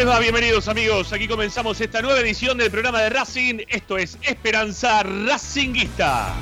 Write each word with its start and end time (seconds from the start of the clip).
¿Cómo 0.00 0.12
les 0.12 0.16
va? 0.16 0.22
Bienvenidos 0.22 0.66
amigos. 0.66 1.12
Aquí 1.12 1.28
comenzamos 1.28 1.78
esta 1.78 2.00
nueva 2.00 2.20
edición 2.20 2.56
del 2.56 2.70
programa 2.70 3.02
de 3.02 3.10
Racing. 3.10 3.58
Esto 3.68 3.98
es 3.98 4.16
Esperanza 4.22 5.02
Racinguista. 5.02 6.34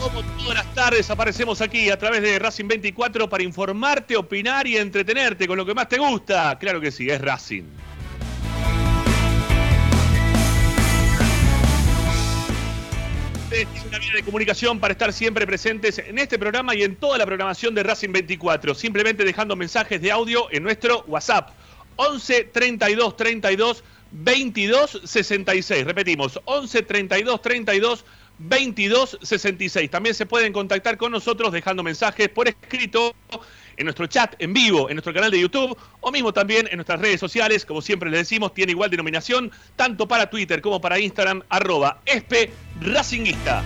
Como 0.00 0.22
todas 0.22 0.54
las 0.54 0.74
tardes 0.74 1.10
aparecemos 1.10 1.60
aquí 1.60 1.90
a 1.90 1.98
través 1.98 2.22
de 2.22 2.38
Racing 2.38 2.66
24 2.66 3.28
para 3.28 3.42
informarte, 3.42 4.16
opinar 4.16 4.66
y 4.66 4.78
entretenerte 4.78 5.46
con 5.46 5.58
lo 5.58 5.66
que 5.66 5.74
más 5.74 5.90
te 5.90 5.98
gusta. 5.98 6.58
Claro 6.58 6.80
que 6.80 6.90
sí, 6.90 7.10
es 7.10 7.20
Racing. 7.20 7.64
Ustedes 13.54 13.84
una 13.86 13.98
vía 14.00 14.12
de 14.14 14.24
comunicación 14.24 14.80
para 14.80 14.90
estar 14.90 15.12
siempre 15.12 15.46
presentes 15.46 16.00
en 16.00 16.18
este 16.18 16.40
programa 16.40 16.74
y 16.74 16.82
en 16.82 16.96
toda 16.96 17.18
la 17.18 17.24
programación 17.24 17.72
de 17.72 17.84
Racing 17.84 18.10
24. 18.10 18.74
Simplemente 18.74 19.24
dejando 19.24 19.54
mensajes 19.54 20.02
de 20.02 20.10
audio 20.10 20.48
en 20.50 20.64
nuestro 20.64 21.04
WhatsApp. 21.06 21.50
11 21.94 22.50
32 22.52 23.16
32 23.16 23.84
22 24.10 25.02
66. 25.04 25.84
Repetimos, 25.84 26.40
11 26.46 26.82
32 26.82 27.42
32 27.42 28.04
22 28.38 29.18
66. 29.22 29.88
También 29.88 30.16
se 30.16 30.26
pueden 30.26 30.52
contactar 30.52 30.96
con 30.96 31.12
nosotros 31.12 31.52
dejando 31.52 31.84
mensajes 31.84 32.28
por 32.30 32.48
escrito 32.48 33.14
en 33.76 33.84
nuestro 33.84 34.06
chat 34.06 34.34
en 34.38 34.52
vivo, 34.52 34.88
en 34.88 34.96
nuestro 34.96 35.12
canal 35.12 35.30
de 35.30 35.40
YouTube 35.40 35.76
o 36.00 36.10
mismo 36.10 36.32
también 36.32 36.68
en 36.70 36.76
nuestras 36.76 37.00
redes 37.00 37.20
sociales. 37.20 37.64
Como 37.64 37.82
siempre 37.82 38.10
les 38.10 38.20
decimos, 38.20 38.54
tiene 38.54 38.72
igual 38.72 38.90
denominación 38.90 39.50
tanto 39.76 40.08
para 40.08 40.30
Twitter 40.30 40.60
como 40.60 40.80
para 40.80 40.98
Instagram, 40.98 41.42
arroba 41.48 42.00
espe 42.06 42.50
racinguista. 42.80 43.62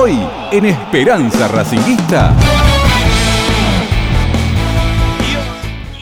Hoy 0.00 0.16
en 0.53 0.64
Esperanza 0.64 1.48
Racinguista. 1.48 2.32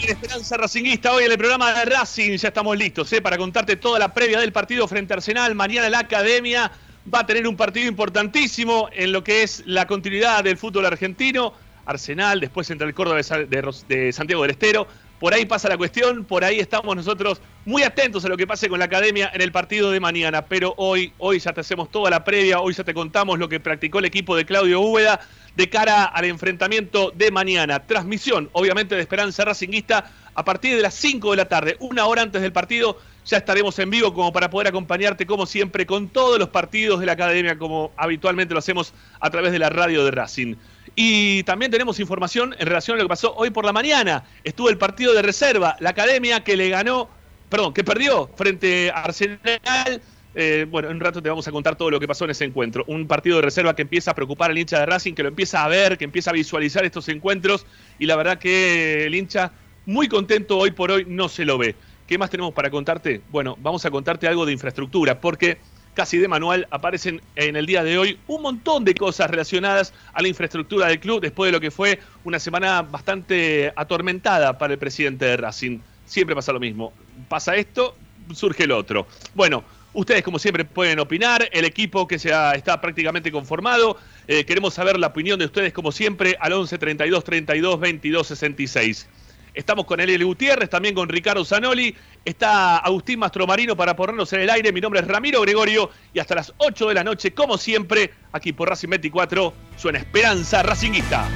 En 0.03 0.11
Esperanza 0.11 0.59
Racinguista, 0.59 1.13
hoy 1.13 1.25
en 1.25 1.33
el 1.33 1.39
programa 1.39 1.73
de 1.73 1.87
Racing 1.87 2.37
ya 2.37 2.49
estamos 2.49 2.77
listos 2.77 3.11
¿eh? 3.15 3.23
para 3.23 3.39
contarte 3.39 3.77
toda 3.77 3.99
la 3.99 4.13
previa 4.13 4.39
del 4.39 4.53
partido 4.53 4.87
frente 4.87 5.15
a 5.15 5.17
Arsenal. 5.17 5.55
Mañana 5.55 5.89
la 5.89 6.01
Academia 6.01 6.71
va 7.13 7.21
a 7.21 7.27
tener 7.27 7.49
un 7.49 7.57
partido 7.57 7.89
importantísimo 7.89 8.91
en 8.93 9.13
lo 9.13 9.25
que 9.25 9.43
es 9.43 9.63
la 9.65 9.87
continuidad 9.87 10.45
del 10.45 10.59
fútbol 10.59 10.85
argentino. 10.85 11.55
Arsenal, 11.87 12.39
después 12.39 12.69
entre 12.71 12.87
el 12.87 12.93
Córdoba 12.93 13.17
de 13.17 14.13
Santiago 14.13 14.43
del 14.43 14.51
Estero. 14.51 14.87
Por 15.19 15.33
ahí 15.33 15.47
pasa 15.47 15.69
la 15.69 15.79
cuestión, 15.79 16.25
por 16.25 16.45
ahí 16.45 16.61
estamos 16.61 16.95
nosotros 16.95 17.41
muy 17.65 17.83
atentos 17.83 18.25
a 18.25 18.29
lo 18.29 18.37
que 18.37 18.47
pase 18.47 18.69
con 18.69 18.79
la 18.79 18.85
academia 18.85 19.31
en 19.33 19.41
el 19.41 19.51
partido 19.51 19.91
de 19.91 19.99
mañana. 19.99 20.43
Pero 20.43 20.75
hoy, 20.77 21.13
hoy 21.19 21.39
ya 21.39 21.53
te 21.55 21.63
hacemos 21.63 21.91
toda 21.91 22.11
la 22.11 22.23
previa, 22.23 22.61
hoy 22.61 22.75
ya 22.75 22.85
te 22.85 22.93
contamos 22.93 23.39
lo 23.39 23.49
que 23.49 23.59
practicó 23.59 23.99
el 23.99 24.05
equipo 24.05 24.37
de 24.37 24.45
Claudio 24.45 24.81
Úbeda 24.81 25.21
de 25.57 25.71
cara 25.71 26.05
al 26.05 26.27
enfrentamiento 26.27 27.13
de 27.13 27.31
mañana. 27.31 27.87
Transmisión, 27.87 28.51
obviamente, 28.53 28.95
de 28.95 29.01
Esperanza 29.01 29.45
Racinguista 29.45 30.11
a 30.35 30.45
partir 30.45 30.77
de 30.77 30.83
las 30.83 30.95
5 30.95 31.31
de 31.31 31.37
la 31.39 31.49
tarde, 31.49 31.77
una 31.81 32.05
hora 32.05 32.23
antes 32.23 32.43
del 32.43 32.53
partido. 32.53 32.99
Ya 33.25 33.39
estaremos 33.39 33.77
en 33.79 33.91
vivo 33.91 34.13
como 34.13 34.33
para 34.33 34.51
poder 34.51 34.69
acompañarte, 34.69 35.27
como 35.27 35.47
siempre, 35.47 35.87
con 35.87 36.09
todos 36.09 36.39
los 36.39 36.51
partidos 36.51 37.01
de 37.01 37.07
la 37.07 37.13
academia, 37.13 37.59
como 37.59 37.91
habitualmente 37.97 38.53
lo 38.55 38.61
hacemos 38.61 38.93
a 39.19 39.31
través 39.31 39.51
de 39.51 39.59
la 39.59 39.71
radio 39.71 40.05
de 40.05 40.11
Racing. 40.11 40.57
Y 40.95 41.43
también 41.43 41.71
tenemos 41.71 41.99
información 42.01 42.55
en 42.59 42.67
relación 42.67 42.95
a 42.95 42.99
lo 42.99 43.05
que 43.05 43.09
pasó 43.09 43.35
hoy 43.35 43.51
por 43.51 43.65
la 43.65 43.73
mañana. 43.73 44.25
Estuvo 44.45 44.69
el 44.69 44.79
partido 44.79 45.13
de 45.13 45.23
reserva, 45.23 45.77
la 45.81 45.91
academia 45.91 46.45
que 46.45 46.57
le 46.57 46.69
ganó, 46.69 47.09
perdón, 47.49 47.75
que 47.75 47.85
perdió 47.85 48.31
frente 48.37 48.91
a 48.91 49.03
Arsenal. 49.03 50.01
Eh, 50.39 50.67
bueno, 50.69 50.91
en 50.91 50.97
un 50.97 51.01
rato 51.01 51.23
te 51.23 51.31
vamos 51.31 51.49
a 51.49 51.51
contar 51.51 51.77
todo 51.77 51.91
lo 51.91 51.99
que 51.99 52.07
pasó 52.07 52.25
en 52.25 52.31
ese 52.31 52.45
encuentro. 52.45 52.85
Un 52.87 53.07
partido 53.07 53.37
de 53.37 53.43
reserva 53.43 53.75
que 53.75 53.83
empieza 53.83 54.11
a 54.11 54.15
preocupar 54.15 54.51
al 54.51 54.59
hincha 54.59 54.79
de 54.79 54.87
Racing, 54.87 55.15
que 55.15 55.23
lo 55.23 55.31
empieza 55.31 55.65
a 55.65 55.69
ver, 55.69 55.97
que 55.97 56.05
empieza 56.05 56.31
a 56.31 56.35
visualizar 56.35 56.85
estos 56.85 57.09
encuentros. 57.09 57.67
Y 57.99 58.07
la 58.07 58.17
verdad 58.17 58.39
que 58.39 59.07
el 59.07 59.15
hincha, 59.15 59.53
muy 59.87 60.09
contento 60.09 60.59
hoy 60.59 60.73
por 60.73 60.91
hoy, 60.91 61.07
no 61.09 61.29
se 61.29 61.45
lo 61.45 61.57
ve. 61.57 61.75
¿Qué 62.07 62.19
más 62.19 62.31
tenemos 62.31 62.53
para 62.53 62.71
contarte? 62.71 63.23
Bueno, 63.31 63.57
vamos 63.61 63.85
a 63.85 63.91
contarte 63.91 64.29
algo 64.29 64.47
de 64.47 64.53
infraestructura, 64.53 65.21
porque 65.21 65.59
casi 65.97 66.19
de 66.19 66.29
manual 66.29 66.69
aparecen 66.71 67.23
en 67.37 67.57
el 67.57 67.65
día 67.65 67.83
de 67.83 67.97
hoy 67.97 68.19
un 68.29 68.43
montón 68.43 68.85
de 68.85 68.95
cosas 68.95 69.31
relacionadas 69.31 69.95
a 70.13 70.21
la 70.21 70.29
infraestructura 70.29 70.89
del 70.89 71.01
club 71.01 71.23
después 71.23 71.49
de 71.49 71.53
lo 71.53 71.61
que 71.61 71.71
fue 71.71 71.99
una 72.23 72.39
semana 72.39 72.83
bastante 72.83 73.73
atormentada 73.75 74.59
para 74.59 74.75
el 74.75 74.79
presidente 74.79 75.25
de 75.25 75.39
Racing. 75.39 75.79
Siempre 76.05 76.37
pasa 76.37 76.53
lo 76.53 76.61
mismo. 76.61 76.93
Pasa 77.31 77.57
esto, 77.57 77.97
surge 78.35 78.65
el 78.65 78.73
otro. 78.73 79.07
Bueno, 79.35 79.65
ustedes 79.95 80.23
como 80.23 80.39
siempre 80.39 80.67
pueden 80.67 81.01
opinar, 81.01 81.49
el 81.51 81.65
equipo 81.65 82.07
que 82.07 82.19
ya 82.19 82.53
está 82.53 82.79
prácticamente 82.79 83.33
conformado, 83.33 83.97
eh, 84.29 84.45
queremos 84.45 84.75
saber 84.75 84.99
la 84.99 85.07
opinión 85.07 85.39
de 85.39 85.47
ustedes 85.47 85.73
como 85.73 85.93
siempre 85.93 86.37
al 86.41 86.53
11 86.53 86.77
32 86.77 87.25
32 87.25 87.81
22 87.81 88.27
66. 88.27 89.09
Estamos 89.57 89.87
con 89.87 89.99
Eliel 89.99 90.23
Gutiérrez, 90.23 90.69
también 90.69 90.95
con 90.95 91.09
Ricardo 91.09 91.43
Zanoli. 91.43 91.97
Está 92.27 92.77
Agustín 92.77 93.19
Mastromarino 93.19 93.75
para 93.75 93.97
ponernos 93.97 94.31
en 94.35 94.41
el 94.43 94.51
aire. 94.51 94.71
Mi 94.71 94.83
nombre 94.83 95.01
es 95.01 95.09
Ramiro 95.09 95.41
Gregorio 95.41 95.89
y 96.13 96.19
hasta 96.19 96.35
las 96.35 96.53
8 96.59 96.89
de 96.89 96.95
la 96.95 97.03
noche, 97.03 97.33
como 97.33 97.57
siempre, 97.57 98.13
aquí 98.33 98.53
por 98.53 98.69
Racing 98.69 98.91
24, 98.91 99.55
suena 99.79 99.99
Esperanza 99.99 100.63
Racinguista. 100.63 101.27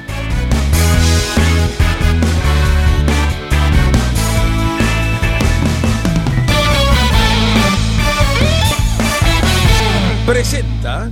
Presenta. 10.27 11.11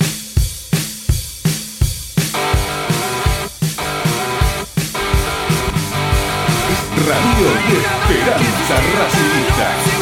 Radio 7.07 7.47
Esperanza 7.67 8.75
Racinguista. 8.97 10.00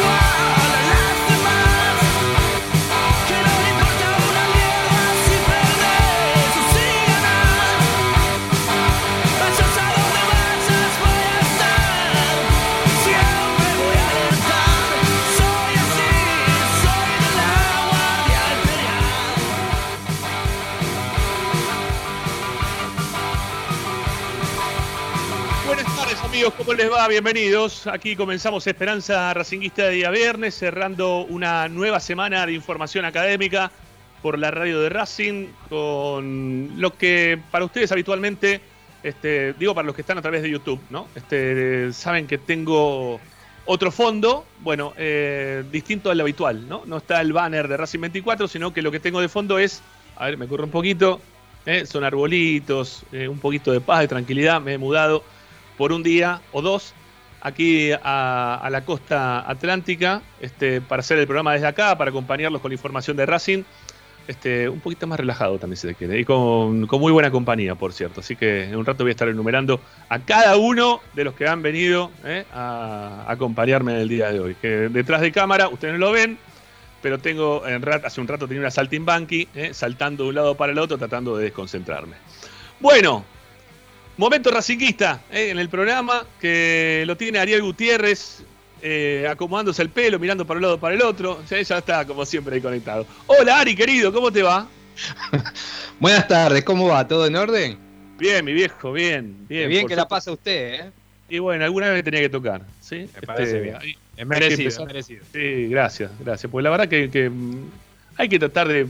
¿Cómo 26.48 26.72
les 26.72 26.90
va? 26.90 27.06
Bienvenidos. 27.06 27.86
Aquí 27.86 28.16
comenzamos 28.16 28.66
Esperanza 28.66 29.34
Racinguista 29.34 29.84
de 29.84 29.90
día 29.90 30.10
viernes, 30.10 30.54
cerrando 30.54 31.26
una 31.26 31.68
nueva 31.68 32.00
semana 32.00 32.46
de 32.46 32.54
información 32.54 33.04
académica 33.04 33.70
por 34.22 34.38
la 34.38 34.50
radio 34.50 34.80
de 34.80 34.88
Racing, 34.88 35.48
con 35.68 36.70
lo 36.80 36.96
que 36.96 37.38
para 37.50 37.66
ustedes 37.66 37.92
habitualmente 37.92 38.62
Este, 39.02 39.52
digo 39.54 39.74
para 39.74 39.84
los 39.84 39.94
que 39.94 40.00
están 40.00 40.16
a 40.16 40.22
través 40.22 40.40
de 40.42 40.50
YouTube, 40.50 40.80
¿no? 40.88 41.08
Este, 41.14 41.92
saben 41.92 42.26
que 42.26 42.38
tengo 42.38 43.20
otro 43.66 43.90
fondo, 43.90 44.46
bueno, 44.60 44.94
eh, 44.96 45.62
distinto 45.70 46.10
al 46.10 46.20
habitual, 46.20 46.66
¿no? 46.68 46.84
No 46.86 46.98
está 46.98 47.20
el 47.20 47.34
banner 47.34 47.68
de 47.68 47.76
Racing 47.76 48.00
24, 48.00 48.48
sino 48.48 48.72
que 48.72 48.80
lo 48.80 48.90
que 48.90 49.00
tengo 49.00 49.20
de 49.20 49.28
fondo 49.28 49.58
es, 49.58 49.82
a 50.16 50.24
ver, 50.26 50.38
me 50.38 50.48
corro 50.48 50.64
un 50.64 50.70
poquito, 50.70 51.20
¿eh? 51.66 51.84
son 51.84 52.02
arbolitos, 52.04 53.02
eh, 53.12 53.28
un 53.28 53.38
poquito 53.38 53.72
de 53.72 53.80
paz, 53.82 54.00
de 54.00 54.08
tranquilidad. 54.08 54.60
Me 54.60 54.74
he 54.74 54.78
mudado 54.78 55.22
por 55.80 55.94
un 55.94 56.02
día 56.02 56.42
o 56.52 56.60
dos 56.60 56.92
aquí 57.40 57.90
a, 57.90 58.68
la 58.70 58.84
costa 58.84 59.50
atlántica 59.50 60.20
este, 60.38 60.82
para 60.82 61.00
hacer 61.00 61.16
el 61.16 61.24
programa 61.24 61.54
desde 61.54 61.68
acá, 61.68 61.96
para 61.96 62.10
acompañarlos 62.10 62.60
con 62.60 62.70
la 62.70 62.74
información 62.74 63.16
de 63.16 63.24
Racing. 63.24 63.62
Este, 64.28 64.68
un 64.68 64.80
poquito 64.80 65.06
más 65.06 65.18
relajado 65.18 65.58
también 65.58 65.78
se 65.78 65.94
quiere, 65.94 66.20
y 66.20 66.26
con, 66.26 66.82
muy 66.82 67.12
buena 67.12 67.30
compañía, 67.30 67.76
por 67.76 67.94
cierto. 67.94 68.20
Así 68.20 68.36
que 68.36 68.64
en 68.64 68.76
un 68.76 68.84
rato 68.84 69.04
voy 69.04 69.08
a 69.08 69.12
estar 69.12 69.26
enumerando 69.26 69.80
a 70.10 70.18
cada 70.18 70.58
uno 70.58 71.00
de 71.14 71.24
los 71.24 71.32
que 71.32 71.48
han 71.48 71.62
venido 71.62 72.10
¿eh? 72.26 72.44
a, 72.52 73.24
acompañarme 73.26 73.92
en 73.92 74.00
el 74.00 74.08
día 74.10 74.30
de 74.30 74.38
hoy. 74.38 74.56
Que 74.60 74.90
detrás 74.90 75.22
de 75.22 75.32
cámara, 75.32 75.68
ustedes 75.68 75.94
no 75.94 75.98
lo 75.98 76.12
ven, 76.12 76.36
pero 77.00 77.16
tengo, 77.20 77.66
en 77.66 77.82
hace 78.04 78.20
un 78.20 78.28
rato 78.28 78.46
tenía 78.46 78.60
una 78.60 78.70
saltimbanqui, 78.70 79.48
¿eh? 79.54 79.70
saltando 79.72 80.24
de 80.24 80.28
un 80.28 80.34
lado 80.34 80.54
para 80.56 80.72
el 80.72 80.78
otro, 80.78 80.98
tratando 80.98 81.38
de 81.38 81.44
desconcentrarme. 81.44 82.16
Bueno, 82.80 83.24
momento 84.16 84.50
racinguista 84.50 85.22
¿eh? 85.32 85.50
en 85.50 85.58
el 85.58 85.68
programa, 85.68 86.24
que 86.40 87.04
lo 87.06 87.16
tiene 87.16 87.38
Ariel 87.38 87.62
Gutiérrez, 87.62 88.42
eh, 88.82 89.26
acomodándose 89.30 89.82
el 89.82 89.90
pelo, 89.90 90.18
mirando 90.18 90.46
para 90.46 90.58
un 90.58 90.62
lado 90.62 90.80
para 90.80 90.94
el 90.94 91.02
otro. 91.02 91.42
Ya, 91.48 91.58
está, 91.58 92.06
como 92.06 92.24
siempre, 92.24 92.56
ahí 92.56 92.60
conectado. 92.60 93.06
Hola, 93.26 93.60
Ari, 93.60 93.74
querido, 93.74 94.12
¿cómo 94.12 94.30
te 94.30 94.42
va? 94.42 94.66
Buenas 96.00 96.28
tardes, 96.28 96.64
¿cómo 96.64 96.88
va? 96.88 97.06
¿Todo 97.06 97.26
en 97.26 97.36
orden? 97.36 97.78
Bien, 98.18 98.44
mi 98.44 98.52
viejo, 98.52 98.92
bien. 98.92 99.46
Bien, 99.48 99.68
bien 99.68 99.86
que 99.86 99.96
la 99.96 100.06
pasa 100.06 100.32
usted, 100.32 100.74
¿eh? 100.74 100.90
Y 101.30 101.38
bueno, 101.38 101.64
alguna 101.64 101.86
vez 101.86 101.96
me 101.96 102.02
tenía 102.02 102.20
que 102.20 102.28
tocar, 102.28 102.62
¿sí? 102.80 102.96
Me 102.96 103.04
este, 103.04 103.26
parece 103.26 103.60
bien. 103.60 103.76
Es 104.16 104.26
merecido, 104.26 104.84
merecido. 104.84 105.24
Sí, 105.32 105.68
gracias, 105.68 106.10
gracias. 106.18 106.50
Pues 106.50 106.62
la 106.62 106.70
verdad 106.70 106.88
que, 106.88 107.30
mm, 107.30 107.70
hay 108.16 108.28
que 108.28 108.38
tratar 108.38 108.68
de, 108.68 108.88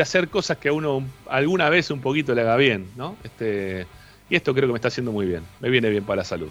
hacer 0.00 0.28
cosas 0.28 0.58
que 0.58 0.68
a 0.68 0.72
uno 0.72 1.02
alguna 1.28 1.70
vez 1.70 1.90
un 1.90 2.00
poquito 2.00 2.34
le 2.34 2.42
haga 2.42 2.56
bien, 2.56 2.86
¿no? 2.96 3.16
Este, 3.24 3.86
y 4.30 4.36
esto 4.36 4.54
creo 4.54 4.68
que 4.68 4.72
me 4.72 4.78
está 4.78 4.88
haciendo 4.88 5.12
muy 5.12 5.26
bien. 5.26 5.42
Me 5.58 5.68
viene 5.68 5.90
bien 5.90 6.04
para 6.04 6.18
la 6.18 6.24
salud. 6.24 6.48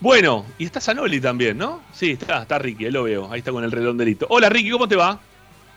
Bueno, 0.00 0.44
y 0.58 0.66
está 0.66 0.80
Sanoli 0.80 1.20
también, 1.20 1.56
¿no? 1.56 1.82
Sí, 1.92 2.12
está, 2.12 2.42
está 2.42 2.58
Ricky, 2.58 2.90
lo 2.90 3.04
veo. 3.04 3.32
Ahí 3.32 3.38
está 3.38 3.52
con 3.52 3.64
el 3.64 3.72
redondelito. 3.72 4.26
Hola 4.28 4.50
Ricky, 4.50 4.70
¿cómo 4.70 4.86
te 4.86 4.96
va? 4.96 5.18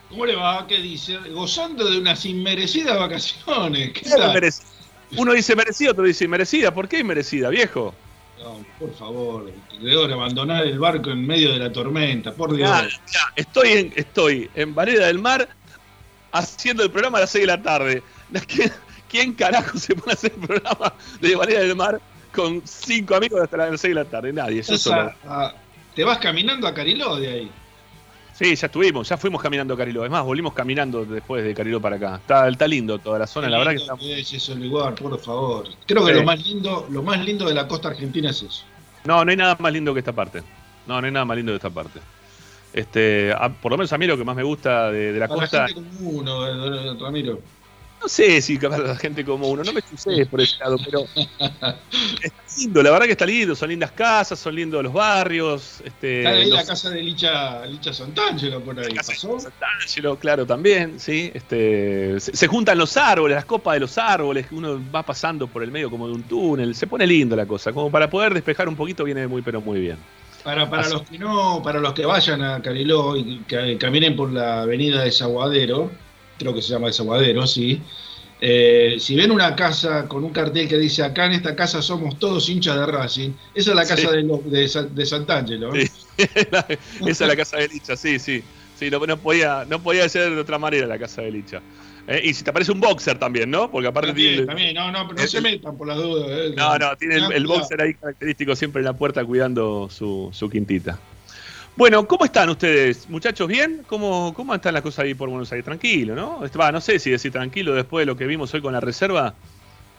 ¿Cómo 0.09 0.25
le 0.25 0.35
va? 0.35 0.67
¿Qué 0.67 0.79
dice? 0.79 1.17
Gozando 1.31 1.89
de 1.89 1.97
unas 1.97 2.25
inmerecidas 2.25 2.99
vacaciones. 2.99 3.93
¿Qué 3.93 4.09
Uno 5.17 5.33
dice 5.33 5.55
merecida, 5.55 5.91
otro 5.91 6.03
dice 6.03 6.25
inmerecida. 6.25 6.73
¿Por 6.73 6.89
qué 6.89 6.99
inmerecida, 6.99 7.49
viejo? 7.49 7.93
No, 8.39 8.65
por 8.79 8.93
favor, 8.95 9.51
de 9.81 10.13
abandonar 10.13 10.65
el 10.65 10.77
barco 10.77 11.09
en 11.09 11.25
medio 11.25 11.53
de 11.53 11.59
la 11.59 11.71
tormenta, 11.71 12.33
por 12.33 12.55
Dios. 12.55 12.99
estoy, 13.35 13.71
en, 13.71 13.93
estoy 13.95 14.49
en 14.53 14.75
Vareda 14.75 15.07
del 15.07 15.19
Mar 15.19 15.49
haciendo 16.31 16.83
el 16.83 16.91
programa 16.91 17.17
a 17.17 17.21
las 17.21 17.31
6 17.31 17.43
de 17.43 17.47
la 17.47 17.61
tarde. 17.61 18.03
¿Quién, 19.09 19.33
¿Quién 19.33 19.33
carajo 19.33 19.77
se 19.77 19.95
pone 19.95 20.11
a 20.11 20.13
hacer 20.13 20.33
el 20.33 20.47
programa 20.47 20.93
de 21.21 21.35
Vareda 21.35 21.59
del 21.61 21.75
Mar 21.75 22.01
con 22.37 22.61
cinco 22.65 23.15
amigos 23.15 23.41
hasta 23.41 23.57
las 23.57 23.81
6 23.81 23.95
de 23.95 24.03
la 24.03 24.05
tarde. 24.05 24.31
Nadie. 24.31 24.61
te 25.95 26.03
vas 26.03 26.17
caminando 26.19 26.67
a 26.67 26.73
Cariló 26.73 27.15
de 27.15 27.27
ahí. 27.27 27.51
Sí, 28.33 28.55
ya 28.55 28.67
estuvimos, 28.67 29.09
ya 29.09 29.17
fuimos 29.17 29.41
caminando 29.41 29.73
a 29.73 29.77
Cariló. 29.77 30.05
Es 30.05 30.11
más, 30.11 30.23
volvimos 30.23 30.53
caminando 30.53 31.03
después 31.03 31.43
de 31.43 31.55
Cariló 31.55 31.81
para 31.81 31.95
acá. 31.95 32.17
Está, 32.17 32.47
está 32.47 32.67
lindo 32.67 32.99
toda 32.99 33.17
la 33.17 33.25
zona, 33.25 33.49
la 33.49 33.57
verdad 33.57 33.71
que 33.71 33.77
está. 33.77 33.95
Es 33.99 34.31
eso 34.31 34.53
el 34.53 34.69
lugar, 34.69 34.93
por 34.93 35.19
favor. 35.19 35.67
Creo 35.87 36.05
que 36.05 36.13
lo 36.13 36.23
más 36.23 36.45
lindo, 36.45 36.85
lo 36.91 37.01
más 37.01 37.25
lindo 37.25 37.47
de 37.47 37.55
la 37.55 37.67
costa 37.67 37.87
argentina 37.87 38.29
es 38.29 38.43
eso. 38.43 38.63
No, 39.05 39.25
no 39.25 39.31
hay 39.31 39.37
nada 39.37 39.57
más 39.59 39.73
lindo 39.73 39.91
que 39.93 39.99
esta 39.99 40.13
parte. 40.13 40.43
No, 40.85 41.01
no 41.01 41.07
hay 41.07 41.11
nada 41.11 41.25
más 41.25 41.35
lindo 41.35 41.51
de 41.51 41.55
esta 41.55 41.71
parte. 41.71 41.99
Este, 42.73 43.33
por 43.59 43.71
lo 43.71 43.77
menos 43.77 43.91
a 43.91 43.97
mí 43.97 44.05
lo 44.05 44.17
que 44.17 44.23
más 44.23 44.35
me 44.35 44.43
gusta 44.43 44.91
de, 44.91 45.13
la 45.13 45.27
costa. 45.27 45.61
La 45.61 45.67
gente 45.69 45.81
como 45.97 46.09
uno, 46.11 46.47
eh, 46.47 46.95
Ramiro. 46.99 47.39
No 47.99 48.07
sé 48.07 48.41
si 48.41 48.57
la 48.57 48.95
gente 48.95 49.25
como 49.25 49.49
uno, 49.49 49.63
no 49.63 49.73
me 49.73 49.81
sucede 49.81 50.25
por 50.27 50.39
ese 50.39 50.57
lado, 50.59 50.77
pero 50.85 51.05
está 52.21 52.43
lindo, 52.57 52.83
la 52.83 52.91
verdad 52.91 53.05
que 53.05 53.11
está 53.13 53.25
lindo, 53.25 53.55
son 53.55 53.69
lindas 53.69 53.91
casas, 53.91 54.37
son 54.39 54.55
lindos 54.55 54.83
los 54.83 54.93
barrios. 54.93 55.81
Este, 55.83 56.19
está 56.19 56.29
ahí 56.29 56.49
la 56.51 56.65
casa 56.65 56.91
de 56.91 57.01
Licha, 57.01 57.65
Licha 57.65 57.91
Santangelo 57.91 58.61
por 58.61 58.79
ahí, 58.79 58.93
¿pasó? 58.93 59.39
Santangelo, 59.39 60.15
claro, 60.17 60.45
también, 60.45 60.99
sí. 60.99 61.31
Este, 61.33 62.19
se, 62.19 62.47
juntan 62.47 62.77
los 62.77 62.95
árboles, 62.97 63.35
las 63.35 63.45
copas 63.45 63.73
de 63.73 63.79
los 63.79 63.97
árboles, 63.97 64.47
que 64.47 64.55
uno 64.55 64.79
va 64.93 65.03
pasando 65.03 65.47
por 65.47 65.63
el 65.63 65.71
medio 65.71 65.89
como 65.89 66.07
de 66.07 66.13
un 66.13 66.23
túnel, 66.23 66.75
se 66.75 66.85
pone 66.85 67.07
lindo 67.07 67.35
la 67.35 67.47
cosa, 67.47 67.73
como 67.73 67.89
para 67.89 68.09
poder 68.09 68.33
despejar 68.33 68.69
un 68.69 68.75
poquito 68.75 69.03
viene 69.03 69.27
muy 69.27 69.41
pero 69.41 69.59
muy 69.59 69.79
bien. 69.79 69.97
Para, 70.43 70.69
para 70.69 70.87
los 70.87 71.01
que 71.01 71.17
no, 71.17 71.61
para 71.63 71.79
los 71.79 71.93
que 71.93 72.05
vayan 72.05 72.41
a 72.41 72.61
Cariló 72.61 73.17
y 73.17 73.39
que 73.47 73.77
caminen 73.77 74.15
por 74.15 74.31
la 74.31 74.61
avenida 74.61 75.03
de 75.03 75.11
Zaguadero, 75.11 75.91
creo 76.37 76.53
que 76.53 76.61
se 76.61 76.69
llama 76.69 76.87
Desaguadero, 76.87 77.45
sí. 77.45 77.81
Eh, 78.39 78.97
si 78.99 79.15
ven 79.15 79.31
una 79.31 79.55
casa 79.55 80.07
con 80.07 80.23
un 80.23 80.31
cartel 80.31 80.67
que 80.67 80.77
dice 80.77 81.03
acá 81.03 81.25
en 81.25 81.31
esta 81.31 81.55
casa 81.55 81.81
somos 81.81 82.19
todos 82.19 82.47
hinchas 82.49 82.75
de 82.75 82.85
Racing, 82.85 83.31
esa 83.55 83.71
es 83.71 83.75
la 83.75 83.85
casa 83.85 84.11
de, 84.11 84.23
de, 84.23 84.89
de, 84.91 85.05
Sant'Angelo. 85.05 85.75
¿eh? 85.75 85.89
esa 86.17 86.77
es 87.07 87.19
la 87.21 87.35
casa 87.35 87.57
de 87.57 87.67
Licha, 87.67 87.95
sí, 87.95 88.19
sí. 88.19 88.43
Sí, 88.77 88.91
no, 88.91 89.17
podía, 89.17 89.65
no 89.67 89.81
podía 89.81 90.07
ser 90.07 90.35
de 90.35 90.39
otra 90.39 90.59
manera 90.59 90.85
la 90.85 90.99
casa 90.99 91.23
de 91.23 91.31
Licha. 91.31 91.61
Eh, 92.07 92.21
y 92.25 92.33
si 92.33 92.43
te 92.43 92.51
aparece 92.51 92.71
un 92.71 92.79
boxer 92.79 93.17
también, 93.17 93.49
¿no? 93.49 93.71
Porque 93.71 93.87
aparte 93.87 94.09
también, 94.09 94.29
tiene. 94.29 94.45
También, 94.45 94.75
no, 94.75 94.91
no, 94.91 95.07
pero 95.07 95.21
no 95.21 95.27
se 95.27 95.41
metan 95.41 95.75
por 95.75 95.87
las 95.87 95.97
dudas. 95.97 96.55
no, 96.55 96.77
no, 96.77 96.95
tiene 96.95 97.15
el, 97.15 97.47
boxer 97.47 97.81
ahí 97.81 97.95
característico 97.95 98.55
siempre 98.55 98.81
en 98.81 98.85
la 98.85 98.93
puerta 98.93 99.25
cuidando 99.25 99.89
su, 99.89 100.29
su 100.31 100.47
quintita. 100.47 100.99
Bueno, 101.77 102.07
¿cómo 102.07 102.25
están 102.25 102.49
ustedes, 102.49 103.07
muchachos? 103.07 103.47
¿Bien? 103.47 103.83
¿Cómo, 103.85 104.33
cómo 104.35 104.55
están 104.55 104.73
las 104.73 104.81
cosas 104.81 105.05
ahí 105.05 105.13
por 105.13 105.29
Buenos 105.29 105.51
Aires? 105.51 105.63
Tranquilo, 105.63 106.15
¿no? 106.15 106.39
Va, 106.59 106.71
no 106.71 106.81
sé 106.81 106.97
si 106.97 107.11
decir 107.11 107.31
tranquilo 107.31 107.75
después 107.75 108.01
de 108.01 108.07
lo 108.07 108.17
que 108.17 108.25
vimos 108.25 108.51
hoy 108.55 108.61
con 108.63 108.73
la 108.73 108.79
reserva. 108.79 109.35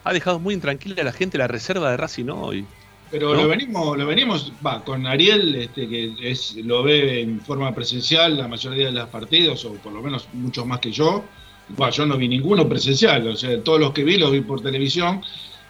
Ha 0.02 0.12
dejado 0.12 0.40
muy 0.40 0.54
intranquila 0.54 1.02
a 1.02 1.04
la 1.04 1.12
gente 1.12 1.38
la 1.38 1.46
reserva 1.46 1.92
de 1.92 1.96
Racing 1.96 2.30
hoy. 2.30 2.66
Pero 3.12 3.32
lo 3.32 3.46
venimos, 3.46 3.96
lo 3.96 4.06
venimos, 4.06 4.52
va, 4.66 4.82
con 4.82 5.06
Ariel, 5.06 5.54
este, 5.54 5.88
que 5.88 6.16
es, 6.20 6.56
lo 6.56 6.82
ve 6.82 7.20
en 7.20 7.40
forma 7.42 7.72
presencial 7.72 8.36
la 8.36 8.48
mayoría 8.48 8.86
de 8.86 8.92
los 8.92 9.08
partidos, 9.08 9.64
o 9.64 9.74
por 9.74 9.92
lo 9.92 10.02
menos 10.02 10.28
muchos 10.32 10.66
más 10.66 10.80
que 10.80 10.90
yo. 10.90 11.22
Bueno, 11.68 11.92
yo 11.92 12.06
no 12.06 12.16
vi 12.16 12.26
ninguno 12.26 12.68
presencial, 12.68 13.28
o 13.28 13.36
sea, 13.36 13.62
todos 13.62 13.78
los 13.78 13.92
que 13.92 14.02
vi 14.02 14.18
los 14.18 14.32
vi 14.32 14.40
por 14.40 14.60
televisión. 14.60 15.22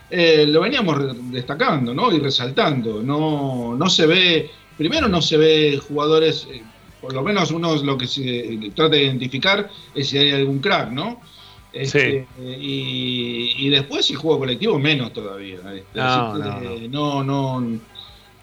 Eh, 0.08 0.46
lo 0.48 0.62
veníamos 0.62 1.30
destacando, 1.30 1.92
¿no? 1.92 2.10
Y 2.10 2.18
resaltando. 2.18 3.02
No, 3.02 3.76
no 3.76 3.90
se 3.90 4.06
ve 4.06 4.50
primero 4.78 5.08
no 5.08 5.20
se 5.20 5.37
ve 5.37 5.80
jugadores, 5.87 6.47
eh, 6.50 6.62
por 7.00 7.12
lo 7.12 7.23
menos 7.23 7.50
uno 7.50 7.75
lo 7.76 7.99
que 7.99 8.06
se 8.06 8.54
eh, 8.54 8.73
trata 8.75 8.94
de 8.94 9.02
identificar 9.04 9.68
es 9.94 10.08
si 10.08 10.16
hay 10.16 10.30
algún 10.30 10.61
crack, 10.61 10.90
¿no? 10.90 11.20
Este, 11.70 12.26
y, 12.38 13.68
después 13.68 14.06
si 14.06 14.14
juego 14.14 14.38
colectivo 14.38 14.78
menos 14.78 15.12
todavía. 15.12 15.58
Este, 15.75 16.88
no, 16.88 17.23
no, 17.23 17.62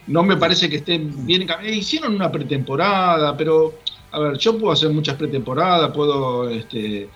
no, 0.07 0.23
me 0.23 0.37
parece 0.37 0.69
que 0.69 0.75
estén 0.77 1.25
bien 1.25 1.47
Hicieron 1.65 2.13
una 2.15 2.31
pretemporada, 2.31 3.35
pero 3.35 3.73
a 4.11 4.19
ver, 4.19 4.37
yo 4.37 4.57
puedo 4.57 4.71
hacer 4.71 4.91
muchas 4.91 5.15
pretemporadas, 5.15 5.91
puedo 5.91 6.49
este, 6.49 7.09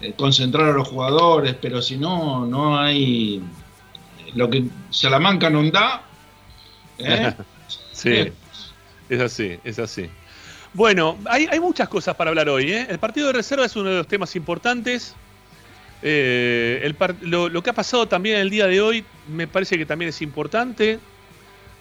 eh, 0.00 0.12
concentrar 0.16 0.70
a 0.70 0.72
los 0.72 0.88
jugadores, 0.88 1.54
pero 1.60 1.80
si 1.80 1.96
no, 1.96 2.44
no 2.44 2.78
hay 2.78 3.40
lo 4.34 4.50
que 4.50 4.64
Salamanca 4.90 5.48
no 5.48 5.62
da. 5.70 6.02
sí. 7.92 8.32
Es 9.12 9.20
así, 9.20 9.58
es 9.62 9.78
así. 9.78 10.08
Bueno, 10.72 11.18
hay, 11.26 11.60
muchas 11.60 11.86
cosas 11.86 12.16
para 12.16 12.30
hablar 12.30 12.48
hoy. 12.48 12.72
¿eh? 12.72 12.86
El 12.88 12.98
partido 12.98 13.26
de 13.26 13.34
reserva 13.34 13.66
es 13.66 13.76
uno 13.76 13.90
de 13.90 13.96
los 13.96 14.08
temas 14.08 14.34
importantes. 14.36 15.14
Eh, 16.02 16.94
lo, 17.20 17.62
que 17.62 17.68
ha 17.68 17.74
pasado 17.74 18.08
también 18.08 18.38
el 18.38 18.48
día 18.48 18.66
de 18.66 18.80
hoy 18.80 19.04
me 19.28 19.46
parece 19.46 19.76
que 19.76 19.84
también 19.84 20.08
es 20.08 20.22
importante. 20.22 20.98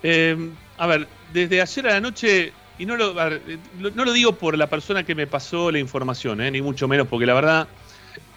Eh, 0.03 0.49
a 0.77 0.87
ver, 0.87 1.07
desde 1.31 1.61
ayer 1.61 1.87
a 1.87 1.91
la 1.91 2.01
noche, 2.01 2.51
y 2.77 2.85
no 2.85 2.97
lo, 2.97 3.13
no 3.13 4.03
lo 4.03 4.11
digo 4.11 4.33
por 4.33 4.57
la 4.57 4.67
persona 4.67 5.03
que 5.03 5.15
me 5.15 5.25
pasó 5.25 5.71
la 5.71 5.79
información, 5.79 6.39
ni 6.39 6.61
mucho 6.61 6.89
menos, 6.89 7.07
porque 7.07 7.25
la 7.25 7.33
verdad, 7.33 7.69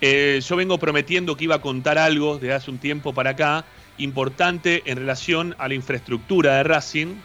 yo 0.00 0.54
vengo 0.54 0.78
prometiendo 0.78 1.36
que 1.36 1.42
iba 1.42 1.56
a 1.56 1.60
contar 1.60 1.98
algo 1.98 2.38
desde 2.38 2.54
hace 2.54 2.70
un 2.70 2.78
tiempo 2.78 3.12
para 3.12 3.30
acá, 3.30 3.64
importante 3.98 4.84
en 4.86 4.98
relación 4.98 5.56
a 5.58 5.66
la 5.66 5.74
infraestructura 5.74 6.58
de 6.58 6.62
Racing 6.62 7.16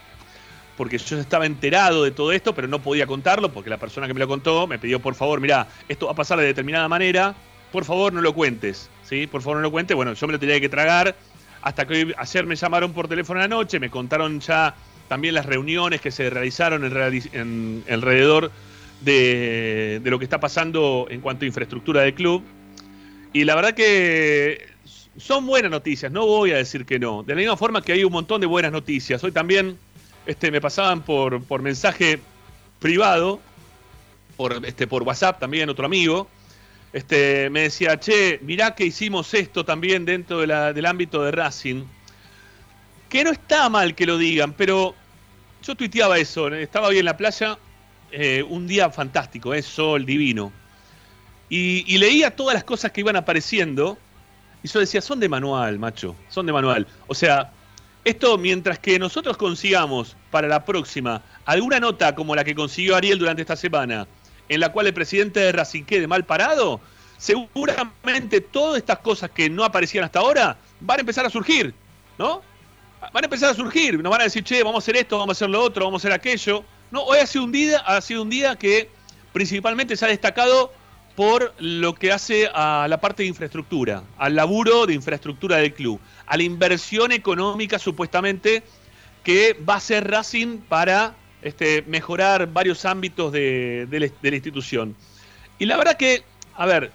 porque 0.79 0.97
yo 0.97 1.19
estaba 1.19 1.45
enterado 1.45 2.05
de 2.05 2.11
todo 2.11 2.31
esto, 2.31 2.55
pero 2.55 2.65
no 2.69 2.81
podía 2.81 3.05
contarlo 3.05 3.51
porque 3.51 3.69
la 3.69 3.75
persona 3.75 4.07
que 4.07 4.13
me 4.13 4.21
lo 4.21 4.29
contó 4.29 4.65
me 4.65 4.79
pidió, 4.79 5.01
por 5.01 5.13
favor, 5.13 5.41
mira, 5.41 5.67
esto 5.89 6.05
va 6.05 6.13
a 6.13 6.15
pasar 6.15 6.39
de 6.39 6.45
determinada 6.45 6.87
manera, 6.87 7.35
por 7.73 7.83
favor 7.83 8.13
no 8.13 8.21
lo 8.21 8.33
cuentes, 8.33 8.89
¿sí? 9.03 9.27
Por 9.27 9.41
favor 9.41 9.57
no 9.57 9.63
lo 9.63 9.71
cuentes. 9.71 9.97
Bueno, 9.97 10.13
yo 10.13 10.25
me 10.25 10.31
lo 10.31 10.39
tenía 10.39 10.57
que 10.61 10.69
tragar 10.69 11.17
hasta 11.61 11.85
que 11.85 12.15
ayer 12.17 12.45
me 12.45 12.55
llamaron 12.55 12.93
por 12.93 13.09
teléfono 13.09 13.41
a 13.41 13.43
la 13.43 13.49
noche, 13.49 13.77
me 13.77 13.89
contaron 13.89 14.39
ya 14.39 14.73
también 15.09 15.35
las 15.35 15.45
reuniones 15.45 15.99
que 15.99 16.11
se 16.11 16.29
realizaron 16.29 16.85
en, 16.85 17.83
alrededor 17.89 18.49
de, 19.01 19.99
de, 20.01 20.09
lo 20.09 20.17
que 20.17 20.23
está 20.23 20.39
pasando 20.39 21.07
en 21.09 21.19
cuanto 21.19 21.43
a 21.43 21.47
infraestructura 21.47 22.03
del 22.03 22.13
club. 22.13 22.41
Y 23.33 23.43
la 23.43 23.55
verdad 23.55 23.73
que 23.73 24.65
son 25.17 25.45
buenas 25.45 25.71
noticias, 25.71 26.09
no 26.09 26.25
voy 26.25 26.51
a 26.51 26.55
decir 26.55 26.85
que 26.85 26.99
no. 26.99 27.23
De 27.23 27.33
la 27.33 27.39
misma 27.39 27.57
forma 27.57 27.81
que 27.81 27.91
hay 27.91 28.05
un 28.05 28.13
montón 28.13 28.39
de 28.39 28.47
buenas 28.47 28.71
noticias. 28.71 29.21
Hoy 29.25 29.33
también 29.33 29.77
este, 30.29 30.51
me 30.51 30.61
pasaban 30.61 31.01
por, 31.01 31.59
mensaje 31.59 32.19
privado, 32.77 33.39
por, 34.37 34.63
este, 34.63 34.85
por 34.85 35.01
WhatsApp 35.01 35.39
también, 35.39 35.69
otro 35.69 35.87
amigo. 35.87 36.27
Este, 36.93 37.49
me 37.49 37.61
decía, 37.61 37.99
che, 37.99 38.39
mirá 38.43 38.75
que 38.75 38.85
hicimos 38.85 39.33
esto 39.33 39.65
también 39.65 40.05
dentro 40.05 40.37
del 40.37 40.85
ámbito 40.85 41.23
de 41.23 41.31
Racing. 41.31 41.83
Que 43.09 43.23
no 43.23 43.31
está 43.31 43.69
mal 43.69 43.95
que 43.95 44.05
lo 44.05 44.19
digan, 44.19 44.53
pero 44.53 44.93
yo 45.63 45.73
tuiteaba 45.73 46.19
eso, 46.19 46.47
estaba 46.49 46.89
hoy 46.89 46.99
en 46.99 47.05
la 47.05 47.17
playa, 47.17 47.57
eh, 48.11 48.43
un 48.47 48.67
día 48.67 48.91
fantástico, 48.91 49.55
es 49.55 49.65
sol 49.65 50.05
divino. 50.05 50.51
Y, 51.49 51.97
leía 51.97 52.35
todas 52.35 52.53
las 52.53 52.63
cosas 52.63 52.91
que 52.91 53.01
iban 53.01 53.15
apareciendo, 53.15 53.97
y 54.61 54.67
yo 54.67 54.79
decía, 54.79 55.01
son 55.01 55.19
de 55.19 55.27
manual, 55.27 55.79
macho, 55.79 56.15
son 56.29 56.45
de 56.45 56.53
manual. 56.53 56.85
O 57.07 57.15
sea, 57.15 57.51
esto 58.03 58.37
mientras 58.37 58.79
que 58.79 58.97
nosotros 58.97 59.37
consigamos 59.37 60.15
para 60.31 60.47
la 60.47 60.65
próxima 60.65 61.21
alguna 61.45 61.79
nota 61.79 62.15
como 62.15 62.35
la 62.35 62.43
que 62.43 62.55
consiguió 62.55 62.95
Ariel 62.95 63.19
durante 63.19 63.41
esta 63.41 63.55
semana, 63.55 64.07
en 64.47 64.59
la 64.59 64.71
cual 64.71 64.87
el 64.87 64.93
presidente 64.93 65.39
de 65.39 65.51
Racing 65.51 65.83
quede 65.83 66.07
mal 66.07 66.25
parado, 66.25 66.79
seguramente 67.17 68.41
todas 68.41 68.77
estas 68.77 68.99
cosas 68.99 69.29
que 69.31 69.49
no 69.49 69.63
aparecían 69.63 70.05
hasta 70.05 70.19
ahora 70.19 70.57
van 70.79 70.99
a 70.99 71.01
empezar 71.01 71.25
a 71.25 71.29
surgir, 71.29 71.73
¿no? 72.17 72.41
Van 73.13 73.23
a 73.23 73.27
empezar 73.27 73.51
a 73.51 73.53
surgir, 73.53 74.01
nos 74.01 74.11
van 74.11 74.21
a 74.21 74.23
decir, 74.25 74.43
che, 74.43 74.63
vamos 74.63 74.83
a 74.83 74.83
hacer 74.83 74.97
esto, 74.97 75.17
vamos 75.17 75.35
a 75.35 75.37
hacer 75.37 75.49
lo 75.49 75.61
otro, 75.61 75.85
vamos 75.85 76.03
a 76.03 76.07
hacer 76.07 76.13
aquello. 76.13 76.63
No, 76.91 77.03
hoy 77.03 77.19
ha 77.19 77.27
sido 77.27 77.45
un 77.45 77.51
día, 77.51 77.79
ha 77.79 78.01
sido 78.01 78.23
un 78.23 78.29
día 78.29 78.55
que 78.55 78.89
principalmente 79.31 79.95
se 79.95 80.05
ha 80.05 80.09
destacado 80.09 80.73
por 81.15 81.53
lo 81.59 81.95
que 81.95 82.11
hace 82.11 82.49
a 82.53 82.87
la 82.89 83.01
parte 83.01 83.23
de 83.23 83.29
infraestructura, 83.29 84.03
al 84.17 84.35
laburo 84.35 84.85
de 84.85 84.93
infraestructura 84.93 85.57
del 85.57 85.73
club, 85.73 85.99
a 86.29 86.37
la 86.37 86.43
inversión 86.43 87.11
económica 87.11 87.79
supuestamente 87.79 88.63
que 89.23 89.57
va 89.67 89.73
a 89.73 89.77
hacer 89.77 90.09
Racing 90.09 90.59
para 90.59 91.15
este, 91.41 91.83
mejorar 91.87 92.47
varios 92.53 92.85
ámbitos 92.85 93.31
de, 93.33 93.87
la 94.21 94.35
institución. 94.35 94.95
Y 95.57 95.65
la 95.65 95.75
verdad 95.75 95.97
que, 95.97 96.23
a 96.55 96.65
ver, 96.65 96.91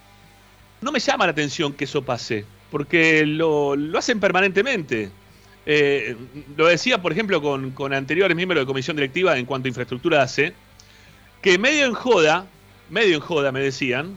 no 0.81 0.93
me 0.93 1.01
llama 1.01 1.27
la 1.27 1.33
atención 1.33 1.73
que 1.73 1.85
eso 1.85 2.03
pase, 2.03 2.47
porque 2.71 3.27
lo, 3.27 3.75
hacen 3.99 4.21
permanentemente. 4.21 5.11
Eh, 5.67 6.17
lo 6.57 6.67
decía, 6.67 7.03
por 7.03 7.13
ejemplo, 7.13 7.43
con, 7.43 7.73
con, 7.73 7.93
anteriores 7.93 8.37
miembros 8.37 8.61
de 8.61 8.67
comisión 8.67 8.97
directiva 8.97 9.37
en 9.37 9.47
cuanto 9.47 9.67
a 9.67 9.71
infraestructura 9.71 10.23
hace, 10.23 10.55
que 11.43 11.59
medio 11.59 11.87
en 11.87 11.95
joda, 11.95 12.47
medio 12.89 13.17
en 13.17 13.21
joda 13.21 13.51
me 13.51 13.61
decían, 13.61 14.17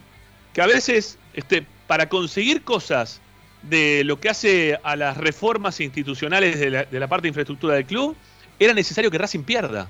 que 0.54 0.62
a 0.62 0.68
veces 0.68 1.18
este, 1.34 1.66
para 1.88 2.10
conseguir 2.10 2.64
cosas 2.64 3.22
de 3.64 4.04
lo 4.04 4.20
que 4.20 4.30
hace 4.30 4.80
a 4.84 4.96
las 4.96 5.18
reformas 5.18 5.80
institucionales 5.80 6.60
de 6.60 7.00
la, 7.00 7.08
parte 7.08 7.24
de 7.24 7.30
infraestructura 7.30 7.76
del 7.76 7.86
club, 7.86 8.16
era 8.60 8.74
necesario 8.74 9.12
que 9.12 9.18
Racing 9.18 9.44
pierda. 9.44 9.90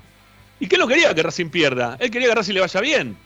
¿Y 0.60 0.66
qué 0.66 0.76
no 0.76 0.86
quería 0.86 1.14
que 1.14 1.22
Racing 1.22 1.50
pierda? 1.50 1.96
Él 2.00 2.10
quería 2.10 2.28
que 2.28 2.34
Racing 2.34 2.54
le 2.54 2.60
vaya 2.60 2.80
bien. 2.80 3.16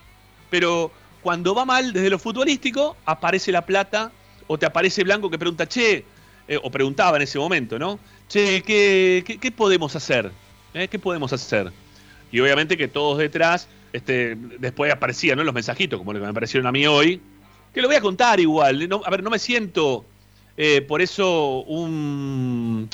Pero 0.51 0.93
cuando 1.23 1.55
va 1.55 1.65
mal 1.65 1.93
desde 1.93 2.11
lo 2.11 2.19
futbolístico, 2.19 2.97
aparece 3.07 3.53
la 3.53 3.65
plata 3.65 4.13
o 4.47 4.59
te 4.59 4.67
aparece 4.67 5.05
Blanco 5.05 5.31
que 5.31 5.39
pregunta, 5.39 5.67
che, 5.67 6.05
eh, 6.49 6.59
o 6.63 6.71
preguntaba 6.71 7.17
en 7.17 7.23
ese 7.23 7.39
momento, 7.39 7.79
¿no? 7.79 7.99
Che, 8.29 8.63
¿qué, 8.63 9.25
qué, 9.41 9.53
podemos 9.53 9.95
hacer? 9.97 10.31
¿Eh? 10.75 10.89
¿Qué 10.89 10.99
podemos 10.99 11.33
hacer? 11.33 11.73
Y 12.31 12.41
obviamente 12.41 12.77
que 12.77 12.89
todos 12.89 13.19
detrás, 13.19 13.69
este, 13.93 14.37
después 14.59 14.93
aparecían 14.93 15.39
¿no? 15.39 15.45
los 15.45 15.55
mensajitos, 15.55 15.99
como 15.99 16.13
lo 16.13 16.19
que 16.19 16.25
me 16.25 16.31
aparecieron 16.31 16.67
a 16.67 16.73
mí 16.73 16.87
hoy, 16.87 17.21
que 17.73 17.81
lo 17.81 17.89
voy 17.89 17.97
a 17.97 18.01
contar 18.01 18.41
igual. 18.41 18.89
a 19.05 19.11
ver, 19.11 19.23
no 19.23 19.31
me 19.31 19.39
siento 19.39 20.05
eh, 20.57 20.83
por 20.83 21.03
eso 21.03 21.61
un, 21.63 22.89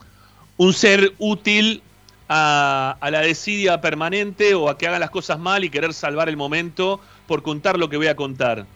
un 0.56 0.72
ser 0.72 1.12
útil 1.18 1.82
a, 2.28 2.98
la 3.10 3.20
desidia 3.20 3.80
permanente 3.80 4.54
o 4.54 4.68
a 4.68 4.76
que 4.76 4.86
hagan 4.86 5.00
las 5.00 5.10
cosas 5.10 5.38
mal 5.38 5.64
y 5.64 5.70
querer 5.70 5.94
salvar 5.94 6.28
el 6.28 6.36
momento 6.36 7.00
por 7.26 7.42
contar 7.42 7.78
lo 7.78 7.88
que 7.88 7.96
voy 7.96 8.08
a 8.08 8.16
contar. 8.16 8.66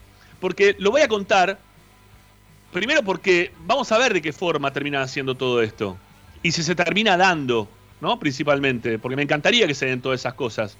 Porque 0.40 0.74
lo 0.78 0.90
voy 0.90 1.02
a 1.02 1.08
contar, 1.08 1.58
primero 2.72 3.02
porque 3.02 3.52
vamos 3.66 3.92
a 3.92 3.98
ver 3.98 4.14
de 4.14 4.22
qué 4.22 4.32
forma 4.32 4.72
termina 4.72 5.02
haciendo 5.02 5.34
todo 5.34 5.62
esto. 5.62 5.96
Y 6.42 6.52
si 6.52 6.62
se 6.62 6.74
termina 6.74 7.16
dando, 7.16 7.68
¿no? 8.00 8.18
Principalmente, 8.18 8.98
porque 8.98 9.16
me 9.16 9.22
encantaría 9.22 9.66
que 9.66 9.74
se 9.74 9.86
den 9.86 10.00
todas 10.00 10.20
esas 10.20 10.34
cosas. 10.34 10.76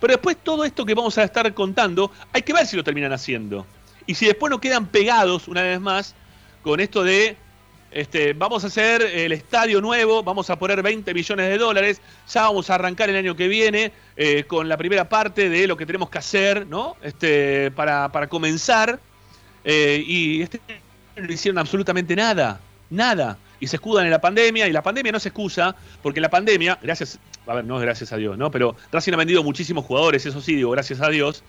Pero 0.00 0.14
después 0.14 0.36
todo 0.42 0.64
esto 0.64 0.86
que 0.86 0.94
vamos 0.94 1.18
a 1.18 1.24
estar 1.24 1.52
contando, 1.52 2.10
hay 2.32 2.42
que 2.42 2.52
ver 2.52 2.66
si 2.66 2.76
lo 2.76 2.84
terminan 2.84 3.12
haciendo. 3.12 3.66
Y 4.06 4.14
si 4.14 4.26
después 4.26 4.50
no 4.50 4.60
quedan 4.60 4.86
pegados, 4.86 5.48
una 5.48 5.62
vez 5.62 5.80
más, 5.80 6.14
con 6.64 6.80
esto 6.80 7.04
de 7.04 7.36
este, 7.90 8.32
vamos 8.32 8.64
a 8.64 8.66
hacer 8.66 9.02
el 9.02 9.30
estadio 9.30 9.80
nuevo, 9.80 10.24
vamos 10.24 10.50
a 10.50 10.58
poner 10.58 10.82
20 10.82 11.14
millones 11.14 11.48
de 11.48 11.58
dólares, 11.58 12.00
ya 12.28 12.42
vamos 12.42 12.68
a 12.70 12.74
arrancar 12.74 13.08
el 13.10 13.16
año 13.16 13.36
que 13.36 13.46
viene 13.46 13.92
eh, 14.16 14.44
con 14.44 14.68
la 14.68 14.76
primera 14.76 15.08
parte 15.08 15.48
de 15.48 15.68
lo 15.68 15.76
que 15.76 15.86
tenemos 15.86 16.10
que 16.10 16.18
hacer, 16.18 16.66
¿no? 16.66 16.96
Este, 17.02 17.70
para, 17.70 18.10
comenzar. 18.28 18.98
Eh, 19.62 20.02
y 20.04 20.42
este 20.42 20.60
no 21.16 21.32
hicieron 21.32 21.58
absolutamente 21.58 22.16
nada, 22.16 22.60
nada. 22.90 23.38
Y 23.60 23.68
se 23.68 23.76
escudan 23.76 24.06
en 24.06 24.10
la 24.10 24.20
pandemia, 24.20 24.66
y 24.66 24.72
la 24.72 24.82
pandemia 24.82 25.12
no 25.12 25.20
se 25.20 25.28
excusa, 25.28 25.76
porque 26.02 26.20
la 26.20 26.30
pandemia, 26.30 26.78
gracias, 26.82 27.20
a 27.46 27.54
ver, 27.54 27.64
no 27.64 27.78
gracias 27.78 28.12
a 28.12 28.16
Dios, 28.16 28.36
¿no? 28.36 28.50
Pero 28.50 28.74
Racing 28.90 29.12
ha 29.12 29.16
vendido 29.16 29.44
muchísimos 29.44 29.84
jugadores, 29.84 30.26
eso 30.26 30.40
sí, 30.40 30.56
digo, 30.56 30.70
gracias 30.70 31.00
a 31.00 31.10
Dios 31.10 31.44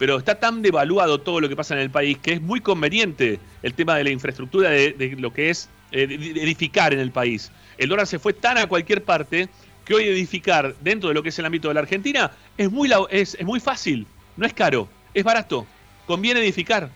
pero 0.00 0.16
está 0.16 0.40
tan 0.40 0.62
devaluado 0.62 1.20
todo 1.20 1.42
lo 1.42 1.48
que 1.50 1.54
pasa 1.54 1.74
en 1.74 1.80
el 1.80 1.90
país 1.90 2.16
que 2.16 2.32
es 2.32 2.40
muy 2.40 2.60
conveniente 2.62 3.38
el 3.62 3.74
tema 3.74 3.96
de 3.96 4.04
la 4.04 4.08
infraestructura 4.08 4.70
de 4.70 5.14
lo 5.18 5.30
que 5.30 5.50
es 5.50 5.68
eh, 5.92 6.04
edificar 6.04 6.94
en 6.94 7.00
el 7.00 7.10
país. 7.10 7.52
El 7.76 7.90
dólar 7.90 8.06
se 8.06 8.18
fue 8.18 8.32
tan 8.32 8.56
a 8.56 8.66
cualquier 8.66 9.04
parte 9.04 9.50
que 9.84 9.92
hoy 9.92 10.04
edificar 10.04 10.74
dentro 10.80 11.10
de 11.10 11.14
lo 11.14 11.22
que 11.22 11.28
es 11.28 11.38
el 11.38 11.44
ámbito 11.44 11.68
de 11.68 11.74
la 11.74 11.80
Argentina 11.80 12.30
es 12.56 12.70
muy, 12.70 12.90
es, 13.10 13.34
es 13.34 13.44
muy 13.44 13.60
fácil, 13.60 14.06
no 14.38 14.46
es 14.46 14.54
caro, 14.54 14.88
es 15.12 15.22
barato, 15.22 15.66
conviene 16.06 16.40
edificar. 16.40 16.88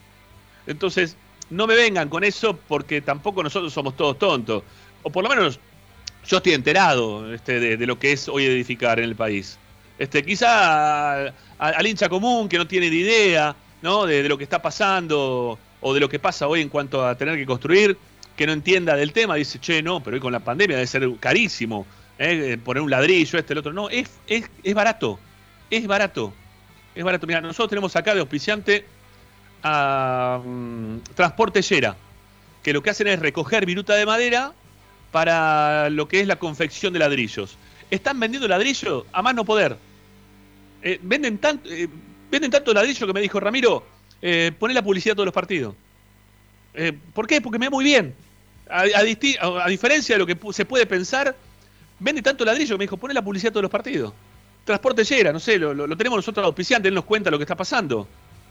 Entonces, 0.66 1.14
no 1.50 1.66
me 1.66 1.74
vengan 1.74 2.08
con 2.08 2.24
eso 2.24 2.56
porque 2.56 3.02
tampoco 3.02 3.42
nosotros 3.42 3.70
somos 3.70 3.98
todos 3.98 4.18
tontos. 4.18 4.62
O 5.02 5.10
por 5.10 5.24
lo 5.24 5.28
menos 5.28 5.60
yo 6.26 6.38
estoy 6.38 6.54
enterado 6.54 7.34
este, 7.34 7.76
de, 7.76 7.86
lo 7.86 7.98
que 7.98 8.12
es 8.12 8.30
hoy 8.30 8.46
edificar 8.46 8.98
en 8.98 9.04
el 9.04 9.14
país. 9.14 9.58
Este, 9.98 10.24
quizá 10.24 11.34
al 11.72 11.86
hincha 11.86 12.08
común 12.08 12.48
que 12.48 12.58
no 12.58 12.66
tiene 12.66 12.90
ni 12.90 12.96
idea 12.96 13.54
¿no? 13.82 14.06
de, 14.06 14.28
lo 14.28 14.36
que 14.36 14.44
está 14.44 14.60
pasando 14.60 15.58
o 15.80 15.94
de 15.94 16.00
lo 16.00 16.08
que 16.08 16.18
pasa 16.18 16.48
hoy 16.48 16.60
en 16.60 16.68
cuanto 16.68 17.06
a 17.06 17.14
tener 17.16 17.36
que 17.36 17.46
construir, 17.46 17.96
que 18.36 18.46
no 18.46 18.52
entienda 18.52 18.96
del 18.96 19.12
tema 19.12 19.34
dice, 19.36 19.58
che, 19.60 19.82
no, 19.82 20.02
pero 20.02 20.16
hoy 20.16 20.20
con 20.20 20.32
la 20.32 20.40
pandemia 20.40 20.76
debe 20.76 20.86
ser 20.86 21.08
carísimo, 21.20 21.86
¿eh? 22.18 22.58
poner 22.64 22.82
un 22.82 22.90
ladrillo, 22.90 23.38
este, 23.38 23.52
el 23.52 23.58
otro. 23.58 23.72
No, 23.72 23.90
es, 23.90 24.10
es, 24.26 24.50
es 24.62 24.74
barato, 24.74 25.18
es 25.70 25.86
barato, 25.86 26.32
es 26.94 27.04
barato. 27.04 27.26
Mira, 27.26 27.40
nosotros 27.40 27.68
tenemos 27.68 27.94
acá 27.96 28.14
de 28.14 28.20
auspiciante 28.20 28.86
a 29.62 30.40
mm, 30.44 30.98
Transporte 31.14 31.62
Yera, 31.62 31.96
que 32.62 32.72
lo 32.72 32.82
que 32.82 32.90
hacen 32.90 33.06
es 33.06 33.18
recoger 33.18 33.66
viruta 33.66 33.94
de 33.94 34.06
madera 34.06 34.52
para 35.12 35.90
lo 35.90 36.08
que 36.08 36.20
es 36.20 36.26
la 36.26 36.36
confección 36.36 36.92
de 36.92 36.98
ladrillos. 36.98 37.56
Están 37.90 38.18
vendiendo 38.18 38.48
ladrillo 38.48 39.06
a 39.12 39.22
más 39.22 39.34
no 39.34 39.44
poder. 39.44 39.76
Eh, 40.86 41.00
venden, 41.02 41.38
tanto, 41.38 41.70
eh, 41.70 41.88
venden 42.30 42.50
tanto 42.50 42.74
ladrillo 42.74 43.06
que 43.06 43.12
me 43.14 43.22
dijo 43.22 43.40
Ramiro, 43.40 43.82
eh, 44.20 44.52
la 44.60 44.82
publicidad 44.82 45.14
todos 45.14 45.24
los 45.24 45.34
partidos. 45.34 45.74
Eh, 46.74 46.92
¿Por 47.14 47.26
qué? 47.26 47.40
Porque 47.40 47.58
me 47.58 47.66
ve 47.66 47.70
muy 47.70 47.84
bien. 47.84 48.14
A, 48.68 49.02
diferencia 49.02 50.14
de 50.14 50.18
lo 50.18 50.26
que 50.26 50.36
se 50.52 50.66
puede 50.66 50.84
pensar, 50.84 51.34
vende 51.98 52.20
tanto 52.20 52.44
ladrillo 52.44 52.74
que 52.74 52.78
me 52.78 52.84
dijo, 52.84 52.98
pone 52.98 53.14
la 53.14 53.24
publicidad 53.24 53.50
todos 53.50 53.62
los 53.62 53.70
partidos. 53.70 54.12
Transporte 54.64 55.04
llega, 55.04 55.32
no 55.32 55.40
sé, 55.40 55.58
lo, 55.58 55.96
tenemos 55.96 56.18
nosotros 56.18 56.44
auspiciantes, 56.44 56.88
él 56.88 56.94
nos 56.94 57.04
cuenta 57.04 57.30
lo 57.30 57.38
que 57.38 57.44
está 57.44 57.56
pasando. 57.56 58.06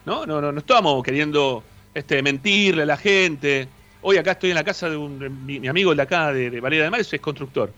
No, 0.05 0.25
no, 0.25 0.41
no, 0.41 0.51
no 0.51 0.59
estamos 0.59 1.03
queriendo 1.03 1.63
este, 1.93 2.23
mentirle 2.23 2.81
a 2.81 2.85
la 2.87 2.97
gente. 2.97 3.67
Hoy 4.01 4.17
acá 4.17 4.31
estoy 4.31 4.49
en 4.49 4.55
la 4.55 4.63
casa 4.63 4.89
de, 4.89 4.97
un, 4.97 5.45
mi, 5.45 5.67
amigo 5.67 5.93
de 5.93 6.01
acá, 6.01 6.33
de, 6.33 6.49
de 6.49 6.59
Valera 6.59 6.85
de 6.85 6.89
Mayo, 6.89 7.07
es 7.11 7.21
constructor. 7.21 7.71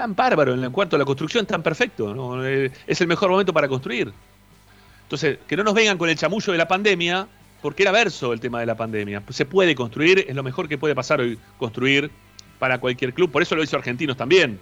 Tan 0.00 0.16
bárbaro 0.16 0.54
en 0.54 0.72
cuanto 0.72 0.96
a 0.96 0.98
la 0.98 1.04
construcción, 1.04 1.44
tan 1.44 1.62
perfecto. 1.62 2.42
Eh, 2.42 2.72
es 2.86 3.02
el 3.02 3.06
mejor 3.06 3.28
momento 3.28 3.52
para 3.52 3.68
construir. 3.68 4.10
Entonces, 5.02 5.40
que 5.46 5.58
no 5.58 5.62
nos 5.62 5.74
vengan 5.74 5.98
con 5.98 6.08
el 6.08 6.16
chamullo 6.16 6.52
de 6.52 6.56
la 6.56 6.66
pandemia, 6.66 7.28
porque 7.60 7.82
era 7.82 7.92
verso 7.92 8.32
el 8.32 8.40
tema 8.40 8.60
de 8.60 8.64
la 8.64 8.74
pandemia. 8.74 9.22
Se 9.28 9.44
puede 9.44 9.74
construir, 9.74 10.24
es 10.26 10.34
lo 10.34 10.42
mejor 10.42 10.70
que 10.70 10.78
puede 10.78 10.94
pasar 10.94 11.20
hoy 11.20 11.38
construir 11.58 12.10
para 12.58 12.80
cualquier 12.80 13.12
club, 13.12 13.30
por 13.30 13.42
eso 13.42 13.54
lo 13.54 13.62
hizo 13.62 13.76
Argentinos 13.76 14.16
también. 14.16 14.58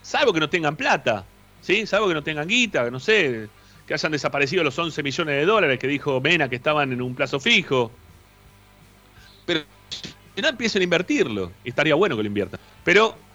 Salvo 0.00 0.32
que 0.32 0.38
no 0.38 0.48
tengan 0.48 0.76
plata, 0.76 1.24
¿sí? 1.60 1.84
Salvo 1.84 2.06
que 2.06 2.14
no 2.14 2.22
tengan 2.22 2.46
guita, 2.46 2.88
no 2.88 3.00
sé, 3.00 3.48
que 3.84 3.94
hayan 3.94 4.12
desaparecido 4.12 4.62
los 4.62 4.78
11 4.78 5.02
millones 5.02 5.34
de 5.40 5.44
dólares 5.44 5.80
que 5.80 5.88
dijo 5.88 6.20
Mena 6.20 6.48
que 6.48 6.54
estaban 6.54 6.92
en 6.92 7.02
un 7.02 7.16
plazo 7.16 7.40
fijo. 7.40 7.90
Pero 9.44 9.62
si 10.36 10.40
no 10.40 10.46
empiecen 10.46 10.82
a 10.82 10.84
invertirlo, 10.84 11.50
estaría 11.64 11.96
bueno 11.96 12.16
que 12.16 12.22
lo 12.22 12.28
inviertan. 12.28 12.60
Pero 12.84 13.26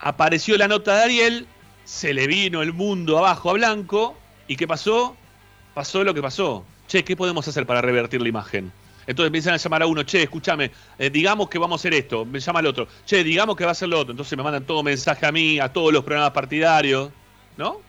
apareció 0.00 0.56
la 0.56 0.68
nota 0.68 0.96
de 0.96 1.04
Ariel, 1.04 1.46
se 1.84 2.14
le 2.14 2.26
vino 2.26 2.62
el 2.62 2.72
mundo 2.72 3.18
abajo 3.18 3.50
a 3.50 3.54
Blanco, 3.54 4.16
¿y 4.48 4.56
qué 4.56 4.66
pasó? 4.66 5.16
Pasó 5.74 6.04
lo 6.04 6.14
que 6.14 6.22
pasó 6.22 6.64
che, 6.86 7.04
¿qué 7.04 7.16
podemos 7.16 7.46
hacer 7.46 7.66
para 7.66 7.80
revertir 7.80 8.20
la 8.22 8.28
imagen? 8.28 8.72
Entonces 9.06 9.28
empiezan 9.28 9.54
a 9.54 9.56
llamar 9.56 9.82
a 9.82 9.86
uno, 9.86 10.02
che, 10.02 10.22
escúchame, 10.22 10.72
eh, 10.98 11.10
digamos 11.10 11.48
que 11.48 11.58
vamos 11.58 11.78
a 11.78 11.80
hacer 11.80 11.94
esto. 11.94 12.24
Me 12.24 12.40
llama 12.40 12.60
el 12.60 12.66
otro, 12.66 12.88
che, 13.04 13.22
digamos 13.22 13.56
que 13.56 13.64
va 13.64 13.70
a 13.70 13.72
hacer 13.72 13.88
lo 13.88 14.00
otro. 14.00 14.12
Entonces 14.12 14.36
me 14.36 14.42
mandan 14.42 14.64
todo 14.64 14.82
mensaje 14.82 15.24
a 15.26 15.32
mí, 15.32 15.60
a 15.60 15.72
todos 15.72 15.92
los 15.92 16.04
programas 16.04 16.32
partidarios, 16.32 17.10
¿no? 17.56 17.80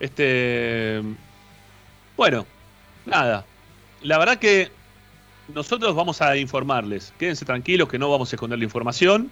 Este. 0.00 1.02
Bueno, 2.16 2.46
nada. 3.04 3.44
La 4.02 4.18
verdad 4.18 4.38
que 4.38 4.70
nosotros 5.54 5.94
vamos 5.94 6.22
a 6.22 6.36
informarles. 6.36 7.12
Quédense 7.18 7.44
tranquilos 7.44 7.88
que 7.88 7.98
no 7.98 8.10
vamos 8.10 8.32
a 8.32 8.36
esconder 8.36 8.58
la 8.58 8.64
información. 8.64 9.30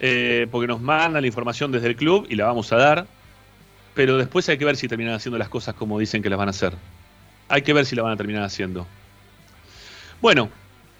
Eh, 0.00 0.46
porque 0.50 0.66
nos 0.66 0.80
mandan 0.80 1.22
la 1.22 1.26
información 1.26 1.72
desde 1.72 1.88
el 1.88 1.96
club 1.96 2.26
y 2.28 2.34
la 2.34 2.46
vamos 2.46 2.72
a 2.72 2.76
dar. 2.76 3.06
Pero 3.94 4.18
después 4.18 4.48
hay 4.48 4.58
que 4.58 4.64
ver 4.64 4.76
si 4.76 4.88
terminan 4.88 5.14
haciendo 5.14 5.38
las 5.38 5.48
cosas 5.48 5.74
como 5.74 5.98
dicen 5.98 6.22
que 6.22 6.28
las 6.28 6.38
van 6.38 6.48
a 6.48 6.50
hacer. 6.50 6.74
Hay 7.48 7.62
que 7.62 7.72
ver 7.72 7.86
si 7.86 7.96
la 7.96 8.02
van 8.02 8.12
a 8.12 8.16
terminar 8.16 8.42
haciendo. 8.42 8.86
Bueno, 10.20 10.50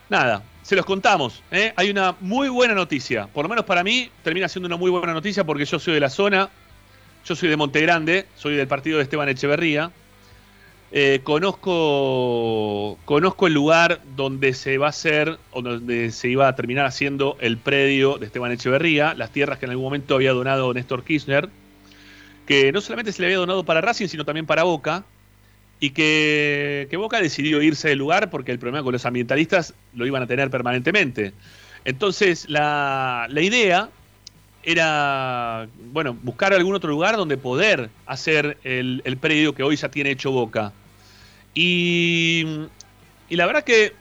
nada, 0.09 0.43
se 0.63 0.77
los 0.77 0.87
contamos. 0.87 1.43
¿eh? 1.51 1.73
Hay 1.77 1.91
una 1.91 2.17
muy 2.21 2.49
buena 2.49 2.75
noticia. 2.75 3.27
Por 3.27 3.45
lo 3.45 3.49
menos 3.49 3.65
para 3.65 3.85
mí 3.85 4.11
termina 4.23 4.49
siendo 4.49 4.67
una 4.67 4.77
muy 4.77 4.91
buena 4.91 5.13
noticia 5.13 5.45
porque 5.45 5.65
yo 5.65 5.79
soy 5.79 5.95
de 5.95 6.01
la 6.01 6.11
zona. 6.11 6.49
Yo 7.25 7.35
soy 7.35 7.49
de 7.49 7.57
Montegrande, 7.57 8.27
soy 8.37 8.55
del 8.55 8.69
partido 8.69 8.99
de 8.99 9.03
Esteban 9.03 9.29
Echeverría. 9.29 9.91
Eh, 10.93 11.21
conozco, 11.25 12.97
conozco 13.05 13.47
el 13.47 13.55
lugar 13.55 14.01
donde 14.17 14.55
se 14.55 14.79
va 14.79 14.87
a 14.87 14.91
hacer, 14.91 15.39
o 15.51 15.61
donde 15.61 16.11
se 16.13 16.29
iba 16.29 16.49
a 16.49 16.55
terminar 16.55 16.87
haciendo 16.87 17.37
el 17.41 17.59
predio 17.59 18.19
de 18.19 18.27
Esteban 18.27 18.53
Echeverría, 18.53 19.15
las 19.15 19.31
tierras 19.31 19.59
que 19.59 19.67
en 19.67 19.73
algún 19.73 19.85
momento 19.85 20.15
había 20.15 20.33
donado 20.33 20.73
Néstor 20.73 21.05
Kirchner, 21.05 21.49
que 22.47 22.71
no 22.73 22.81
solamente 22.81 23.13
se 23.13 23.21
le 23.21 23.27
había 23.27 23.39
donado 23.39 23.65
para 23.65 23.81
Racing, 23.81 24.07
sino 24.07 24.25
también 24.25 24.47
para 24.47 24.63
Boca 24.63 25.05
y 25.81 25.91
que, 25.91 26.89
Boca 26.97 27.21
decidió 27.21 27.61
irse 27.63 27.89
del 27.89 27.99
lugar 27.99 28.31
porque 28.31 28.53
el 28.53 28.59
problema 28.59 28.83
con 28.83 28.93
los 28.93 29.05
ambientalistas 29.05 29.75
lo 29.95 30.07
iban 30.07 30.23
a 30.23 30.27
tener 30.27 30.51
permanentemente. 30.51 31.33
Entonces, 31.85 32.49
la, 32.49 33.29
idea 33.31 33.91
era, 34.67 35.69
bueno, 35.93 36.13
buscar 36.23 36.53
algún 36.53 36.75
otro 36.75 36.91
lugar 36.91 37.17
donde 37.17 37.39
poder 37.39 37.89
hacer 38.05 38.59
el, 38.65 39.19
predio 39.21 39.55
que 39.55 39.63
hoy 39.63 39.77
ya 39.77 39.89
tiene 39.89 40.11
hecho 40.11 40.33
Boca. 40.33 40.73
Y, 41.55 42.45
y 43.29 43.37
la 43.37 43.47
verdad 43.47 43.63
que 43.63 43.93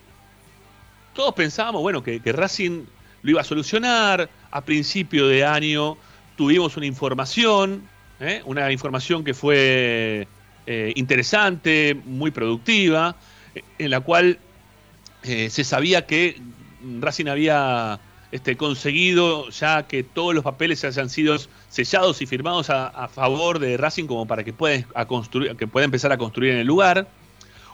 todos 1.14 1.36
pensábamos, 1.36 1.84
bueno, 1.84 2.02
que, 2.02 2.20
que, 2.20 2.32
Racing 2.32 2.84
lo 3.22 3.32
iba 3.32 3.42
a 3.42 3.44
solucionar. 3.44 4.28
A 4.50 4.62
principio 4.62 5.28
de 5.28 5.46
año 5.46 5.98
tuvimos 6.36 6.76
una 6.78 6.88
información, 6.88 7.84
¿eh? 8.20 8.42
una 8.46 8.72
información 8.72 9.24
que 9.24 9.36
fue 9.36 10.28
eh, 10.66 10.94
interesante, 10.96 11.96
muy 12.06 12.32
productiva, 12.32 13.16
en 13.78 13.92
la 13.92 14.00
cual 14.00 14.40
eh, 15.22 15.52
se 15.52 15.64
sabía 15.64 16.08
que 16.08 16.42
Racing 17.00 17.28
había 17.28 18.00
este, 18.36 18.58
conseguido 18.58 19.50
ya 19.50 19.88
que 19.88 20.04
todos 20.04 20.36
los 20.36 20.44
papeles 20.44 20.84
hayan 20.84 21.10
sido 21.10 21.38
sellados 21.70 22.22
y 22.22 22.26
firmados 22.26 22.70
a, 22.70 23.08
favor 23.08 23.60
de 23.60 23.78
Racing 23.78 24.08
como 24.08 24.28
para 24.28 24.44
que 24.44 24.52
pueda, 24.52 24.84
construir, 25.06 25.56
que 25.56 25.68
pueda 25.68 25.86
empezar 25.86 26.12
a 26.12 26.18
construir 26.18 26.52
en 26.52 26.58
el 26.58 26.68
lugar. 26.68 27.08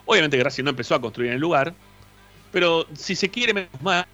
Obviamente 0.06 0.38
que 0.38 0.43
Racing 0.43 0.63
no 0.63 0.69
empezó 0.69 0.93
a 0.93 1.02
construir 1.02 1.30
en 1.30 1.36
el 1.38 1.41
lugar, 1.41 1.74
pero 2.52 2.86
si 2.93 3.15
se 3.15 3.30
quiere 3.30 3.56
menos 3.56 3.82
mal, 3.82 4.06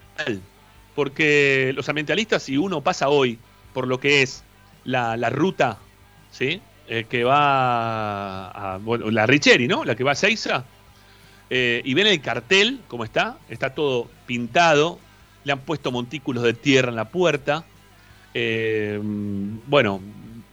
porque 0.95 1.73
los 1.75 1.89
ambientalistas, 1.89 2.43
si 2.43 2.55
uno 2.55 2.79
pasa 2.79 3.09
hoy 3.09 3.37
por 3.73 3.85
lo 3.85 3.99
que 3.99 4.21
es 4.21 4.45
la, 4.85 5.17
la 5.17 5.29
ruta, 5.29 5.79
¿sí? 6.31 6.61
Eh, 6.87 7.07
que 7.09 7.25
va 7.25 8.47
a, 8.51 8.77
bueno, 8.77 9.11
la 9.11 9.25
Richeri, 9.25 9.67
¿no? 9.67 9.83
La 9.83 9.95
que 9.97 10.05
va 10.05 10.13
a 10.13 10.15
Seiza. 10.15 10.63
Eh, 11.49 11.81
y 11.83 11.93
ven 11.93 12.07
el 12.07 12.21
cartel, 12.21 12.79
como 12.87 13.03
está, 13.03 13.37
está 13.49 13.75
todo 13.75 14.09
pintado, 14.25 14.97
le 15.47 15.53
han 15.53 15.59
puesto 15.59 15.91
montículos 15.91 16.43
de 16.43 16.53
tierra 16.53 16.89
en 16.89 16.95
la 16.95 17.09
puerta. 17.09 17.63
Eh, 18.33 18.99
bueno, 19.01 20.01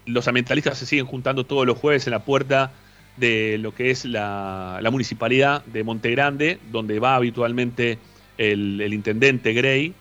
los 0.06 0.26
ambientalistas 0.28 0.78
se 0.78 0.86
siguen 0.86 1.04
juntando 1.04 1.44
todos 1.44 1.66
los 1.66 1.76
jueves 1.76 2.06
en 2.06 2.12
la 2.12 2.24
puerta 2.24 2.72
de 3.16 3.58
lo 3.58 3.74
que 3.74 3.90
es 3.90 4.04
la, 4.04 4.80
municipalidad 4.90 5.64
de 5.66 5.84
Montegrande, 5.84 6.58
donde 6.70 6.98
va 6.98 7.16
habitualmente 7.16 7.98
el, 8.38 8.92
intendente 8.92 9.52
Grey 9.52 9.94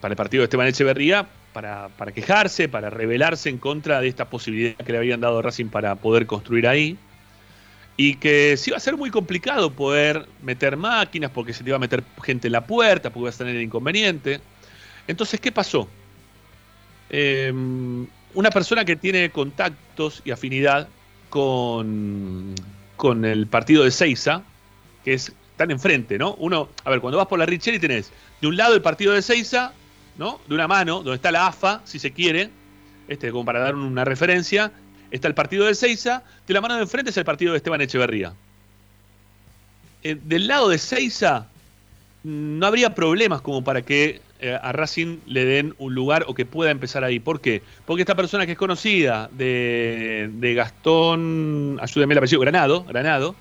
para 0.00 0.12
el 0.12 0.16
partido 0.16 0.42
de 0.42 0.44
Esteban 0.44 0.66
Echeverría, 0.68 1.26
para, 1.54 2.12
quejarse, 2.12 2.68
para 2.68 2.90
rebelarse 2.90 3.48
en 3.48 3.58
contra 3.58 4.00
de 4.00 4.08
esta 4.08 4.28
posibilidad 4.28 4.74
que 4.74 4.92
le 4.92 4.98
habían 4.98 5.20
dado 5.20 5.40
Racing 5.40 5.66
para 5.66 5.94
poder 5.94 6.26
construir 6.26 6.66
ahí. 6.66 6.98
Y 7.96 8.16
que 8.16 8.56
sí 8.56 8.70
iba 8.70 8.76
a 8.76 8.80
ser 8.80 8.96
muy 8.96 9.10
complicado 9.10 9.70
poder 9.70 10.26
meter 10.42 10.76
máquinas 10.76 11.30
porque 11.30 11.52
se 11.52 11.62
te 11.62 11.70
iba 11.70 11.76
a 11.76 11.80
meter 11.80 12.02
gente 12.22 12.48
en 12.48 12.52
la 12.52 12.66
puerta, 12.66 13.10
porque 13.10 13.24
ibas 13.24 13.36
a 13.36 13.44
tener 13.44 13.60
inconveniente. 13.60 14.40
Entonces, 15.06 15.38
¿qué 15.40 15.52
pasó? 15.52 15.88
Em, 17.10 18.06
una 18.34 18.50
persona 18.50 18.84
que 18.84 18.96
tiene 18.96 19.30
contactos 19.30 20.22
y 20.24 20.32
afinidad 20.32 20.88
con, 21.30 22.54
con 22.96 23.24
el 23.24 23.46
partido 23.46 23.84
de 23.84 23.92
Seiza, 23.92 24.42
que 25.04 25.14
es 25.14 25.32
tan 25.56 25.70
enfrente, 25.70 26.18
¿no? 26.18 26.34
Uno, 26.34 26.68
a 26.84 26.90
ver, 26.90 27.00
cuando 27.00 27.18
vas 27.18 27.28
por 27.28 27.38
la 27.38 27.46
Richeri 27.46 27.78
tenés 27.78 28.10
de 28.40 28.48
un 28.48 28.56
lado 28.56 28.74
el 28.74 28.82
partido 28.82 29.12
de 29.12 29.22
Seiza 29.22 29.72
¿no? 30.16 30.40
De 30.46 30.54
una 30.54 30.68
mano, 30.68 30.96
donde 30.96 31.14
está 31.14 31.32
la 31.32 31.46
AFA, 31.48 31.80
si 31.84 31.98
se 31.98 32.12
quiere, 32.12 32.50
este, 33.08 33.30
como 33.30 33.44
para 33.44 33.60
dar 33.60 33.74
una 33.74 34.04
referencia, 34.04 34.72
está 35.14 35.28
el 35.28 35.34
partido 35.34 35.66
de 35.66 35.74
Seiza, 35.74 36.22
de 36.46 36.54
la 36.54 36.60
mano 36.60 36.74
de 36.74 36.82
enfrente 36.82 37.10
es 37.10 37.16
el 37.16 37.24
partido 37.24 37.52
de 37.52 37.58
Esteban 37.58 37.80
Echeverría. 37.80 38.34
Eh, 40.02 40.18
del 40.22 40.48
lado 40.48 40.68
de 40.68 40.78
Seiza 40.78 41.46
no 42.24 42.66
habría 42.66 42.94
problemas 42.94 43.40
como 43.40 43.62
para 43.62 43.82
que 43.82 44.20
eh, 44.40 44.58
a 44.60 44.72
Racing 44.72 45.18
le 45.26 45.44
den 45.44 45.74
un 45.78 45.94
lugar 45.94 46.24
o 46.26 46.34
que 46.34 46.44
pueda 46.44 46.72
empezar 46.72 47.04
ahí. 47.04 47.20
¿Por 47.20 47.40
qué? 47.40 47.62
Porque 47.86 48.02
esta 48.02 48.16
persona 48.16 48.44
que 48.44 48.52
es 48.52 48.58
conocida 48.58 49.30
de, 49.32 50.52
Gastón, 50.56 51.78
ayúdeme 51.80 52.14
el 52.14 52.18
apellido, 52.18 52.40
Granado, 52.40 52.84
Granado, 52.84 53.36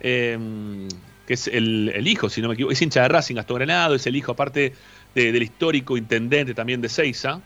em, 0.00 0.88
que 1.26 1.34
es 1.34 1.48
el, 1.48 1.92
el, 1.94 2.08
hijo, 2.08 2.30
si 2.30 2.40
no 2.40 2.48
me 2.48 2.54
equivoco, 2.54 2.72
es 2.72 2.80
hincha 2.80 3.02
de 3.02 3.08
Racing, 3.08 3.34
Gastón 3.34 3.58
Granado, 3.58 3.94
es 3.94 4.06
el 4.06 4.16
hijo 4.16 4.32
aparte 4.32 4.72
del 5.14 5.42
histórico 5.42 5.98
intendente 5.98 6.54
también 6.54 6.80
de 6.80 6.88
Seiza. 6.88 7.40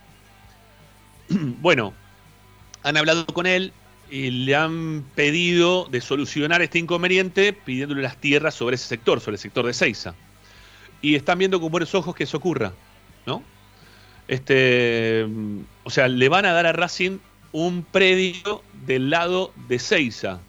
bueno, 1.29 1.93
han 2.83 2.97
hablado 2.97 3.27
con 3.27 3.47
él 3.47 3.73
y 4.11 4.31
le 4.31 4.55
han 4.55 5.05
pedido 5.15 5.87
de 5.91 6.01
solucionar 6.01 6.61
este 6.61 6.79
inconveniente 6.79 7.53
pidiéndole 7.53 8.03
las 8.03 8.19
tierras 8.19 8.55
sobre 8.55 8.77
ese 8.77 8.87
sector, 8.87 9.21
sobre 9.21 9.37
el 9.37 9.41
sector 9.41 9.67
de 9.67 9.73
Seiza. 9.73 10.15
Y 11.01 11.15
están 11.15 11.39
viendo 11.39 11.61
con 11.61 11.71
buenos 11.71 11.95
ojos 11.95 12.15
que 12.15 12.25
eso 12.25 12.37
ocurra, 12.37 12.73
¿no? 13.27 13.43
Este, 14.29 15.27
o 15.83 15.91
sea, 15.91 16.09
le 16.09 16.29
van 16.29 16.45
a 16.45 16.53
dar 16.53 16.67
a 16.67 16.73
Racing 16.73 17.19
un 17.53 17.85
predio 17.85 18.63
del 18.87 19.11
lado 19.11 19.53
de 19.69 19.79
Seiza. 19.79 20.41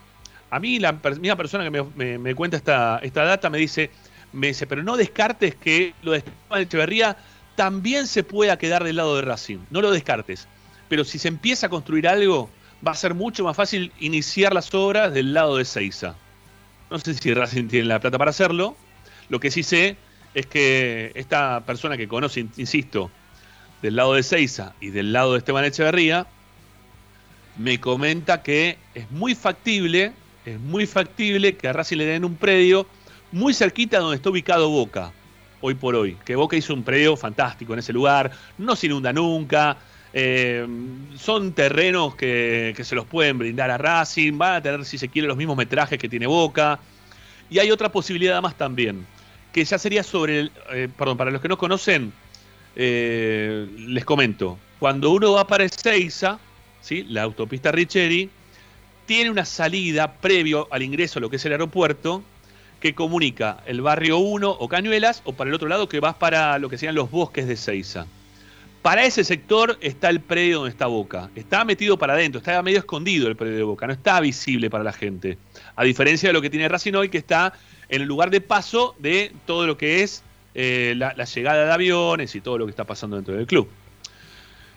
A 0.49 0.59
mí 0.59 0.79
la 0.79 0.93
misma 0.93 1.35
persona 1.35 1.63
que 1.63 1.83
me, 1.95 2.17
me 2.19 2.35
cuenta 2.35 2.57
esta, 2.57 2.99
esta 3.01 3.23
data 3.23 3.49
me 3.49 3.57
dice, 3.57 3.89
me 4.33 4.47
dice, 4.47 4.67
pero 4.67 4.83
no 4.83 4.97
descartes 4.97 5.55
que 5.55 5.93
lo 6.03 6.11
de 6.11 6.19
Esteban 6.19 6.61
Echeverría 6.61 7.17
también 7.55 8.07
se 8.07 8.23
pueda 8.23 8.57
quedar 8.57 8.83
del 8.83 8.97
lado 8.97 9.15
de 9.15 9.21
Racing. 9.21 9.59
No 9.69 9.81
lo 9.81 9.91
descartes. 9.91 10.47
Pero 10.89 11.03
si 11.03 11.19
se 11.19 11.27
empieza 11.27 11.67
a 11.67 11.69
construir 11.69 12.07
algo, 12.07 12.49
va 12.85 12.91
a 12.91 12.95
ser 12.95 13.13
mucho 13.13 13.43
más 13.43 13.55
fácil 13.55 13.91
iniciar 13.99 14.53
las 14.53 14.73
obras 14.73 15.13
del 15.13 15.33
lado 15.33 15.57
de 15.57 15.65
Seiza. 15.65 16.15
No 16.89 16.99
sé 16.99 17.13
si 17.13 17.33
Racing 17.33 17.67
tiene 17.67 17.87
la 17.87 17.99
plata 17.99 18.17
para 18.17 18.31
hacerlo. 18.31 18.75
Lo 19.29 19.39
que 19.39 19.51
sí 19.51 19.63
sé 19.63 19.97
es 20.33 20.45
que 20.45 21.11
esta 21.15 21.63
persona 21.65 21.97
que 21.97 22.07
conoce, 22.07 22.45
insisto, 22.57 23.09
del 23.81 23.95
lado 23.95 24.13
de 24.13 24.23
Seiza 24.23 24.73
y 24.79 24.89
del 24.89 25.13
lado 25.13 25.33
de 25.33 25.39
Esteban 25.39 25.65
Echeverría, 25.65 26.27
me 27.57 27.79
comenta 27.79 28.41
que 28.41 28.77
es 28.93 29.09
muy 29.11 29.35
factible, 29.35 30.13
es 30.45 30.59
muy 30.59 30.85
factible 30.85 31.55
que 31.55 31.67
a 31.67 31.73
Racing 31.73 31.97
le 31.97 32.05
den 32.05 32.25
un 32.25 32.35
predio 32.35 32.87
muy 33.31 33.53
cerquita 33.53 33.99
donde 33.99 34.17
está 34.17 34.29
ubicado 34.29 34.69
Boca, 34.69 35.11
hoy 35.61 35.75
por 35.75 35.95
hoy. 35.95 36.17
Que 36.25 36.35
Boca 36.35 36.55
hizo 36.55 36.73
un 36.73 36.83
predio 36.83 37.15
fantástico 37.15 37.73
en 37.73 37.79
ese 37.79 37.93
lugar, 37.93 38.31
no 38.57 38.75
se 38.75 38.87
inunda 38.87 39.13
nunca. 39.13 39.77
Eh, 40.15 40.67
son 41.17 41.53
terrenos 41.53 42.15
que, 42.15 42.79
se 42.83 42.95
los 42.95 43.05
pueden 43.05 43.39
brindar 43.39 43.71
a 43.71 43.77
Racing, 43.77 44.37
van 44.37 44.55
a 44.55 44.61
tener, 44.61 44.85
si 44.85 44.97
se 44.97 45.09
quiere, 45.09 45.27
los 45.27 45.37
mismos 45.37 45.57
metrajes 45.57 45.97
que 45.97 46.07
tiene 46.07 46.27
Boca. 46.27 46.79
Y 47.49 47.59
hay 47.59 47.71
otra 47.71 47.91
posibilidad 47.91 48.41
más 48.41 48.55
también, 48.55 49.05
que 49.51 49.65
ya 49.65 49.77
sería 49.77 50.03
sobre 50.03 50.39
el. 50.41 50.51
Eh, 50.71 50.87
perdón, 50.95 51.17
para 51.17 51.31
los 51.31 51.41
que 51.41 51.47
no 51.47 51.57
conocen, 51.57 52.13
eh, 52.75 53.67
les 53.77 54.05
comento. 54.05 54.57
Cuando 54.79 55.11
uno 55.11 55.33
va 55.33 55.47
para 55.47 55.63
Ezeiza, 55.63 56.39
¿sí? 56.81 57.03
la 57.09 57.23
autopista 57.23 57.71
Richeri, 57.71 58.29
tiene 59.05 59.29
una 59.29 59.45
salida 59.45 60.13
previo 60.13 60.67
al 60.71 60.83
ingreso 60.83 61.19
a 61.19 61.21
lo 61.21 61.29
que 61.29 61.37
es 61.37 61.45
el 61.45 61.51
aeropuerto, 61.53 62.23
que 62.79 62.93
comunica 62.95 63.63
el 63.65 63.81
barrio 63.81 64.17
1 64.17 64.49
o 64.49 64.67
Cañuelas, 64.67 65.21
o 65.25 65.33
para 65.33 65.49
el 65.49 65.55
otro 65.55 65.67
lado 65.67 65.89
que 65.89 65.99
vas 65.99 66.15
para 66.15 66.57
lo 66.59 66.69
que 66.69 66.77
serían 66.77 66.95
los 66.95 67.11
bosques 67.11 67.47
de 67.47 67.55
Ceiza. 67.55 68.05
Para 68.83 69.05
ese 69.05 69.23
sector 69.23 69.77
está 69.79 70.09
el 70.09 70.19
predio 70.19 70.57
donde 70.57 70.71
está 70.71 70.87
Boca. 70.87 71.29
Está 71.35 71.63
metido 71.63 71.97
para 71.97 72.13
adentro, 72.13 72.39
está 72.39 72.61
medio 72.61 72.79
escondido 72.79 73.29
el 73.29 73.37
predio 73.37 73.55
de 73.55 73.63
Boca, 73.63 73.87
no 73.87 73.93
está 73.93 74.19
visible 74.19 74.69
para 74.69 74.83
la 74.83 74.91
gente. 74.91 75.37
A 75.77 75.85
diferencia 75.85 76.27
de 76.27 76.33
lo 76.33 76.41
que 76.41 76.49
tiene 76.49 76.67
Racing 76.67 76.93
hoy, 76.93 77.07
que 77.07 77.17
está 77.17 77.53
en 77.87 78.01
el 78.01 78.07
lugar 78.09 78.29
de 78.29 78.41
paso 78.41 78.93
de 78.99 79.31
todo 79.45 79.65
lo 79.67 79.77
que 79.77 80.03
es 80.03 80.21
eh, 80.53 80.95
la, 80.97 81.13
llegada 81.13 81.63
de 81.63 81.71
aviones 81.71 82.35
y 82.35 82.41
todo 82.41 82.57
lo 82.57 82.65
que 82.65 82.71
está 82.71 82.83
pasando 82.83 83.15
dentro 83.15 83.33
del 83.33 83.47
club. 83.47 83.69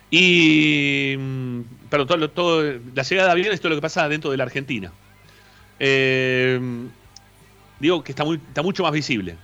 Y, 0.09 1.16
mm, 1.19 1.61
perdón, 1.90 2.07
todo, 2.07 2.31
todo, 2.31 2.62
la 2.95 3.03
llegada 3.03 3.27
de 3.27 3.33
aviones 3.33 3.55
es 3.55 3.61
todo 3.61 3.71
lo 3.71 3.77
que 3.77 3.83
pasa 3.83 4.09
dentro 4.09 4.31
de 4.31 4.37
la 4.37 4.45
Argentina. 4.45 4.92
Eh, 5.81 6.61
digo 7.81 8.05
que 8.05 8.12
está, 8.12 8.25
muy, 8.25 8.37
está 8.37 8.62
mucho 8.62 8.85
más 8.85 8.92
visible. 8.92 9.37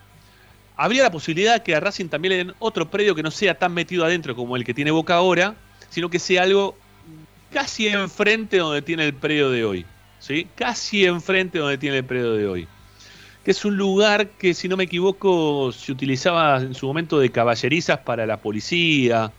Habría 0.76 1.02
la 1.02 1.10
posibilidad 1.10 1.62
que 1.62 1.74
a 1.74 1.80
Racing 1.80 2.08
también 2.08 2.30
le 2.30 2.36
den 2.38 2.54
otro 2.58 2.90
predio 2.90 3.14
que 3.14 3.22
no 3.22 3.30
sea 3.30 3.58
tan 3.58 3.74
metido 3.74 4.04
adentro 4.04 4.34
como 4.34 4.56
el 4.56 4.64
que 4.64 4.74
tiene 4.74 4.90
Boca 4.90 5.14
ahora, 5.14 5.54
sino 5.90 6.08
que 6.08 6.18
sea 6.18 6.42
algo 6.42 6.76
casi 7.52 7.88
enfrente 7.88 8.58
donde 8.58 8.82
tiene 8.82 9.06
el 9.06 9.14
predio 9.14 9.50
de 9.50 9.64
hoy. 9.64 9.86
¿sí? 10.22 10.46
Casi 10.54 11.04
enfrente 11.04 11.58
donde 11.58 11.76
tiene 11.78 11.98
el 11.98 12.04
predio 12.04 12.32
de 12.32 12.46
hoy. 12.46 12.68
Que 13.44 13.50
es 13.50 13.64
un 13.64 13.76
lugar 13.76 14.28
que, 14.30 14.54
si 14.54 14.68
no 14.68 14.76
me 14.76 14.84
equivoco, 14.84 15.72
se 15.72 15.90
utilizaba 15.90 16.58
en 16.58 16.74
su 16.74 16.86
momento 16.86 17.18
de 17.18 17.30
caballerizas 17.30 17.98
para 17.98 18.24
la 18.24 18.36
policía. 18.36 19.32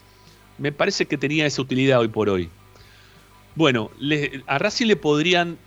Me 0.58 0.72
parece 0.72 1.06
que 1.06 1.18
tenía 1.18 1.46
esa 1.46 1.62
utilidad 1.62 2.02
hoy 2.02 2.10
por 2.10 2.30
hoy. 2.30 2.50
Bueno, 3.56 3.92
a 4.46 4.58
Racing 4.58 4.88
le 4.88 4.98
podrían. 4.98 5.58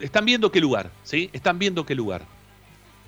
Están 0.00 0.24
viendo 0.24 0.50
qué 0.50 0.60
lugar, 0.60 0.90
¿sí? 1.04 1.30
Están 1.32 1.58
viendo 1.58 1.86
qué 1.86 1.94
lugar. 1.94 2.22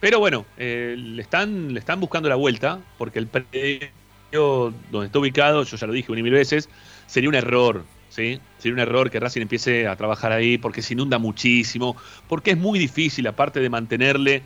Pero 0.00 0.18
bueno, 0.18 0.46
eh, 0.56 0.96
le, 0.98 1.22
están, 1.22 1.74
le 1.74 1.80
están 1.80 2.00
buscando 2.00 2.28
la 2.28 2.34
vuelta, 2.34 2.80
porque 2.98 3.18
el 3.18 3.26
predio 3.26 4.72
donde 4.90 5.06
está 5.06 5.18
ubicado, 5.18 5.62
yo 5.62 5.76
ya 5.76 5.86
lo 5.86 5.92
dije 5.92 6.10
una 6.10 6.20
y 6.20 6.24
mil 6.24 6.32
veces, 6.32 6.68
sería 7.06 7.28
un 7.28 7.34
error. 7.34 7.84
¿sí? 8.08 8.40
Sería 8.58 8.74
un 8.74 8.80
error 8.80 9.10
que 9.10 9.20
Racing 9.20 9.42
empiece 9.42 9.86
a 9.86 9.96
trabajar 9.96 10.32
ahí 10.32 10.58
porque 10.58 10.82
se 10.82 10.94
inunda 10.94 11.18
muchísimo, 11.18 11.96
porque 12.28 12.52
es 12.52 12.58
muy 12.58 12.78
difícil, 12.78 13.26
aparte 13.26 13.60
de 13.60 13.70
mantenerle 13.70 14.42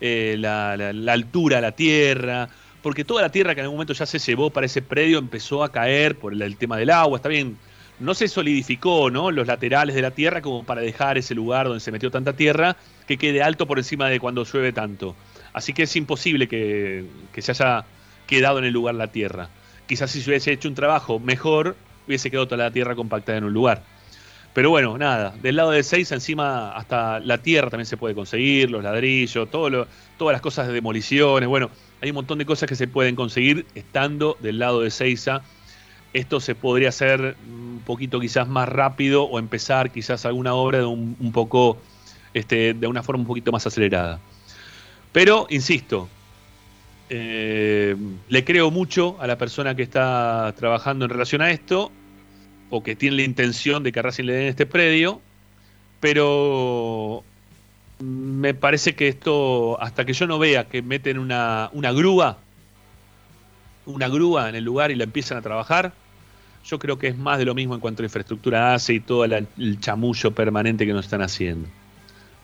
eh, 0.00 0.36
la, 0.38 0.72
altura 1.12 1.58
a 1.58 1.60
la 1.60 1.72
tierra, 1.72 2.48
porque 2.82 3.04
toda 3.04 3.22
la 3.22 3.30
tierra 3.30 3.54
que 3.54 3.60
en 3.60 3.64
algún 3.64 3.76
momento 3.76 3.94
ya 3.94 4.06
se 4.06 4.18
llevó 4.18 4.50
para 4.50 4.66
ese 4.66 4.82
predio 4.82 5.18
empezó 5.18 5.64
a 5.64 5.72
caer 5.72 6.16
por 6.16 6.32
el, 6.32 6.56
tema 6.56 6.76
del 6.76 6.90
agua, 6.90 7.16
está 7.16 7.28
bien, 7.28 7.56
no 7.98 8.14
se 8.14 8.28
solidificó 8.28 9.10
¿no? 9.10 9.30
los 9.30 9.46
laterales 9.46 9.94
de 9.94 10.02
la 10.02 10.10
tierra 10.10 10.42
como 10.42 10.64
para 10.64 10.80
dejar 10.80 11.18
ese 11.18 11.34
lugar 11.34 11.66
donde 11.66 11.80
se 11.80 11.92
metió 11.92 12.10
tanta 12.10 12.34
tierra 12.34 12.76
que 13.06 13.16
quede 13.16 13.42
alto 13.42 13.66
por 13.66 13.78
encima 13.78 14.08
de 14.08 14.20
cuando 14.20 14.44
llueve 14.44 14.72
tanto. 14.72 15.14
Así 15.52 15.72
que 15.72 15.84
es 15.84 15.96
imposible 15.96 16.48
que, 16.48 17.06
se 17.38 17.50
haya 17.52 17.84
quedado 18.26 18.58
en 18.58 18.64
el 18.64 18.72
lugar 18.72 18.94
la 18.94 19.08
tierra. 19.08 19.48
Quizás 19.86 20.10
si 20.10 20.20
se 20.20 20.30
hubiese 20.30 20.52
hecho 20.52 20.68
un 20.68 20.74
trabajo 20.74 21.18
mejor, 21.18 21.76
hubiese 22.06 22.30
quedado 22.30 22.46
toda 22.46 22.64
la 22.64 22.70
tierra 22.70 22.94
compactada 22.94 23.38
en 23.38 23.44
un 23.44 23.52
lugar. 23.52 23.82
Pero 24.52 24.70
bueno, 24.70 24.96
nada, 24.96 25.34
del 25.42 25.56
lado 25.56 25.70
de 25.70 25.82
Seiza 25.82 26.14
encima 26.14 26.72
hasta 26.72 27.20
la 27.20 27.38
tierra 27.38 27.68
también 27.68 27.86
se 27.86 27.98
puede 27.98 28.14
conseguir, 28.14 28.70
los 28.70 28.82
ladrillos, 28.82 29.50
todo 29.50 29.86
todas 30.16 30.32
las 30.32 30.40
cosas 30.40 30.66
de 30.66 30.72
demoliciones, 30.72 31.46
bueno, 31.46 31.70
hay 32.00 32.10
un 32.10 32.14
montón 32.14 32.38
de 32.38 32.46
cosas 32.46 32.68
que 32.68 32.74
se 32.74 32.88
pueden 32.88 33.16
conseguir 33.16 33.66
estando 33.74 34.36
del 34.40 34.58
lado 34.58 34.80
de 34.80 34.90
Seiza. 34.90 35.42
Esto 36.16 36.40
se 36.40 36.54
podría 36.54 36.88
hacer 36.88 37.36
un 37.46 37.82
poquito 37.84 38.18
quizás 38.18 38.48
más 38.48 38.66
rápido 38.70 39.24
o 39.24 39.38
empezar 39.38 39.90
quizás 39.92 40.24
alguna 40.24 40.54
obra 40.54 40.78
de 40.78 40.86
un, 40.86 41.30
poco, 41.30 41.76
este, 42.32 42.72
de 42.72 42.86
una 42.86 43.02
forma 43.02 43.20
un 43.20 43.26
poquito 43.26 43.52
más 43.52 43.66
acelerada. 43.66 44.18
Pero, 45.12 45.46
insisto, 45.50 46.08
eh, 47.10 47.94
le 48.30 48.44
creo 48.46 48.70
mucho 48.70 49.18
a 49.20 49.26
la 49.26 49.36
persona 49.36 49.74
que 49.74 49.82
está 49.82 50.54
trabajando 50.56 51.04
en 51.04 51.10
relación 51.10 51.42
a 51.42 51.50
esto, 51.50 51.92
o 52.70 52.82
que 52.82 52.96
tiene 52.96 53.16
la 53.16 53.22
intención 53.22 53.82
de 53.82 53.92
que 53.92 53.98
a 53.98 54.02
Racing 54.02 54.24
le 54.24 54.32
den 54.32 54.46
este 54.46 54.64
predio, 54.64 55.20
pero 56.00 57.24
me 58.00 58.54
parece 58.54 58.94
que 58.94 59.08
esto, 59.08 59.78
hasta 59.82 60.06
que 60.06 60.14
yo 60.14 60.26
no 60.26 60.38
vea 60.38 60.66
que 60.66 60.80
meten 60.80 61.18
una, 61.18 61.68
una 61.74 61.92
grúa, 61.92 62.38
una 63.84 64.08
grúa 64.08 64.48
en 64.48 64.54
el 64.54 64.64
lugar 64.64 64.90
y 64.90 64.94
la 64.94 65.04
empiezan 65.04 65.36
a 65.36 65.42
trabajar, 65.42 65.92
yo 66.66 66.78
creo 66.78 66.98
que 66.98 67.08
es 67.08 67.16
más 67.16 67.38
de 67.38 67.44
lo 67.44 67.54
mismo 67.54 67.74
en 67.74 67.80
cuanto 67.80 68.02
a 68.02 68.04
infraestructura 68.04 68.74
hace 68.74 68.94
y 68.94 69.00
todo 69.00 69.24
el 69.24 69.80
chamullo 69.80 70.32
permanente 70.32 70.84
que 70.84 70.92
nos 70.92 71.04
están 71.04 71.22
haciendo. 71.22 71.68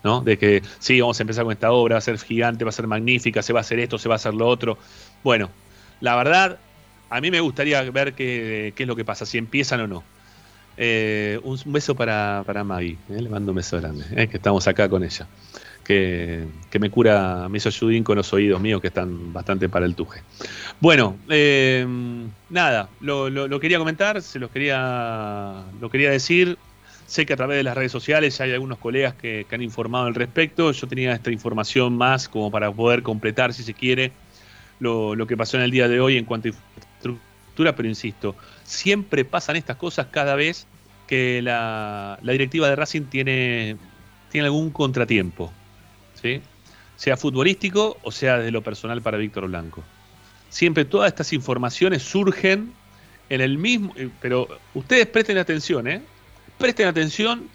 ¿no? 0.05 0.21
De 0.21 0.37
que 0.37 0.63
sí, 0.79 1.01
vamos 1.01 1.19
a 1.21 1.23
empezar 1.23 1.45
con 1.45 1.53
esta 1.53 1.73
obra, 1.73 1.95
va 1.95 1.99
a 1.99 2.03
ser 2.03 2.19
gigante, 2.19 2.65
va 2.65 2.71
a 2.71 2.73
ser 2.73 2.87
magnífica, 2.87 3.43
se 3.43 3.53
va 3.53 3.61
a 3.61 3.63
hacer 3.63 3.79
esto, 3.79 3.99
se 3.99 4.09
va 4.09 4.15
a 4.15 4.17
hacer 4.17 4.35
lo 4.35 4.47
otro. 4.47 4.79
Bueno, 5.23 5.51
la 6.01 6.17
verdad, 6.17 6.59
a 7.11 7.21
mí 7.21 7.31
me 7.31 7.41
gustaría 7.41 7.83
ver 7.91 8.15
qué, 8.15 8.75
es 8.77 8.87
lo 8.87 8.97
que 8.97 9.05
pasa, 9.05 9.27
si 9.27 9.39
empiezan 9.39 9.81
o 9.81 9.87
no. 9.87 10.05
Eh, 10.77 11.39
un, 11.45 11.59
beso 11.67 11.95
para, 11.95 12.43
para 12.47 12.65
Maggie, 12.65 12.97
eh, 13.11 13.21
le 13.21 13.29
mando 13.29 13.53
un 13.53 13.57
beso 13.57 13.79
grande, 13.79 14.05
eh, 14.17 14.27
que 14.27 14.39
estamos 14.39 14.67
acá 14.67 14.89
con 14.89 15.05
ella. 15.05 15.27
Que, 15.85 16.47
me 16.81 16.91
cura, 16.91 17.49
me 17.51 17.59
hizo 17.59 17.69
ayudín 17.69 18.03
con 18.05 18.17
los 18.17 18.33
oídos 18.33 18.61
míos 18.61 18.81
que 18.81 18.89
están 18.89 19.33
bastante 19.33 19.69
para 19.69 19.85
el 19.85 19.95
tuje. 19.95 20.23
Bueno, 20.81 21.17
nada, 22.49 22.89
lo, 23.01 23.29
lo, 23.29 23.61
quería 23.61 23.79
comentar, 23.79 24.23
se 24.23 24.39
los 24.39 24.51
quería, 24.51 25.65
lo 25.81 25.91
quería 25.91 26.11
decir. 26.11 26.57
Sé 27.07 27.27
que 27.27 27.35
a 27.35 27.37
través 27.37 27.59
de 27.59 27.63
las 27.63 27.77
redes 27.77 27.93
sociales 27.93 28.41
hay 28.41 28.53
algunos 28.53 28.79
colegas 28.79 29.15
que, 29.15 29.47
han 29.51 29.61
informado 29.61 30.07
al 30.07 30.15
respecto. 30.15 30.73
Yo 30.73 30.87
tenía 30.87 31.13
esta 31.13 31.31
información 31.31 31.95
más 31.95 32.29
como 32.29 32.51
para 32.51 32.73
poder 32.73 33.03
completar, 33.03 33.53
si 33.53 33.63
se 33.63 33.75
quiere, 33.75 34.13
lo, 34.81 35.27
que 35.27 35.37
pasó 35.37 35.59
en 35.59 35.65
el 35.65 35.71
día 35.71 35.89
de 35.89 36.01
hoy 36.01 36.17
en 36.17 36.25
cuanto 36.25 36.49
a 36.49 36.53
infraestructura, 36.53 37.77
pero 37.77 37.89
insisto, 37.89 38.35
siempre 38.65 39.25
pasan 39.25 39.57
estas 39.57 39.77
cosas 39.77 40.07
cada 40.11 40.37
vez 40.37 40.67
que 41.07 41.43
la, 41.43 42.19
directiva 42.23 42.69
de 42.69 42.77
Racing 42.77 43.03
tiene, 43.03 43.77
tiene 44.31 44.47
algún 44.47 44.71
contratiempo, 44.71 45.53
¿sí? 46.23 46.41
sea 46.97 47.17
futbolístico 47.17 47.99
o 48.03 48.13
sea 48.13 48.39
de 48.39 48.51
lo 48.51 48.63
personal 48.63 49.03
para 49.03 49.19
Víctor 49.19 49.49
Blanco. 49.49 49.83
Siempre 50.51 50.85
todas 50.85 51.09
estas 51.09 51.33
informaciones 51.33 52.03
surgen 52.03 52.73
en 53.29 53.41
el 53.41 53.59
mismo, 53.59 53.93
eh, 53.97 54.09
pero 54.21 54.47
ustedes 54.75 55.07
presten 55.07 55.39
atención, 55.39 55.89
¿eh? 55.89 56.03
presten 56.59 56.87
atención 56.87 57.49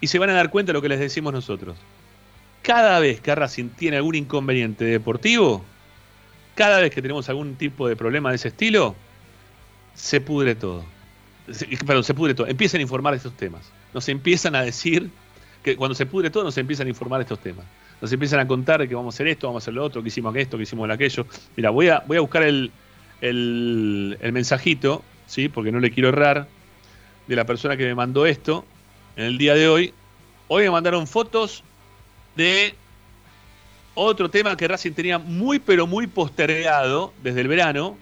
y 0.00 0.08
se 0.08 0.18
van 0.18 0.30
a 0.30 0.34
dar 0.34 0.50
cuenta 0.50 0.70
de 0.70 0.74
lo 0.74 0.82
que 0.82 0.88
les 0.88 1.00
decimos 1.00 1.32
nosotros. 1.32 1.76
Cada 2.62 2.98
vez 2.98 3.20
que 3.20 3.34
Racing 3.34 3.70
tiene 3.70 3.96
algún 3.96 4.16
inconveniente 4.16 4.84
deportivo, 4.84 5.64
cada 6.54 6.80
vez 6.80 6.92
que 6.92 7.00
tenemos 7.00 7.28
algún 7.28 7.54
tipo 7.54 7.86
de 7.88 7.96
problema 7.96 8.30
de 8.30 8.36
ese 8.36 8.48
estilo, 8.48 8.96
se 9.94 10.20
pudre 10.20 10.54
todo. 10.54 10.84
Perdón, 11.86 12.02
se 12.02 12.14
pudre 12.14 12.34
todo. 12.34 12.46
Empiezan 12.48 12.80
a 12.80 12.82
informar 12.82 13.14
estos 13.14 13.36
temas. 13.36 13.70
Nos 13.94 14.08
empiezan 14.08 14.56
a 14.56 14.62
decir 14.62 15.10
que 15.62 15.76
cuando 15.76 15.94
se 15.94 16.06
pudre 16.06 16.30
todo, 16.30 16.44
nos 16.44 16.58
empiezan 16.58 16.88
a 16.88 16.90
informar 16.90 17.20
estos 17.20 17.38
temas. 17.38 17.64
Nos 18.00 18.12
empiezan 18.12 18.40
a 18.40 18.46
contar 18.46 18.86
que 18.86 18.94
vamos 18.94 19.14
a 19.14 19.16
hacer 19.16 19.28
esto, 19.28 19.46
vamos 19.46 19.62
a 19.62 19.64
hacer 19.64 19.74
lo 19.74 19.84
otro, 19.84 20.02
que 20.02 20.08
hicimos 20.08 20.34
esto, 20.36 20.56
que 20.56 20.64
hicimos 20.64 20.88
aquello. 20.90 21.26
Mira, 21.56 21.70
voy 21.70 21.88
a, 21.88 22.02
voy 22.06 22.18
a 22.18 22.20
buscar 22.20 22.42
el, 22.42 22.70
el, 23.20 24.18
el 24.20 24.32
mensajito, 24.32 25.02
¿sí? 25.26 25.48
porque 25.48 25.72
no 25.72 25.80
le 25.80 25.90
quiero 25.90 26.10
errar 26.10 26.46
de 27.26 27.36
la 27.36 27.44
persona 27.44 27.76
que 27.76 27.84
me 27.84 27.94
mandó 27.94 28.26
esto 28.26 28.64
en 29.16 29.24
el 29.24 29.38
día 29.38 29.54
de 29.54 29.68
hoy. 29.68 29.94
Hoy 30.48 30.64
me 30.64 30.70
mandaron 30.70 31.06
fotos 31.06 31.64
de 32.36 32.74
otro 33.94 34.30
tema 34.30 34.56
que 34.56 34.68
Racing 34.68 34.92
tenía 34.92 35.18
muy 35.18 35.58
pero 35.58 35.86
muy 35.86 36.06
postergado 36.06 37.12
desde 37.22 37.40
el 37.40 37.48
verano, 37.48 37.96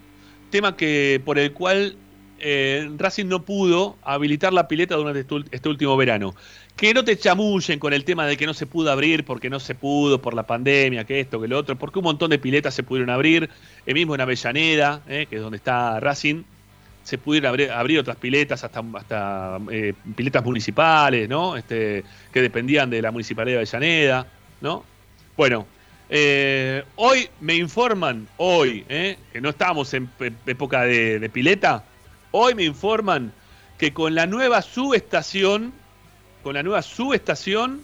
tema 0.51 0.75
que 0.75 1.21
por 1.23 1.39
el 1.39 1.53
cual 1.53 1.95
eh, 2.39 2.91
Racing 2.97 3.27
no 3.27 3.43
pudo 3.43 3.95
habilitar 4.03 4.51
la 4.51 4.67
pileta 4.67 4.95
durante 4.95 5.21
este, 5.21 5.35
este, 5.51 5.69
último 5.69 5.95
verano. 5.95 6.35
Que 6.75 6.93
no 6.93 7.03
te 7.05 7.17
chamullen 7.17 7.79
con 7.79 7.93
el 7.93 8.03
tema 8.03 8.27
de 8.27 8.35
que 8.35 8.45
no 8.45 8.53
se 8.53 8.65
pudo 8.65 8.91
abrir 8.91 9.23
porque 9.23 9.49
no 9.49 9.59
se 9.59 9.75
pudo, 9.75 10.21
por 10.21 10.33
la 10.33 10.43
pandemia, 10.43 11.05
que 11.05 11.21
esto, 11.21 11.39
que 11.39 11.47
lo 11.47 11.57
otro, 11.57 11.77
porque 11.77 11.99
un 11.99 12.05
montón 12.05 12.29
de 12.29 12.37
piletas 12.37 12.73
se 12.73 12.83
pudieron 12.83 13.09
abrir, 13.09 13.49
el 13.85 13.93
mismo 13.93 14.13
en 14.13 14.21
Avellaneda, 14.21 15.01
eh, 15.07 15.25
que 15.29 15.37
es 15.37 15.41
donde 15.41 15.57
está 15.57 15.99
Racing, 16.01 16.43
se 17.03 17.17
pudieron 17.17 17.49
abrir, 17.71 17.99
otras 17.99 18.17
piletas, 18.17 18.63
hasta, 18.63 18.83
hasta 18.95 19.59
eh, 19.71 19.93
piletas 20.15 20.43
municipales, 20.43 21.29
¿no? 21.29 21.55
Este, 21.55 22.03
que 22.33 22.41
dependían 22.41 22.89
de 22.89 23.01
la 23.01 23.11
municipalidad 23.11 23.59
de 23.59 23.69
Avellaneda, 23.69 24.27
¿no? 24.59 24.83
Bueno, 25.37 25.67
eh, 26.09 26.83
hoy 26.95 27.29
me 27.41 27.55
informan, 27.55 28.27
hoy, 28.37 28.85
eh, 28.89 29.17
que 29.33 29.41
no 29.41 29.49
estamos 29.49 29.93
en 29.93 30.09
época 30.45 30.83
de, 30.83 31.29
pileta, 31.31 31.83
hoy 32.31 32.53
me 32.53 32.63
informan 32.63 33.31
que 33.77 33.91
con 33.91 34.13
la 34.13 34.27
nueva 34.27 34.61
subestación, 34.61 35.73
con 36.45 36.53
la 36.53 36.61
nueva 36.61 36.83
subestación, 36.83 37.81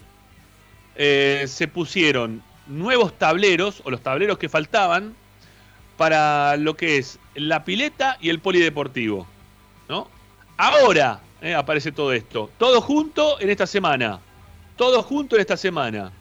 se 0.95 1.67
pusieron 1.74 2.43
nuevos 2.67 3.17
tableros, 3.17 3.82
o 3.84 3.89
los 3.89 4.02
tableros 4.02 4.38
que 4.38 4.50
faltaban, 4.50 5.15
para 5.97 6.58
lo 6.58 6.76
que 6.76 6.97
es 6.97 7.19
la 7.36 7.63
pileta 7.63 8.17
y 8.21 8.30
el 8.30 8.39
polideportivo. 8.39 9.28
¿no? 9.89 10.08
Ahora 10.58 11.21
eh, 11.41 11.56
aparece 11.56 11.91
todo 11.91 12.13
esto. 12.13 12.52
Todo 12.58 12.82
junto 12.82 13.39
en 13.39 13.50
esta 13.50 13.67
semana. 13.67 14.19
Todo 14.78 15.04
junto 15.04 15.36
en 15.36 15.41
esta 15.41 15.58
semana. 15.58 16.12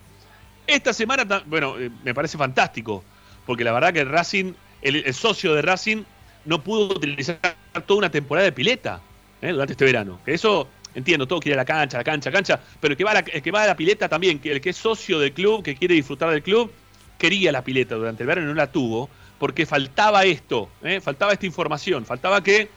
Esta 0.66 0.92
semana, 0.92 1.42
bueno, 1.46 1.78
eh, 1.78 1.90
me 2.04 2.14
parece 2.14 2.38
fantástico. 2.38 3.04
Porque 3.46 3.64
la 3.64 3.72
verdad 3.72 3.92
que 3.92 4.04
Racing, 4.04 4.52
el, 4.82 5.12
socio 5.14 5.54
de 5.54 5.62
Racing, 5.62 6.04
no 6.44 6.62
pudo 6.62 6.94
utilizar 6.94 7.38
toda 7.86 7.98
una 7.98 8.10
temporada 8.10 8.44
de 8.44 8.52
pileta 8.52 9.00
eh, 9.42 9.50
durante 9.52 9.72
este 9.72 9.84
verano. 9.84 10.20
Eso, 10.26 10.68
entiendo, 10.94 11.26
todo 11.26 11.40
quiere 11.40 11.56
la 11.56 11.64
cancha, 11.64 11.98
la 11.98 12.04
cancha, 12.04 12.30
cancha. 12.30 12.60
Pero 12.80 12.92
el 12.92 12.98
que 12.98 13.04
va 13.04 13.12
a 13.12 13.14
la, 13.14 13.22
que 13.22 13.50
va 13.50 13.62
a 13.62 13.66
la 13.66 13.76
pileta 13.76 14.08
también, 14.08 14.38
que 14.38 14.52
el 14.52 14.60
que 14.60 14.70
es 14.70 14.76
socio 14.76 15.18
del 15.18 15.32
club, 15.32 15.62
que 15.62 15.74
quiere 15.74 15.94
disfrutar 15.94 16.30
del 16.30 16.42
club, 16.42 16.70
quería 17.18 17.52
la 17.52 17.62
pileta 17.62 17.94
durante 17.94 18.22
el 18.22 18.26
verano 18.26 18.48
y 18.48 18.50
no 18.50 18.54
la 18.54 18.72
tuvo, 18.72 19.08
porque 19.38 19.66
faltaba 19.66 20.24
esto, 20.24 20.68
¿eh? 20.82 21.00
faltaba 21.00 21.32
esta 21.32 21.46
información, 21.46 22.04
faltaba 22.04 22.42
que, 22.42 22.68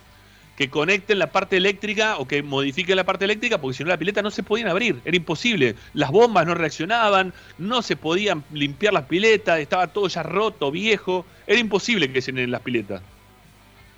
que 0.55 0.69
conecten 0.69 1.17
la 1.17 1.31
parte 1.31 1.57
eléctrica 1.57 2.17
o 2.17 2.27
que 2.27 2.43
modifiquen 2.43 2.95
la 2.95 3.05
parte 3.05 3.25
eléctrica, 3.25 3.59
porque 3.59 3.77
si 3.77 3.83
no 3.83 3.89
la 3.89 3.97
pileta 3.97 4.21
no 4.21 4.31
se 4.31 4.43
podían 4.43 4.67
abrir, 4.67 5.01
era 5.05 5.17
imposible. 5.17 5.75
Las 5.93 6.11
bombas 6.11 6.45
no 6.45 6.53
reaccionaban, 6.53 7.33
no 7.57 7.81
se 7.81 7.95
podían 7.95 8.43
limpiar 8.51 8.93
las 8.93 9.05
piletas, 9.05 9.59
estaba 9.59 9.87
todo 9.87 10.07
ya 10.07 10.23
roto, 10.23 10.71
viejo, 10.71 11.25
era 11.47 11.59
imposible 11.59 12.11
que 12.11 12.21
se 12.21 12.31
llenen 12.31 12.51
las 12.51 12.61
piletas. 12.61 13.01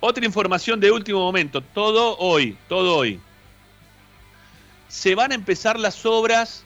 Otra 0.00 0.24
información 0.24 0.78
de 0.78 0.90
último 0.92 1.20
momento, 1.20 1.60
todo 1.60 2.16
hoy, 2.18 2.56
todo 2.68 2.96
hoy. 2.96 3.20
Se 4.88 5.14
van 5.14 5.32
a 5.32 5.34
empezar 5.34 5.78
las 5.78 6.06
obras, 6.06 6.64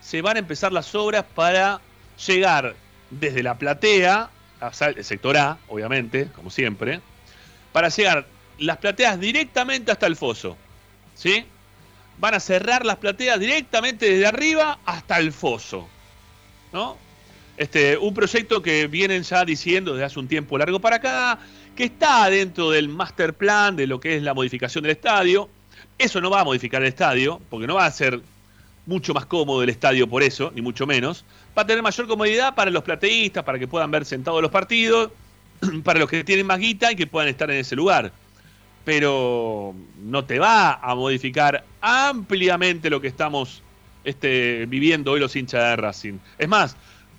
se 0.00 0.22
van 0.22 0.36
a 0.36 0.38
empezar 0.40 0.72
las 0.72 0.94
obras 0.94 1.24
para 1.34 1.80
llegar 2.26 2.74
desde 3.10 3.42
la 3.42 3.58
platea 3.58 4.30
el 4.80 5.04
sector 5.04 5.36
A, 5.36 5.58
obviamente, 5.68 6.28
como 6.34 6.50
siempre, 6.50 7.00
para 7.72 7.88
llegar 7.88 8.26
las 8.58 8.78
plateas 8.78 9.20
directamente 9.20 9.92
hasta 9.92 10.06
el 10.06 10.16
foso. 10.16 10.56
¿Sí? 11.14 11.44
Van 12.18 12.34
a 12.34 12.40
cerrar 12.40 12.86
las 12.86 12.96
plateas 12.96 13.38
directamente 13.38 14.10
desde 14.10 14.26
arriba 14.26 14.78
hasta 14.84 15.18
el 15.18 15.32
foso. 15.32 15.88
¿No? 16.72 16.96
Este, 17.56 17.96
un 17.96 18.12
proyecto 18.12 18.60
que 18.60 18.86
vienen 18.86 19.22
ya 19.22 19.44
diciendo 19.44 19.92
desde 19.92 20.04
hace 20.04 20.18
un 20.18 20.28
tiempo 20.28 20.58
largo 20.58 20.80
para 20.80 20.96
acá, 20.96 21.38
que 21.74 21.84
está 21.84 22.28
dentro 22.28 22.70
del 22.70 22.88
master 22.88 23.34
plan 23.34 23.76
de 23.76 23.86
lo 23.86 23.98
que 24.00 24.16
es 24.16 24.22
la 24.22 24.34
modificación 24.34 24.82
del 24.82 24.92
estadio. 24.92 25.48
Eso 25.98 26.20
no 26.20 26.30
va 26.30 26.40
a 26.40 26.44
modificar 26.44 26.82
el 26.82 26.88
estadio, 26.88 27.40
porque 27.48 27.66
no 27.66 27.76
va 27.76 27.86
a 27.86 27.90
ser 27.90 28.20
mucho 28.86 29.12
más 29.14 29.26
cómodo 29.26 29.62
el 29.62 29.68
estadio 29.68 30.08
por 30.08 30.22
eso, 30.22 30.52
ni 30.54 30.62
mucho 30.62 30.86
menos. 30.86 31.24
Va 31.56 31.62
a 31.62 31.66
tener 31.66 31.82
mayor 31.82 32.06
comodidad 32.06 32.54
para 32.54 32.70
los 32.70 32.82
plateístas, 32.82 33.44
para 33.44 33.58
que 33.58 33.66
puedan 33.66 33.90
ver 33.90 34.04
sentados 34.04 34.40
los 34.40 34.50
partidos, 34.50 35.10
para 35.84 35.98
los 35.98 36.08
que 36.08 36.22
tienen 36.24 36.46
más 36.46 36.58
guita 36.58 36.92
y 36.92 36.96
que 36.96 37.06
puedan 37.06 37.28
estar 37.28 37.50
en 37.50 37.58
ese 37.58 37.74
lugar. 37.76 38.12
Pero 38.84 39.74
no 40.02 40.24
te 40.24 40.38
va 40.38 40.74
a 40.74 40.94
modificar 40.94 41.64
ampliamente 41.80 42.88
lo 42.88 43.00
que 43.00 43.08
estamos 43.08 43.62
este, 44.04 44.66
viviendo 44.66 45.12
hoy 45.12 45.20
los 45.20 45.34
hinchas 45.34 45.70
de 45.70 45.76
Racing. 45.76 46.18
Es 46.38 46.48
más, 46.48 46.76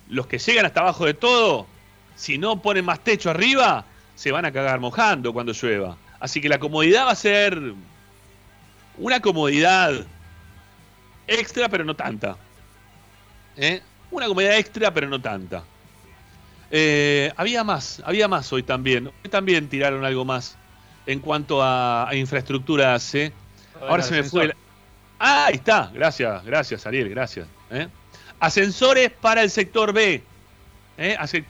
los 0.08 0.26
que 0.26 0.38
llegan 0.38 0.64
hasta 0.64 0.80
abajo 0.80 1.04
de 1.04 1.14
todo, 1.14 1.66
si 2.16 2.38
no 2.38 2.62
ponen 2.62 2.84
más 2.84 3.00
techo 3.00 3.28
arriba, 3.28 3.84
se 4.14 4.32
van 4.32 4.46
a 4.46 4.52
cagar 4.52 4.80
mojando 4.80 5.32
cuando 5.32 5.52
llueva. 5.52 5.96
Así 6.18 6.40
que 6.40 6.48
la 6.48 6.58
comodidad 6.58 7.06
va 7.06 7.12
a 7.12 7.16
ser 7.16 7.74
una 8.98 9.20
comodidad 9.20 9.92
extra, 11.26 11.68
pero 11.68 11.84
no 11.84 11.94
tanta. 11.94 12.36
¿Eh? 13.56 13.80
Una 14.10 14.26
comodidad 14.26 14.56
extra, 14.56 14.92
pero 14.92 15.08
no 15.08 15.20
tanta. 15.20 15.62
Eh, 16.70 17.32
había 17.36 17.64
más, 17.64 18.02
había 18.04 18.28
más 18.28 18.52
hoy 18.52 18.62
también. 18.62 19.08
Hoy 19.08 19.30
también 19.30 19.68
tiraron 19.68 20.04
algo 20.04 20.24
más 20.24 20.56
en 21.06 21.20
cuanto 21.20 21.62
a, 21.62 22.08
infraestructura 22.12 22.98
C. 22.98 23.32
Ahora 23.80 24.02
se 24.02 24.14
me 24.14 24.22
fue. 24.24 24.54
Ah, 25.18 25.46
ahí 25.46 25.54
está. 25.54 25.90
Gracias, 25.94 26.44
gracias, 26.44 26.86
Ariel, 26.86 27.08
gracias. 27.08 27.46
¿eh? 27.70 27.88
Ascensores 28.40 29.10
para 29.10 29.42
el 29.42 29.50
sector 29.50 29.92
B. 29.92 30.22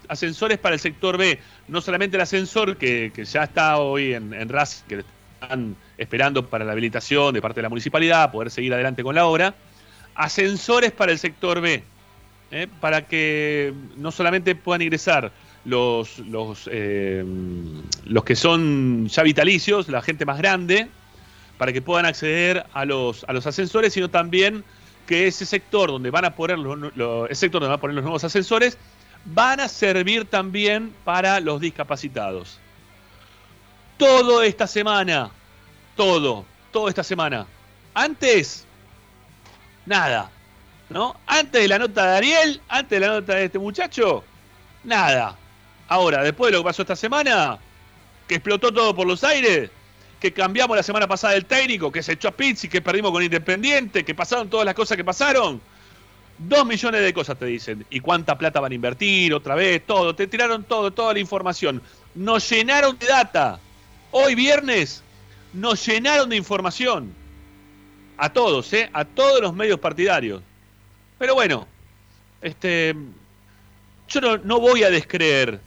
Ascensores 0.09 0.59
para 0.59 0.75
el 0.75 0.81
sector 0.81 1.17
B. 1.17 1.41
No 1.69 1.81
solamente 1.81 2.17
el 2.17 2.21
ascensor 2.21 2.77
que, 2.77 3.11
ya 3.25 3.45
está 3.45 3.79
hoy 3.79 4.15
en, 4.15 4.35
en 4.35 4.49
RAS, 4.49 4.85
que 4.89 5.05
están 5.41 5.77
esperando 5.99 6.47
para 6.47 6.65
la 6.65 6.73
habilitación 6.73 7.35
de 7.35 7.43
parte 7.43 7.59
de 7.59 7.63
la 7.63 7.69
municipalidad, 7.69 8.33
poder 8.33 8.51
seguir 8.51 8.73
adelante 8.73 9.03
con 9.03 9.15
la 9.15 9.27
obra 9.27 9.55
ascensores 10.19 10.91
para 10.91 11.13
el 11.13 11.19
sector 11.19 11.61
B, 11.61 11.83
¿eh? 12.51 12.67
para 12.81 13.07
que 13.07 13.73
no 13.97 14.11
solamente 14.11 14.57
puedan 14.57 14.83
ingresar 14.83 15.31
los, 15.65 16.19
los, 16.19 16.69
eh, 16.73 17.25
los 18.05 18.25
que 18.25 18.35
son 18.35 19.07
ya 19.07 19.23
vitalicios, 19.23 19.89
la 19.89 20.03
gente 20.03 20.27
más 20.27 20.39
grande, 20.39 20.89
para 21.57 21.73
que 21.73 21.81
puedan 21.81 22.05
acceder 22.05 22.67
a 22.73 22.85
los, 22.85 23.25
a 23.25 23.33
los 23.33 23.47
ascensores, 23.47 23.93
sino 23.93 24.11
también 24.11 24.65
que 25.07 25.29
ese 25.29 25.47
sector 25.47 25.91
donde 25.91 26.11
van 26.11 26.25
a 26.25 26.35
poner 26.35 26.59
los, 26.59 27.29
sector 27.39 27.61
donde 27.61 27.69
van 27.69 27.79
a 27.79 27.81
poner 27.81 27.95
los 27.95 28.05
nuevos 28.05 28.25
ascensores 28.25 28.77
van 29.25 29.61
a 29.61 29.69
servir 29.69 30.25
también 30.25 30.93
para 31.05 31.39
los 31.39 31.61
discapacitados. 31.61 32.59
Todo 33.97 34.43
esta 34.43 34.67
semana, 34.67 35.31
todo, 35.99 36.47
toda 36.71 36.89
esta 36.91 37.03
semana. 37.03 37.45
Antes 37.93 38.65
nada. 39.85 40.31
¿No? 40.89 41.17
Antes 41.27 41.61
de 41.61 41.69
la 41.69 41.79
nota 41.79 42.13
de 42.13 42.17
Ariel, 42.17 42.61
antes 42.69 42.99
de 42.99 43.07
la 43.07 43.13
nota 43.15 43.35
de 43.35 43.45
este 43.45 43.59
muchacho, 43.59 44.25
nada. 44.85 45.37
Ahora, 45.89 46.23
después 46.23 46.51
de 46.51 46.57
lo 46.57 46.63
que 46.63 46.69
pasó 46.69 46.83
esta 46.83 46.97
semana, 46.97 47.59
que 48.27 48.37
explotó 48.37 48.73
todo 48.73 48.95
por 48.95 49.07
los 49.07 49.23
aires, 49.25 49.71
que 50.19 50.33
cambiamos 50.33 50.77
la 50.77 50.83
semana 50.83 51.07
pasada 51.07 51.35
el 51.35 51.45
técnico, 51.45 51.93
que 51.93 52.03
se 52.03 52.13
echó 52.13 52.29
a 52.29 52.31
Pizzi, 52.31 52.69
que 52.69 52.81
perdimos 52.81 53.11
con 53.11 53.23
Independiente, 53.23 54.05
que 54.05 54.15
pasaron 54.15 54.49
todas 54.49 54.65
las 54.65 54.75
cosas 54.75 54.97
que 54.97 55.05
pasaron. 55.05 55.61
Dos 56.39 56.65
millones 56.65 57.03
de 57.03 57.13
cosas 57.13 57.37
te 57.39 57.45
dicen. 57.45 57.85
¿Y 57.91 58.01
cuánta 58.01 58.39
plata 58.39 58.61
van 58.61 58.73
a 58.73 58.75
invertir? 58.75 59.35
Otra 59.35 59.57
vez, 59.57 59.85
todo. 59.85 60.15
Te 60.15 60.27
tiraron 60.27 60.65
todo, 60.65 60.93
toda 60.93 61.13
la 61.13 61.19
información. 61.19 61.83
Nos 62.15 62.49
llenaron 62.49 62.97
de 62.99 63.07
data. 63.09 63.59
Hoy 64.13 64.35
viernes 64.37 65.03
nos 65.53 65.85
llenaron 65.87 66.29
de 66.29 66.37
información 66.37 67.13
a 68.17 68.33
todos, 68.33 68.73
¿eh? 68.73 68.91
a 68.93 69.05
todos 69.05 69.41
los 69.41 69.55
medios 69.55 69.79
partidarios. 69.79 70.43
Pero 71.19 71.35
bueno, 71.35 71.67
este, 72.41 72.95
yo 74.09 74.21
no, 74.21 74.39
no 74.39 74.61
voy 74.61 74.83
a 74.83 74.91
descreer, 74.91 75.61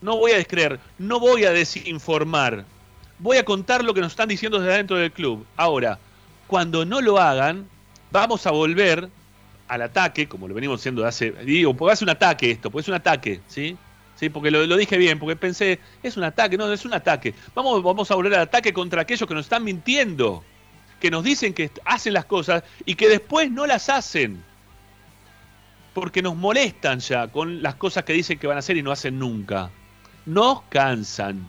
no 0.00 0.16
voy 0.16 0.32
a 0.32 0.36
descreer, 0.36 0.78
no 0.98 1.20
voy 1.20 1.44
a 1.44 1.52
desinformar. 1.52 2.64
Voy 3.18 3.36
a 3.36 3.44
contar 3.44 3.84
lo 3.84 3.94
que 3.94 4.00
nos 4.00 4.12
están 4.12 4.28
diciendo 4.28 4.60
desde 4.60 4.74
adentro 4.74 4.96
del 4.96 5.10
club. 5.10 5.44
Ahora, 5.56 5.98
cuando 6.46 6.84
no 6.84 7.00
lo 7.00 7.18
hagan, 7.18 7.68
vamos 8.10 8.46
a 8.46 8.52
volver 8.52 9.08
al 9.66 9.82
ataque, 9.82 10.28
como 10.28 10.48
lo 10.48 10.54
venimos 10.54 10.80
haciendo 10.80 11.04
hace. 11.04 11.32
Digo, 11.32 11.74
porque 11.74 11.92
hace 11.92 12.04
un 12.04 12.10
ataque 12.10 12.50
esto, 12.50 12.70
porque 12.70 12.82
es 12.82 12.88
un 12.88 12.94
ataque, 12.94 13.40
¿sí? 13.48 13.76
Sí, 14.18 14.30
porque 14.30 14.50
lo, 14.50 14.76
dije 14.76 14.98
bien, 14.98 15.18
porque 15.18 15.36
pensé, 15.36 15.78
es 16.02 16.16
un 16.16 16.24
ataque, 16.24 16.58
no, 16.58 16.72
es 16.72 16.84
un 16.84 16.92
ataque. 16.92 17.34
Vamos, 17.54 17.82
vamos 17.84 18.10
a 18.10 18.16
volver 18.16 18.34
al 18.34 18.40
ataque 18.40 18.72
contra 18.72 19.02
aquellos 19.02 19.28
que 19.28 19.34
nos 19.34 19.46
están 19.46 19.62
mintiendo 19.62 20.42
que 20.98 21.10
nos 21.10 21.22
dicen 21.22 21.54
que 21.54 21.70
hacen 21.84 22.12
las 22.12 22.24
cosas 22.24 22.64
y 22.84 22.96
que 22.96 23.08
después 23.08 23.50
no 23.50 23.64
las 23.66 23.88
hacen. 23.88 24.42
Porque 25.94 26.20
nos 26.20 26.34
molestan 26.34 26.98
ya 26.98 27.28
con 27.28 27.62
las 27.62 27.76
cosas 27.76 28.02
que 28.02 28.12
dicen 28.12 28.38
que 28.38 28.48
van 28.48 28.56
a 28.56 28.58
hacer 28.60 28.76
y 28.76 28.82
no 28.82 28.90
hacen 28.90 29.20
nunca. 29.20 29.70
Nos 30.26 30.62
cansan. 30.62 31.48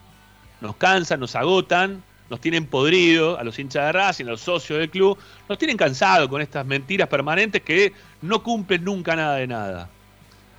Nos 0.62 0.76
cansan, 0.76 1.20
nos 1.20 1.36
agotan, 1.36 2.04
nos 2.30 2.40
tienen 2.40 2.68
podrido 2.68 3.40
a 3.40 3.44
los 3.44 3.58
hinchas 3.58 3.86
de 3.86 3.92
Racing, 3.94 4.26
a 4.26 4.32
los 4.32 4.42
socios 4.42 4.78
del 4.78 4.92
club. 4.92 5.18
Nos 5.48 5.58
tienen 5.58 5.78
cansado 5.78 6.30
con 6.30 6.42
estas 6.42 6.66
mentiras 6.66 7.08
permanentes 7.08 7.62
que 7.64 7.94
no 8.22 8.44
cumplen 8.44 8.84
nunca 8.84 9.16
nada 9.16 9.38
de 9.38 9.48
nada. 9.48 9.90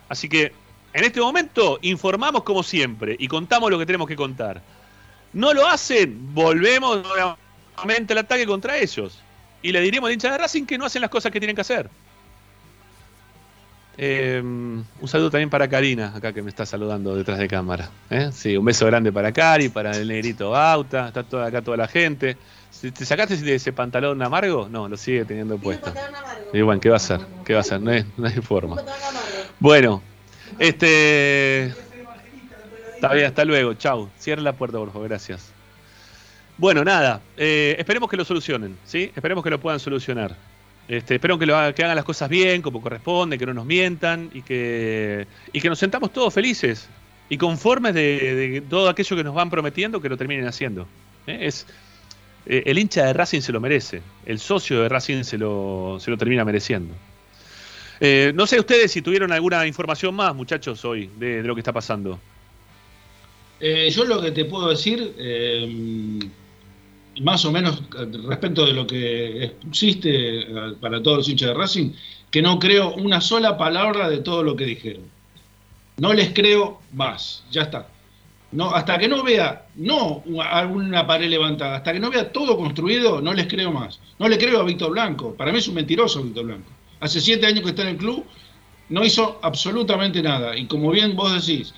Así 0.08 0.28
que 0.28 0.52
en 0.92 1.04
este 1.04 1.20
momento 1.20 1.78
informamos 1.82 2.42
como 2.42 2.62
siempre 2.62 3.16
y 3.18 3.28
contamos 3.28 3.70
lo 3.70 3.78
que 3.78 3.86
tenemos 3.86 4.08
que 4.08 4.16
contar. 4.16 4.62
No 5.32 5.54
lo 5.54 5.66
hacen, 5.66 6.34
volvemos 6.34 7.02
el 7.86 8.18
ataque 8.18 8.46
contra 8.46 8.76
ellos. 8.76 9.18
Y 9.62 9.72
le 9.72 9.80
diremos 9.80 10.08
al 10.08 10.14
hincha 10.14 10.30
de 10.32 10.38
Racing 10.38 10.64
que 10.64 10.78
no 10.78 10.86
hacen 10.86 11.02
las 11.02 11.10
cosas 11.10 11.30
que 11.30 11.38
tienen 11.38 11.54
que 11.54 11.60
hacer. 11.60 11.88
Eh, 14.02 14.40
un 14.42 15.08
saludo 15.08 15.30
también 15.30 15.50
para 15.50 15.68
Karina, 15.68 16.14
acá 16.16 16.32
que 16.32 16.42
me 16.42 16.48
está 16.48 16.64
saludando 16.64 17.14
detrás 17.14 17.38
de 17.38 17.46
cámara. 17.46 17.90
¿eh? 18.08 18.30
Sí, 18.32 18.56
un 18.56 18.64
beso 18.64 18.86
grande 18.86 19.12
para 19.12 19.30
Cari, 19.30 19.68
para 19.68 19.90
el 19.90 20.08
negrito 20.08 20.50
Bauta, 20.50 21.08
está 21.08 21.22
toda 21.22 21.46
acá 21.46 21.60
toda 21.60 21.76
la 21.76 21.88
gente. 21.88 22.36
¿Te 22.80 23.04
sacaste 23.04 23.54
ese 23.54 23.72
pantalón 23.72 24.22
amargo? 24.22 24.68
No, 24.70 24.88
lo 24.88 24.96
sigue 24.96 25.26
teniendo 25.26 25.58
puesto. 25.58 25.92
Y 26.52 26.62
bueno, 26.62 26.80
¿qué 26.80 26.88
va 26.88 26.94
a 26.94 26.96
hacer? 26.96 27.20
¿Qué 27.44 27.52
va 27.52 27.58
a 27.58 27.60
hacer? 27.60 27.80
No 27.80 27.90
hay, 27.90 28.06
no 28.16 28.26
hay 28.26 28.34
forma. 28.36 28.76
Bueno, 29.58 30.02
este. 30.60 31.74
Está 32.94 33.12
bien, 33.14 33.26
hasta 33.26 33.44
luego. 33.44 33.74
Chau. 33.74 34.08
Cierra 34.18 34.42
la 34.42 34.52
puerta, 34.52 34.78
por 34.78 34.92
favor. 34.92 35.08
Gracias. 35.08 35.52
Bueno, 36.60 36.84
nada, 36.84 37.22
eh, 37.38 37.74
esperemos 37.78 38.10
que 38.10 38.18
lo 38.18 38.24
solucionen, 38.26 38.76
¿sí? 38.84 39.10
Esperemos 39.16 39.42
que 39.42 39.48
lo 39.48 39.58
puedan 39.58 39.80
solucionar. 39.80 40.36
Este, 40.88 41.14
espero 41.14 41.38
que, 41.38 41.46
lo, 41.46 41.54
que 41.74 41.82
hagan 41.82 41.96
las 41.96 42.04
cosas 42.04 42.28
bien, 42.28 42.60
como 42.60 42.82
corresponde, 42.82 43.38
que 43.38 43.46
no 43.46 43.54
nos 43.54 43.64
mientan 43.64 44.28
y 44.34 44.42
que, 44.42 45.26
y 45.54 45.60
que 45.62 45.68
nos 45.70 45.78
sentamos 45.78 46.12
todos 46.12 46.34
felices 46.34 46.86
y 47.30 47.38
conformes 47.38 47.94
de, 47.94 48.62
todo 48.68 48.90
aquello 48.90 49.16
que 49.16 49.24
nos 49.24 49.34
van 49.34 49.48
prometiendo 49.48 50.02
que 50.02 50.10
lo 50.10 50.18
terminen 50.18 50.46
haciendo. 50.46 50.86
¿eh? 51.26 51.38
Es, 51.40 51.66
eh, 52.44 52.64
el 52.66 52.78
hincha 52.78 53.06
de 53.06 53.14
Racing 53.14 53.40
se 53.40 53.52
lo 53.52 53.60
merece, 53.60 54.02
el 54.26 54.38
socio 54.38 54.82
de 54.82 54.90
Racing 54.90 55.22
se 55.22 55.38
lo, 55.38 55.96
se 55.98 56.10
lo 56.10 56.18
termina 56.18 56.44
mereciendo. 56.44 56.92
No 58.00 58.46
sé 58.46 58.58
ustedes 58.58 58.92
si 58.92 59.02
tuvieron 59.02 59.32
alguna 59.32 59.66
información 59.66 60.14
más, 60.14 60.34
muchachos, 60.34 60.84
hoy 60.84 61.10
de, 61.18 61.42
lo 61.42 61.54
que 61.54 61.60
está 61.60 61.72
pasando. 61.72 62.18
yo 63.60 64.04
lo 64.04 64.20
que 64.22 64.30
te 64.30 64.44
puedo 64.46 64.68
decir, 64.70 65.14
más 67.20 67.44
o 67.44 67.52
menos 67.52 67.82
respecto 68.26 68.66
de 68.66 68.72
lo 68.72 68.86
que 68.86 69.44
expusiste 69.44 70.40
eh, 70.40 70.74
para 70.80 71.02
todos 71.02 71.18
los 71.18 71.28
hinchas 71.28 71.48
de 71.48 71.54
Racing, 71.54 71.92
que 72.30 72.42
no 72.42 72.58
creo 72.58 72.94
una 72.94 73.20
sola 73.20 73.58
palabra 73.58 74.08
de 74.08 74.18
todo 74.18 74.42
lo 74.42 74.56
que 74.56 74.64
dijeron. 74.64 75.02
No 75.98 76.14
les 76.14 76.32
creo 76.32 76.80
más, 76.92 77.44
ya 77.50 77.62
está. 77.62 77.88
No, 78.52 78.74
hasta 78.74 78.98
que 78.98 79.06
no 79.06 79.22
vea, 79.22 79.66
no 79.76 80.24
alguna 80.50 81.06
pared 81.06 81.28
levantada, 81.28 81.76
hasta 81.76 81.92
que 81.92 82.00
no 82.00 82.10
vea 82.10 82.32
todo 82.32 82.56
construido, 82.56 83.20
no 83.20 83.32
les 83.32 83.46
creo 83.46 83.70
más. 83.70 84.00
No 84.18 84.28
le 84.28 84.38
creo 84.38 84.60
a 84.60 84.64
Víctor 84.64 84.90
Blanco. 84.90 85.34
Para 85.34 85.52
mí 85.52 85.58
es 85.58 85.68
un 85.68 85.74
mentiroso 85.74 86.22
Víctor 86.22 86.46
Blanco. 86.46 86.70
Hace 87.00 87.20
siete 87.20 87.46
años 87.46 87.62
que 87.62 87.70
está 87.70 87.82
en 87.82 87.88
el 87.88 87.96
club, 87.96 88.24
no 88.90 89.04
hizo 89.04 89.38
absolutamente 89.42 90.22
nada. 90.22 90.56
Y 90.56 90.66
como 90.66 90.90
bien 90.90 91.16
vos 91.16 91.46
decís, 91.46 91.72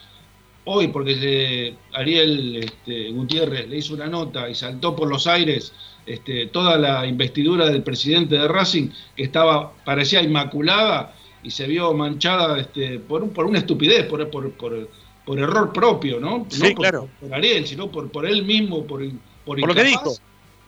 hoy, 0.65 0.89
porque 0.89 1.75
Ariel 1.93 2.57
este, 2.57 3.11
Gutiérrez 3.11 3.69
le 3.69 3.79
hizo 3.79 3.95
una 3.95 4.07
nota 4.07 4.49
y 4.49 4.55
saltó 4.55 4.97
por 4.97 5.09
los 5.09 5.27
aires 5.27 5.73
este, 6.07 6.47
toda 6.47 6.77
la 6.79 7.07
investidura 7.07 7.67
del 7.67 7.83
presidente 7.83 8.37
de 8.37 8.49
Racing, 8.49 8.89
que 9.17 9.23
estaba, 9.23 9.73
parecía 9.85 10.23
inmaculada 10.23 11.15
y 11.43 11.51
se 11.51 11.67
vio 11.67 11.93
manchada 11.93 12.59
este, 12.59 12.99
por, 12.99 13.29
por 13.31 13.47
una 13.47 13.59
estupidez, 13.59 14.07
por, 14.07 14.29
por, 14.29 15.39
error 15.39 15.73
propio, 15.73 16.19
¿no? 16.19 16.47
Sí, 16.49 16.63
no 16.63 16.75
claro. 16.75 17.09
por, 17.21 17.35
Ariel, 17.35 17.67
sino 17.67 17.91
por, 17.91 18.11
por 18.11 18.27
él 18.27 18.45
mismo, 18.45 18.85
por, 18.85 19.03
por, 19.45 19.61
lo 19.61 19.75
que 19.75 19.85
dijo. 19.85 20.15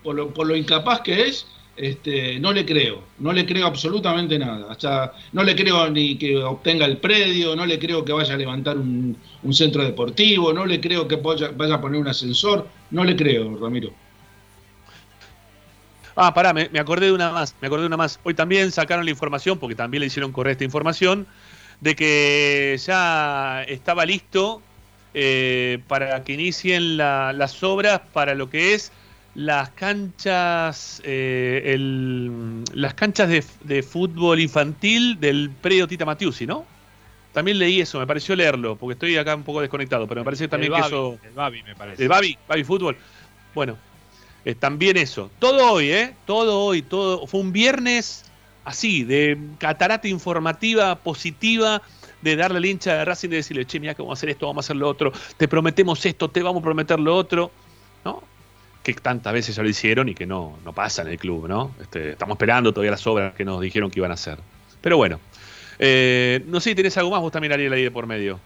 Por 0.03 0.15
lo, 0.17 0.29
por 0.35 0.47
lo 0.47 0.55
incapaz 0.55 1.01
que 1.01 1.23
es 1.23 1.47
este, 1.77 2.39
no 2.39 2.53
le 2.53 2.65
creo, 2.65 3.03
no 3.19 3.33
le 3.33 3.45
creo 3.45 3.67
absolutamente 3.67 4.39
nada. 4.39 4.71
Hasta 4.71 5.13
no 5.33 5.43
le 5.43 5.57
creo 5.57 5.91
ni 5.91 6.17
que 6.17 6.37
obtenga 6.37 6.87
el 6.87 6.99
predio, 6.99 7.57
no 7.57 7.67
le 7.67 7.79
creo 7.79 8.05
que 8.05 8.13
vaya 8.13 8.35
a 8.35 8.37
levantar 8.37 8.79
un, 8.79 9.17
centro 9.53 9.83
deportivo, 9.83 10.53
no 10.53 10.67
le 10.67 10.81
creo 10.81 11.07
que 11.09 11.17
vaya, 11.17 11.49
a 11.49 11.81
poner 11.81 12.01
un 12.01 12.09
ascensor, 12.09 12.69
no 12.91 13.05
le 13.05 13.17
creo, 13.17 13.59
Ramiro. 13.59 13.91
Ah, 16.17 16.33
pará, 16.33 16.53
me, 16.53 16.69
acordé 16.79 17.07
de 17.07 17.13
una 17.13 17.33
más, 17.33 17.57
me 17.61 17.67
acordé 17.67 17.83
de 17.83 17.89
una 17.89 17.97
más. 17.97 18.21
Hoy 18.23 18.35
también 18.35 18.71
sacaron 18.71 19.05
la 19.05 19.11
información, 19.11 19.59
porque 19.59 19.75
también 19.75 20.01
le 20.01 20.07
hicieron 20.07 20.31
correr 20.31 20.53
esta 20.53 20.65
información, 20.65 21.27
de 21.81 21.97
que 21.97 22.77
ya 22.87 23.65
estaba 23.65 24.07
listo 24.07 24.63
eh, 25.13 25.81
para 25.89 26.23
que 26.23 26.35
inicien 26.35 26.97
las 26.97 27.63
obras 27.65 28.01
para 28.13 28.35
lo 28.35 28.49
que 28.49 28.75
es 28.75 28.93
las 29.35 29.71
canchas 29.71 31.03
eh, 31.05 31.77
las 32.73 32.95
canchas 32.95 33.29
de, 33.63 33.83
fútbol 33.83 34.41
infantil 34.41 35.19
del 35.19 35.51
predio 35.51 35.89
Tita 35.89 36.05
Matiusi, 36.05 36.47
¿no? 36.47 36.65
También 37.33 37.59
leí 37.59 37.81
eso, 37.81 37.99
me 37.99 38.07
pareció 38.07 38.37
leerlo, 38.37 38.77
porque 38.77 38.93
estoy 38.93 39.17
acá 39.17 39.35
un 39.35 39.43
poco 39.43 39.61
desconectado, 39.61 40.07
pero 40.07 40.21
me 40.21 40.25
parece 40.25 40.47
también 40.47 40.73
que 40.73 40.81
eso... 40.81 41.19
El 41.25 41.33
Babi, 41.33 41.65
me 41.65 41.75
parece. 41.75 42.01
El 42.01 42.09
Babi, 42.09 42.39
Babi 42.47 42.63
Fútbol. 42.63 42.97
Bueno, 43.57 43.77
eh, 44.45 44.55
también 44.55 44.97
eso. 44.97 45.33
Todo 45.41 45.73
hoy, 45.73 45.91
¿eh? 45.91 46.15
Todo 46.27 46.61
hoy, 46.61 46.83
todo... 46.83 47.27
Fue 47.27 47.41
un 47.41 47.53
viernes 47.53 48.25
así, 48.65 49.03
de 49.03 49.37
catarata 49.59 50.07
informativa, 50.07 50.95
positiva, 50.95 51.83
de 52.23 52.37
darle 52.37 52.59
al 52.59 52.67
hincha 52.67 52.95
de 52.99 53.05
Racing 53.05 53.29
y 53.31 53.33
decirle, 53.33 53.67
che, 53.67 53.81
mira 53.81 53.95
que 53.95 54.03
vamos 54.03 54.17
a 54.17 54.21
hacer 54.21 54.31
esto, 54.31 54.47
vamos 54.47 54.65
a 54.65 54.67
hacer 54.67 54.77
lo 54.77 54.89
otro, 54.89 55.13
te 55.37 55.49
prometemos 55.49 56.07
esto, 56.07 56.31
te 56.31 56.41
vamos 56.41 56.61
a 56.61 56.65
prometer 56.65 57.01
lo 57.01 57.17
otro, 57.17 57.51
¿no? 58.05 58.23
Que 58.85 58.93
tantas 58.93 59.33
veces 59.33 59.57
ya 59.57 59.63
lo 59.63 59.69
hicieron 59.69 60.09
y 60.11 60.15
que 60.15 60.27
no, 60.27 60.59
no 60.63 60.73
pasa 60.75 61.03
en 61.03 61.09
el 61.09 61.19
club, 61.19 61.49
¿no? 61.49 61.75
Este, 61.81 62.11
estamos 62.11 62.35
esperando 62.35 62.73
todavía 62.73 62.91
las 62.91 63.07
obras 63.07 63.35
que 63.35 63.45
nos 63.45 63.61
dijeron 63.61 63.91
que 63.91 63.99
iban 63.99 64.11
a 64.11 64.15
hacer. 64.15 64.39
Pero 64.83 64.99
bueno, 64.99 65.19
eh, 65.79 66.43
no 66.47 66.61
sé 66.61 66.71
si 66.71 66.77
tenés 66.77 66.97
algo 66.99 67.11
más 67.11 67.21
vos 67.21 67.33
también, 67.33 67.53
Ariel, 67.53 67.73
ahí 67.73 67.83
de 67.83 67.91
por 67.91 68.07
medio. 68.07 68.39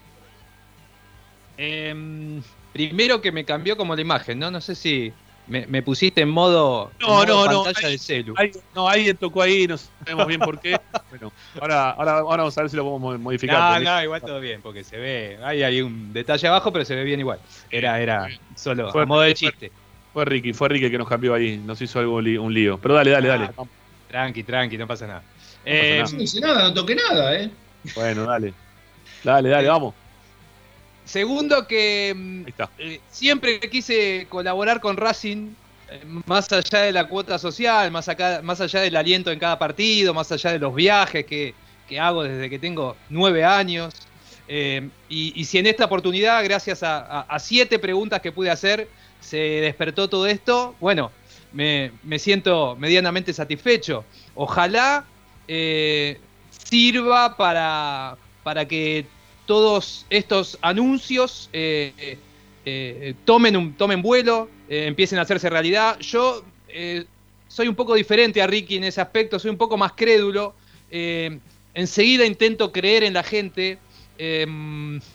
Em, 1.57 2.41
primero 2.73 3.21
que 3.21 3.33
me 3.33 3.45
cambió 3.45 3.77
como 3.77 3.97
la 3.97 4.01
imagen, 4.01 4.39
¿no? 4.39 4.49
No 4.49 4.61
sé 4.61 4.77
si 4.77 5.13
me, 5.49 5.83
pusiste 5.83 6.21
en 6.21 6.29
modo, 6.29 6.93
no, 7.01 7.27
no, 7.27 7.65
pantalla 7.65 7.89
de 7.89 7.99
celu. 7.99 8.35
no, 8.77 8.89
alguien 8.89 9.17
tocó 9.17 9.43
ahí, 9.43 9.67
no 9.67 9.77
sabemos 9.77 10.27
bien 10.29 10.41
por 10.41 10.61
qué. 10.61 10.79
bueno, 11.11 11.33
ahora, 11.61 11.91
ahora, 11.91 12.23
vamos 12.23 12.57
a 12.57 12.61
ver 12.61 12.71
si 12.71 12.77
lo 12.77 12.85
podemos 12.85 13.19
modificar. 13.19 13.83
No, 13.83 13.91
no, 13.91 14.03
igual 14.05 14.21
todo 14.21 14.39
bien, 14.39 14.63
porque 14.63 14.85
se 14.85 14.99
ve, 14.99 15.39
hay, 15.43 15.65
hay 15.65 15.83
un 15.83 16.13
detalle 16.13 16.47
abajo, 16.47 16.73
pero 16.73 16.85
se 16.85 16.95
ve 16.95 17.03
bien 17.03 17.19
igual. 17.19 17.41
Era, 17.71 18.01
era 18.01 18.29
solo 18.55 18.97
a 18.97 19.07
modo 19.07 19.23
de 19.23 19.35
chiste. 19.35 19.71
Fue 19.71 19.88
Ricky, 20.25 20.53
fue 20.53 20.69
Ricky 20.69 20.91
que 20.91 20.99
nos 20.99 21.09
cambió 21.09 21.35
ahí, 21.35 21.59
nos 21.59 21.81
hizo 21.81 21.99
algo 21.99 22.17
un 22.17 22.55
lío. 22.55 22.79
Pero 22.79 22.95
dale, 22.95 23.11
dale, 23.11 23.29
dale. 23.29 23.51
Ah, 23.57 23.65
tranqui, 24.09 24.43
tranqui, 24.43 24.79
no 24.79 24.87
pasa 24.87 25.07
nada. 25.07 25.23
No, 25.69 25.75
eh, 25.75 26.05
no 26.13 26.23
hice 26.23 26.41
nada, 26.41 26.63
no 26.63 26.75
toqué 26.75 26.95
nada, 26.95 27.37
¿eh? 27.37 27.51
Bueno, 27.95 28.25
dale. 28.25 28.55
Dale, 29.23 29.49
dale, 29.49 29.69
vamos. 29.69 29.95
Segundo 31.05 31.67
que 31.67 32.15
mm, 32.17 32.43
eh, 32.79 33.01
siempre 33.11 33.61
quise 33.61 34.27
colaborar 34.29 34.81
con 34.81 34.97
Racing, 34.97 35.51
eh, 35.91 36.03
más 36.27 36.51
allá 36.53 36.81
de 36.81 36.93
la 36.93 37.09
cuota 37.09 37.39
social, 37.39 37.91
más, 37.91 38.09
acá, 38.09 38.41
más 38.43 38.61
allá 38.61 38.81
del 38.81 38.97
aliento 38.97 39.31
en 39.31 39.39
cada 39.39 39.59
partido, 39.59 40.15
más 40.15 40.31
allá 40.33 40.53
de 40.53 40.59
los 40.59 40.75
viajes 40.75 41.25
que, 41.25 41.55
hago 41.99 42.23
desde 42.23 42.51
que 42.51 42.59
tengo 42.59 42.97
nueve 43.09 43.45
años. 43.45 43.95
y, 44.49 45.45
si 45.45 45.59
en 45.59 45.67
esta 45.67 45.87
oportunidad, 45.87 46.45
gracias 46.45 46.83
a, 46.83 47.37
siete 47.39 47.79
preguntas 47.79 48.21
que 48.21 48.33
pude 48.33 48.51
hacer, 48.51 48.89
se 49.21 49.37
despertó 49.37 50.09
todo 50.09 50.27
esto, 50.27 50.75
bueno, 50.81 51.11
me, 51.53 52.19
siento 52.19 52.77
medianamente 52.77 53.33
satisfecho. 53.33 54.05
Ojalá 54.35 55.05
eh, 55.47 56.19
sirva 56.51 57.37
para, 57.37 58.17
para 58.43 58.67
que 58.67 59.07
todos 59.47 60.07
estos 60.11 60.59
anuncios 60.61 61.49
eh, 61.53 62.19
eh, 62.65 63.15
tomen, 63.25 63.75
tomen 63.75 64.03
vuelo, 64.03 64.49
empiecen 64.69 65.19
a 65.19 65.23
hacerse 65.23 65.49
realidad. 65.49 65.99
Yo 66.01 66.45
soy 67.49 67.69
un 67.69 67.75
poco 67.75 67.95
diferente 67.95 68.43
a 68.43 68.47
Ricky 68.47 68.77
en 68.77 68.85
ese 68.85 69.01
aspecto, 69.01 69.39
soy 69.39 69.51
un 69.51 69.57
poco 69.57 69.77
más 69.77 69.93
crédulo. 69.93 70.55
enseguida 70.91 72.27
intento 72.27 72.71
creer 72.73 73.05
en 73.05 73.15
la 73.15 73.23
gente. 73.23 73.79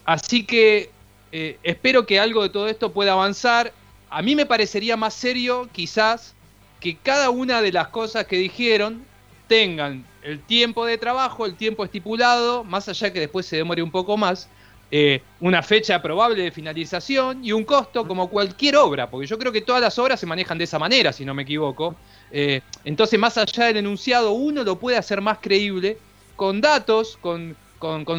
así 0.06 0.46
que 0.46 0.90
espero 1.32 2.08
que 2.08 2.20
algo 2.20 2.42
de 2.42 2.50
todo 2.50 2.68
esto 2.68 2.92
pueda 2.92 3.12
avanzar 3.12 3.72
a 4.14 4.22
mí 4.22 4.36
me 4.36 4.46
parecería 4.46 4.96
más 4.96 5.16
serio 5.16 5.68
quizás 5.72 6.36
que 6.80 6.96
cada 6.96 7.32
una 7.32 7.64
de 7.64 7.72
las 7.72 7.88
cosas 7.88 8.28
que 8.28 8.38
dijeron 8.38 9.04
tengan 9.48 10.06
el 10.22 10.40
tiempo 10.40 10.86
de 10.86 11.00
trabajo, 11.00 11.48
el 11.48 11.56
tiempo 11.56 11.84
estipulado, 11.84 12.64
más 12.64 12.88
allá 12.88 13.12
que 13.12 13.20
después 13.20 13.48
se 13.48 13.58
demore 13.58 13.82
un 13.82 13.90
poco 13.90 14.16
más, 14.16 14.50
eh, 14.92 15.24
una 15.40 15.64
fecha 15.64 16.00
probable 16.00 16.44
de 16.44 16.52
finalización 16.52 17.44
y 17.44 17.54
un 17.54 17.64
costo 17.64 18.08
como 18.08 18.30
cualquier 18.30 18.76
obra, 18.76 19.10
porque 19.10 19.26
yo 19.26 19.40
creo 19.40 19.52
que 19.52 19.62
todas 19.62 19.82
las 19.82 19.98
obras 19.98 20.20
se 20.20 20.28
manejan 20.28 20.60
de 20.60 20.66
esa 20.66 20.78
manera, 20.78 21.12
si 21.12 21.26
no 21.26 21.34
me 21.34 21.42
equivoco. 21.42 21.96
Eh, 22.32 22.62
entonces, 22.86 23.20
más 23.20 23.36
allá 23.40 23.66
del 23.66 23.78
enunciado, 23.78 24.34
uno 24.34 24.64
lo 24.64 24.78
puede 24.78 24.98
hacer 24.98 25.22
más 25.22 25.40
creíble 25.40 25.98
con 26.36 26.62
datos, 26.62 27.18
con, 27.20 27.56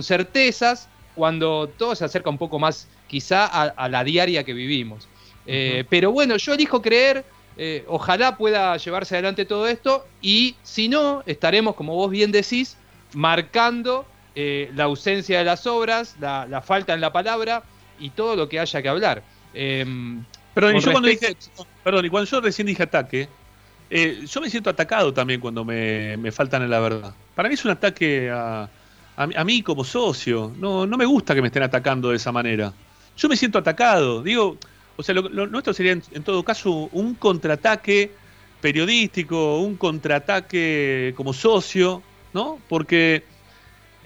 certezas, 0.02 0.88
cuando 1.14 1.68
todo 1.68 1.94
se 1.94 2.04
acerca 2.04 2.30
un 2.30 2.38
poco 2.38 2.58
más 2.58 2.88
quizá 3.06 3.46
a 3.46 3.88
la 3.88 4.02
diaria 4.02 4.42
que 4.42 4.52
vivimos. 4.52 5.06
Eh, 5.46 5.84
pero 5.88 6.10
bueno, 6.12 6.36
yo 6.36 6.54
elijo 6.54 6.80
creer, 6.80 7.24
eh, 7.56 7.84
ojalá 7.86 8.36
pueda 8.36 8.76
llevarse 8.76 9.14
adelante 9.14 9.44
todo 9.44 9.68
esto 9.68 10.06
y 10.20 10.56
si 10.62 10.88
no, 10.88 11.22
estaremos, 11.26 11.74
como 11.74 11.94
vos 11.94 12.10
bien 12.10 12.32
decís, 12.32 12.76
marcando 13.12 14.06
eh, 14.34 14.70
la 14.74 14.84
ausencia 14.84 15.38
de 15.38 15.44
las 15.44 15.66
obras, 15.66 16.16
la, 16.20 16.62
falta 16.62 16.94
en 16.94 17.00
la 17.00 17.12
palabra 17.12 17.62
y 17.98 18.10
todo 18.10 18.36
lo 18.36 18.48
que 18.48 18.58
haya 18.58 18.82
que 18.82 18.88
hablar. 18.88 19.22
Em, 19.52 20.24
perdón, 20.54 20.76
y 20.76 20.80
yo 20.80 20.92
cuando 20.92 21.08
dije, 21.08 21.36
perdón, 21.82 22.06
y 22.06 22.08
cuando 22.08 22.30
yo 22.30 22.40
recién 22.40 22.66
dije 22.66 22.82
ataque, 22.82 23.28
yo 23.90 24.40
me 24.40 24.50
siento 24.50 24.70
atacado 24.70 25.14
también 25.14 25.40
cuando 25.40 25.64
me, 25.64 26.32
faltan 26.32 26.62
en 26.62 26.70
la 26.70 26.80
verdad. 26.80 27.14
Para 27.36 27.48
mí 27.48 27.54
es 27.54 27.64
un 27.64 27.70
ataque 27.70 28.28
a, 28.28 28.68
a, 29.16 29.44
mí 29.44 29.62
como 29.62 29.84
socio. 29.84 30.52
No, 30.58 30.86
no 30.86 30.96
me 30.96 31.04
gusta 31.04 31.34
que 31.34 31.42
me 31.42 31.48
estén 31.48 31.62
atacando 31.62 32.10
de 32.10 32.16
esa 32.16 32.32
manera. 32.32 32.72
Yo 33.16 33.28
me 33.28 33.36
siento 33.36 33.58
atacado. 33.58 34.22
Digo, 34.22 34.58
o 34.96 35.02
sea, 35.02 35.14
lo, 35.14 35.46
nuestro 35.46 35.72
sería 35.72 35.92
en, 35.92 36.22
todo 36.22 36.42
caso 36.42 36.88
un 36.92 37.14
contraataque 37.14 38.12
periodístico, 38.60 39.58
un 39.58 39.76
contraataque 39.76 41.12
como 41.16 41.32
socio, 41.32 42.02
¿no? 42.32 42.58
Porque 42.68 43.24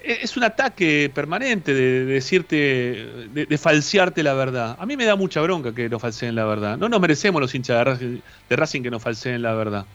e, 0.03 0.19
es 0.21 0.35
un 0.35 0.43
ataque 0.43 1.11
permanente 1.13 1.73
de, 1.73 2.05
decirte, 2.05 2.55
de, 3.33 3.57
falsearte 3.57 4.23
la 4.23 4.33
verdad. 4.33 4.75
A 4.79 4.85
mí 4.85 4.97
me 4.97 5.05
da 5.05 5.15
mucha 5.15 5.41
bronca 5.41 5.73
que 5.73 5.89
nos 5.89 6.01
falseen 6.01 6.35
la 6.35 6.45
verdad. 6.45 6.77
No 6.77 6.89
nos 6.89 6.99
merecemos 6.99 7.41
los 7.41 7.53
hinchas 7.53 7.99
de 7.99 8.55
Racing, 8.55 8.81
que 8.81 8.91
nos 8.91 9.01
falseen 9.01 9.41
la 9.41 9.53
verdad. 9.53 9.85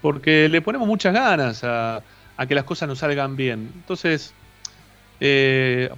Porque 0.00 0.48
le 0.48 0.60
ponemos 0.60 0.86
muchas 0.86 1.14
ganas 1.14 1.64
a, 1.64 2.02
a 2.36 2.46
que 2.46 2.54
las 2.54 2.64
cosas 2.64 2.88
nos 2.88 2.98
salgan 2.98 3.36
bien. 3.36 3.70
Entonces, 3.74 4.34
eh, 5.24 5.88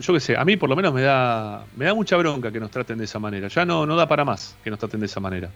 yo 0.00 0.14
qué 0.14 0.20
sé, 0.20 0.38
a 0.38 0.44
mí 0.46 0.56
por 0.56 0.70
lo 0.70 0.74
menos 0.74 0.94
me 0.94 1.02
da, 1.02 1.66
me 1.76 1.84
da 1.84 1.92
mucha 1.92 2.16
bronca 2.16 2.50
que 2.50 2.58
nos 2.58 2.70
traten 2.70 2.96
de 2.96 3.04
esa 3.04 3.18
manera. 3.18 3.48
Ya 3.48 3.66
no, 3.66 3.84
no 3.84 3.94
da 3.94 4.08
para 4.08 4.24
más 4.24 4.56
que 4.64 4.70
nos 4.70 4.78
traten 4.78 5.00
de 5.00 5.06
esa 5.06 5.20
manera. 5.20 5.50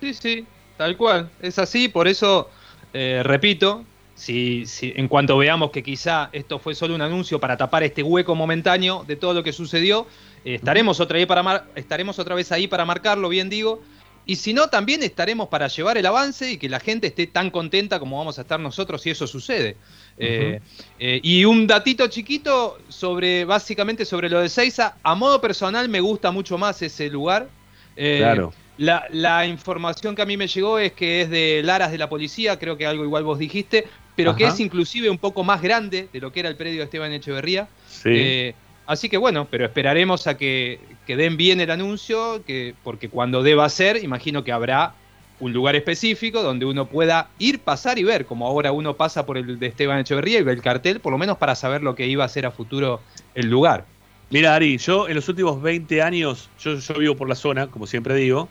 Sí, 0.00 0.14
sí, 0.14 0.46
tal 0.78 0.96
cual. 0.96 1.28
Es 1.42 1.58
así, 1.58 1.88
por 1.88 2.08
eso, 2.08 2.48
eh, 2.94 3.20
repito, 3.22 3.84
si, 4.14 4.64
si, 4.64 4.94
en 4.96 5.08
cuanto 5.08 5.36
veamos 5.36 5.72
que 5.72 5.82
quizá 5.82 6.30
esto 6.32 6.58
fue 6.58 6.74
solo 6.74 6.94
un 6.94 7.02
anuncio 7.02 7.38
para 7.38 7.58
tapar 7.58 7.82
este 7.82 8.02
hueco 8.02 8.34
momentáneo 8.34 9.04
de 9.06 9.16
todo 9.16 9.34
lo 9.34 9.42
que 9.42 9.52
sucedió, 9.52 10.06
eh, 10.42 10.54
estaremos, 10.54 11.00
otra 11.00 11.18
vez 11.18 11.26
para 11.26 11.66
estaremos 11.74 12.18
otra 12.18 12.34
vez 12.34 12.50
ahí 12.50 12.66
para 12.66 12.86
marcarlo, 12.86 13.28
bien 13.28 13.50
digo. 13.50 13.82
Y 14.24 14.36
si 14.36 14.54
no, 14.54 14.68
también 14.68 15.02
estaremos 15.02 15.48
para 15.48 15.68
llevar 15.68 15.98
el 15.98 16.06
avance 16.06 16.52
y 16.52 16.56
que 16.56 16.70
la 16.70 16.80
gente 16.80 17.08
esté 17.08 17.26
tan 17.26 17.50
contenta 17.50 17.98
como 17.98 18.16
vamos 18.16 18.38
a 18.38 18.42
estar 18.42 18.58
nosotros 18.58 19.02
si 19.02 19.10
eso 19.10 19.26
sucede. 19.26 19.76
Y 20.18 21.44
un 21.44 21.66
datito 21.66 22.06
chiquito 22.08 22.78
sobre, 22.88 23.44
básicamente 23.44 24.04
sobre 24.04 24.28
lo 24.28 24.40
de 24.40 24.48
Seiza. 24.48 24.96
A 25.02 25.14
modo 25.14 25.40
personal 25.40 25.88
me 25.88 26.00
gusta 26.00 26.30
mucho 26.30 26.58
más 26.58 26.82
ese 26.82 27.08
lugar. 27.08 27.48
claro. 27.96 28.52
La, 28.78 29.46
información 29.46 30.16
que 30.16 30.22
a 30.22 30.26
mí 30.26 30.36
me 30.36 30.48
llegó 30.48 30.78
es 30.78 30.92
que 30.92 31.22
es 31.22 31.30
de 31.30 31.62
Laras 31.62 31.92
de 31.92 31.98
la 31.98 32.08
policía, 32.08 32.58
creo 32.58 32.76
que 32.76 32.86
algo 32.86 33.04
igual 33.04 33.22
vos 33.22 33.38
dijiste, 33.38 33.86
pero 34.16 34.34
que 34.34 34.44
es 34.46 34.60
inclusive 34.60 35.08
un 35.10 35.18
poco 35.18 35.44
más 35.44 35.62
grande 35.62 36.08
de 36.12 36.20
lo 36.20 36.32
que 36.32 36.40
era 36.40 36.48
el 36.48 36.56
predio 36.56 36.78
de 36.78 36.84
Esteban 36.84 37.12
Echeverría. 37.12 37.68
Sí. 37.86 38.54
Así 38.86 39.08
que 39.08 39.16
bueno, 39.16 39.46
pero 39.50 39.64
esperaremos 39.64 40.26
a 40.26 40.36
que, 40.36 40.80
den 41.06 41.36
bien 41.36 41.60
el 41.60 41.70
anuncio, 41.70 42.42
que, 42.44 42.74
porque 42.82 43.08
cuando 43.08 43.42
deba 43.42 43.68
ser, 43.68 44.02
imagino 44.02 44.42
que 44.42 44.52
habrá 44.52 44.94
un 45.42 45.52
lugar 45.52 45.74
específico 45.74 46.40
donde 46.40 46.64
uno 46.64 46.86
pueda 46.86 47.28
ir, 47.40 47.58
pasar 47.58 47.98
y 47.98 48.04
ver, 48.04 48.26
como 48.26 48.46
ahora 48.46 48.70
uno 48.70 48.94
pasa 48.94 49.26
por 49.26 49.36
el 49.36 49.58
de 49.58 49.66
Esteban 49.66 49.98
Echeverría 49.98 50.38
y 50.38 50.44
ve 50.44 50.52
el 50.52 50.62
cartel, 50.62 51.00
por 51.00 51.10
lo 51.10 51.18
menos 51.18 51.36
para 51.36 51.56
saber 51.56 51.82
lo 51.82 51.96
que 51.96 52.06
iba 52.06 52.24
a 52.24 52.28
ser 52.28 52.46
a 52.46 52.52
futuro 52.52 53.00
el 53.34 53.50
lugar. 53.50 53.84
Mira, 54.30 54.54
Ari, 54.54 54.78
yo 54.78 55.08
en 55.08 55.16
los 55.16 55.28
últimos 55.28 55.60
20 55.60 56.00
años, 56.00 56.48
yo, 56.60 56.76
vivo 56.96 57.16
por 57.16 57.28
la 57.28 57.34
zona, 57.34 57.66
como 57.66 57.88
siempre 57.88 58.14
digo, 58.14 58.48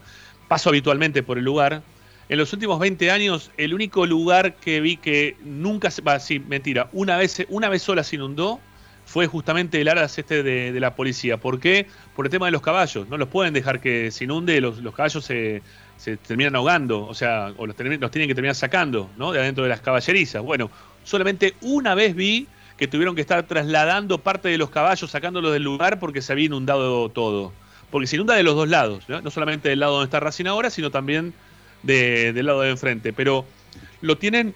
paso 0.49 0.67
habitualmente 0.67 1.23
por 1.23 1.37
el 1.37 1.45
lugar. 1.45 1.81
En 2.27 2.37
los 2.37 2.51
últimos 2.51 2.77
20 2.77 3.09
años, 3.09 3.51
el 3.55 3.73
único 3.73 4.05
lugar 4.05 4.55
que 4.55 4.81
vi 4.81 4.97
que 4.97 5.37
nunca 5.45 5.91
se. 5.91 6.03
Sí, 6.19 6.39
mentira, 6.39 6.89
una 6.91 7.15
vez, 7.15 7.45
una 7.47 7.69
vez 7.69 7.83
sola 7.83 8.03
se 8.03 8.17
inundó 8.17 8.59
fue 9.11 9.27
justamente 9.27 9.81
el 9.81 9.89
aras 9.89 10.17
este 10.17 10.41
de, 10.41 10.79
la 10.79 10.95
policía. 10.95 11.37
¿Por 11.37 11.59
qué? 11.59 11.85
Por 12.15 12.25
el 12.25 12.31
tema 12.31 12.45
de 12.45 12.53
los 12.53 12.61
caballos. 12.61 13.09
No 13.09 13.17
los 13.17 13.27
pueden 13.27 13.53
dejar 13.53 13.81
que 13.81 14.09
se 14.09 14.23
inunde, 14.23 14.61
los, 14.61 14.79
caballos 14.95 15.25
se, 15.25 15.61
terminan 16.25 16.55
ahogando, 16.55 17.05
o 17.05 17.13
sea, 17.13 17.53
o 17.57 17.65
los, 17.67 17.75
tienen 17.75 17.99
que 17.99 18.35
terminar 18.35 18.55
sacando, 18.55 19.09
¿no? 19.17 19.31
De 19.31 19.39
adentro 19.39 19.63
de 19.63 19.69
las 19.69 19.81
caballerizas. 19.81 20.41
Bueno, 20.41 20.71
solamente 21.03 21.55
una 21.61 21.95
vez 21.95 22.15
vi 22.15 22.47
que 22.77 22.87
tuvieron 22.87 23.15
que 23.15 23.21
estar 23.21 23.43
trasladando 23.43 24.17
parte 24.17 24.49
de 24.49 24.57
los 24.57 24.71
caballos, 24.71 25.11
sacándolos 25.11 25.53
del 25.53 25.63
lugar 25.63 25.99
porque 25.99 26.21
se 26.21 26.31
había 26.31 26.45
inundado 26.45 27.09
todo. 27.09 27.53
Porque 27.91 28.07
se 28.07 28.15
inunda 28.15 28.33
de 28.35 28.43
los 28.43 28.55
dos 28.55 28.67
lados, 28.69 29.03
no, 29.07 29.29
solamente 29.29 29.69
del 29.69 29.81
lado 29.81 29.93
donde 29.93 30.05
está 30.05 30.19
Racing 30.19 30.45
ahora, 30.45 30.69
sino 30.69 30.89
también 30.89 31.33
del 31.83 32.45
lado 32.45 32.61
de 32.61 32.71
enfrente. 32.71 33.13
Pero 33.13 33.45
lo 34.01 34.17
tienen 34.17 34.55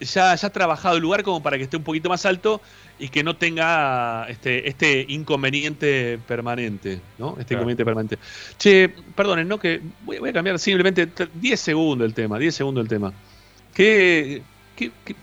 ya, 0.00 0.34
ya 0.34 0.50
trabajado 0.50 0.96
el 0.96 1.02
lugar 1.02 1.22
como 1.22 1.42
para 1.42 1.56
que 1.56 1.64
esté 1.64 1.76
un 1.76 1.84
poquito 1.84 2.08
más 2.08 2.26
alto 2.26 2.60
y 2.98 3.08
que 3.08 3.24
no 3.24 3.36
tenga 3.36 4.26
este, 4.28 4.68
este 4.68 5.04
inconveniente 5.08 6.18
permanente, 6.26 7.00
¿no? 7.18 7.36
Este 7.38 7.54
inconveniente 7.54 7.84
permanente. 7.84 8.18
Che, 8.58 8.88
perdonen, 9.14 9.48
¿no? 9.48 9.58
Que 9.58 9.80
voy, 10.04 10.28
a 10.28 10.32
cambiar 10.32 10.58
simplemente 10.58 11.08
10 11.34 11.60
segundos 11.60 12.06
el 12.06 12.14
tema, 12.14 12.38
10 12.38 12.54
segundos 12.54 12.82
el 12.82 12.88
tema. 12.88 13.12
Que, 13.74 14.42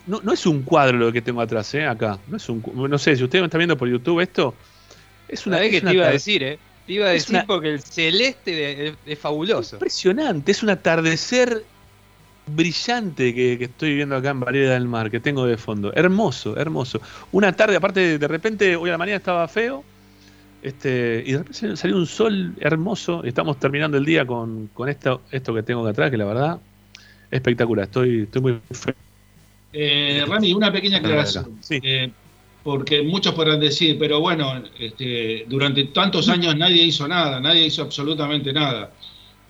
no, 0.08 0.34
es 0.34 0.46
un 0.46 0.64
cuadro 0.64 0.98
lo 0.98 1.12
que 1.12 1.22
tengo 1.22 1.42
atrás, 1.42 1.74
¿eh? 1.74 1.86
Acá. 1.86 2.20
No 2.28 2.38
es 2.38 2.50
un, 2.50 2.64
no 2.74 2.98
sé, 2.98 3.16
si 3.16 3.24
ustedes 3.24 3.42
me 3.42 3.48
están 3.48 3.60
viendo 3.60 3.78
por 3.78 3.90
YouTube 3.90 4.20
esto, 4.20 4.54
es 5.28 5.46
una... 5.48 5.60
vez 5.60 5.72
que 5.72 5.82
te 5.82 5.94
iba 5.94 6.08
a 6.08 6.12
decir, 6.12 6.44
¿eh? 6.44 6.60
Te 6.86 6.94
iba 6.94 7.06
a 7.06 7.10
decir 7.10 7.44
porque 7.48 7.70
el 7.70 7.82
celeste 7.82 8.96
es 9.06 9.20
fabuloso. 9.20 9.78
Impresionante, 9.78 10.52
es 10.52 10.64
un 10.64 10.70
atardecer 10.72 11.64
brillante 12.56 13.34
que, 13.34 13.54
estoy 13.64 13.96
viendo 13.96 14.16
acá 14.16 14.32
en 14.32 14.40
Varela 14.40 14.74
del 14.74 14.88
Mar, 14.88 15.10
que 15.10 15.20
tengo 15.20 15.46
de 15.46 15.58
fondo. 15.58 15.92
Hermoso, 15.94 16.58
hermoso. 16.58 17.02
Una 17.32 17.54
tarde, 17.54 17.76
aparte, 17.76 18.18
de 18.18 18.28
repente, 18.28 18.76
hoy 18.76 18.90
a 18.90 18.94
la 18.94 18.98
mañana 18.98 19.18
estaba 19.18 19.48
feo, 19.48 19.84
este, 20.62 21.24
y 21.26 21.32
de 21.32 21.38
repente 21.40 21.78
salió 21.78 21.98
un 21.98 22.08
sol 22.08 22.54
hermoso. 22.60 23.22
Y 23.24 23.30
estamos 23.30 23.60
terminando 23.60 23.98
el 23.98 24.06
día 24.06 24.26
con, 24.26 24.70
esto, 24.88 25.22
esto 25.32 25.54
que 25.54 25.64
tengo 25.64 25.82
acá 25.82 25.92
atrás, 25.92 26.12
que 26.12 26.18
la 26.18 26.26
verdad, 26.26 26.60
espectacular. 27.30 27.86
Estoy, 27.86 28.24
estoy 28.24 28.42
muy 28.42 28.60
feliz. 28.72 28.98
Eh, 29.74 30.24
Rami, 30.28 30.54
una 30.54 30.72
pequeña 30.72 30.98
aclaración. 30.98 31.60
Eh, 31.70 32.12
porque 32.64 33.02
muchos 33.02 33.34
podrán 33.34 33.60
decir, 33.60 33.98
pero 33.98 34.20
bueno, 34.20 34.62
este, 34.80 35.46
durante 35.48 35.86
tantos 35.86 36.30
años 36.30 36.56
nadie 36.56 36.84
hizo 36.84 37.08
nada, 37.08 37.40
nadie 37.40 37.66
hizo 37.66 37.82
absolutamente 37.82 38.54
nada. 38.54 38.92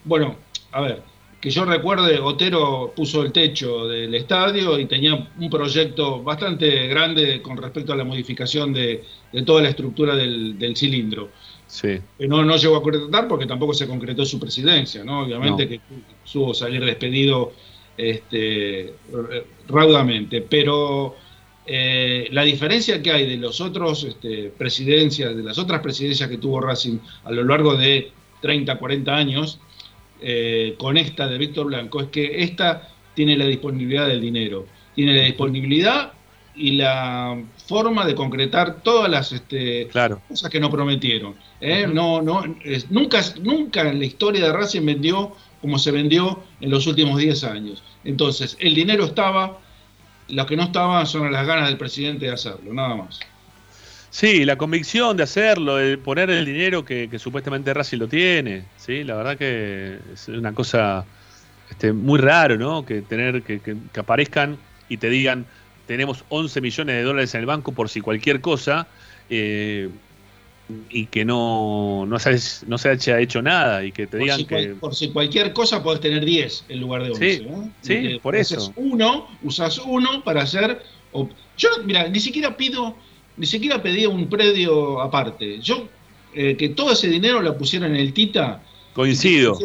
Bueno, 0.05 0.35
a 0.71 0.81
ver, 0.81 1.03
que 1.41 1.49
yo 1.49 1.65
recuerde, 1.65 2.19
Otero 2.19 2.93
puso 2.95 3.23
el 3.23 3.31
techo 3.31 3.87
del 3.87 4.13
estadio 4.13 4.79
y 4.79 4.85
tenía 4.85 5.15
un 5.39 5.49
proyecto 5.49 6.21
bastante 6.21 6.87
grande 6.87 7.41
con 7.41 7.57
respecto 7.57 7.91
a 7.91 7.95
la 7.95 8.03
modificación 8.03 8.71
de, 8.71 9.03
toda 9.43 9.63
la 9.63 9.69
estructura 9.69 10.15
del, 10.15 10.73
cilindro. 10.75 11.29
Sí. 11.65 11.97
No, 12.19 12.45
no 12.45 12.57
llegó 12.57 12.75
a 12.75 12.83
concretar 12.83 13.27
porque 13.27 13.47
tampoco 13.47 13.73
se 13.73 13.87
concretó 13.87 14.23
su 14.23 14.39
presidencia, 14.39 15.03
¿no? 15.03 15.21
Obviamente 15.21 15.67
que 15.67 15.81
supo 16.23 16.53
salir 16.53 16.85
despedido 16.85 17.53
este, 17.97 18.93
raudamente, 19.67 20.41
pero 20.41 21.15
eh, 21.65 22.27
la 22.31 22.43
diferencia 22.43 23.01
que 23.01 23.11
hay 23.11 23.27
de 23.27 23.37
los 23.37 23.61
otros 23.61 24.03
este, 24.03 24.51
presidencias, 24.55 25.35
de 25.35 25.41
las 25.41 25.57
otras 25.57 25.81
presidencias 25.81 26.29
que 26.29 26.37
tuvo 26.37 26.59
Racing 26.59 26.99
a 27.23 27.31
lo 27.31 27.43
largo 27.43 27.75
de 27.75 28.11
30, 28.41 28.77
40 28.77 29.15
años, 29.15 29.59
eh, 30.21 30.75
con 30.77 30.97
esta 30.97 31.27
de 31.27 31.37
Víctor 31.37 31.67
Blanco 31.67 32.01
es 32.01 32.07
que 32.07 32.43
esta 32.43 32.89
tiene 33.13 33.37
la 33.37 33.45
disponibilidad 33.45 34.07
del 34.07 34.21
dinero, 34.21 34.65
tiene 34.95 35.15
la 35.15 35.23
disponibilidad 35.23 36.13
y 36.55 36.73
la 36.73 37.41
forma 37.65 38.05
de 38.05 38.13
concretar 38.13 38.81
todas 38.83 39.09
las 39.09 39.31
este, 39.31 39.87
cosas 40.27 40.49
que 40.49 40.59
no 40.59 40.69
prometieron. 40.69 41.35
¿eh? 41.59 41.87
no, 41.91 42.21
no, 42.21 42.43
nunca, 42.89 43.21
nunca 43.41 43.89
en 43.89 43.99
la 43.99 44.05
historia 44.05 44.45
de 44.45 44.53
Racing 44.53 44.85
vendió 44.85 45.35
como 45.61 45.77
se 45.77 45.91
vendió 45.91 46.43
en 46.59 46.71
los 46.71 46.87
últimos 46.87 47.19
10 47.19 47.43
años. 47.45 47.83
Entonces, 48.03 48.57
el 48.59 48.73
dinero 48.73 49.05
estaba, 49.05 49.59
lo 50.27 50.45
que 50.45 50.57
no 50.57 50.63
estaba 50.63 51.05
son 51.05 51.31
las 51.31 51.45
ganas 51.45 51.67
del 51.67 51.77
presidente 51.77 52.25
de 52.25 52.33
hacerlo, 52.33 52.73
nada 52.73 52.95
más. 52.95 53.19
Sí, 54.11 54.43
la 54.43 54.57
convicción 54.57 55.15
de 55.15 55.23
hacerlo, 55.23 55.77
de 55.77 55.97
poner 55.97 56.29
el 56.29 56.45
dinero 56.45 56.83
que, 56.83 57.09
supuestamente 57.17 57.73
Racing 57.73 57.97
lo 57.97 58.09
tiene, 58.09 58.65
sí, 58.75 59.05
la 59.05 59.15
verdad 59.15 59.37
que 59.37 59.99
es 60.13 60.27
una 60.27 60.53
cosa 60.53 61.05
este, 61.69 61.93
muy 61.93 62.19
raro, 62.19 62.57
¿no? 62.57 62.85
Que 62.85 63.01
tener 63.01 63.41
que, 63.41 63.61
aparezcan 63.97 64.57
y 64.89 64.97
te 64.97 65.09
digan 65.09 65.45
tenemos 65.87 66.25
11 66.27 66.61
millones 66.61 66.95
de 66.95 67.03
dólares 67.03 67.33
en 67.35 67.39
el 67.39 67.45
banco 67.45 67.71
por 67.71 67.89
si 67.89 68.01
cualquier 68.01 68.41
cosa 68.41 68.87
eh, 69.29 69.89
y 70.89 71.05
que 71.05 71.25
no, 71.25 72.05
no, 72.05 72.19
se, 72.19 72.37
no 72.67 72.77
se 72.77 72.89
haya 72.89 73.19
hecho 73.19 73.41
nada 73.41 73.83
y 73.83 73.93
que 73.93 74.07
te 74.07 74.17
digan 74.17 74.45
que... 74.45 74.75
por 74.79 74.93
si 74.93 75.09
cualquier 75.09 75.53
cosa 75.53 75.81
podés 75.81 76.01
tener 76.01 76.23
10 76.23 76.65
en 76.67 76.79
lugar 76.81 77.03
de 77.03 77.11
11. 77.11 77.37
Sí, 77.37 77.47
sí 77.81 78.19
por 78.21 78.35
eso. 78.35 78.73
Uno, 78.75 79.27
usas 79.41 79.77
uno 79.79 80.21
para 80.23 80.43
hacer... 80.43 80.81
Yo, 81.57 81.69
mira, 81.85 82.07
ni 82.07 82.19
siquiera 82.19 82.55
pido 82.55 82.95
ni 83.41 83.47
siquiera 83.47 83.81
pedía 83.81 84.07
un 84.07 84.29
predio 84.29 85.01
aparte. 85.01 85.59
Yo, 85.61 85.87
eh, 86.31 86.55
que 86.55 86.69
todo 86.69 86.91
ese 86.91 87.07
dinero 87.09 87.41
lo 87.41 87.57
pusieran 87.57 87.89
en 87.95 88.01
el 88.01 88.13
Tita. 88.13 88.61
Coincido. 88.93 89.57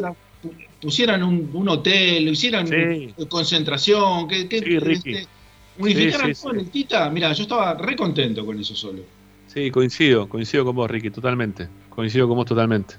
Pusieran, 0.80 1.22
un, 1.22 1.68
hotel, 1.68 2.24
lo 2.24 2.30
hicieran 2.30 2.66
concentración, 3.28 4.28
que, 4.28 4.48
que 4.48 4.56
este, 4.78 5.26
unificaran 5.78 6.32
todo 6.32 6.54
en 6.54 6.60
el 6.60 6.70
Tita. 6.70 7.10
Mira, 7.10 7.34
yo 7.34 7.42
estaba 7.42 7.74
re 7.74 7.94
contento 7.94 8.46
con 8.46 8.58
eso 8.58 8.74
solo. 8.74 9.02
Sí, 9.46 9.70
coincido, 9.70 10.26
coincido 10.26 10.64
con 10.64 10.74
vos, 10.74 10.90
Ricky, 10.90 11.10
totalmente. 11.10 11.68
Coincido 11.90 12.26
con 12.26 12.38
vos 12.38 12.46
totalmente. 12.46 12.94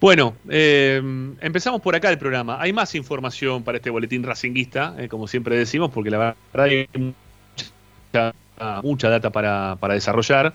Bueno, 0.00 0.34
eh, 0.48 1.02
empezamos 1.42 1.82
por 1.82 1.94
acá 1.94 2.08
el 2.08 2.16
programa. 2.16 2.56
Hay 2.58 2.72
más 2.72 2.94
información 2.94 3.64
para 3.64 3.76
este 3.76 3.90
boletín 3.90 4.22
racinguista, 4.22 4.94
eh, 4.96 5.08
como 5.08 5.28
siempre 5.28 5.58
decimos, 5.58 5.90
porque 5.90 6.08
la 6.08 6.16
verdad 6.16 6.36
hay 6.54 6.88
mucha 6.94 8.32
mucha 8.82 9.08
data 9.08 9.30
para, 9.30 9.76
desarrollar. 9.94 10.52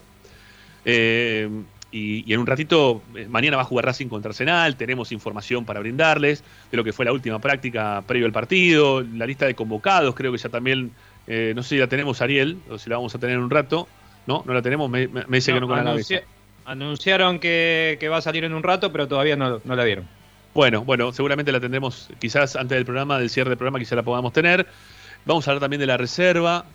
Eh, 0.85 1.49
y, 1.91 2.33
en 2.33 2.39
un 2.41 2.45
ratito, 2.45 3.01
eh, 3.15 3.27
mañana 3.29 3.55
va 3.55 3.63
a 3.63 3.65
jugar 3.65 3.85
Racing 3.85 4.07
contra 4.07 4.29
Arsenal, 4.29 4.75
tenemos 4.75 5.13
información 5.13 5.63
para 5.63 5.79
brindarles 5.79 6.43
de 6.69 6.77
lo 6.77 6.83
que 6.83 6.91
fue 6.91 7.05
la 7.05 7.13
última 7.13 7.39
práctica 7.39 8.03
previo 8.05 8.25
al 8.25 8.33
partido, 8.33 9.01
la 9.01 9.25
lista 9.25 9.45
de 9.45 9.55
convocados, 9.55 10.13
creo 10.13 10.31
que 10.33 10.37
ya 10.37 10.49
también, 10.49 10.91
eh, 11.25 11.53
no 11.55 11.63
sé 11.63 11.69
si 11.69 11.77
la 11.77 11.87
tenemos 11.87 12.21
Ariel, 12.21 12.57
o 12.69 12.77
si 12.77 12.89
la 12.89 12.97
vamos 12.97 13.15
a 13.15 13.19
tener 13.19 13.37
en 13.37 13.43
un 13.43 13.49
rato, 13.49 13.87
¿no? 14.27 14.43
No 14.45 14.53
la 14.53 14.61
tenemos, 14.61 14.89
me, 14.89 15.07
dice 15.07 15.53
que 15.53 15.59
no 15.61 15.67
con 15.67 15.85
la 15.85 15.95
Anunciaron 16.65 17.39
que, 17.39 18.07
va 18.11 18.17
a 18.17 18.21
salir 18.21 18.43
en 18.43 18.53
un 18.53 18.63
rato, 18.63 18.91
pero 18.91 19.07
todavía 19.07 19.37
no, 19.37 19.61
no 19.63 19.75
la 19.75 19.83
vieron. 19.83 20.05
Bueno, 20.53 20.83
bueno, 20.83 21.13
seguramente 21.13 21.51
la 21.51 21.59
tendremos 21.59 22.09
quizás 22.19 22.55
antes 22.55 22.75
del 22.75 22.85
programa, 22.85 23.19
del 23.19 23.29
cierre 23.29 23.51
del 23.51 23.57
programa, 23.57 23.79
quizás 23.79 23.95
la 23.95 24.03
podamos 24.03 24.33
tener. 24.33 24.67
Vamos 25.25 25.47
a 25.47 25.51
hablar 25.51 25.61
también 25.61 25.79
de 25.79 25.85
la 25.85 25.97
reserva, 25.97 26.65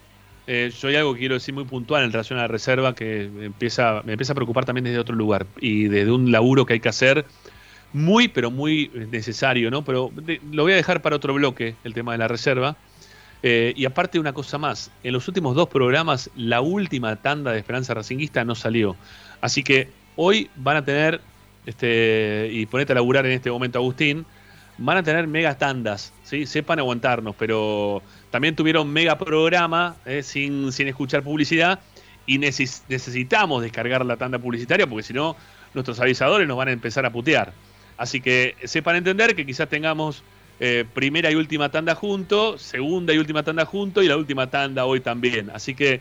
eh, 0.53 0.73
yo 0.81 0.89
hay 0.89 0.97
algo 0.97 1.15
que 1.15 1.21
quiero 1.21 1.35
decir 1.35 1.55
muy 1.55 1.63
puntual 1.63 2.03
en 2.03 2.11
relación 2.11 2.37
a 2.41 2.43
la 2.43 2.49
reserva 2.49 2.93
que 2.93 3.23
empieza, 3.23 4.03
me 4.05 4.15
empieza 4.15 4.33
a 4.33 4.35
preocupar 4.35 4.65
también 4.65 4.83
desde 4.83 4.99
otro 4.99 5.15
lugar 5.15 5.47
y 5.61 5.85
desde 5.85 6.11
un 6.11 6.33
laburo 6.33 6.67
que 6.67 6.73
hay 6.73 6.81
que 6.81 6.89
hacer 6.89 7.25
muy, 7.93 8.27
pero 8.27 8.51
muy 8.51 8.91
necesario, 9.13 9.71
¿no? 9.71 9.85
Pero 9.85 10.11
lo 10.51 10.65
voy 10.65 10.73
a 10.73 10.75
dejar 10.75 11.03
para 11.03 11.15
otro 11.15 11.35
bloque, 11.35 11.77
el 11.85 11.95
tema 11.95 12.11
de 12.11 12.19
la 12.19 12.27
reserva. 12.27 12.77
Eh, 13.45 13.75
y 13.77 13.85
aparte 13.85 14.19
una 14.19 14.33
cosa 14.33 14.59
más, 14.59 14.91
en 15.05 15.13
los 15.13 15.29
últimos 15.29 15.55
dos 15.55 15.69
programas 15.69 16.29
la 16.35 16.61
última 16.61 17.15
tanda 17.15 17.53
de 17.53 17.59
Esperanza 17.61 17.95
Racinguista 17.95 18.45
no 18.45 18.57
salió. 18.57 18.97
Así 19.41 19.63
que 19.63 19.87
hoy 20.17 20.51
van 20.57 20.79
a 20.79 20.85
tener, 20.85 21.21
este, 21.65 22.49
y 22.51 22.67
ponete 22.67 22.91
a 22.91 22.97
laburar 22.97 23.25
en 23.25 23.33
este 23.33 23.53
momento 23.53 23.79
Agustín, 23.79 24.27
van 24.81 24.97
a 24.97 25.03
tener 25.03 25.27
mega 25.27 25.57
tandas, 25.59 26.13
¿sí? 26.23 26.47
sepan 26.47 26.79
aguantarnos, 26.79 27.37
pero 27.39 28.03
también 28.31 28.57
tuvieron 28.57 28.91
mega 28.91 29.19
programa 29.19 29.97
eh, 30.07 30.23
sin, 30.23 30.73
sin 30.73 30.89
escuchar 30.89 31.23
publicidad 31.23 31.81
y 32.27 32.39
necesitamos 32.39 33.63
descargar 33.63 34.05
la 34.07 34.17
tanda 34.17 34.39
publicitaria 34.39 34.87
porque 34.87 35.03
si 35.03 35.13
no 35.13 35.37
nuestros 35.75 36.01
avisadores 36.01 36.49
nos 36.49 36.57
van 36.57 36.69
a 36.69 36.73
empezar 36.73 37.05
a 37.05 37.13
putear. 37.13 37.53
Así 37.97 38.21
que 38.21 38.57
sepan 38.65 38.97
entender 38.97 39.37
que 39.37 39.45
quizás 39.45 39.69
tengamos 39.69 40.23
eh, 40.61 40.87
primera 40.95 41.31
y 41.31 41.35
última 41.35 41.71
tanda 41.71 41.95
junto, 41.95 42.57
segunda 42.57 43.13
y 43.13 43.19
última 43.19 43.43
tanda 43.43 43.67
junto 43.67 44.03
y 44.03 44.09
la 44.09 44.17
última 44.17 44.49
tanda 44.49 44.87
hoy 44.87 45.01
también. 45.01 45.51
Así 45.51 45.75
que 45.75 46.01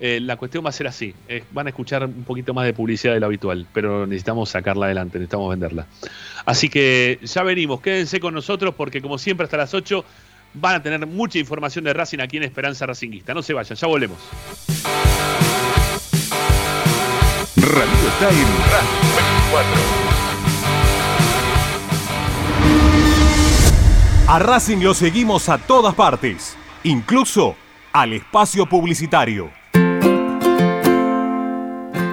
eh, 0.00 0.20
la 0.20 0.36
cuestión 0.36 0.64
va 0.64 0.70
a 0.70 0.72
ser 0.72 0.86
así. 0.86 1.14
van 1.50 1.66
a 1.66 1.70
escuchar 1.70 2.04
un 2.04 2.24
poquito 2.24 2.54
más 2.54 2.64
de 2.66 2.72
publicidad 2.72 3.14
de 3.14 3.20
lo 3.20 3.26
habitual, 3.26 3.66
pero 3.72 4.06
necesitamos 4.06 4.50
sacarla 4.50 4.86
adelante, 4.86 5.18
necesitamos 5.18 5.50
venderla. 5.50 5.86
Así 6.44 6.68
que 6.68 7.18
ya 7.22 7.42
venimos, 7.42 7.80
quédense 7.80 8.20
con 8.20 8.34
nosotros 8.34 8.74
porque 8.74 9.02
como 9.02 9.18
siempre 9.18 9.44
hasta 9.44 9.56
las 9.56 9.74
8 9.74 10.04
van 10.54 10.76
a 10.76 10.82
tener 10.82 11.06
mucha 11.06 11.38
información 11.38 11.84
de 11.84 11.92
Racing 11.92 12.20
aquí 12.20 12.36
en 12.36 12.44
Esperanza 12.44 12.86
Racinguista. 12.86 13.34
No 13.34 13.42
se 13.42 13.52
vayan, 13.52 13.76
ya 13.76 13.86
volvemos. 13.86 14.18
Radio 17.56 18.08
Time 18.18 18.46
Radio 18.70 18.98
24. 19.50 20.08
A 24.28 24.38
Racing 24.38 24.78
lo 24.78 24.94
seguimos 24.94 25.48
a 25.48 25.58
todas 25.58 25.94
partes, 25.94 26.56
incluso 26.84 27.56
al 27.92 28.12
espacio 28.12 28.66
publicitario. 28.66 29.57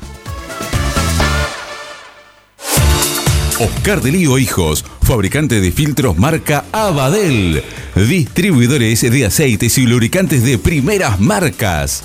Oscar 3.61 4.01
de 4.01 4.13
Lío 4.13 4.39
Hijos, 4.39 4.85
fabricante 5.03 5.61
de 5.61 5.73
filtros 5.73 6.17
marca 6.17 6.65
Abadel, 6.71 7.63
distribuidores 7.97 9.01
de 9.01 9.27
aceites 9.27 9.79
y 9.79 9.87
lubricantes 9.87 10.45
de 10.45 10.59
primeras 10.59 11.19
marcas. 11.19 12.05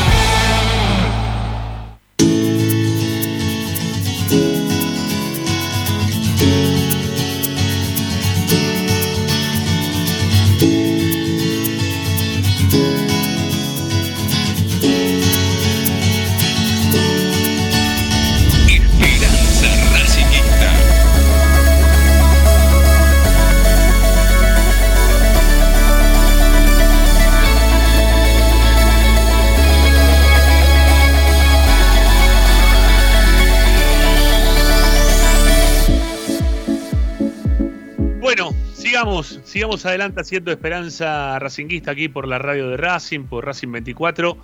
Sigamos, 39.51 39.85
adelante 39.85 40.21
haciendo 40.21 40.51
Esperanza 40.51 41.37
Racinguista 41.39 41.91
aquí 41.91 42.07
por 42.07 42.27
la 42.27 42.39
radio 42.39 42.69
de 42.69 42.77
Racing, 42.77 43.25
por 43.25 43.45
Racing 43.45 43.71
24. 43.71 44.37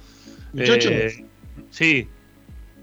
Muchachos. 0.54 0.92
Eh, 0.92 1.26
sí, 1.70 2.08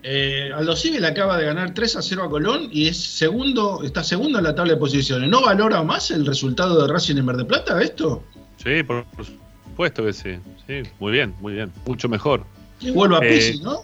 Eh, 0.06 0.50
Aldo 0.54 0.76
Civi 0.76 1.02
acaba 1.02 1.38
de 1.38 1.46
ganar 1.46 1.72
3 1.72 1.96
a 1.96 2.02
0 2.02 2.24
a 2.24 2.28
Colón 2.28 2.68
y 2.70 2.88
es 2.88 2.98
segundo, 3.02 3.82
está 3.82 4.04
segundo 4.04 4.36
en 4.38 4.44
la 4.44 4.54
tabla 4.54 4.74
de 4.74 4.78
posiciones. 4.78 5.30
¿No 5.30 5.40
valora 5.42 5.82
más 5.82 6.10
el 6.10 6.26
resultado 6.26 6.86
de 6.86 6.92
Racing 6.92 7.16
en 7.16 7.24
Verde 7.26 7.44
Plata 7.46 7.80
esto? 7.80 8.22
sí, 8.62 8.82
por, 8.82 9.04
por 9.04 9.24
supuesto 9.24 10.04
que 10.04 10.12
sí. 10.12 10.36
Sí, 10.66 10.82
muy 11.00 11.12
bien, 11.12 11.34
muy 11.40 11.54
bien. 11.54 11.72
Mucho 11.86 12.08
mejor. 12.08 12.44
Que 12.80 12.90
vuelva 12.90 13.18
a 13.18 13.24
Eh, 13.24 13.30
Pizzi, 13.30 13.60
¿no? 13.62 13.78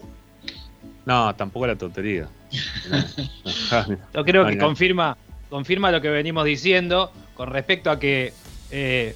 No, 1.06 1.34
tampoco 1.36 1.66
la 1.66 1.76
tontería. 1.76 2.28
Yo 4.14 4.24
creo 4.24 4.46
que 4.46 4.58
confirma, 4.58 5.16
confirma 5.48 5.90
lo 5.90 6.00
que 6.02 6.10
venimos 6.10 6.44
diciendo 6.44 7.10
con 7.40 7.48
respecto 7.48 7.90
a 7.90 7.98
que 7.98 8.34
eh, 8.70 9.14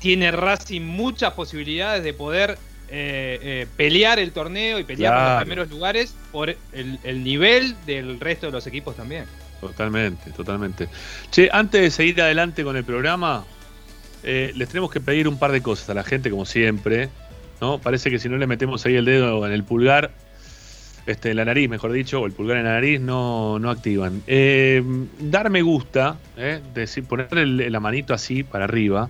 tiene 0.00 0.32
Racing 0.32 0.80
muchas 0.80 1.32
posibilidades 1.34 2.02
de 2.02 2.12
poder 2.12 2.58
eh, 2.88 3.38
eh, 3.40 3.66
pelear 3.76 4.18
el 4.18 4.32
torneo 4.32 4.80
y 4.80 4.82
pelear 4.82 5.14
por 5.14 5.30
los 5.30 5.42
primeros 5.42 5.70
lugares 5.70 6.16
por 6.32 6.50
el, 6.50 6.98
el 7.04 7.22
nivel 7.22 7.76
del 7.86 8.18
resto 8.18 8.46
de 8.46 8.52
los 8.52 8.66
equipos 8.66 8.96
también. 8.96 9.26
Totalmente, 9.60 10.32
totalmente. 10.32 10.88
Che, 11.30 11.48
antes 11.52 11.80
de 11.80 11.90
seguir 11.92 12.20
adelante 12.20 12.64
con 12.64 12.76
el 12.76 12.82
programa, 12.82 13.44
eh, 14.24 14.50
les 14.56 14.68
tenemos 14.68 14.90
que 14.90 14.98
pedir 14.98 15.28
un 15.28 15.38
par 15.38 15.52
de 15.52 15.62
cosas 15.62 15.88
a 15.88 15.94
la 15.94 16.02
gente, 16.02 16.30
como 16.30 16.44
siempre. 16.44 17.10
¿no? 17.60 17.78
Parece 17.78 18.10
que 18.10 18.18
si 18.18 18.28
no 18.28 18.38
le 18.38 18.48
metemos 18.48 18.84
ahí 18.86 18.96
el 18.96 19.04
dedo 19.04 19.46
en 19.46 19.52
el 19.52 19.62
pulgar, 19.62 20.10
este, 21.06 21.34
la 21.34 21.44
nariz, 21.44 21.68
mejor 21.68 21.92
dicho, 21.92 22.20
o 22.20 22.26
el 22.26 22.32
pulgar 22.32 22.58
en 22.58 22.64
la 22.64 22.72
nariz, 22.72 23.00
no, 23.00 23.58
no 23.58 23.70
activan. 23.70 24.22
Eh, 24.26 24.82
dar 25.18 25.50
me 25.50 25.62
gusta, 25.62 26.18
eh, 26.36 26.60
decir, 26.74 27.04
ponerle 27.04 27.70
la 27.70 27.80
manito 27.80 28.14
así 28.14 28.42
para 28.42 28.64
arriba, 28.64 29.08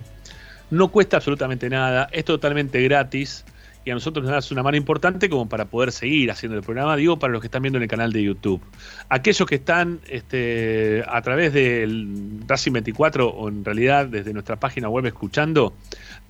no 0.69 0.87
cuesta 0.89 1.17
absolutamente 1.17 1.69
nada, 1.69 2.07
es 2.11 2.25
totalmente 2.25 2.81
gratis 2.81 3.45
y 3.83 3.89
a 3.89 3.93
nosotros 3.95 4.23
nos 4.23 4.31
das 4.31 4.51
una 4.51 4.61
mano 4.61 4.77
importante 4.77 5.27
como 5.29 5.49
para 5.49 5.65
poder 5.65 5.91
seguir 5.91 6.29
haciendo 6.29 6.57
el 6.57 6.63
programa, 6.63 6.95
digo, 6.95 7.17
para 7.17 7.33
los 7.33 7.41
que 7.41 7.47
están 7.47 7.63
viendo 7.63 7.77
en 7.77 7.83
el 7.83 7.89
canal 7.89 8.13
de 8.13 8.21
YouTube. 8.21 8.61
Aquellos 9.09 9.47
que 9.47 9.55
están 9.55 9.99
este, 10.07 11.03
a 11.07 11.21
través 11.21 11.51
del 11.53 12.41
Racing 12.47 12.73
24 12.73 13.27
o 13.27 13.49
en 13.49 13.65
realidad 13.65 14.05
desde 14.05 14.33
nuestra 14.33 14.57
página 14.57 14.87
web 14.87 15.07
escuchando, 15.07 15.73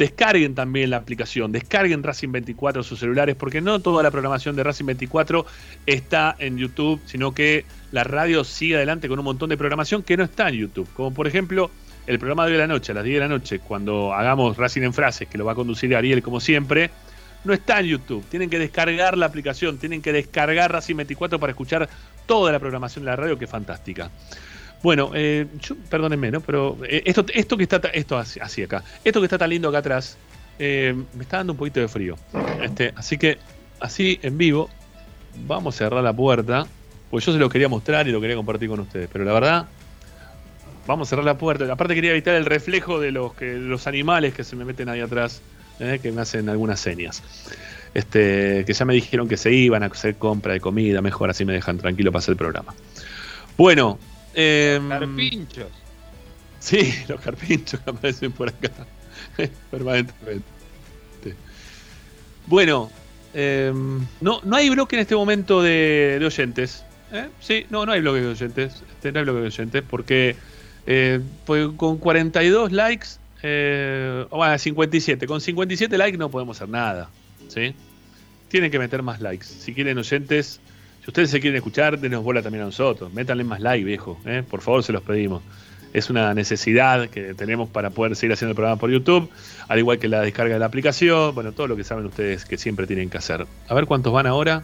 descarguen 0.01 0.55
también 0.55 0.89
la 0.89 0.97
aplicación, 0.97 1.51
descarguen 1.51 2.01
Racing 2.01 2.31
24 2.31 2.81
en 2.81 2.83
sus 2.83 2.99
celulares, 2.99 3.35
porque 3.35 3.61
no 3.61 3.79
toda 3.79 4.01
la 4.01 4.09
programación 4.09 4.55
de 4.55 4.63
Racing 4.63 4.85
24 4.85 5.45
está 5.85 6.35
en 6.39 6.57
YouTube, 6.57 6.99
sino 7.05 7.35
que 7.35 7.65
la 7.91 8.03
radio 8.03 8.43
sigue 8.43 8.77
adelante 8.77 9.07
con 9.07 9.19
un 9.19 9.25
montón 9.25 9.49
de 9.49 9.57
programación 9.57 10.01
que 10.01 10.17
no 10.17 10.23
está 10.23 10.49
en 10.49 10.55
YouTube, 10.55 10.89
como 10.95 11.13
por 11.13 11.27
ejemplo 11.27 11.69
el 12.07 12.17
programa 12.17 12.45
de 12.45 12.47
hoy 12.47 12.53
de 12.53 12.63
la 12.63 12.67
noche, 12.67 12.93
a 12.93 12.95
las 12.95 13.03
10 13.03 13.15
de 13.15 13.19
la 13.19 13.27
noche, 13.27 13.59
cuando 13.59 14.11
hagamos 14.11 14.57
Racing 14.57 14.81
en 14.81 14.93
Frases, 14.93 15.27
que 15.27 15.37
lo 15.37 15.45
va 15.45 15.51
a 15.51 15.55
conducir 15.55 15.95
Ariel 15.95 16.23
como 16.23 16.39
siempre, 16.39 16.89
no 17.43 17.53
está 17.53 17.79
en 17.79 17.85
YouTube. 17.85 18.25
Tienen 18.27 18.49
que 18.49 18.57
descargar 18.57 19.15
la 19.19 19.27
aplicación, 19.27 19.77
tienen 19.77 20.01
que 20.01 20.11
descargar 20.11 20.71
Racing 20.71 20.95
24 20.95 21.39
para 21.39 21.51
escuchar 21.51 21.87
toda 22.25 22.51
la 22.51 22.57
programación 22.57 23.05
de 23.05 23.11
la 23.11 23.17
radio, 23.17 23.37
que 23.37 23.45
es 23.45 23.51
fantástica. 23.51 24.09
Bueno, 24.83 25.11
eh, 25.13 25.47
yo, 25.59 25.75
perdónenme, 25.89 26.31
¿no? 26.31 26.41
Pero 26.41 26.77
eh, 26.87 27.03
esto, 27.05 27.25
esto 27.33 27.57
que 27.57 27.63
está, 27.63 27.77
esto 27.93 28.17
así, 28.17 28.63
acá, 28.63 28.83
esto 29.03 29.19
que 29.19 29.25
está 29.25 29.37
tan 29.37 29.49
lindo 29.49 29.69
acá 29.69 29.79
atrás, 29.79 30.17
eh, 30.57 30.95
me 31.13 31.23
está 31.23 31.37
dando 31.37 31.53
un 31.53 31.57
poquito 31.57 31.79
de 31.79 31.87
frío. 31.87 32.15
Este, 32.61 32.93
así 32.95 33.17
que, 33.17 33.37
así 33.79 34.19
en 34.21 34.37
vivo, 34.37 34.69
vamos 35.45 35.75
a 35.75 35.77
cerrar 35.77 36.03
la 36.03 36.13
puerta, 36.13 36.65
porque 37.09 37.25
yo 37.25 37.33
se 37.33 37.39
lo 37.39 37.49
quería 37.49 37.69
mostrar 37.69 38.07
y 38.07 38.11
lo 38.11 38.19
quería 38.19 38.35
compartir 38.35 38.69
con 38.69 38.79
ustedes, 38.79 39.09
pero 39.11 39.23
la 39.23 39.33
verdad, 39.33 39.67
vamos 40.87 41.07
a 41.07 41.09
cerrar 41.09 41.25
la 41.25 41.37
puerta. 41.37 41.71
Aparte 41.71 41.93
quería 41.93 42.11
evitar 42.11 42.35
el 42.35 42.45
reflejo 42.45 42.99
de 42.99 43.11
los, 43.11 43.33
que, 43.33 43.53
los 43.53 43.85
animales 43.87 44.33
que 44.33 44.43
se 44.43 44.55
me 44.55 44.65
meten 44.65 44.89
ahí 44.89 45.01
atrás, 45.01 45.41
eh, 45.79 45.99
que 46.01 46.11
me 46.11 46.21
hacen 46.21 46.49
algunas 46.49 46.79
señas. 46.79 47.23
Este, 47.93 48.63
que 48.65 48.73
ya 48.73 48.85
me 48.85 48.93
dijeron 48.93 49.27
que 49.27 49.35
se 49.35 49.51
iban 49.51 49.83
a 49.83 49.87
hacer 49.87 50.15
compra 50.15 50.53
de 50.53 50.61
comida, 50.61 51.01
mejor 51.01 51.29
así 51.29 51.43
me 51.43 51.53
dejan 51.53 51.77
tranquilo 51.77 52.11
para 52.11 52.19
hacer 52.19 52.33
el 52.33 52.37
programa. 52.37 52.73
Bueno, 53.57 53.99
em, 54.33 54.89
Carpinchos. 54.89 55.67
Sí, 56.59 56.93
los 57.07 57.19
carpinchos 57.19 57.79
que 57.81 57.89
aparecen 57.89 58.31
por 58.31 58.49
acá 58.49 58.69
permanentemente. 59.71 60.45
Bueno, 62.47 62.91
em, 63.33 64.05
no, 64.19 64.41
no 64.43 64.55
hay 64.55 64.69
bloque 64.69 64.95
en 64.95 65.01
este 65.01 65.15
momento 65.15 65.61
de, 65.61 66.17
de 66.19 66.25
oyentes. 66.25 66.83
¿eh? 67.11 67.27
Sí, 67.39 67.65
no, 67.69 67.85
no 67.85 67.91
hay 67.91 68.01
bloque 68.01 68.21
de 68.21 68.27
oyentes. 68.27 68.83
Este, 68.89 69.11
no 69.11 69.19
hay 69.19 69.25
bloque 69.25 69.41
de 69.41 69.47
oyentes 69.47 69.83
porque 69.89 70.35
eh, 70.85 71.19
con 71.45 71.97
42 71.97 72.71
likes, 72.71 73.07
eh, 73.43 74.25
bueno, 74.29 74.57
57. 74.57 75.27
Con 75.27 75.41
57 75.41 75.97
likes 75.97 76.17
no 76.17 76.29
podemos 76.29 76.57
hacer 76.57 76.69
nada. 76.69 77.09
¿sí? 77.47 77.73
Tienen 78.49 78.71
que 78.71 78.79
meter 78.79 79.03
más 79.03 79.21
likes. 79.21 79.45
Si 79.45 79.73
quieren 79.73 79.97
oyentes, 79.97 80.59
si 81.03 81.09
ustedes 81.09 81.31
se 81.31 81.39
quieren 81.39 81.57
escuchar, 81.57 81.99
denos 81.99 82.23
bola 82.23 82.43
también 82.43 82.61
a 82.61 82.65
nosotros. 82.65 83.11
Métanle 83.11 83.43
más 83.43 83.59
like, 83.59 83.83
viejo. 83.83 84.19
¿eh? 84.25 84.43
Por 84.47 84.61
favor, 84.61 84.83
se 84.83 84.93
los 84.93 85.01
pedimos. 85.01 85.41
Es 85.93 86.11
una 86.11 86.33
necesidad 86.35 87.09
que 87.09 87.33
tenemos 87.33 87.69
para 87.69 87.89
poder 87.89 88.15
seguir 88.15 88.33
haciendo 88.33 88.51
el 88.51 88.55
programa 88.55 88.79
por 88.79 88.91
YouTube, 88.91 89.29
al 89.67 89.79
igual 89.79 89.97
que 89.97 90.07
la 90.07 90.21
descarga 90.21 90.53
de 90.53 90.59
la 90.59 90.67
aplicación, 90.67 91.33
bueno, 91.33 91.51
todo 91.51 91.67
lo 91.67 91.75
que 91.75 91.83
saben 91.83 92.05
ustedes 92.05 92.45
que 92.45 92.57
siempre 92.57 92.85
tienen 92.87 93.09
que 93.09 93.17
hacer. 93.17 93.45
A 93.67 93.73
ver 93.73 93.87
cuántos 93.87 94.13
van 94.13 94.27
ahora. 94.27 94.63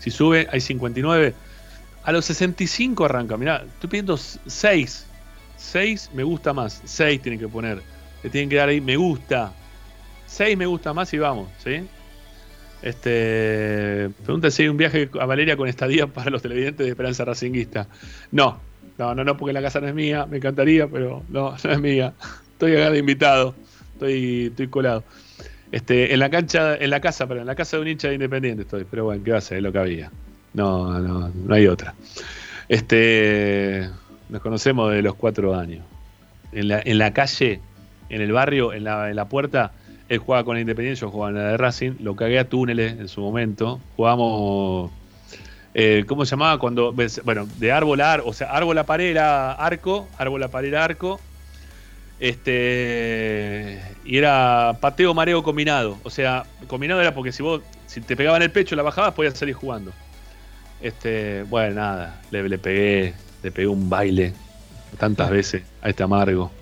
Si 0.00 0.10
sube, 0.10 0.48
hay 0.50 0.60
59. 0.60 1.34
A 2.02 2.12
los 2.12 2.24
65 2.26 3.04
arranca. 3.04 3.36
Mirá, 3.36 3.64
estoy 3.64 3.88
pidiendo 3.88 4.16
6. 4.16 5.06
6 5.56 6.10
me 6.14 6.24
gusta 6.24 6.52
más. 6.52 6.82
6 6.84 7.22
tienen 7.22 7.38
que 7.38 7.48
poner. 7.48 7.80
Le 8.24 8.28
tienen 8.28 8.50
que 8.50 8.56
dar 8.56 8.68
ahí 8.68 8.80
me 8.80 8.96
gusta. 8.96 9.52
6 10.26 10.58
me 10.58 10.66
gusta 10.66 10.92
más 10.92 11.14
y 11.14 11.18
vamos, 11.18 11.48
¿sí? 11.62 11.86
Este, 12.86 14.10
pregunta 14.22 14.48
si 14.48 14.62
hay 14.62 14.68
un 14.68 14.76
viaje 14.76 15.10
a 15.20 15.26
Valeria 15.26 15.56
con 15.56 15.68
estadía 15.68 16.06
para 16.12 16.30
los 16.30 16.40
televidentes 16.40 16.86
de 16.86 16.90
Esperanza 16.90 17.24
Racinguista. 17.24 17.88
No, 18.30 18.60
no, 18.96 19.12
no, 19.12 19.24
no, 19.24 19.36
porque 19.36 19.52
la 19.52 19.60
casa 19.60 19.80
no 19.80 19.88
es 19.88 19.94
mía, 19.94 20.24
me 20.26 20.36
encantaría, 20.36 20.86
pero 20.86 21.24
no, 21.28 21.56
no 21.64 21.70
es 21.72 21.80
mía. 21.80 22.12
estoy 22.52 22.76
acá 22.76 22.90
de 22.90 22.98
invitado. 22.98 23.56
Estoy, 23.94 24.46
estoy 24.46 24.68
colado. 24.68 25.02
Este, 25.72 26.14
en 26.14 26.20
la 26.20 26.30
cancha, 26.30 26.76
en 26.76 26.90
la 26.90 27.00
casa, 27.00 27.26
pero 27.26 27.40
en 27.40 27.46
la 27.48 27.56
casa 27.56 27.76
de 27.76 27.82
un 27.82 27.88
hincha 27.88 28.06
de 28.06 28.14
Independiente 28.14 28.62
estoy, 28.62 28.86
pero 28.88 29.06
bueno, 29.06 29.24
¿qué 29.24 29.32
va 29.32 29.38
a 29.38 29.40
ser? 29.40 29.56
Es 29.56 29.64
lo 29.64 29.72
que 29.72 29.78
había. 29.78 30.12
No, 30.54 31.00
no, 31.00 31.28
no 31.28 31.54
hay 31.54 31.66
otra. 31.66 31.92
Este, 32.68 33.90
nos 34.28 34.40
conocemos 34.42 34.92
de 34.92 35.02
los 35.02 35.16
cuatro 35.16 35.56
años. 35.56 35.84
En 36.52 36.68
la, 36.68 36.80
en 36.84 36.98
la 36.98 37.12
calle, 37.12 37.60
en 38.10 38.20
el 38.20 38.30
barrio, 38.30 38.72
en 38.72 38.84
la, 38.84 39.10
en 39.10 39.16
la 39.16 39.28
puerta, 39.28 39.72
él 40.08 40.18
jugaba 40.18 40.44
con 40.44 40.54
la 40.54 40.60
Independiente, 40.60 41.00
yo 41.00 41.10
jugaba 41.10 41.30
en 41.30 41.36
la 41.36 41.50
de 41.50 41.56
Racing, 41.56 41.92
lo 42.00 42.14
cagué 42.14 42.38
a 42.38 42.48
túneles 42.48 42.92
en 42.98 43.08
su 43.08 43.20
momento. 43.20 43.80
Jugamos, 43.96 44.90
eh, 45.74 46.04
¿cómo 46.06 46.24
se 46.24 46.30
llamaba? 46.32 46.58
Cuando, 46.58 46.94
bueno, 47.24 47.48
de 47.58 47.72
árbol 47.72 48.00
a 48.00 48.12
arco, 48.12 48.28
o 48.28 48.32
sea, 48.32 48.50
árbol 48.52 48.78
a 48.78 48.84
pared 48.84 49.10
era 49.10 49.52
arco, 49.52 50.08
árbol 50.18 50.42
a 50.44 50.48
pared 50.48 50.68
era 50.68 50.84
arco, 50.84 51.20
este, 52.20 53.82
y 54.04 54.16
era 54.16 54.76
pateo 54.80 55.12
mareo 55.12 55.42
combinado. 55.42 55.98
O 56.04 56.10
sea, 56.10 56.44
combinado 56.68 57.00
era 57.00 57.14
porque 57.14 57.32
si 57.32 57.42
vos, 57.42 57.62
si 57.86 58.00
te 58.00 58.16
pegaban 58.16 58.42
el 58.42 58.50
pecho, 58.52 58.76
la 58.76 58.82
bajabas, 58.82 59.12
podías 59.14 59.36
salir 59.36 59.54
jugando. 59.54 59.92
Este, 60.80 61.42
bueno, 61.44 61.74
nada, 61.74 62.20
le, 62.30 62.48
le 62.48 62.58
pegué, 62.58 63.14
le 63.42 63.50
pegué 63.50 63.66
un 63.66 63.90
baile 63.90 64.34
tantas 64.98 65.30
veces 65.30 65.62
a 65.82 65.88
este 65.88 66.02
amargo 66.04 66.52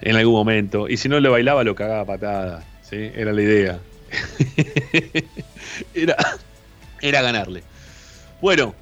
en 0.00 0.16
algún 0.16 0.34
momento. 0.34 0.88
Y 0.88 0.96
si 0.96 1.08
no 1.08 1.20
le 1.20 1.28
bailaba, 1.28 1.64
lo 1.64 1.74
cagaba 1.74 2.04
patada. 2.04 2.64
¿sí? 2.82 3.10
Era 3.14 3.32
la 3.32 3.42
idea. 3.42 3.80
era, 5.94 6.16
era 7.00 7.22
ganarle. 7.22 7.62
Bueno, 8.40 8.74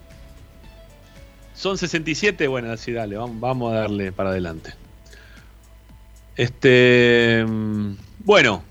son 1.54 1.78
67. 1.78 2.46
Bueno, 2.48 2.72
así 2.72 2.92
dale, 2.92 3.16
vamos, 3.16 3.40
vamos 3.40 3.72
a 3.72 3.80
darle 3.80 4.12
para 4.12 4.30
adelante. 4.30 4.74
Este. 6.36 7.44
Bueno. 8.18 8.64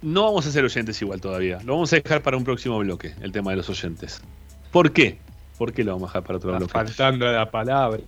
No 0.00 0.22
vamos 0.22 0.46
a 0.46 0.52
ser 0.52 0.64
oyentes 0.64 1.02
igual 1.02 1.20
todavía. 1.20 1.58
Lo 1.64 1.74
vamos 1.74 1.92
a 1.92 1.96
dejar 1.96 2.22
para 2.22 2.36
un 2.36 2.44
próximo 2.44 2.78
bloque, 2.78 3.14
el 3.20 3.32
tema 3.32 3.50
de 3.50 3.56
los 3.56 3.68
oyentes. 3.68 4.22
¿Por 4.70 4.92
qué? 4.92 5.18
¿Por 5.58 5.72
qué 5.72 5.82
lo 5.82 5.92
vamos 5.92 6.08
a 6.08 6.12
dejar 6.12 6.22
para 6.22 6.36
otro 6.36 6.56
bloque? 6.56 6.72
Faltando 6.72 7.30
la 7.30 7.50
palabra. 7.50 8.00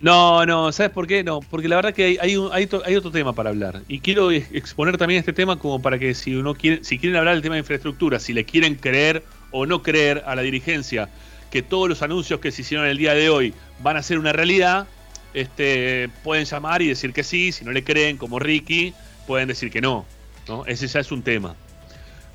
No, 0.00 0.46
no, 0.46 0.70
¿sabes 0.70 0.92
por 0.92 1.06
qué? 1.06 1.24
No, 1.24 1.40
porque 1.40 1.68
la 1.68 1.76
verdad 1.76 1.92
que 1.92 2.04
hay, 2.04 2.18
hay, 2.20 2.36
hay, 2.52 2.96
otro 2.96 3.10
tema 3.10 3.32
para 3.32 3.50
hablar. 3.50 3.82
Y 3.88 3.98
quiero 3.98 4.30
exponer 4.30 4.96
también 4.96 5.18
este 5.18 5.32
tema 5.32 5.58
como 5.58 5.82
para 5.82 5.98
que 5.98 6.14
si 6.14 6.36
uno 6.36 6.54
quiere, 6.54 6.84
si 6.84 6.98
quieren 6.98 7.18
hablar 7.18 7.34
del 7.34 7.42
tema 7.42 7.56
de 7.56 7.60
infraestructura, 7.60 8.20
si 8.20 8.32
le 8.32 8.44
quieren 8.44 8.76
creer 8.76 9.24
o 9.50 9.66
no 9.66 9.82
creer 9.82 10.22
a 10.26 10.36
la 10.36 10.42
dirigencia 10.42 11.08
que 11.50 11.62
todos 11.62 11.88
los 11.88 12.02
anuncios 12.02 12.40
que 12.40 12.52
se 12.52 12.62
hicieron 12.62 12.86
el 12.86 12.98
día 12.98 13.14
de 13.14 13.30
hoy 13.30 13.54
van 13.80 13.96
a 13.96 14.02
ser 14.02 14.18
una 14.18 14.32
realidad, 14.32 14.86
este, 15.34 16.08
pueden 16.22 16.44
llamar 16.44 16.82
y 16.82 16.88
decir 16.88 17.12
que 17.12 17.24
sí, 17.24 17.52
si 17.52 17.64
no 17.64 17.72
le 17.72 17.82
creen, 17.82 18.18
como 18.18 18.38
Ricky, 18.38 18.94
pueden 19.26 19.48
decir 19.48 19.70
que 19.70 19.80
no. 19.80 20.04
¿no? 20.46 20.64
Ese 20.66 20.86
ya 20.86 21.00
es 21.00 21.10
un 21.10 21.22
tema. 21.22 21.56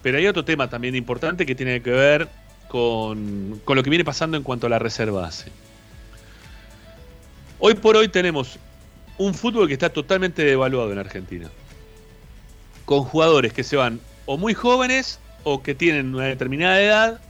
Pero 0.02 0.18
hay 0.18 0.28
otro 0.28 0.44
tema 0.44 0.70
también 0.70 0.96
importante 0.96 1.46
que 1.46 1.56
tiene 1.56 1.82
que 1.82 1.92
ver 1.92 2.28
con, 2.68 3.62
lo 3.66 3.84
que 3.84 3.90
viene 3.90 4.04
pasando 4.04 4.36
en 4.36 4.44
cuanto 4.44 4.68
a 4.68 4.70
la 4.70 4.80
reserva 4.80 5.22
base. 5.22 5.52
Hoy 7.66 7.76
por 7.76 7.96
hoy 7.96 8.10
tenemos 8.10 8.60
un 9.18 9.34
fútbol 9.34 9.70
que 9.70 9.74
está 9.74 9.88
totalmente 9.88 10.44
devaluado 10.44 10.92
en 10.92 11.00
Argentina. 11.00 11.50
Con 12.84 13.06
jugadores 13.06 13.54
que 13.54 13.64
se 13.64 13.78
van 13.78 14.02
o 14.26 14.38
muy 14.38 14.54
jóvenes 14.54 15.22
o 15.46 15.64
que 15.64 15.74
tienen 15.74 16.14
una 16.14 16.26
determinada 16.26 16.82
edad, 16.82 17.22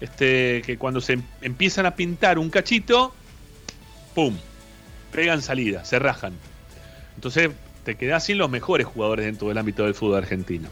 este, 0.00 0.62
que 0.64 0.78
cuando 0.78 1.00
se 1.00 1.14
em-, 1.14 1.24
empiezan 1.42 1.86
a 1.86 1.96
pintar 1.96 2.38
un 2.38 2.50
cachito, 2.50 3.12
¡pum! 4.14 4.36
Pegan 5.10 5.42
salida, 5.42 5.84
se 5.84 5.98
rajan. 5.98 6.34
Entonces 7.16 7.50
te 7.82 7.96
quedas 7.96 8.22
sin 8.22 8.38
los 8.38 8.48
mejores 8.48 8.86
jugadores 8.86 9.26
dentro 9.26 9.48
del 9.48 9.58
ámbito 9.58 9.82
del 9.82 9.94
fútbol 9.94 10.18
argentino. 10.18 10.68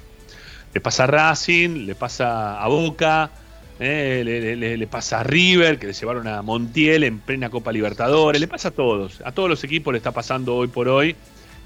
Le 0.73 0.81
pasa 0.81 1.03
a 1.03 1.07
Racing, 1.09 1.87
le 1.87 1.97
pasa 1.97 2.63
a 2.63 2.69
Boca, 2.69 3.33
eh, 3.81 4.77
le, 4.79 4.87
pasa 4.87 5.21
a 5.21 5.23
River, 5.23 5.79
que 5.79 5.87
le 5.87 5.93
llevaron 5.93 6.29
a 6.29 6.43
Montiel 6.43 7.05
en 7.05 7.19
plena 7.19 7.51
Copa 7.51 7.73
Libertadores, 7.73 8.41
le 8.41 8.49
pasa 8.49 8.69
a 8.69 8.71
todos, 8.71 9.21
a 9.25 9.33
todos 9.33 9.49
los 9.49 9.65
equipos 9.65 9.93
le 9.93 9.99
está 9.99 10.13
pasando 10.13 10.57
hoy 10.57 10.69
por 10.69 10.89
hoy 10.89 11.17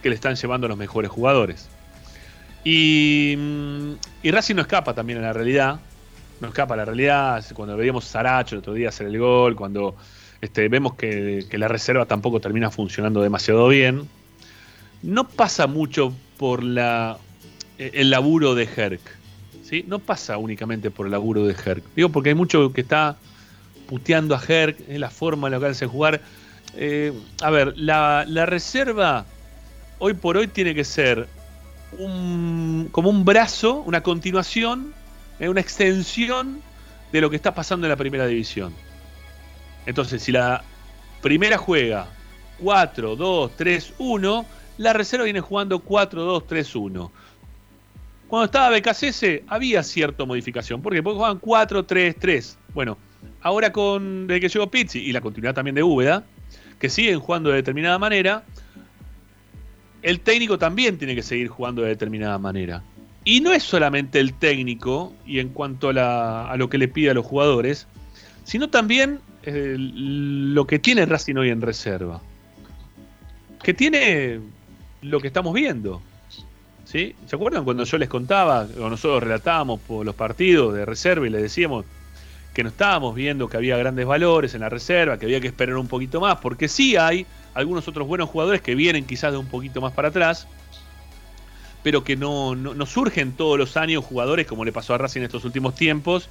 que 0.03 0.09
le 0.09 0.15
están 0.15 0.37
llevando 0.37 0.69
los 0.69 0.79
mejores 0.79 1.11
jugadores. 1.11 1.69
Y, 2.65 3.35
mm, 3.37 3.93
y 4.23 4.31
Racing 4.31 4.55
no 4.55 4.63
escapa 4.63 4.95
también 4.95 5.19
a 5.19 5.23
la 5.23 5.33
realidad, 5.33 5.81
no 6.41 6.49
escapa 6.49 6.75
a 6.75 6.77
la 6.79 6.85
realidad, 6.85 7.45
cuando 7.55 7.77
veíamos 7.77 8.07
a 8.07 8.09
Saracho 8.09 8.55
el 8.55 8.61
otro 8.61 8.75
día 8.75 8.89
hacer 8.89 9.09
el 9.09 9.19
gol, 9.19 9.57
cuando 9.57 9.97
este, 10.41 10.69
vemos 10.69 10.95
que, 10.95 11.47
que 11.51 11.59
la 11.59 11.69
reserva 11.69 12.07
tampoco 12.07 12.41
termina 12.41 12.71
funcionando 12.71 13.21
demasiado 13.21 13.69
bien, 13.69 14.09
no 15.03 15.29
pasa 15.29 15.67
mucho 15.67 16.13
por 16.39 16.63
la, 16.63 17.19
el 17.79 18.11
laburo 18.11 18.55
de 18.55 18.65
Herc 18.65 19.01
no 19.87 19.99
pasa 19.99 20.39
únicamente 20.39 20.91
por 20.91 21.07
el 21.07 21.13
laburo 21.13 21.45
de 21.45 21.53
Herc. 21.55 21.83
Digo 21.95 22.09
porque 22.11 22.31
hay 22.31 22.35
mucho 22.35 22.73
que 22.73 22.83
está 22.83 23.17
puteando 23.89 24.35
a 24.35 24.43
Herc, 24.47 24.79
en 24.89 25.01
la 25.01 25.11
forma 25.11 25.49
en 25.49 25.53
la 25.53 25.61
que 25.61 25.67
hace 25.67 25.87
jugar. 25.87 26.21
Eh, 26.75 27.13
a 27.41 27.51
ver, 27.51 27.75
la, 27.77 28.25
reserva 28.47 29.25
hoy 29.99 30.15
por 30.15 30.37
hoy 30.37 30.49
tiene 30.49 30.75
que 30.75 30.85
ser 30.85 31.27
un, 31.99 32.89
como 32.93 33.11
un 33.11 33.25
brazo, 33.25 33.83
una 33.87 34.03
continuación, 34.03 34.93
eh, 35.39 35.49
una 35.49 35.61
extensión 35.61 36.61
de 37.13 37.21
lo 37.21 37.31
que 37.31 37.37
está 37.37 37.55
pasando 37.55 37.87
en 37.87 37.91
la 37.91 37.97
primera 37.97 38.27
división. 38.27 38.75
Entonces, 39.87 40.23
si 40.23 40.33
la 40.33 40.65
primera 41.23 41.59
juega 41.59 42.09
4, 42.59 43.17
2, 43.17 43.53
3, 43.57 43.95
1, 43.99 44.47
la 44.79 44.93
reserva 44.93 45.25
viene 45.25 45.41
jugando 45.41 45.79
4, 45.79 46.23
2, 46.23 46.47
3, 46.47 46.77
1. 46.77 47.13
Cuando 48.29 48.47
estaba 48.47 48.77
BKCS 48.77 49.43
había 49.47 49.83
cierta 49.83 50.25
modificación. 50.25 50.83
¿Por 50.83 50.93
qué? 50.93 51.03
Porque 51.03 51.17
jugaban 51.17 51.41
4-3-3. 51.41 52.57
Bueno, 52.75 52.99
ahora 53.41 53.73
con 53.73 54.27
desde 54.27 54.41
que 54.41 54.49
llegó 54.49 54.71
Pizzi 54.71 54.99
y 54.99 55.13
la 55.13 55.21
continuidad 55.21 55.55
también 55.55 55.77
de 55.77 55.83
Úbeda, 55.83 56.25
que 56.79 56.89
siguen 56.89 57.21
jugando 57.21 57.51
de 57.51 57.57
determinada 57.57 57.99
manera, 57.99 58.45
el 60.03 60.21
técnico 60.21 60.59
también 60.59 60.99
tiene 60.99 61.15
que 61.15 61.23
seguir 61.23 61.49
jugando 61.49 61.83
de 61.83 61.89
determinada 61.89 62.39
manera. 62.39 62.83
Y 63.25 63.41
no 63.41 63.53
es 63.53 63.63
solamente 63.63 64.21
el 64.21 64.35
técnico 64.35 65.13
y 65.27 65.41
en 65.41 65.49
cuanto 65.49 65.91
a, 65.91 66.55
lo 66.57 66.69
que 66.69 66.79
le 66.79 66.87
pide 66.87 67.11
a 67.11 67.15
los 67.15 67.27
jugadores, 67.27 67.87
sino 68.45 68.71
también 68.71 69.21
eh, 69.43 69.77
lo 69.79 70.67
que 70.67 70.79
tiene 70.79 71.07
Racing 71.07 71.35
hoy 71.37 71.51
en 71.51 71.61
reserva. 71.61 72.21
Que 73.63 73.75
tiene 73.75 74.41
lo 75.03 75.21
que 75.21 75.27
estamos 75.27 75.55
viendo. 75.55 76.01
¿Se 76.87 77.15
acuerdan 77.33 77.65
cuando 77.65 77.83
yo 77.83 77.99
les 77.99 78.09
contaba, 78.09 78.65
cuando 78.65 78.91
nosotros 78.91 79.25
relatábamos 79.25 79.81
por 79.81 80.07
los 80.07 80.15
partidos 80.15 80.73
de 80.73 80.85
reserva 80.87 81.27
y 81.27 81.31
les 81.31 81.43
decíamos 81.43 81.85
que 82.55 82.63
no 82.63 82.69
estábamos 82.69 83.15
viendo 83.15 83.49
que 83.49 83.57
había 83.57 83.77
grandes 83.77 84.07
valores 84.07 84.55
en 84.55 84.61
la 84.61 84.69
reserva, 84.69 85.19
que 85.19 85.27
había 85.27 85.41
que 85.41 85.49
esperar 85.49 85.77
un 85.77 85.89
poquito 85.89 86.21
más, 86.21 86.37
porque 86.37 86.69
sí 86.69 86.97
hay 86.97 87.27
algunos 87.55 87.89
otros 87.89 88.07
buenos 88.07 88.31
jugadores 88.31 88.63
que 88.63 88.77
vienen 88.77 89.05
quizás 89.05 89.33
de 89.33 89.39
un 89.39 89.47
poquito 89.47 89.81
más 89.81 89.93
para 89.93 90.09
atrás, 90.09 90.47
pero 91.83 92.05
que 92.05 92.17
no, 92.17 92.55
no, 92.55 92.87
surgen 92.87 93.33
todos 93.33 93.59
los 93.59 93.77
años 93.77 94.05
jugadores 94.05 94.47
como 94.47 94.65
le 94.65 94.73
pasó 94.73 94.95
a 94.95 94.99
Racing 94.99 95.21
en 95.21 95.27
estos 95.27 95.45
últimos 95.45 95.75
tiempos, 95.75 96.29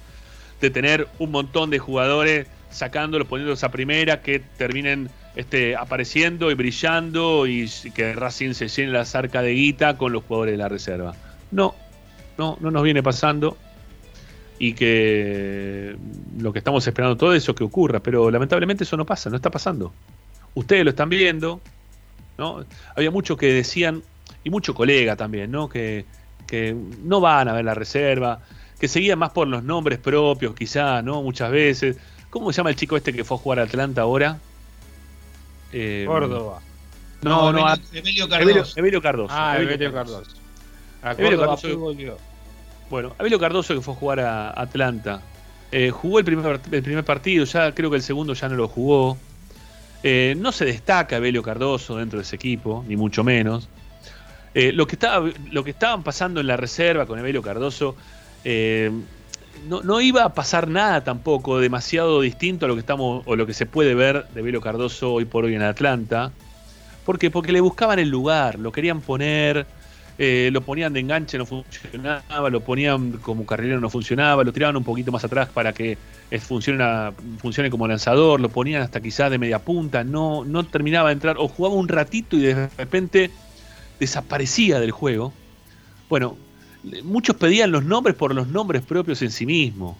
de 0.60 0.70
tener 0.70 1.06
un 1.18 1.32
montón 1.32 1.68
de 1.68 1.78
jugadores 1.78 2.46
sacándolos, 2.76 3.26
poniéndolos 3.26 3.64
a 3.64 3.70
primera, 3.70 4.22
que 4.22 4.38
terminen 4.38 5.10
este, 5.34 5.76
apareciendo 5.76 6.50
y 6.50 6.54
brillando 6.54 7.46
y 7.46 7.68
que 7.94 8.12
Racing 8.14 8.54
se 8.54 8.68
llene 8.68 8.92
la 8.92 9.04
zarca 9.04 9.42
de 9.42 9.52
guita 9.52 9.96
con 9.96 10.12
los 10.12 10.24
jugadores 10.24 10.52
de 10.52 10.58
la 10.58 10.68
reserva. 10.68 11.14
No, 11.50 11.74
no, 12.38 12.56
no 12.60 12.70
nos 12.70 12.82
viene 12.82 13.02
pasando 13.02 13.56
y 14.58 14.72
que 14.72 15.96
lo 16.38 16.52
que 16.52 16.58
estamos 16.60 16.86
esperando 16.86 17.16
todo 17.16 17.34
eso 17.34 17.54
que 17.54 17.64
ocurra, 17.64 18.00
pero 18.00 18.30
lamentablemente 18.30 18.84
eso 18.84 18.96
no 18.96 19.04
pasa, 19.04 19.28
no 19.30 19.36
está 19.36 19.50
pasando. 19.50 19.92
Ustedes 20.54 20.84
lo 20.84 20.90
están 20.90 21.08
viendo, 21.08 21.60
¿no? 22.38 22.64
Había 22.94 23.10
muchos 23.10 23.36
que 23.36 23.52
decían, 23.52 24.02
y 24.42 24.50
mucho 24.50 24.74
colega 24.74 25.16
también, 25.16 25.50
¿no? 25.50 25.68
Que, 25.68 26.06
que 26.46 26.74
no 27.02 27.20
van 27.20 27.48
a 27.48 27.52
ver 27.52 27.64
la 27.64 27.74
reserva, 27.74 28.40
que 28.78 28.88
seguían 28.88 29.18
más 29.18 29.30
por 29.30 29.48
los 29.48 29.62
nombres 29.64 29.98
propios, 29.98 30.54
quizá, 30.54 31.02
¿no? 31.02 31.22
Muchas 31.22 31.50
veces. 31.50 31.98
¿Cómo 32.38 32.52
se 32.52 32.58
llama 32.58 32.68
el 32.68 32.76
chico 32.76 32.98
este 32.98 33.14
que 33.14 33.24
fue 33.24 33.38
a 33.38 33.40
jugar 33.40 33.60
a 33.60 33.62
Atlanta 33.62 34.02
ahora? 34.02 34.38
Eh, 35.72 36.04
Córdoba. 36.06 36.60
No, 37.22 37.50
no, 37.50 37.66
Emilio 37.94 38.28
Cardoso. 38.28 38.78
Emilio, 38.78 39.00
Cardoso. 39.00 39.34
Ah, 39.34 39.56
Emilio, 39.56 39.90
Cardoso. 39.90 40.36
Bueno, 42.90 43.14
Emilio 43.18 43.38
Cardoso 43.38 43.74
que 43.74 43.80
fue 43.80 43.94
a 43.94 43.96
jugar 43.96 44.20
a 44.20 44.50
Atlanta. 44.50 45.22
Eh, 45.72 45.90
jugó 45.90 46.18
el 46.18 46.26
primer, 46.26 46.60
el 46.70 46.82
primer 46.82 47.04
partido, 47.06 47.46
ya 47.46 47.72
creo 47.72 47.88
que 47.88 47.96
el 47.96 48.02
segundo 48.02 48.34
ya 48.34 48.50
no 48.50 48.56
lo 48.56 48.68
jugó. 48.68 49.16
Eh, 50.02 50.34
no 50.36 50.52
se 50.52 50.66
destaca 50.66 51.16
Abelio 51.16 51.42
Cardoso 51.42 51.96
dentro 51.96 52.18
de 52.18 52.24
ese 52.24 52.36
equipo, 52.36 52.84
ni 52.86 52.96
mucho 52.96 53.24
menos. 53.24 53.66
lo, 54.52 54.86
que 54.86 54.96
estaba, 54.96 55.26
lo 55.50 55.64
que 55.64 55.70
estaban 55.70 56.02
pasando 56.02 56.42
en 56.42 56.48
la 56.48 56.58
reserva 56.58 57.06
con 57.06 57.18
Evelio 57.18 57.40
Cardoso 57.40 57.96
no, 59.68 60.00
iba 60.00 60.24
a 60.24 60.34
pasar 60.34 60.68
nada 60.68 61.02
tampoco 61.04 61.58
demasiado 61.58 62.20
distinto 62.20 62.66
a 62.66 62.68
lo 62.68 62.74
que 62.74 62.80
estamos 62.80 63.22
o 63.26 63.36
lo 63.36 63.46
que 63.46 63.54
se 63.54 63.66
puede 63.66 63.94
ver 63.94 64.26
de 64.34 64.42
Velo 64.42 64.60
Cardoso 64.60 65.14
hoy 65.14 65.24
por 65.24 65.44
hoy 65.44 65.54
en 65.54 65.62
Atlanta, 65.62 66.32
¿Por 67.06 67.20
qué? 67.20 67.30
Porque 67.30 67.52
le 67.52 67.60
buscaban 67.60 68.00
el 68.00 68.08
lugar, 68.08 68.58
lo 68.58 68.72
querían 68.72 69.00
poner, 69.00 69.64
eh, 70.18 70.50
lo 70.52 70.62
ponían 70.62 70.92
de 70.92 70.98
enganche, 70.98 71.38
no 71.38 71.46
funcionaba, 71.46 72.50
lo 72.50 72.62
ponían 72.62 73.12
como 73.12 73.46
carrilero, 73.46 73.80
no 73.80 73.88
funcionaba, 73.88 74.42
lo 74.42 74.52
tiraban 74.52 74.76
un 74.76 74.82
poquito 74.82 75.12
más 75.12 75.22
atrás 75.24 75.48
para 75.48 75.72
que 75.72 75.96
funcione, 76.40 76.84
funcione 77.38 77.70
como 77.70 77.86
lanzador, 77.86 78.40
lo 78.40 78.48
ponían 78.48 78.82
hasta 78.82 79.00
quizás 79.00 79.30
de 79.30 79.38
media 79.38 79.60
punta, 79.60 80.02
no, 80.02 80.44
no 80.44 80.66
terminaba 80.66 81.10
de 81.10 81.12
entrar, 81.12 81.36
o 81.38 81.46
jugaba 81.46 81.76
un 81.76 81.86
ratito 81.86 82.36
y 82.36 82.40
de 82.40 82.68
repente 82.76 83.30
desaparecía 84.00 84.80
del 84.80 84.90
juego. 84.90 85.32
Bueno, 86.08 86.36
muchos 87.02 87.36
pedían 87.36 87.70
los 87.70 87.84
nombres 87.84 88.16
por 88.16 88.34
los 88.34 88.48
nombres 88.48 88.82
propios 88.82 89.22
en 89.22 89.30
sí 89.30 89.46
mismo. 89.46 89.96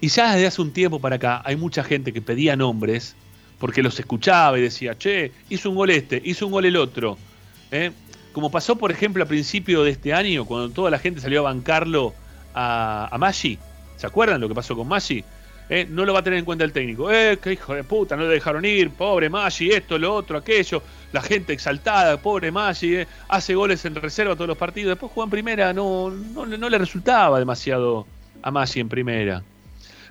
Y 0.00 0.08
ya 0.08 0.32
desde 0.32 0.46
hace 0.46 0.62
un 0.62 0.72
tiempo 0.72 0.98
para 0.98 1.16
acá 1.16 1.42
hay 1.44 1.56
mucha 1.56 1.84
gente 1.84 2.12
que 2.12 2.22
pedía 2.22 2.56
nombres 2.56 3.14
porque 3.58 3.82
los 3.82 3.98
escuchaba 4.00 4.58
y 4.58 4.62
decía, 4.62 4.96
che, 4.96 5.32
hizo 5.50 5.68
un 5.68 5.76
gol 5.76 5.90
este, 5.90 6.20
hizo 6.24 6.46
un 6.46 6.52
gol 6.52 6.64
el 6.64 6.76
otro. 6.76 7.18
¿eh? 7.70 7.92
Como 8.32 8.50
pasó, 8.50 8.76
por 8.76 8.90
ejemplo, 8.90 9.22
a 9.22 9.26
principio 9.26 9.84
de 9.84 9.90
este 9.90 10.14
año, 10.14 10.46
cuando 10.46 10.70
toda 10.70 10.90
la 10.90 10.98
gente 10.98 11.20
salió 11.20 11.40
a 11.40 11.42
bancarlo 11.42 12.14
a, 12.54 13.08
a 13.12 13.18
Maggi. 13.18 13.58
¿Se 13.96 14.06
acuerdan 14.06 14.40
lo 14.40 14.48
que 14.48 14.54
pasó 14.54 14.74
con 14.74 14.88
Maggi? 14.88 15.22
¿Eh? 15.72 15.86
No 15.88 16.04
lo 16.04 16.12
va 16.12 16.18
a 16.18 16.22
tener 16.24 16.40
en 16.40 16.44
cuenta 16.44 16.64
el 16.64 16.72
técnico. 16.72 17.12
Eh, 17.12 17.38
qué 17.40 17.52
hijo 17.52 17.74
de 17.74 17.84
puta, 17.84 18.16
no 18.16 18.24
le 18.24 18.30
dejaron 18.30 18.64
ir, 18.64 18.90
pobre 18.90 19.30
Maggi, 19.30 19.70
esto, 19.70 19.96
lo 19.98 20.12
otro, 20.12 20.38
aquello. 20.38 20.82
La 21.12 21.22
gente 21.22 21.52
exaltada, 21.52 22.20
pobre 22.20 22.50
Maggi, 22.50 22.96
¿eh? 22.96 23.08
hace 23.28 23.54
goles 23.54 23.84
en 23.84 23.94
reserva 23.94 24.34
todos 24.34 24.48
los 24.48 24.58
partidos. 24.58 24.90
Después 24.90 25.12
jugó 25.12 25.24
en 25.24 25.30
primera, 25.30 25.72
no, 25.72 26.10
no, 26.10 26.44
no 26.44 26.68
le 26.68 26.76
resultaba 26.76 27.38
demasiado 27.38 28.04
a 28.42 28.50
Maggi 28.50 28.80
en 28.80 28.88
primera. 28.88 29.44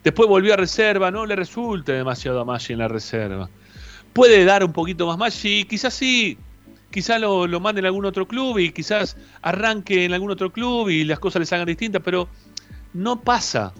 Después 0.02 0.30
volvió 0.30 0.54
a 0.54 0.58
reserva, 0.58 1.12
no 1.12 1.26
le 1.26 1.36
resulta 1.36 1.92
demasiado 1.92 2.40
a 2.40 2.46
Maggi 2.46 2.72
en 2.72 2.80
la 2.80 2.88
reserva. 2.88 3.50
Puede 4.14 4.46
dar 4.46 4.64
un 4.64 4.72
poquito 4.72 5.08
más 5.08 5.18
Maggi, 5.18 5.66
quizás 5.66 5.94
sí, 5.94 6.38
quizás 6.90 7.20
lo, 7.20 7.48
lo 7.48 7.60
mande 7.60 7.80
en 7.80 7.86
algún 7.86 8.06
otro 8.06 8.26
club 8.26 8.60
y 8.60 8.72
quizás 8.72 9.18
arranque 9.42 10.06
en 10.06 10.14
algún 10.14 10.32
otro 10.32 10.54
club 10.54 10.88
y 10.88 11.04
las 11.04 11.20
cosas 11.20 11.42
les 11.42 11.52
hagan 11.52 11.66
distintas, 11.66 12.02
pero 12.02 12.30
no 12.94 13.20
pasa, 13.20 13.74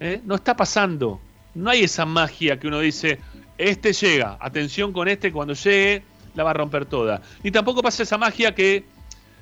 ¿eh? 0.00 0.20
no 0.24 0.36
está 0.36 0.56
pasando. 0.56 1.20
No 1.54 1.70
hay 1.70 1.84
esa 1.84 2.04
magia 2.04 2.58
que 2.58 2.66
uno 2.66 2.80
dice, 2.80 3.18
este 3.58 3.92
llega, 3.92 4.36
atención 4.40 4.92
con 4.92 5.08
este, 5.08 5.32
cuando 5.32 5.54
llegue 5.54 6.02
la 6.34 6.42
va 6.44 6.50
a 6.50 6.54
romper 6.54 6.86
toda. 6.86 7.22
Ni 7.42 7.50
tampoco 7.50 7.82
pasa 7.82 8.02
esa 8.02 8.18
magia 8.18 8.54
que 8.54 8.84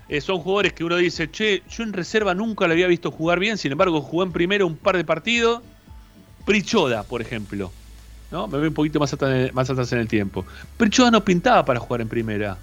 eh, 0.08 0.20
son 0.20 0.38
jugadores 0.38 0.74
que 0.74 0.84
uno 0.84 0.96
dice, 0.96 1.30
che, 1.30 1.62
yo 1.70 1.82
en 1.84 1.92
reserva 1.92 2.34
nunca 2.34 2.66
lo 2.66 2.72
había 2.72 2.86
visto 2.86 3.10
jugar 3.10 3.38
bien, 3.38 3.56
sin 3.56 3.72
embargo 3.72 4.00
jugó 4.02 4.24
en 4.24 4.32
primero 4.32 4.66
un 4.66 4.76
par 4.76 4.96
de 4.96 5.04
partidos 5.04 5.62
Prichoda, 6.44 7.04
por 7.04 7.22
ejemplo. 7.22 7.72
¿no? 8.30 8.48
Me 8.48 8.58
voy 8.58 8.68
un 8.68 8.74
poquito 8.74 8.98
más 8.98 9.12
atrás, 9.12 9.52
más 9.52 9.70
atrás 9.70 9.92
en 9.92 10.00
el 10.00 10.08
tiempo. 10.08 10.44
Prichoda 10.76 11.10
no 11.10 11.24
pintaba 11.24 11.64
para 11.64 11.80
jugar 11.80 12.00
en 12.00 12.08
primera 12.08 12.56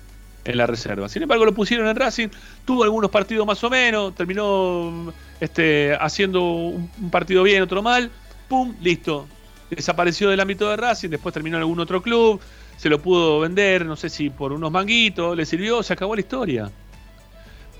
en 0.45 0.57
la 0.57 0.65
reserva. 0.65 1.07
Sin 1.09 1.21
embargo, 1.21 1.45
lo 1.45 1.53
pusieron 1.53 1.87
en 1.87 1.95
Racing, 1.95 2.29
tuvo 2.65 2.83
algunos 2.83 3.11
partidos 3.11 3.45
más 3.45 3.63
o 3.63 3.69
menos, 3.69 4.15
terminó 4.15 5.13
este, 5.39 5.95
haciendo 5.99 6.41
un 6.43 7.09
partido 7.11 7.43
bien, 7.43 7.61
otro 7.61 7.81
mal, 7.81 8.09
pum, 8.47 8.75
listo. 8.81 9.27
Desapareció 9.69 10.29
del 10.29 10.39
ámbito 10.39 10.69
de 10.69 10.77
Racing, 10.77 11.09
después 11.09 11.33
terminó 11.33 11.57
en 11.57 11.61
algún 11.61 11.79
otro 11.79 12.01
club, 12.01 12.39
se 12.77 12.89
lo 12.89 13.01
pudo 13.01 13.39
vender, 13.41 13.85
no 13.85 13.95
sé 13.95 14.09
si 14.09 14.29
por 14.29 14.51
unos 14.51 14.71
manguitos, 14.71 15.37
le 15.37 15.45
sirvió, 15.45 15.83
se 15.83 15.93
acabó 15.93 16.15
la 16.15 16.21
historia. 16.21 16.71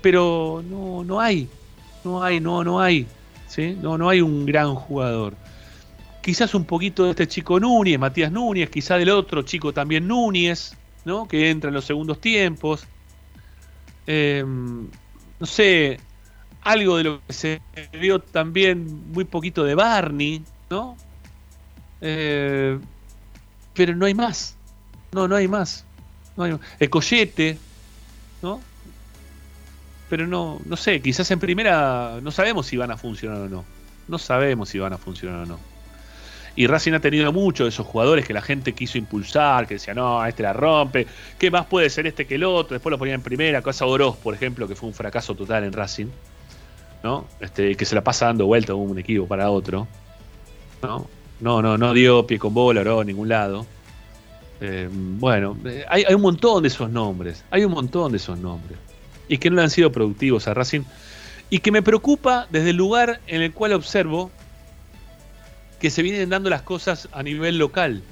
Pero 0.00 0.62
no, 0.68 1.04
no 1.04 1.20
hay, 1.20 1.48
no 2.04 2.22
hay, 2.22 2.40
no, 2.40 2.62
no 2.64 2.80
hay, 2.80 3.06
¿sí? 3.48 3.76
No, 3.80 3.98
no 3.98 4.08
hay 4.08 4.20
un 4.20 4.46
gran 4.46 4.74
jugador 4.74 5.34
quizás 6.20 6.54
un 6.54 6.64
poquito 6.64 7.04
de 7.04 7.10
este 7.10 7.26
chico 7.26 7.58
Núñez, 7.58 7.98
Matías 7.98 8.30
Núñez, 8.30 8.70
quizás 8.70 8.98
del 8.98 9.10
otro 9.10 9.42
chico 9.42 9.72
también 9.72 10.06
Núñez, 10.06 10.76
¿no? 11.04 11.26
que 11.26 11.50
entra 11.50 11.68
en 11.68 11.74
los 11.74 11.84
segundos 11.84 12.20
tiempos. 12.20 12.86
Em, 14.06 14.88
no 15.38 15.46
sé, 15.46 15.98
algo 16.62 16.96
de 16.96 17.04
lo 17.04 17.20
que 17.26 17.32
se 17.32 17.62
vio 17.92 18.20
también 18.20 19.10
muy 19.12 19.24
poquito 19.24 19.64
de 19.64 19.74
Barney, 19.74 20.42
¿no? 20.68 20.96
Eh, 22.00 22.78
pero 23.74 23.94
no 23.94 24.06
hay 24.06 24.14
más. 24.14 24.56
No, 25.12 25.28
no 25.28 25.36
hay 25.36 25.48
más. 25.48 25.84
No 26.36 26.44
hay 26.44 26.56
El 26.78 26.90
collete, 26.90 27.58
¿no? 28.42 28.60
Pero 30.08 30.26
no, 30.26 30.60
no 30.64 30.76
sé, 30.76 31.00
quizás 31.00 31.30
en 31.30 31.38
primera 31.38 32.18
no 32.20 32.30
sabemos 32.30 32.66
si 32.66 32.76
van 32.76 32.90
a 32.90 32.96
funcionar 32.96 33.38
o 33.38 33.48
no. 33.48 33.64
No 34.08 34.18
sabemos 34.18 34.68
si 34.68 34.78
van 34.78 34.92
a 34.92 34.98
funcionar 34.98 35.42
o 35.42 35.46
no. 35.46 35.58
Y 36.56 36.66
Racing 36.66 36.92
ha 36.94 37.00
tenido 37.00 37.32
muchos 37.32 37.66
de 37.66 37.68
esos 37.68 37.86
jugadores 37.86 38.26
que 38.26 38.34
la 38.34 38.42
gente 38.42 38.72
quiso 38.74 38.98
impulsar, 38.98 39.68
que 39.68 39.74
decía, 39.74 39.94
no, 39.94 40.24
este 40.26 40.42
la 40.42 40.52
rompe, 40.52 41.06
¿qué 41.38 41.50
más 41.50 41.66
puede 41.66 41.88
ser 41.90 42.08
este 42.08 42.26
que 42.26 42.34
el 42.34 42.44
otro? 42.44 42.74
Después 42.74 42.90
lo 42.90 42.98
ponían 42.98 43.16
en 43.16 43.22
primera, 43.22 43.62
Casa 43.62 43.86
Oroz, 43.86 44.16
por 44.16 44.34
ejemplo, 44.34 44.66
que 44.66 44.74
fue 44.74 44.88
un 44.88 44.94
fracaso 44.94 45.34
total 45.36 45.62
en 45.64 45.72
Racing, 45.72 46.08
¿no? 47.04 47.26
Este, 47.40 47.76
que 47.76 47.84
se 47.84 47.94
la 47.94 48.02
pasa 48.02 48.26
dando 48.26 48.46
vuelta 48.46 48.72
de 48.72 48.78
un 48.78 48.98
equipo 48.98 49.26
para 49.28 49.48
otro, 49.48 49.86
¿no? 50.82 51.08
No, 51.40 51.62
no, 51.62 51.78
no 51.78 51.92
dio 51.94 52.26
pie 52.26 52.38
con 52.38 52.52
bola, 52.54 52.82
Oroz, 52.82 53.02
a 53.02 53.04
ningún 53.04 53.28
lado. 53.28 53.66
Eh, 54.60 54.88
bueno, 54.92 55.56
eh, 55.64 55.84
hay, 55.88 56.04
hay 56.06 56.14
un 56.14 56.22
montón 56.22 56.62
de 56.62 56.68
esos 56.68 56.90
nombres, 56.90 57.44
hay 57.50 57.64
un 57.64 57.72
montón 57.72 58.12
de 58.12 58.18
esos 58.18 58.38
nombres. 58.38 58.78
Y 59.28 59.38
que 59.38 59.48
no 59.48 59.56
le 59.56 59.62
han 59.62 59.70
sido 59.70 59.90
productivos 59.90 60.48
a 60.48 60.54
Racing. 60.54 60.82
Y 61.48 61.60
que 61.60 61.72
me 61.72 61.82
preocupa 61.82 62.46
desde 62.50 62.70
el 62.70 62.76
lugar 62.76 63.20
en 63.26 63.42
el 63.42 63.52
cual 63.52 63.72
observo 63.72 64.30
que 65.80 65.90
se 65.90 66.02
vienen 66.02 66.28
dando 66.28 66.50
las 66.50 66.62
cosas 66.62 67.08
a 67.12 67.22
nivel 67.22 67.58
local. 67.58 68.02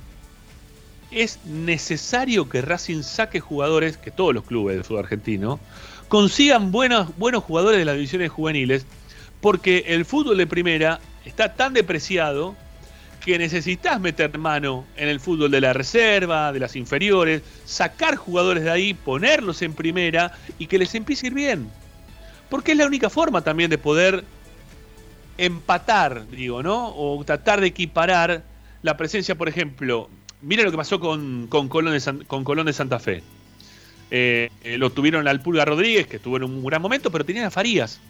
Es 1.11 1.39
necesario 1.45 2.49
que 2.49 2.63
Racing 2.63 3.03
saque 3.03 3.41
jugadores, 3.41 3.97
que 3.97 4.11
todos 4.11 4.35
los 4.35 4.45
clubes 4.45 4.77
del 4.77 4.85
fútbol 4.85 5.05
argentino, 5.05 5.61
consigan 6.09 6.73
buenos, 6.73 7.17
buenos 7.19 7.45
jugadores 7.45 7.79
de 7.79 7.85
las 7.85 7.95
divisiones 7.95 8.31
juveniles, 8.31 8.87
porque 9.41 9.85
el 9.89 10.05
fútbol 10.05 10.39
de 10.39 10.47
primera 10.47 11.01
está 11.25 11.55
tan 11.55 11.75
depreciado 11.75 12.57
que 13.29 13.39
necesitas 13.39 14.01
meter 14.01 14.39
mano 14.39 14.87
en 14.97 15.07
el 15.07 15.21
fútbol 15.21 15.51
de 15.51 15.61
la 15.61 15.75
reserva, 15.75 16.51
de 16.51 16.61
las 16.61 16.77
inferiores, 16.77 17.43
sacar 17.67 18.17
jugadores 18.17 18.65
de 18.65 18.71
ahí, 18.71 18.95
ponerlos 18.95 19.61
en 19.61 19.75
primera 19.75 20.33
y 20.59 20.67
que 20.67 20.79
les 20.79 20.95
empiece 20.95 21.27
a 21.27 21.29
ir 21.29 21.35
bien. 21.35 21.69
Porque 22.49 22.73
es 22.73 22.79
la 22.79 22.87
única 22.87 23.11
forma 23.11 23.43
también 23.43 23.69
de 23.69 23.77
poder 23.77 24.25
empatar, 25.37 26.27
digo, 26.31 26.63
¿no? 26.63 26.89
O 26.97 27.23
tratar 27.23 27.61
de 27.61 27.67
equiparar 27.67 28.45
la 28.81 28.97
presencia, 28.97 29.35
por 29.35 29.51
ejemplo, 29.51 30.09
mira 30.41 30.63
lo 30.63 30.71
que 30.71 30.79
pasó 30.79 30.99
con, 30.99 31.49
con, 31.49 31.69
Colón, 31.69 31.93
de 31.93 32.25
con 32.25 32.45
Colón 32.45 32.65
de 32.65 32.73
Santa 32.73 32.99
Fe. 32.99 33.23
Eh, 34.11 34.49
eh, 34.65 34.79
lo 34.79 34.89
tuvieron 34.89 35.29
al 35.29 35.43
Pulga 35.43 35.67
Rodríguez, 35.67 36.07
que 36.07 36.17
estuvo 36.17 36.39
en 36.39 36.45
un 36.45 36.65
gran 36.65 36.81
momento, 36.81 37.13
pero 37.13 37.27
tenían 37.27 37.45
a 37.45 37.51
Farías. 37.51 38.01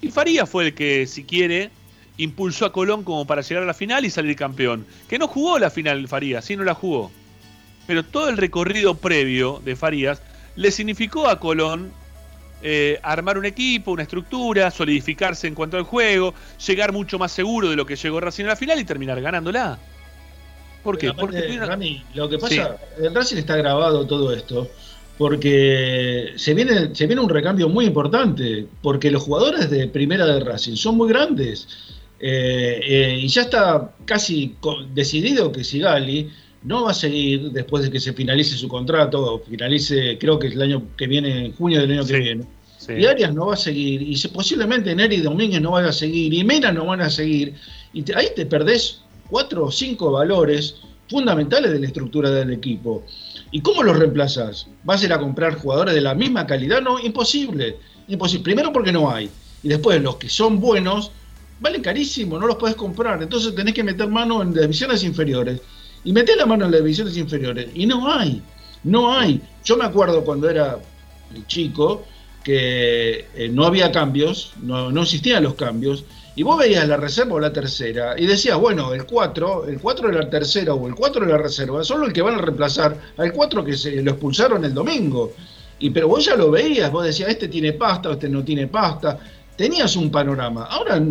Y 0.00 0.10
Farías 0.10 0.48
fue 0.48 0.68
el 0.68 0.74
que, 0.74 1.06
si 1.06 1.24
quiere, 1.24 1.70
impulsó 2.18 2.66
a 2.66 2.72
Colón 2.72 3.04
como 3.04 3.26
para 3.26 3.42
llegar 3.42 3.62
a 3.62 3.66
la 3.66 3.74
final 3.74 4.04
y 4.04 4.10
salir 4.10 4.36
campeón. 4.36 4.86
Que 5.08 5.18
no 5.18 5.28
jugó 5.28 5.58
la 5.58 5.70
final 5.70 6.06
Farías, 6.08 6.44
sí 6.44 6.56
no 6.56 6.64
la 6.64 6.74
jugó. 6.74 7.10
Pero 7.86 8.04
todo 8.04 8.28
el 8.28 8.36
recorrido 8.36 8.96
previo 8.96 9.62
de 9.64 9.74
Farías 9.74 10.20
le 10.56 10.70
significó 10.70 11.28
a 11.28 11.40
Colón 11.40 11.90
eh, 12.62 12.98
armar 13.02 13.38
un 13.38 13.46
equipo, 13.46 13.92
una 13.92 14.02
estructura, 14.02 14.70
solidificarse 14.70 15.46
en 15.46 15.54
cuanto 15.54 15.76
al 15.76 15.84
juego, 15.84 16.34
llegar 16.66 16.92
mucho 16.92 17.18
más 17.18 17.32
seguro 17.32 17.70
de 17.70 17.76
lo 17.76 17.86
que 17.86 17.96
llegó 17.96 18.20
Racing 18.20 18.44
a 18.44 18.48
la 18.48 18.56
final 18.56 18.78
y 18.78 18.84
terminar 18.84 19.20
ganándola. 19.20 19.78
¿Por 20.82 20.98
qué? 20.98 21.12
Porque 21.12 21.58
lo 22.14 22.28
que 22.28 22.38
pasa, 22.38 22.76
en 22.98 23.14
Racing 23.14 23.36
está 23.36 23.56
grabado 23.56 24.06
todo 24.06 24.32
esto 24.32 24.68
porque 25.18 26.32
se 26.36 26.54
viene, 26.54 26.94
se 26.94 27.06
viene 27.06 27.20
un 27.20 27.28
recambio 27.28 27.68
muy 27.68 27.86
importante, 27.86 28.66
porque 28.80 29.10
los 29.10 29.24
jugadores 29.24 29.68
de 29.68 29.88
primera 29.88 30.24
de 30.24 30.38
Racing 30.40 30.76
son 30.76 30.96
muy 30.96 31.08
grandes. 31.08 31.66
Eh, 32.20 32.80
eh, 32.82 33.18
y 33.22 33.28
ya 33.28 33.42
está 33.42 33.94
casi 34.04 34.56
decidido 34.92 35.52
que 35.52 35.62
Sigali 35.62 36.28
no 36.62 36.84
va 36.84 36.90
a 36.90 36.94
seguir 36.94 37.52
después 37.52 37.84
de 37.84 37.90
que 37.90 38.00
se 38.00 38.12
finalice 38.12 38.56
su 38.56 38.68
contrato, 38.68 39.34
o 39.34 39.38
finalice, 39.38 40.18
creo 40.18 40.38
que 40.38 40.48
es 40.48 40.54
el 40.54 40.62
año 40.62 40.82
que 40.96 41.06
viene, 41.06 41.46
en 41.46 41.52
junio 41.52 41.80
del 41.80 41.92
año 41.92 42.04
que 42.04 42.18
viene. 42.18 42.44
Y 42.88 43.04
Arias 43.04 43.34
no 43.34 43.46
va 43.46 43.54
a 43.54 43.56
seguir, 43.56 44.02
y 44.02 44.16
posiblemente 44.28 44.94
Neri 44.94 45.18
Domínguez 45.18 45.60
no 45.60 45.72
vaya 45.72 45.90
a 45.90 45.92
seguir, 45.92 46.32
y 46.32 46.42
Mena 46.42 46.72
no 46.72 46.86
van 46.86 47.02
a 47.02 47.10
seguir. 47.10 47.54
Y 47.92 48.04
ahí 48.12 48.28
te 48.34 48.46
perdés 48.46 49.02
cuatro 49.28 49.66
o 49.66 49.70
cinco 49.70 50.12
valores 50.12 50.76
fundamentales 51.08 51.72
de 51.72 51.80
la 51.80 51.86
estructura 51.86 52.30
del 52.30 52.52
equipo. 52.52 53.04
¿Y 53.50 53.60
cómo 53.60 53.82
los 53.82 53.98
reemplazas? 53.98 54.66
¿Vas 54.84 55.02
a 55.02 55.06
ir 55.06 55.12
a 55.12 55.18
comprar 55.18 55.54
jugadores 55.56 55.94
de 55.94 56.00
la 56.00 56.14
misma 56.14 56.46
calidad? 56.46 56.80
No, 56.80 56.98
imposible. 56.98 57.76
Imposible. 58.08 58.44
Primero 58.44 58.72
porque 58.72 58.92
no 58.92 59.10
hay. 59.10 59.30
Y 59.62 59.68
después 59.68 60.00
los 60.02 60.16
que 60.16 60.28
son 60.28 60.60
buenos 60.60 61.10
valen 61.60 61.82
carísimo, 61.82 62.38
no 62.38 62.46
los 62.46 62.56
puedes 62.56 62.76
comprar. 62.76 63.22
Entonces 63.22 63.54
tenés 63.54 63.74
que 63.74 63.84
meter 63.84 64.08
mano 64.08 64.42
en 64.42 64.52
divisiones 64.52 65.02
inferiores 65.04 65.60
y 66.04 66.12
meté 66.12 66.36
la 66.36 66.46
mano 66.46 66.64
en 66.66 66.70
las 66.70 66.80
divisiones 66.80 67.16
inferiores 67.16 67.68
y 67.74 67.86
no 67.86 68.10
hay, 68.12 68.42
no 68.84 69.12
hay. 69.12 69.40
Yo 69.64 69.76
me 69.76 69.84
acuerdo 69.84 70.24
cuando 70.24 70.48
era 70.48 70.78
chico 71.46 72.04
que 72.44 73.26
eh, 73.34 73.48
no 73.52 73.66
había 73.66 73.92
cambios, 73.92 74.52
no, 74.62 74.90
no 74.90 75.02
existían 75.02 75.42
los 75.42 75.54
cambios, 75.54 76.04
y 76.38 76.44
vos 76.44 76.56
veías 76.56 76.86
la 76.86 76.96
reserva 76.96 77.34
o 77.34 77.40
la 77.40 77.52
tercera 77.52 78.14
y 78.16 78.24
decías, 78.24 78.56
bueno, 78.56 78.94
el 78.94 79.04
4, 79.06 79.66
el 79.66 79.80
4 79.80 80.08
de 80.08 80.14
la 80.18 80.30
tercera 80.30 80.72
o 80.72 80.86
el 80.86 80.94
4 80.94 81.26
de 81.26 81.32
la 81.32 81.38
reserva 81.38 81.82
son 81.82 82.02
los 82.02 82.12
que 82.12 82.22
van 82.22 82.36
a 82.36 82.38
reemplazar 82.38 82.96
al 83.16 83.32
4 83.32 83.64
que 83.64 83.76
se 83.76 84.00
lo 84.00 84.12
expulsaron 84.12 84.64
el 84.64 84.72
domingo. 84.72 85.32
Y 85.80 85.90
pero 85.90 86.06
vos 86.06 86.24
ya 86.24 86.36
lo 86.36 86.52
veías, 86.52 86.92
vos 86.92 87.04
decías, 87.04 87.30
este 87.30 87.48
tiene 87.48 87.72
pasta, 87.72 88.12
este 88.12 88.28
no 88.28 88.44
tiene 88.44 88.68
pasta. 88.68 89.18
Tenías 89.58 89.96
un 89.96 90.08
panorama. 90.08 90.66
Ahora, 90.66 91.02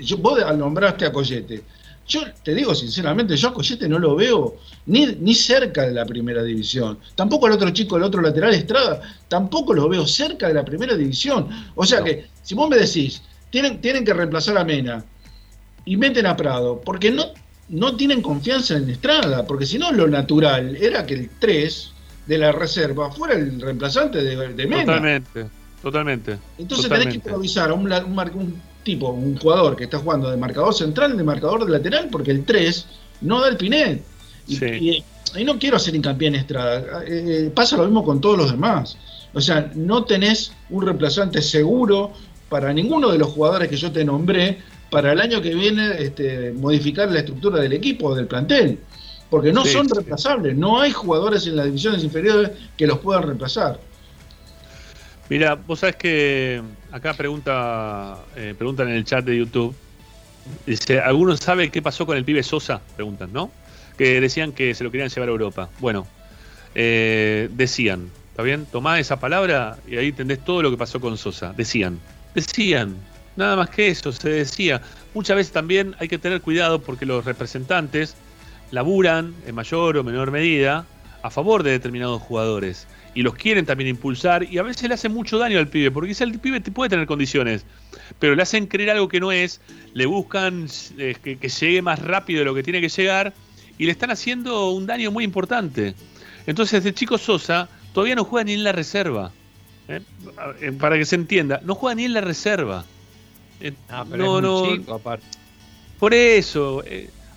yo, 0.00 0.16
vos 0.16 0.38
nombraste 0.56 1.04
a 1.04 1.12
Coyete. 1.12 1.62
Yo 2.08 2.22
te 2.42 2.54
digo 2.54 2.74
sinceramente, 2.74 3.36
yo 3.36 3.48
a 3.48 3.52
Coyete 3.52 3.86
no 3.86 3.98
lo 3.98 4.16
veo 4.16 4.56
ni, 4.86 5.04
ni 5.20 5.34
cerca 5.34 5.82
de 5.82 5.92
la 5.92 6.06
primera 6.06 6.42
división. 6.42 6.98
Tampoco 7.14 7.46
el 7.46 7.52
otro 7.52 7.68
chico, 7.68 7.98
el 7.98 8.04
otro 8.04 8.22
lateral 8.22 8.54
Estrada, 8.54 9.02
tampoco 9.28 9.74
lo 9.74 9.86
veo 9.86 10.06
cerca 10.06 10.48
de 10.48 10.54
la 10.54 10.64
primera 10.64 10.96
división. 10.96 11.46
O 11.74 11.84
sea 11.84 12.02
que, 12.02 12.28
si 12.42 12.54
vos 12.54 12.70
me 12.70 12.78
decís, 12.78 13.20
tienen, 13.50 13.82
tienen 13.82 14.02
que 14.02 14.14
reemplazar 14.14 14.56
a 14.56 14.64
Mena 14.64 15.04
y 15.84 15.98
meten 15.98 16.24
a 16.24 16.34
Prado, 16.38 16.80
porque 16.82 17.10
no, 17.10 17.26
no 17.68 17.96
tienen 17.96 18.22
confianza 18.22 18.78
en 18.78 18.88
Estrada, 18.88 19.46
porque 19.46 19.66
si 19.66 19.76
no 19.76 19.92
lo 19.92 20.08
natural 20.08 20.74
era 20.76 21.04
que 21.04 21.12
el 21.12 21.30
3 21.38 21.92
de 22.28 22.38
la 22.38 22.50
reserva 22.50 23.10
fuera 23.10 23.34
el 23.34 23.60
reemplazante 23.60 24.22
de, 24.22 24.54
de 24.54 24.66
Mena. 24.66 24.86
Totalmente, 24.86 25.58
totalmente. 25.90 26.38
Entonces 26.58 26.88
tenés 26.88 27.08
que 27.08 27.14
improvisar 27.14 27.70
a 27.70 27.74
un, 27.74 27.90
un, 27.90 28.60
tipo, 28.82 29.10
un 29.10 29.36
jugador 29.36 29.76
que 29.76 29.84
está 29.84 29.98
jugando 29.98 30.30
de 30.30 30.36
marcador 30.36 30.74
central, 30.74 31.16
de 31.16 31.24
marcador 31.24 31.64
de 31.64 31.72
lateral, 31.72 32.08
porque 32.10 32.30
el 32.30 32.44
3 32.44 32.86
no 33.22 33.40
da 33.40 33.48
el 33.48 33.56
Pinet. 33.56 34.02
Y, 34.46 35.02
y, 35.36 35.44
no 35.44 35.58
quiero 35.58 35.76
hacer 35.76 35.94
hincapié 35.94 36.28
en 36.28 36.34
Estrada. 36.36 37.04
Eh, 37.04 37.46
eh, 37.46 37.52
pasa 37.54 37.76
lo 37.76 37.84
mismo 37.84 38.04
con 38.04 38.20
todos 38.20 38.38
los 38.38 38.50
demás. 38.50 38.96
O 39.34 39.40
sea, 39.40 39.70
no 39.74 40.04
tenés 40.04 40.52
un 40.70 40.84
reemplazante 40.84 41.42
seguro 41.42 42.12
para 42.48 42.72
ninguno 42.72 43.10
de 43.10 43.18
los 43.18 43.28
jugadores 43.28 43.68
que 43.68 43.76
yo 43.76 43.92
te 43.92 44.04
nombré 44.04 44.58
para 44.90 45.12
el 45.12 45.20
año 45.20 45.42
que 45.42 45.54
viene 45.54 45.90
este, 45.98 46.52
modificar 46.52 47.10
la 47.10 47.20
estructura 47.20 47.60
del 47.60 47.72
equipo, 47.72 48.14
del 48.14 48.26
plantel. 48.26 48.78
Porque 49.28 49.52
no 49.52 49.66
son 49.66 49.86
reemplazables, 49.86 50.56
no 50.56 50.80
hay 50.80 50.90
jugadores 50.90 51.46
en 51.46 51.56
las 51.56 51.66
divisiones 51.66 52.02
inferiores 52.02 52.50
que 52.78 52.86
los 52.86 52.98
puedan 52.98 53.24
reemplazar. 53.24 53.78
Mira, 55.28 55.56
vos 55.56 55.80
sabés 55.80 55.96
que 55.96 56.62
acá 56.90 57.12
pregunta, 57.12 58.16
eh, 58.34 58.54
preguntan 58.56 58.88
en 58.88 58.94
el 58.94 59.04
chat 59.04 59.24
de 59.24 59.36
YouTube. 59.36 59.74
Dice, 60.64 61.00
¿alguno 61.00 61.36
sabe 61.36 61.70
qué 61.70 61.82
pasó 61.82 62.06
con 62.06 62.16
el 62.16 62.24
pibe 62.24 62.42
Sosa? 62.42 62.80
Preguntan, 62.96 63.30
¿no? 63.32 63.50
Que 63.98 64.20
decían 64.20 64.52
que 64.52 64.74
se 64.74 64.84
lo 64.84 64.90
querían 64.90 65.10
llevar 65.10 65.28
a 65.28 65.32
Europa. 65.32 65.68
Bueno, 65.80 66.06
eh, 66.74 67.50
decían, 67.52 68.10
¿está 68.30 68.42
bien? 68.42 68.64
Tomá 68.64 68.98
esa 68.98 69.20
palabra 69.20 69.76
y 69.86 69.98
ahí 69.98 70.08
entendés 70.08 70.42
todo 70.42 70.62
lo 70.62 70.70
que 70.70 70.78
pasó 70.78 70.98
con 70.98 71.18
Sosa. 71.18 71.52
Decían, 71.54 71.98
decían, 72.34 72.96
nada 73.36 73.54
más 73.56 73.68
que 73.68 73.88
eso, 73.88 74.12
se 74.12 74.30
decía. 74.30 74.80
Muchas 75.12 75.36
veces 75.36 75.52
también 75.52 75.94
hay 75.98 76.08
que 76.08 76.16
tener 76.16 76.40
cuidado 76.40 76.80
porque 76.80 77.04
los 77.04 77.26
representantes 77.26 78.16
laburan 78.70 79.34
en 79.46 79.54
mayor 79.54 79.98
o 79.98 80.04
menor 80.04 80.30
medida 80.30 80.86
a 81.22 81.28
favor 81.28 81.62
de 81.62 81.72
determinados 81.72 82.22
jugadores 82.22 82.86
y 83.18 83.22
los 83.22 83.34
quieren 83.34 83.66
también 83.66 83.90
impulsar 83.90 84.44
y 84.48 84.58
a 84.58 84.62
veces 84.62 84.88
le 84.88 84.94
hacen 84.94 85.12
mucho 85.12 85.38
daño 85.38 85.58
al 85.58 85.66
pibe, 85.66 85.90
porque 85.90 86.14
el 86.20 86.38
pibe 86.38 86.60
puede 86.60 86.88
tener 86.88 87.04
condiciones, 87.08 87.64
pero 88.20 88.36
le 88.36 88.42
hacen 88.42 88.68
creer 88.68 88.90
algo 88.90 89.08
que 89.08 89.18
no 89.18 89.32
es, 89.32 89.60
le 89.92 90.06
buscan 90.06 90.68
eh, 90.98 91.16
que, 91.20 91.48
llegue 91.48 91.82
más 91.82 91.98
rápido 91.98 92.38
de 92.38 92.44
lo 92.44 92.54
que 92.54 92.62
tiene 92.62 92.80
que 92.80 92.88
llegar 92.88 93.34
y 93.76 93.86
le 93.86 93.90
están 93.90 94.12
haciendo 94.12 94.70
un 94.70 94.86
daño 94.86 95.10
muy 95.10 95.24
importante. 95.24 95.96
Entonces, 96.46 96.84
el 96.84 96.94
chico 96.94 97.18
Sosa 97.18 97.68
todavía 97.92 98.14
no 98.14 98.22
juega 98.22 98.44
ni 98.44 98.52
en 98.52 98.62
la 98.62 98.70
reserva. 98.70 99.32
¿eh? 99.88 100.00
Eh, 100.60 100.70
para 100.78 100.96
que 100.96 101.04
se 101.04 101.16
entienda, 101.16 101.60
no 101.64 101.74
juega 101.74 101.96
ni 101.96 102.04
en 102.04 102.14
la 102.14 102.20
reserva. 102.20 102.84
Eh, 103.60 103.72
ah, 103.88 104.06
no, 104.08 104.40
no, 104.40 104.76
chico, 104.76 104.94
aparte. 104.94 105.26
Por 105.98 106.14
eso, 106.14 106.84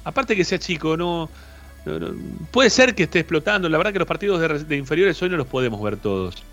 aparte 0.04 0.36
que 0.36 0.46
sea 0.46 0.60
chico, 0.60 0.96
no, 0.96 1.28
puede 2.52 2.70
ser 2.70 2.96
que 2.96 3.04
esté 3.04 3.20
explotando. 3.20 3.70
La 3.70 3.78
verdad 3.78 3.94
que 3.94 4.00
los 4.00 4.08
partidos 4.08 4.68
de, 4.68 4.78
inferiores 4.78 5.22
hoy 5.22 5.30
no 5.30 5.38
los 5.38 5.48
podemos 5.48 5.82
ver 5.82 5.98
todos. 5.98 6.44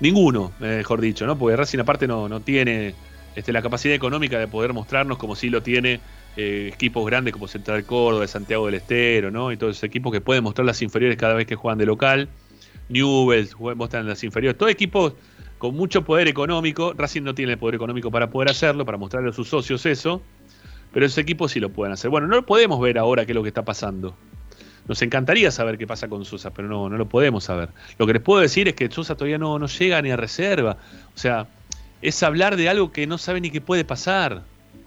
Ninguno, 0.00 0.52
mejor 0.60 1.00
dicho, 1.00 1.26
¿no? 1.26 1.36
Porque 1.36 1.56
Racing 1.56 1.80
aparte 1.80 2.06
no, 2.06 2.28
no 2.28 2.40
tiene 2.40 2.94
este, 3.34 3.52
la 3.52 3.62
capacidad 3.62 3.94
económica 3.94 4.38
de 4.38 4.46
poder 4.46 4.72
mostrarnos 4.72 5.18
como 5.18 5.34
si 5.34 5.50
lo 5.50 5.62
tiene 5.62 6.00
equipos 6.36 7.04
grandes 7.04 7.32
como 7.32 7.48
Central 7.48 7.84
Córdoba, 7.84 8.26
Santiago 8.28 8.66
del 8.66 8.76
Estero, 8.76 9.30
¿no? 9.30 9.50
Y 9.50 9.56
todos 9.56 9.76
esos 9.76 9.84
equipos 9.84 10.12
que 10.12 10.20
pueden 10.20 10.44
mostrar 10.44 10.64
las 10.64 10.80
inferiores 10.82 11.18
cada 11.18 11.34
vez 11.34 11.46
que 11.46 11.56
juegan 11.56 11.78
de 11.78 11.86
local. 11.86 12.28
Newells 12.88 13.56
muestran 13.58 14.06
las 14.06 14.22
inferiores. 14.22 14.56
Todos 14.56 14.70
equipos 14.70 15.14
con 15.58 15.74
mucho 15.74 16.04
poder 16.04 16.28
económico. 16.28 16.94
Racing 16.96 17.22
no 17.22 17.34
tiene 17.34 17.52
el 17.52 17.58
poder 17.58 17.74
económico 17.74 18.10
para 18.10 18.30
poder 18.30 18.50
hacerlo, 18.50 18.84
para 18.84 18.98
mostrarle 18.98 19.30
a 19.30 19.32
sus 19.32 19.48
socios 19.48 19.84
eso. 19.84 20.22
Pero 20.92 21.04
esos 21.04 21.18
equipos 21.18 21.52
sí 21.52 21.60
lo 21.60 21.70
pueden 21.70 21.92
hacer. 21.92 22.10
Bueno, 22.10 22.28
no 22.28 22.36
lo 22.36 22.46
podemos 22.46 22.80
ver 22.80 22.98
ahora 22.98 23.26
qué 23.26 23.32
es 23.32 23.36
lo 23.36 23.42
que 23.42 23.48
está 23.48 23.64
pasando. 23.64 24.16
Nos 24.88 25.00
encantaría 25.02 25.50
saber 25.50 25.78
qué 25.78 25.86
pasa 25.86 26.08
con 26.08 26.24
Sosa, 26.24 26.50
pero 26.50 26.66
no, 26.66 26.88
no 26.88 26.96
lo 26.96 27.08
podemos 27.08 27.44
saber. 27.44 27.68
Lo 27.98 28.06
que 28.06 28.14
les 28.14 28.22
puedo 28.22 28.40
decir 28.40 28.68
es 28.68 28.74
que 28.74 28.90
Sosa 28.90 29.14
todavía 29.14 29.38
no, 29.38 29.58
no 29.58 29.66
llega 29.66 30.00
ni 30.02 30.10
a 30.10 30.16
reserva. 30.16 30.78
O 31.14 31.18
sea, 31.18 31.46
es 32.02 32.22
hablar 32.22 32.56
de 32.56 32.68
algo 32.68 32.90
que 32.90 33.06
no 33.06 33.18
sabe 33.18 33.40
ni 33.40 33.50
qué 33.50 33.60
puede 33.60 33.84
pasar. 33.84 34.42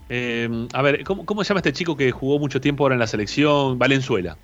Eh, 0.09 0.49
a 0.73 0.81
ver, 0.81 1.03
¿cómo, 1.03 1.25
¿cómo, 1.25 1.43
se 1.43 1.49
llama 1.49 1.59
este 1.59 1.71
chico 1.71 1.95
que 1.95 2.11
jugó 2.11 2.39
mucho 2.39 2.59
tiempo 2.59 2.83
ahora 2.83 2.95
en 2.95 2.99
la 2.99 3.07
selección? 3.07 3.77
Valenzuela. 3.77 4.37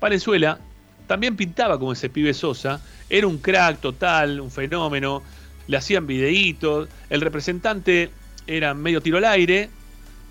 Valenzuela 0.00 0.58
también 1.06 1.36
pintaba 1.36 1.78
como 1.78 1.92
ese 1.92 2.10
pibe 2.10 2.34
Sosa. 2.34 2.80
Era 3.08 3.26
un 3.26 3.38
crack 3.38 3.78
total, 3.80 4.40
un 4.40 4.50
fenómeno 4.50 5.22
le 5.66 5.76
hacían 5.76 6.06
videitos, 6.06 6.88
el 7.10 7.20
representante 7.20 8.10
era 8.46 8.74
medio 8.74 9.00
tiro 9.00 9.18
al 9.18 9.24
aire, 9.24 9.70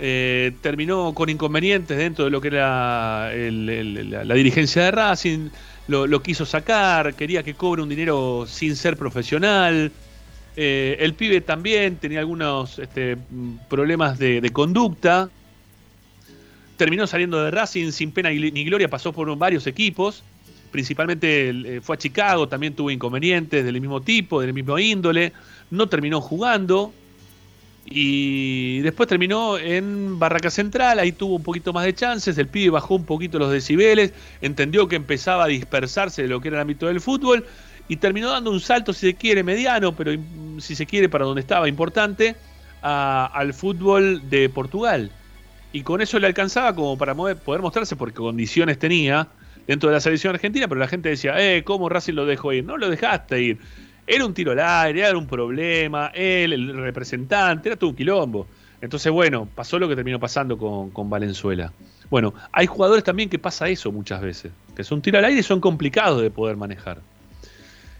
eh, 0.03 0.53
terminó 0.61 1.13
con 1.13 1.29
inconvenientes 1.29 1.95
dentro 1.95 2.25
de 2.25 2.31
lo 2.31 2.41
que 2.41 2.47
era 2.47 3.31
la, 3.31 4.33
dirigencia 4.33 4.85
de 4.85 4.91
Racing, 4.91 5.49
lo, 5.87 6.23
quiso 6.23 6.43
sacar, 6.43 7.13
quería 7.13 7.43
que 7.43 7.53
cobre 7.53 7.83
un 7.83 7.89
dinero 7.89 8.45
sin 8.47 8.75
ser 8.75 8.97
profesional. 8.97 9.91
Eh, 10.55 10.97
el 10.99 11.13
pibe 11.13 11.41
también 11.41 11.97
tenía 11.97 12.19
algunos 12.19 12.79
este, 12.79 13.15
problemas 13.69 14.17
de, 14.17 14.49
conducta. 14.51 15.29
Terminó 16.77 17.05
saliendo 17.05 17.43
de 17.43 17.51
Racing 17.51 17.91
sin 17.91 18.11
pena 18.11 18.31
ni 18.31 18.63
gloria, 18.65 18.89
pasó 18.89 19.13
por 19.13 19.37
varios 19.37 19.67
equipos 19.67 20.23
principalmente 20.71 21.49
eh, 21.49 21.81
fue 21.81 21.95
a 21.95 21.99
Chicago, 21.99 22.47
también 22.47 22.73
tuvo 22.73 22.89
inconvenientes 22.89 23.63
del 23.63 23.79
mismo 23.79 24.01
tipo, 24.01 24.41
del 24.41 24.53
mismo 24.53 24.79
índole, 24.79 25.33
no 25.69 25.87
terminó 25.87 26.21
jugando 26.21 26.93
y 27.85 28.79
después 28.81 29.09
terminó 29.09 29.57
en 29.57 30.19
Barraca 30.19 30.49
Central, 30.49 30.99
ahí 30.99 31.11
tuvo 31.11 31.35
un 31.35 31.43
poquito 31.43 31.73
más 31.73 31.83
de 31.85 31.93
chances, 31.93 32.37
el 32.37 32.47
pibe 32.47 32.69
bajó 32.69 32.95
un 32.95 33.05
poquito 33.05 33.39
los 33.39 33.51
decibeles, 33.51 34.13
entendió 34.41 34.87
que 34.87 34.95
empezaba 34.95 35.45
a 35.45 35.47
dispersarse 35.47 36.21
de 36.21 36.27
lo 36.27 36.39
que 36.41 36.49
era 36.49 36.57
el 36.57 36.61
ámbito 36.61 36.87
del 36.87 37.01
fútbol 37.01 37.45
y 37.87 37.97
terminó 37.97 38.29
dando 38.29 38.51
un 38.51 38.59
salto, 38.59 38.93
si 38.93 39.07
se 39.07 39.13
quiere, 39.15 39.43
mediano, 39.43 39.95
pero 39.95 40.11
si 40.59 40.75
se 40.75 40.85
quiere, 40.85 41.09
para 41.09 41.25
donde 41.25 41.41
estaba, 41.41 41.67
importante, 41.67 42.35
al 42.81 43.53
fútbol 43.53 44.29
de 44.29 44.47
Portugal. 44.47 45.11
Y 45.73 45.81
con 45.83 46.01
eso 46.01 46.19
le 46.19 46.27
alcanzaba 46.27 46.75
como 46.75 46.97
para 46.97 47.15
poder 47.15 47.61
mostrarse 47.61 47.95
porque 47.95 48.17
condiciones 48.17 48.77
tenía 48.77 49.27
dentro 49.67 49.89
de 49.89 49.95
la 49.95 50.01
selección 50.01 50.33
argentina, 50.33 50.67
pero 50.67 50.79
la 50.79 50.87
gente 50.87 51.09
decía, 51.09 51.35
eh, 51.37 51.63
¿cómo 51.63 51.89
Racing 51.89 52.13
lo 52.13 52.25
dejó 52.25 52.53
ir? 52.53 52.63
No 52.63 52.77
lo 52.77 52.89
dejaste 52.89 53.41
ir. 53.41 53.57
Era 54.07 54.25
un 54.25 54.33
tiro 54.33 54.51
al 54.51 54.59
aire, 54.59 55.01
era 55.01 55.17
un 55.17 55.27
problema, 55.27 56.11
él, 56.13 56.53
el 56.53 56.77
representante, 56.77 57.69
era 57.69 57.75
todo 57.75 57.91
un 57.91 57.95
quilombo. 57.95 58.47
Entonces, 58.81 59.11
bueno, 59.11 59.47
pasó 59.53 59.77
lo 59.77 59.87
que 59.87 59.95
terminó 59.95 60.19
pasando 60.19 60.57
con, 60.57 61.09
Valenzuela. 61.09 61.71
Bueno, 62.09 62.33
hay 62.51 62.65
jugadores 62.65 63.03
también 63.03 63.29
que 63.29 63.37
pasa 63.37 63.69
eso 63.69 63.91
muchas 63.91 64.21
veces, 64.21 64.51
que 64.75 64.83
son 64.83 65.01
tiro 65.01 65.19
al 65.19 65.25
aire 65.25 65.39
y 65.39 65.43
son 65.43 65.61
complicados 65.61 66.21
de 66.21 66.31
poder 66.31 66.57
manejar. 66.57 66.99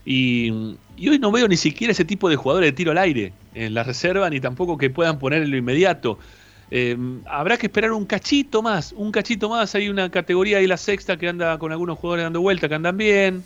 Y, 0.04 0.50
hoy 0.50 1.20
no 1.20 1.32
veo 1.32 1.48
ni 1.48 1.56
siquiera 1.56 1.92
ese 1.92 2.04
tipo 2.04 2.28
de 2.30 2.36
jugadores 2.36 2.70
de 2.70 2.72
tiro 2.74 2.92
al 2.92 2.98
aire 2.98 3.32
en 3.54 3.76
la 3.76 3.84
reserva, 3.84 4.28
ni 4.30 4.40
tampoco 4.40 4.78
que 4.78 4.90
puedan 4.90 5.20
poner 5.20 5.44
en 5.44 5.52
lo 5.52 5.58
inmediato. 5.58 6.18
Eh, 6.72 6.98
habrá 7.26 7.58
que 7.58 7.68
esperar 7.68 7.92
un 7.92 8.06
cachito 8.06 8.64
más, 8.64 8.92
un 8.94 9.12
cachito 9.12 9.50
más. 9.50 9.76
Hay 9.76 9.88
una 9.88 10.10
categoría 10.10 10.58
ahí, 10.58 10.66
la 10.66 10.78
sexta, 10.78 11.18
que 11.18 11.30
anda 11.30 11.60
con 11.60 11.72
algunos 11.72 12.00
jugadores 12.00 12.26
dando 12.26 12.42
vuelta, 12.42 12.68
que 12.68 12.76
andan 12.76 12.98
bien. 12.98 13.44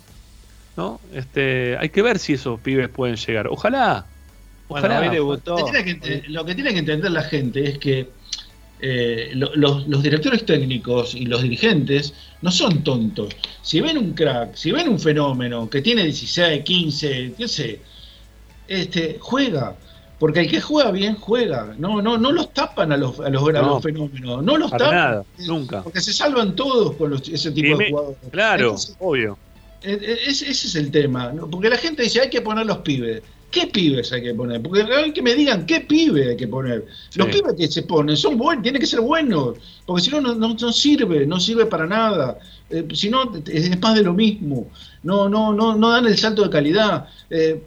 ¿No? 0.76 1.00
Este, 1.12 1.76
hay 1.78 1.88
que 1.88 2.02
ver 2.02 2.18
si 2.18 2.34
esos 2.34 2.60
pibes 2.60 2.88
pueden 2.88 3.16
llegar. 3.16 3.48
Ojalá. 3.48 4.06
Ojalá. 4.68 5.12
lo 5.12 6.44
que 6.44 6.54
tiene 6.54 6.72
que 6.72 6.78
entender 6.78 7.10
la 7.10 7.22
gente 7.22 7.68
es 7.68 7.78
que 7.78 8.08
eh, 8.78 9.30
los, 9.34 10.02
directores 10.02 10.44
técnicos 10.44 11.14
y 11.14 11.24
los 11.24 11.42
dirigentes 11.42 12.12
no 12.42 12.50
son 12.50 12.82
tontos. 12.84 13.34
Si 13.62 13.80
ven 13.80 13.96
un 13.96 14.12
crack, 14.12 14.54
si 14.54 14.70
ven 14.70 14.88
un 14.88 15.00
fenómeno 15.00 15.70
que 15.70 15.80
tiene 15.80 16.04
16, 16.04 16.62
15, 16.62 17.34
qué 17.38 17.48
sé, 17.48 17.80
este, 18.68 19.18
juega. 19.20 19.74
Porque 20.18 20.40
el 20.40 20.50
que 20.50 20.62
juega 20.62 20.90
bien 20.92 21.14
juega, 21.16 21.74
no, 21.78 22.00
no, 22.00 22.16
no 22.16 22.32
los 22.32 22.52
tapan 22.54 22.90
a 22.90 22.96
los, 22.96 23.20
a 23.20 23.28
los, 23.28 23.82
fenómenos, 23.82 24.42
no 24.42 24.56
los 24.56 24.70
tapan. 24.70 24.94
Nada, 24.94 25.24
nunca. 25.46 25.82
Porque 25.82 26.00
se 26.00 26.12
salvan 26.12 26.56
todos 26.56 26.96
con 26.96 27.12
ese 27.12 27.50
tipo 27.50 27.76
de 27.76 27.90
jugadores. 27.90 28.18
Claro, 28.30 28.76
obvio. 28.98 29.38
Ese 29.86 30.50
es 30.50 30.74
el 30.74 30.90
tema, 30.90 31.32
porque 31.50 31.70
la 31.70 31.78
gente 31.78 32.02
dice 32.02 32.20
hay 32.20 32.30
que 32.30 32.40
poner 32.40 32.66
los 32.66 32.78
pibes. 32.78 33.22
¿Qué 33.50 33.68
pibes 33.68 34.12
hay 34.12 34.22
que 34.22 34.34
poner? 34.34 34.60
Porque 34.60 34.82
hay 34.82 35.12
que 35.12 35.22
me 35.22 35.34
digan 35.34 35.64
qué 35.66 35.80
pibe 35.80 36.30
hay 36.30 36.36
que 36.36 36.48
poner. 36.48 36.84
Los 37.14 37.28
pibes 37.28 37.54
que 37.56 37.68
se 37.68 37.82
ponen 37.84 38.16
son 38.16 38.36
buenos, 38.36 38.62
tienen 38.62 38.80
que 38.80 38.86
ser 38.86 39.00
buenos, 39.00 39.56
porque 39.86 40.02
si 40.02 40.10
no, 40.10 40.20
no, 40.20 40.72
sirve, 40.72 41.26
no 41.26 41.38
sirve 41.38 41.66
para 41.66 41.86
nada. 41.86 42.38
Eh, 42.68 42.86
si 42.92 43.08
no, 43.08 43.32
es 43.46 43.80
más 43.80 43.94
de 43.94 44.02
lo 44.02 44.12
mismo. 44.12 44.68
No, 45.04 45.28
no, 45.28 45.52
no, 45.52 45.76
no 45.76 45.90
dan 45.90 46.06
el 46.06 46.18
salto 46.18 46.42
de 46.42 46.50
calidad. 46.50 47.08
Eh, 47.30 47.62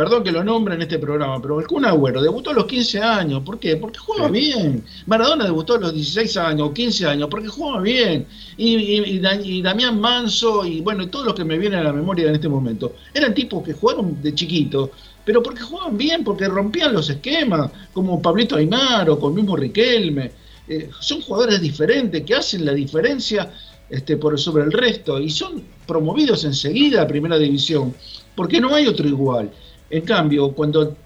perdón 0.00 0.24
que 0.24 0.32
lo 0.32 0.42
nombre 0.42 0.74
en 0.76 0.80
este 0.80 0.98
programa, 0.98 1.42
pero 1.42 1.60
el 1.60 1.66
Kun 1.66 1.84
Agüero 1.84 2.22
debutó 2.22 2.52
a 2.52 2.54
los 2.54 2.64
15 2.64 3.02
años. 3.02 3.42
¿Por 3.44 3.58
qué? 3.58 3.76
Porque 3.76 3.98
juega 3.98 4.28
bien. 4.28 4.82
Maradona 5.04 5.44
debutó 5.44 5.74
a 5.74 5.78
los 5.78 5.92
16 5.92 6.38
años 6.38 6.68
o 6.68 6.72
15 6.72 7.06
años 7.06 7.28
porque 7.30 7.48
juega 7.48 7.82
bien. 7.82 8.26
Y, 8.56 8.76
y, 8.76 9.60
Damián 9.60 10.00
Manso 10.00 10.64
y 10.64 10.80
bueno, 10.80 11.06
todos 11.10 11.26
los 11.26 11.34
que 11.34 11.44
me 11.44 11.58
vienen 11.58 11.80
a 11.80 11.82
la 11.82 11.92
memoria 11.92 12.28
en 12.30 12.34
este 12.34 12.48
momento, 12.48 12.94
eran 13.12 13.34
tipos 13.34 13.62
que 13.62 13.74
jugaron 13.74 14.22
de 14.22 14.34
chiquitos, 14.34 14.88
pero 15.22 15.42
porque 15.42 15.60
jugaban 15.60 15.98
bien, 15.98 16.24
porque 16.24 16.48
rompían 16.48 16.94
los 16.94 17.10
esquemas, 17.10 17.70
como 17.92 18.22
Pablito 18.22 18.56
Aymar 18.56 19.10
o 19.10 19.18
con 19.18 19.34
mismo 19.34 19.54
Riquelme. 19.54 20.32
Eh, 20.66 20.88
son 20.98 21.20
jugadores 21.20 21.60
diferentes 21.60 22.22
que 22.22 22.34
hacen 22.36 22.64
la 22.64 22.72
diferencia 22.72 23.52
este, 23.90 24.16
por 24.16 24.40
sobre 24.40 24.64
el 24.64 24.72
resto 24.72 25.20
y 25.20 25.28
son 25.28 25.62
promovidos 25.86 26.44
enseguida 26.44 27.02
a 27.02 27.06
primera 27.06 27.36
división, 27.36 27.94
porque 28.34 28.62
no 28.62 28.74
hay 28.74 28.86
otro 28.86 29.06
igual. 29.06 29.50
En 29.90 30.02
cambio, 30.02 30.52
cuando 30.52 30.96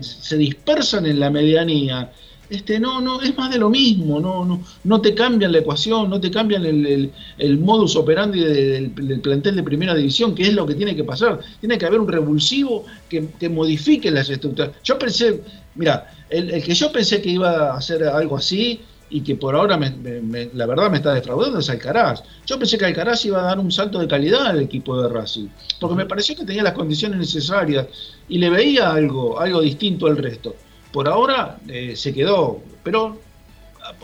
se 0.00 0.36
dispersan 0.36 1.06
en 1.06 1.20
la 1.20 1.30
medianía, 1.30 2.10
este, 2.50 2.80
no, 2.80 3.00
no, 3.02 3.20
es 3.20 3.36
más 3.36 3.50
de 3.50 3.58
lo 3.58 3.68
mismo, 3.68 4.20
no, 4.20 4.42
no, 4.44 4.62
no 4.84 5.00
te 5.02 5.14
cambian 5.14 5.52
la 5.52 5.58
ecuación, 5.58 6.08
no 6.08 6.18
te 6.18 6.30
cambian 6.30 6.64
el, 6.64 7.58
modus 7.58 7.94
operandi 7.96 8.40
del, 8.40 9.20
plantel 9.20 9.56
de 9.56 9.62
primera 9.62 9.94
división, 9.94 10.34
que 10.34 10.44
es 10.44 10.54
lo 10.54 10.66
que 10.66 10.74
tiene 10.74 10.96
que 10.96 11.04
pasar. 11.04 11.40
Tiene 11.60 11.76
que 11.76 11.84
haber 11.84 12.00
un 12.00 12.08
revulsivo 12.08 12.86
que, 13.08 13.28
que 13.38 13.50
modifique 13.50 14.10
las 14.10 14.30
estructuras. 14.30 14.70
Yo 14.82 14.98
pensé, 14.98 15.42
mira, 15.74 16.10
el, 16.30 16.62
que 16.62 16.74
yo 16.74 16.90
pensé 16.90 17.20
que 17.20 17.30
iba 17.30 17.72
a 17.72 17.76
hacer 17.76 18.04
algo 18.04 18.38
así, 18.38 18.80
y 19.10 19.22
que 19.22 19.36
por 19.36 19.54
ahora 19.54 19.78
la 19.78 20.66
verdad 20.66 20.90
me 20.90 20.98
está 20.98 21.14
defraudando 21.14 21.58
es 21.58 21.70
Alcaraz. 21.70 22.22
Yo 22.46 22.58
pensé 22.58 22.76
que 22.76 22.84
Alcaraz 22.84 23.24
iba 23.24 23.40
a 23.40 23.44
dar 23.44 23.58
un 23.58 23.72
salto 23.72 23.98
de 23.98 24.08
calidad 24.08 24.46
al 24.46 24.60
equipo 24.60 25.00
de 25.00 25.08
Racing, 25.08 25.48
porque 25.80 25.96
me 25.96 26.06
pareció 26.06 26.36
que 26.36 26.44
tenía 26.44 26.62
las 26.62 26.74
condiciones 26.74 27.18
necesarias 27.18 27.86
y 28.28 28.38
le 28.38 28.50
veía 28.50 28.92
algo, 28.92 29.40
algo 29.40 29.60
distinto 29.60 30.06
al 30.06 30.16
resto. 30.16 30.54
Por 30.92 31.08
ahora 31.08 31.58
eh, 31.68 31.94
se 31.96 32.12
quedó, 32.12 32.60
pero 32.82 33.18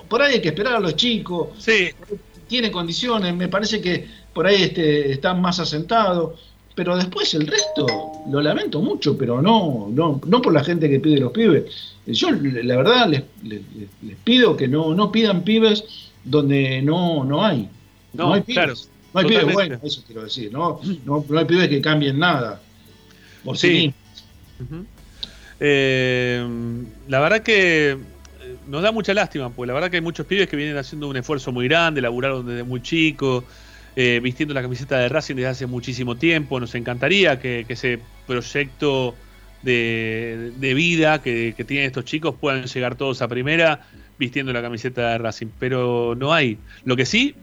por 0.09 0.23
ahí 0.23 0.35
hay 0.35 0.41
que 0.41 0.49
esperar 0.49 0.75
a 0.75 0.81
los 0.81 0.97
chicos. 0.97 1.49
Sí. 1.59 1.91
Tiene 2.47 2.71
condiciones, 2.71 3.35
me 3.35 3.49
parece 3.49 3.81
que 3.81 4.07
por 4.33 4.47
ahí 4.47 4.63
este, 4.63 5.13
están 5.13 5.41
más 5.41 5.59
asentados. 5.59 6.39
Pero 6.75 6.97
después 6.97 7.33
el 7.35 7.47
resto, 7.47 7.87
lo 8.29 8.41
lamento 8.41 8.83
mucho, 8.83 9.17
pero 9.17 9.41
no, 9.41 9.87
no, 9.91 10.21
no 10.27 10.43
por 10.43 10.53
la 10.53 10.65
gente 10.65 10.91
que 10.91 10.99
pide 10.99 11.21
los 11.21 11.31
pibes. 11.31 11.94
Yo 12.07 12.31
la 12.31 12.77
verdad 12.77 13.09
les, 13.09 13.23
les, 13.43 14.17
pido 14.25 14.57
que 14.57 14.69
no, 14.69 14.95
no 14.95 15.11
pidan 15.11 15.43
pibes 15.43 16.11
donde 16.25 16.83
no, 16.83 17.25
no 17.25 17.45
hay. 17.45 17.69
No, 18.13 18.35
hay 18.35 18.43
pibes. 18.43 18.91
no 19.13 19.21
hay 19.21 19.27
pibes 19.27 19.53
buenos, 19.53 19.83
eso 19.83 20.03
quiero 20.07 20.25
decir. 20.25 20.53
No, 20.53 20.81
no, 21.05 21.25
hay 21.39 21.45
pibes 21.45 21.69
que 21.69 21.81
cambien 21.81 22.19
nada. 22.19 22.61
Por 23.45 23.57
sí. 23.57 23.93
Eh, 25.61 26.47
la 27.09 27.21
verdad 27.21 27.43
que 27.43 27.93
eh, 27.93 27.97
nos 28.69 28.83
da 28.83 28.93
mucha 28.93 29.15
lástima, 29.15 29.51
porque 29.51 29.69
la 29.69 29.75
verdad 29.75 29.91
que 29.91 29.97
hay 29.97 30.03
muchos 30.03 30.27
pibes 30.27 30.49
que 30.49 30.57
vienen 30.57 30.77
haciendo 30.77 31.09
un 31.09 31.17
esfuerzo 31.17 31.53
muy 31.53 31.69
grande, 31.69 32.01
laburaron 32.01 32.47
desde 32.47 32.65
muy 32.65 32.83
chicos 32.83 33.45
eh, 33.97 34.19
vistiendo 34.21 34.55
la 34.55 34.63
camiseta 34.63 34.99
de 34.99 35.09
Racing 35.09 35.37
desde 35.37 35.49
hace 35.49 35.67
muchísimo 35.67 36.17
tiempo. 36.17 36.59
Nos 36.59 36.75
encantaría 36.75 37.39
que, 37.39 37.65
ese 37.69 38.01
proyecto 38.27 39.15
de, 39.65 40.73
vida 40.75 41.23
que, 41.23 41.55
tienen 41.67 41.87
estos 41.87 42.05
chicos 42.05 42.35
puedan 42.41 42.65
llegar 42.65 42.95
todos 42.97 43.23
a 43.23 43.29
primera 43.29 43.87
vistiendo 44.19 44.53
la 44.53 44.63
camiseta 44.63 45.11
de 45.11 45.19
Racing, 45.19 45.49
pero 45.59 46.15
no 46.17 46.33
hay. 46.33 46.59
Lo 46.85 46.97
que 46.97 47.07
sí, 47.07 47.35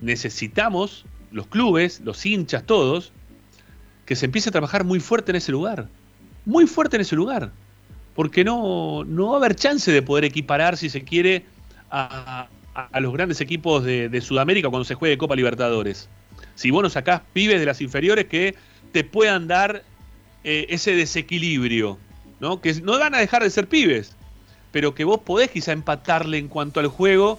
necesitamos, 0.00 1.04
los 1.32 1.46
clubes, 1.46 2.00
los 2.00 2.24
hinchas, 2.26 2.64
todos, 2.64 3.12
que 4.04 4.16
se 4.16 4.26
empiece 4.26 4.50
a 4.50 4.52
trabajar 4.52 4.84
muy 4.84 5.00
fuerte 5.00 5.32
en 5.32 5.36
ese 5.36 5.52
lugar. 5.52 5.88
Muy 6.44 6.66
fuerte 6.66 6.96
en 6.96 7.02
ese 7.02 7.16
lugar. 7.16 7.50
Porque 8.14 8.44
no, 8.44 9.04
no 9.04 9.28
va 9.28 9.34
a 9.34 9.36
haber 9.38 9.54
chance 9.54 9.90
de 9.90 10.02
poder 10.02 10.24
equiparar, 10.24 10.76
si 10.76 10.90
se 10.90 11.04
quiere, 11.04 11.44
a, 11.90 12.48
los 13.00 13.12
grandes 13.12 13.40
equipos 13.40 13.84
de, 13.84 14.20
Sudamérica 14.20 14.68
cuando 14.68 14.84
se 14.84 14.94
juegue 14.94 15.18
Copa 15.18 15.36
Libertadores. 15.36 16.08
Si 16.54 16.70
vos 16.70 16.82
no 16.82 16.90
sacás 16.90 17.22
pibes 17.32 17.60
de 17.60 17.66
las 17.66 17.80
inferiores 17.80 18.26
que 18.26 18.54
te 18.92 19.04
puedan 19.04 19.48
dar 19.48 19.82
eh, 20.50 20.66
ese 20.70 20.94
desequilibrio, 20.94 21.98
¿no? 22.40 22.62
Que 22.62 22.72
no 22.80 22.98
van 22.98 23.14
a 23.14 23.18
dejar 23.18 23.42
de 23.42 23.50
ser 23.50 23.68
pibes, 23.68 24.16
pero 24.72 24.94
que 24.94 25.04
vos 25.04 25.20
podés 25.20 25.50
quizá 25.50 25.72
empatarle 25.72 26.38
en 26.38 26.48
cuanto 26.48 26.80
al 26.80 26.86
juego 26.86 27.38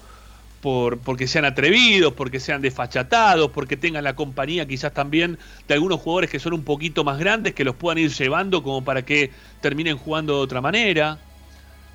por, 0.61 0.99
porque 0.99 1.25
sean 1.25 1.43
atrevidos, 1.43 2.13
porque 2.13 2.39
sean 2.39 2.61
desfachatados, 2.61 3.49
porque 3.49 3.77
tengan 3.77 4.03
la 4.03 4.15
compañía 4.15 4.67
quizás 4.67 4.93
también 4.93 5.39
de 5.67 5.73
algunos 5.73 6.01
jugadores 6.01 6.29
que 6.29 6.37
son 6.37 6.53
un 6.53 6.63
poquito 6.63 7.03
más 7.03 7.17
grandes, 7.17 7.55
que 7.55 7.63
los 7.63 7.73
puedan 7.73 7.97
ir 7.97 8.11
llevando 8.11 8.61
como 8.61 8.83
para 8.83 9.03
que 9.03 9.31
terminen 9.59 9.97
jugando 9.97 10.35
de 10.35 10.41
otra 10.41 10.61
manera. 10.61 11.17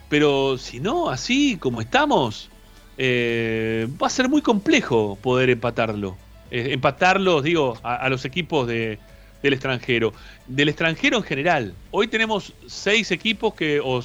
Pero 0.08 0.58
si 0.58 0.80
no, 0.80 1.10
así 1.10 1.58
como 1.58 1.80
estamos, 1.80 2.50
eh, 2.98 3.86
va 4.02 4.08
a 4.08 4.10
ser 4.10 4.28
muy 4.28 4.42
complejo 4.42 5.16
poder 5.22 5.48
empatarlo. 5.48 6.16
Eh, 6.50 6.70
empatarlo, 6.72 7.40
digo, 7.40 7.78
a, 7.84 8.08
los 8.08 8.24
equipos 8.24 8.66
de, 8.66 8.98
del 9.44 9.52
extranjero. 9.52 10.14
Del 10.46 10.70
extranjero 10.70 11.18
en 11.18 11.22
general. 11.22 11.74
Hoy 11.90 12.08
tenemos 12.08 12.54
seis 12.66 13.10
equipos 13.10 13.52
que, 13.54 13.78
o, 13.82 14.02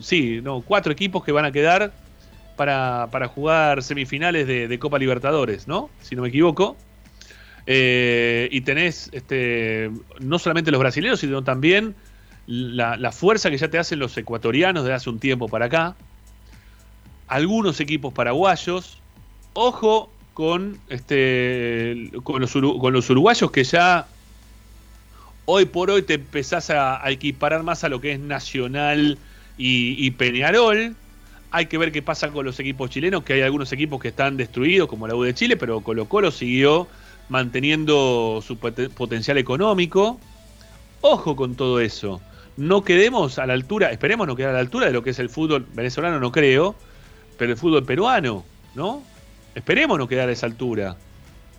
sí, 0.00 0.40
no, 0.40 0.62
cuatro 0.62 0.92
equipos 0.92 1.24
que 1.24 1.32
van 1.32 1.44
a 1.44 1.50
quedar 1.50 1.92
para, 2.56 3.08
para 3.10 3.26
jugar 3.26 3.82
semifinales 3.82 4.46
de, 4.46 4.78
Copa 4.78 4.98
Libertadores, 4.98 5.66
¿no? 5.66 5.90
Si 6.00 6.14
no 6.14 6.22
me 6.22 6.28
equivoco. 6.28 6.76
Eh, 7.66 8.48
y 8.52 8.60
tenés 8.60 9.10
este, 9.12 9.90
no 10.20 10.38
solamente 10.38 10.70
los 10.70 10.80
brasileños, 10.80 11.20
sino 11.20 11.42
también 11.42 11.96
la, 12.46 13.10
fuerza 13.10 13.50
que 13.50 13.58
ya 13.58 13.68
te 13.68 13.78
hacen 13.78 13.98
los 13.98 14.16
ecuatorianos 14.16 14.84
de 14.84 14.94
hace 14.94 15.10
un 15.10 15.18
tiempo 15.18 15.48
para 15.48 15.66
acá 15.66 15.96
algunos 17.26 17.80
equipos 17.80 18.14
paraguayos. 18.14 18.98
Ojo 19.54 20.08
con, 20.34 20.78
este, 20.88 22.12
con, 22.22 22.40
los, 22.40 22.52
con 22.52 22.92
los 22.92 23.10
uruguayos 23.10 23.50
que 23.50 23.64
ya 23.64 24.06
hoy 25.50 25.64
por 25.64 25.90
hoy 25.90 26.02
te 26.02 26.14
empezás 26.14 26.68
a, 26.68 27.00
equiparar 27.10 27.62
más 27.62 27.82
a 27.82 27.88
lo 27.88 28.02
que 28.02 28.12
es 28.12 28.20
Nacional 28.20 29.16
y, 29.56 30.10
Peñarol. 30.10 30.94
Hay 31.50 31.66
que 31.66 31.78
ver 31.78 31.90
qué 31.90 32.02
pasa 32.02 32.28
con 32.28 32.44
los 32.44 32.60
equipos 32.60 32.90
chilenos, 32.90 33.22
que 33.24 33.32
hay 33.32 33.40
algunos 33.40 33.72
equipos 33.72 33.98
que 33.98 34.08
están 34.08 34.36
destruidos, 34.36 34.88
como 34.88 35.08
la 35.08 35.14
U 35.14 35.22
de 35.22 35.32
Chile, 35.32 35.56
pero 35.56 35.80
Colo 35.80 36.04
Colo 36.04 36.30
siguió 36.30 36.86
manteniendo 37.30 38.44
su 38.46 38.58
potencial 38.58 39.38
económico. 39.38 40.20
Ojo 41.00 41.34
con 41.34 41.54
todo 41.54 41.80
eso. 41.80 42.20
No 42.58 42.84
quedemos 42.84 43.38
a 43.38 43.46
la 43.46 43.54
altura, 43.54 43.90
esperemos 43.90 44.26
no 44.26 44.36
quedar 44.36 44.50
a 44.50 44.54
la 44.54 44.60
altura 44.60 44.88
de 44.88 44.92
lo 44.92 45.02
que 45.02 45.10
es 45.10 45.18
el 45.18 45.30
fútbol 45.30 45.64
venezolano, 45.72 46.20
no 46.20 46.30
creo, 46.30 46.74
pero 47.38 47.52
el 47.52 47.56
fútbol 47.56 47.86
peruano, 47.86 48.44
¿no? 48.74 49.02
Esperemos 49.54 49.96
no 49.96 50.08
quedar 50.08 50.28
a 50.28 50.32
esa 50.32 50.44
altura. 50.44 50.98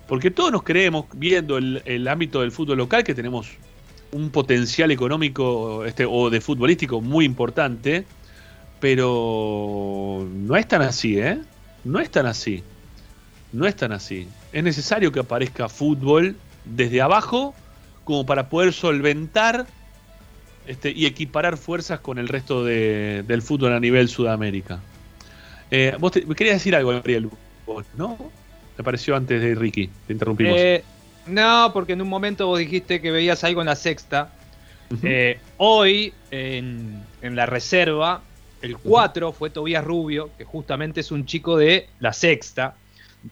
Porque 0.07 0.29
todos 0.29 0.51
nos 0.51 0.63
creemos, 0.63 1.05
viendo 1.13 1.57
el, 1.57 2.07
ámbito 2.07 2.41
del 2.41 2.51
fútbol 2.51 2.77
local, 2.77 3.03
que 3.03 3.15
tenemos 3.15 3.47
un 4.11 4.29
potencial 4.29 4.91
económico 4.91 5.85
este, 5.85 6.05
o 6.05 6.29
de 6.29 6.41
futbolístico 6.41 7.01
muy 7.01 7.25
importante, 7.25 8.05
pero 8.79 10.27
no 10.31 10.55
es 10.55 10.67
tan 10.67 10.81
así, 10.81 11.19
¿eh? 11.19 11.39
No 11.83 11.99
es 11.99 12.09
tan 12.09 12.25
así. 12.25 12.63
No 13.51 13.65
es 13.65 13.75
tan 13.75 13.91
así. 13.91 14.27
Es 14.51 14.63
necesario 14.63 15.11
que 15.11 15.19
aparezca 15.19 15.69
fútbol 15.69 16.35
desde 16.65 17.01
abajo 17.01 17.53
como 18.03 18.25
para 18.25 18.49
poder 18.49 18.73
solventar 18.73 19.67
este, 20.67 20.91
y 20.91 21.05
equiparar 21.05 21.57
fuerzas 21.57 21.99
con 21.99 22.19
el 22.19 22.27
resto 22.27 22.63
del 22.63 23.41
fútbol 23.41 23.73
a 23.73 23.79
nivel 23.79 24.07
Sudamérica. 24.07 24.79
Eh, 25.71 25.95
vos 25.99 26.11
querías 26.11 26.55
decir 26.55 26.75
algo, 26.75 26.91
Gabriel, 26.91 27.29
¿no? 27.95 28.17
Me 28.77 28.83
pareció 28.83 29.15
antes 29.15 29.41
de 29.41 29.55
Ricky, 29.55 29.89
te 30.07 30.13
interrumpimos. 30.13 30.55
Eh, 30.57 30.83
no, 31.27 31.71
porque 31.73 31.93
en 31.93 32.01
un 32.01 32.09
momento 32.09 32.47
vos 32.47 32.59
dijiste 32.59 33.01
que 33.01 33.11
veías 33.11 33.43
algo 33.43 33.61
en 33.61 33.67
la 33.67 33.75
sexta. 33.75 34.33
Eh, 35.03 35.39
hoy, 35.57 36.13
en, 36.31 37.03
la 37.21 37.45
reserva, 37.45 38.21
el 38.61 38.77
4 38.77 39.31
fue 39.33 39.49
Tobías 39.49 39.83
Rubio, 39.83 40.31
que 40.37 40.45
justamente 40.45 41.01
es 41.01 41.11
un 41.11 41.25
chico 41.25 41.57
de 41.57 41.87
la 41.99 42.13
sexta. 42.13 42.75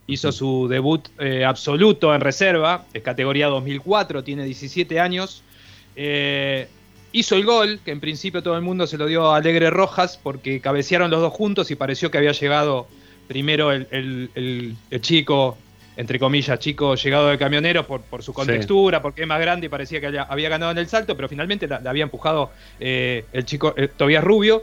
Hizo 0.06 0.32
su 0.32 0.68
debut 0.68 1.08
absoluto 1.46 2.14
en 2.14 2.22
reserva, 2.22 2.86
es 2.94 3.02
categoría 3.02 3.48
2004, 3.48 4.24
tiene 4.24 4.44
17 4.44 5.00
años. 5.00 5.44
Eh, 6.00 6.68
hizo 7.12 7.36
el 7.36 7.44
gol, 7.44 7.80
que 7.84 7.92
en 7.92 8.00
principio 8.00 8.44
todo 8.44 8.56
el 8.56 8.62
mundo 8.62 8.86
se 8.86 8.98
lo 8.98 9.08
dio 9.08 9.32
a 9.32 9.38
Alegre 9.38 9.72
Rojas 9.72 10.20
porque 10.22 10.62
cabecearon 10.62 11.10
los 11.10 11.20
dos 11.20 11.34
juntos 11.34 11.72
y 11.72 11.76
pareció 11.76 12.12
que 12.12 12.20
había 12.20 12.32
llegado 12.34 12.88
primero 13.28 13.72
el, 13.72 14.76
chico 15.02 15.58
entre 15.98 16.20
comillas, 16.20 16.60
chico 16.60 16.94
llegado 16.94 17.30
de 17.30 17.40
camionero 17.40 17.86
por, 17.86 18.02
por 18.02 18.22
su 18.22 18.32
contextura, 18.32 19.02
porque 19.02 19.24
es 19.24 19.28
más 19.28 19.42
grande 19.42 19.66
y 19.66 19.70
parecía 19.70 20.00
que 20.00 20.20
había 20.20 20.48
ganado 20.48 20.72
en 20.72 20.78
el 20.78 20.88
salto, 20.88 21.16
pero 21.16 21.28
finalmente 21.28 21.68
la, 21.68 21.82
había 21.84 22.04
empujado 22.04 22.52
eh, 22.80 23.26
el 23.34 23.46
chico 23.46 23.74
eh, 23.76 23.88
Tobias 23.88 24.24
Rubio. 24.24 24.62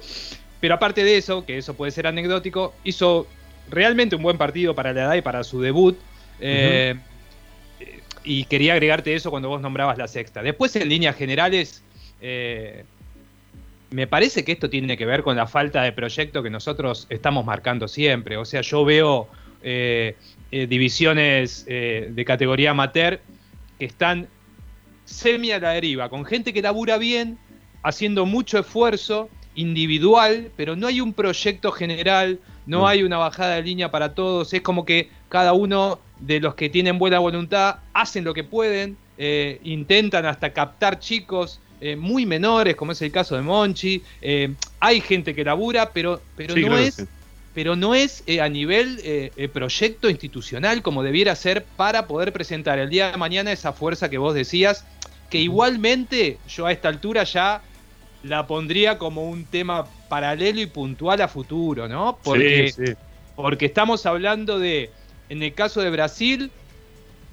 Pero 0.60 0.74
aparte 0.76 1.02
de 1.02 1.16
eso, 1.16 1.44
que 1.44 1.58
eso 1.58 1.74
puede 1.74 1.90
ser 1.90 2.06
anecdótico, 2.06 2.72
hizo 2.84 3.26
realmente 3.68 4.14
un 4.14 4.22
buen 4.22 4.38
partido 4.38 4.76
para 4.76 4.92
la 4.92 5.02
edad 5.02 5.14
y 5.16 5.22
para 5.22 5.42
su 5.42 5.60
debut. 5.60 5.98
Eh, 6.40 6.94
y 8.22 8.44
quería 8.44 8.74
agregarte 8.74 9.12
eso 9.12 9.30
cuando 9.30 9.48
vos 9.48 9.60
nombrabas 9.60 9.98
la 9.98 10.06
sexta. 10.06 10.40
Después, 10.40 10.74
en 10.76 10.88
líneas 10.88 11.16
generales, 11.16 11.82
me 13.90 14.06
parece 14.06 14.44
que 14.44 14.52
esto 14.52 14.70
tiene 14.70 14.96
que 14.96 15.04
ver 15.04 15.24
con 15.24 15.36
la 15.36 15.48
falta 15.48 15.82
de 15.82 15.92
proyecto 15.92 16.44
que 16.44 16.48
nosotros 16.48 17.08
estamos 17.10 17.44
marcando 17.44 17.88
siempre. 17.88 18.36
O 18.36 18.44
sea, 18.44 18.60
yo 18.60 18.84
veo 18.84 19.28
eh, 20.54 20.62
eh, 20.62 20.66
divisiones 20.66 21.64
eh, 21.66 22.08
de 22.10 22.24
categoría 22.24 22.70
amateur 22.70 23.20
que 23.78 23.84
están 23.84 24.28
semi 25.04 25.50
a 25.50 25.58
la 25.58 25.70
deriva, 25.70 26.08
con 26.08 26.24
gente 26.24 26.52
que 26.52 26.62
labura 26.62 26.96
bien, 26.96 27.38
haciendo 27.82 28.24
mucho 28.24 28.58
esfuerzo 28.60 29.28
individual, 29.56 30.50
pero 30.56 30.76
no 30.76 30.86
hay 30.86 31.00
un 31.00 31.12
proyecto 31.12 31.72
general, 31.72 32.38
no 32.66 32.82
mm. 32.82 32.86
hay 32.86 33.02
una 33.02 33.18
bajada 33.18 33.56
de 33.56 33.62
línea 33.62 33.90
para 33.90 34.14
todos, 34.14 34.52
es 34.54 34.62
como 34.62 34.84
que 34.84 35.10
cada 35.28 35.52
uno 35.52 35.98
de 36.20 36.40
los 36.40 36.54
que 36.54 36.70
tienen 36.70 36.98
buena 36.98 37.18
voluntad 37.18 37.80
hacen 37.92 38.24
lo 38.24 38.32
que 38.32 38.44
pueden, 38.44 38.96
intentan 39.62 40.26
hasta 40.26 40.52
captar 40.52 40.98
chicos, 40.98 41.60
eh, 41.84 41.96
muy 41.96 42.24
menores, 42.24 42.76
como 42.76 42.92
es 42.92 43.02
el 43.02 43.12
caso 43.12 43.36
de 43.36 43.42
Monchi. 43.42 44.02
Eh, 44.22 44.54
hay 44.80 45.02
gente 45.02 45.34
que 45.34 45.44
labura, 45.44 45.90
pero, 45.92 46.18
pero, 46.34 46.56
no, 46.56 46.78
es, 46.78 47.04
pero 47.54 47.76
no 47.76 47.94
es 47.94 48.24
eh, 48.26 48.40
a 48.40 48.48
nivel 48.48 49.00
proyecto 49.52 50.10
institucional 50.10 50.82
como 50.82 51.02
debiera 51.02 51.34
ser 51.36 51.64
para 51.64 52.06
poder 52.06 52.32
presentar 52.32 52.78
el 52.78 52.90
día 52.90 53.12
de 53.12 53.16
mañana 53.16 53.52
esa 53.52 53.72
fuerza 53.72 54.10
que 54.10 54.18
vos 54.18 54.34
decías, 54.34 54.84
que 55.30 55.38
igualmente 55.38 56.38
yo 56.48 56.66
a 56.66 56.72
esta 56.72 56.88
altura 56.88 57.24
ya 57.24 57.62
la 58.24 58.46
pondría 58.46 58.98
como 58.98 59.28
un 59.28 59.44
tema 59.44 59.86
paralelo 60.08 60.60
y 60.60 60.66
puntual 60.66 61.20
a 61.20 61.28
futuro, 61.28 61.88
¿no? 61.88 62.18
Porque, 62.22 62.96
porque 63.36 63.66
estamos 63.66 64.06
hablando 64.06 64.58
de, 64.58 64.90
en 65.28 65.42
el 65.42 65.52
caso 65.54 65.80
de 65.80 65.90
Brasil, 65.90 66.50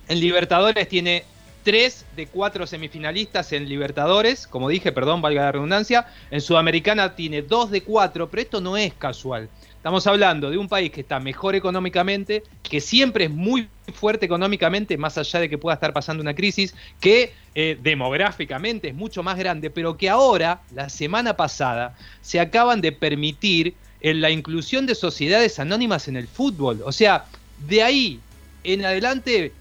en 0.08 0.20
Libertadores 0.20 0.88
tiene 0.90 1.24
tres 1.64 2.06
de 2.16 2.28
cuatro 2.28 2.68
semifinalistas 2.68 3.54
en 3.54 3.70
Libertadores, 3.70 4.48
como 4.48 4.68
dije, 4.68 4.92
perdón, 4.92 5.22
valga 5.22 5.44
la 5.44 5.52
redundancia. 5.54 6.08
En 6.30 6.42
Sudamericana 6.42 7.16
tiene 7.16 7.42
dos 7.42 7.72
de 7.72 7.84
cuatro, 7.84 8.30
pero 8.30 8.42
esto 8.42 8.62
no 8.62 8.78
es 8.78 8.94
casual. 8.94 9.48
Estamos 9.82 10.06
hablando 10.06 10.52
de 10.52 10.60
un 10.60 10.70
país 10.70 10.92
que 10.92 11.02
está 11.02 11.20
mejor 11.20 11.56
económicamente, 11.56 12.44
que 12.62 12.80
siempre 12.80 13.24
es 13.26 13.32
muy 13.32 13.68
fuerte 13.96 14.28
económicamente, 14.28 14.96
más 14.96 15.18
allá 15.18 15.40
de 15.40 15.50
que 15.50 15.58
pueda 15.58 15.74
estar 15.74 15.92
pasando 15.92 16.22
una 16.22 16.36
crisis, 16.36 16.76
que 17.00 17.34
eh, 17.56 17.80
demográficamente 17.82 18.90
es 18.90 18.94
mucho 18.94 19.24
más 19.24 19.40
grande, 19.40 19.72
pero 19.72 19.98
que 19.98 20.08
ahora, 20.08 20.62
la 20.76 20.88
semana 20.88 21.36
pasada, 21.36 21.98
se 22.22 22.40
acaban 22.40 22.80
de 22.80 22.92
permitir 22.92 23.74
en 24.02 24.22
la 24.22 24.30
inclusión 24.30 24.86
de 24.86 24.94
sociedades 24.94 25.58
anónimas 25.58 26.08
en 26.08 26.16
el 26.16 26.28
fútbol. 26.28 26.84
O 26.86 26.92
sea, 26.92 27.26
de 27.68 27.82
ahí 27.82 28.20
en 28.64 28.86
adelante 28.86 29.52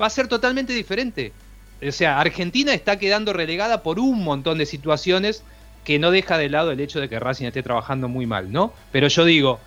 va 0.00 0.06
a 0.06 0.10
ser 0.10 0.28
totalmente 0.28 0.72
diferente. 0.72 1.32
O 1.84 1.90
sea, 1.90 2.20
Argentina 2.20 2.72
está 2.72 2.96
quedando 3.00 3.32
relegada 3.32 3.82
por 3.82 3.98
un 3.98 4.22
montón 4.22 4.56
de 4.56 4.66
situaciones 4.66 5.42
que 5.84 5.98
no 5.98 6.10
deja 6.10 6.38
de 6.38 6.48
lado 6.48 6.70
el 6.72 6.80
hecho 6.80 7.00
de 7.00 7.08
que 7.08 7.20
Racing 7.20 7.46
esté 7.46 7.62
trabajando 7.62 8.08
muy 8.08 8.26
mal, 8.26 8.50
¿no? 8.50 8.72
Pero 8.90 9.08
yo 9.08 9.24
digo, 9.24 9.60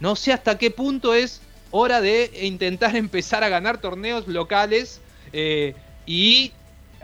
no 0.00 0.16
sé 0.16 0.32
hasta 0.32 0.56
qué 0.56 0.70
punto 0.70 1.14
es 1.14 1.42
hora 1.70 2.00
de 2.00 2.30
intentar 2.42 2.96
empezar 2.96 3.44
a 3.44 3.48
ganar 3.48 3.80
torneos 3.80 4.26
locales 4.28 5.00
eh, 5.32 5.74
y 6.06 6.52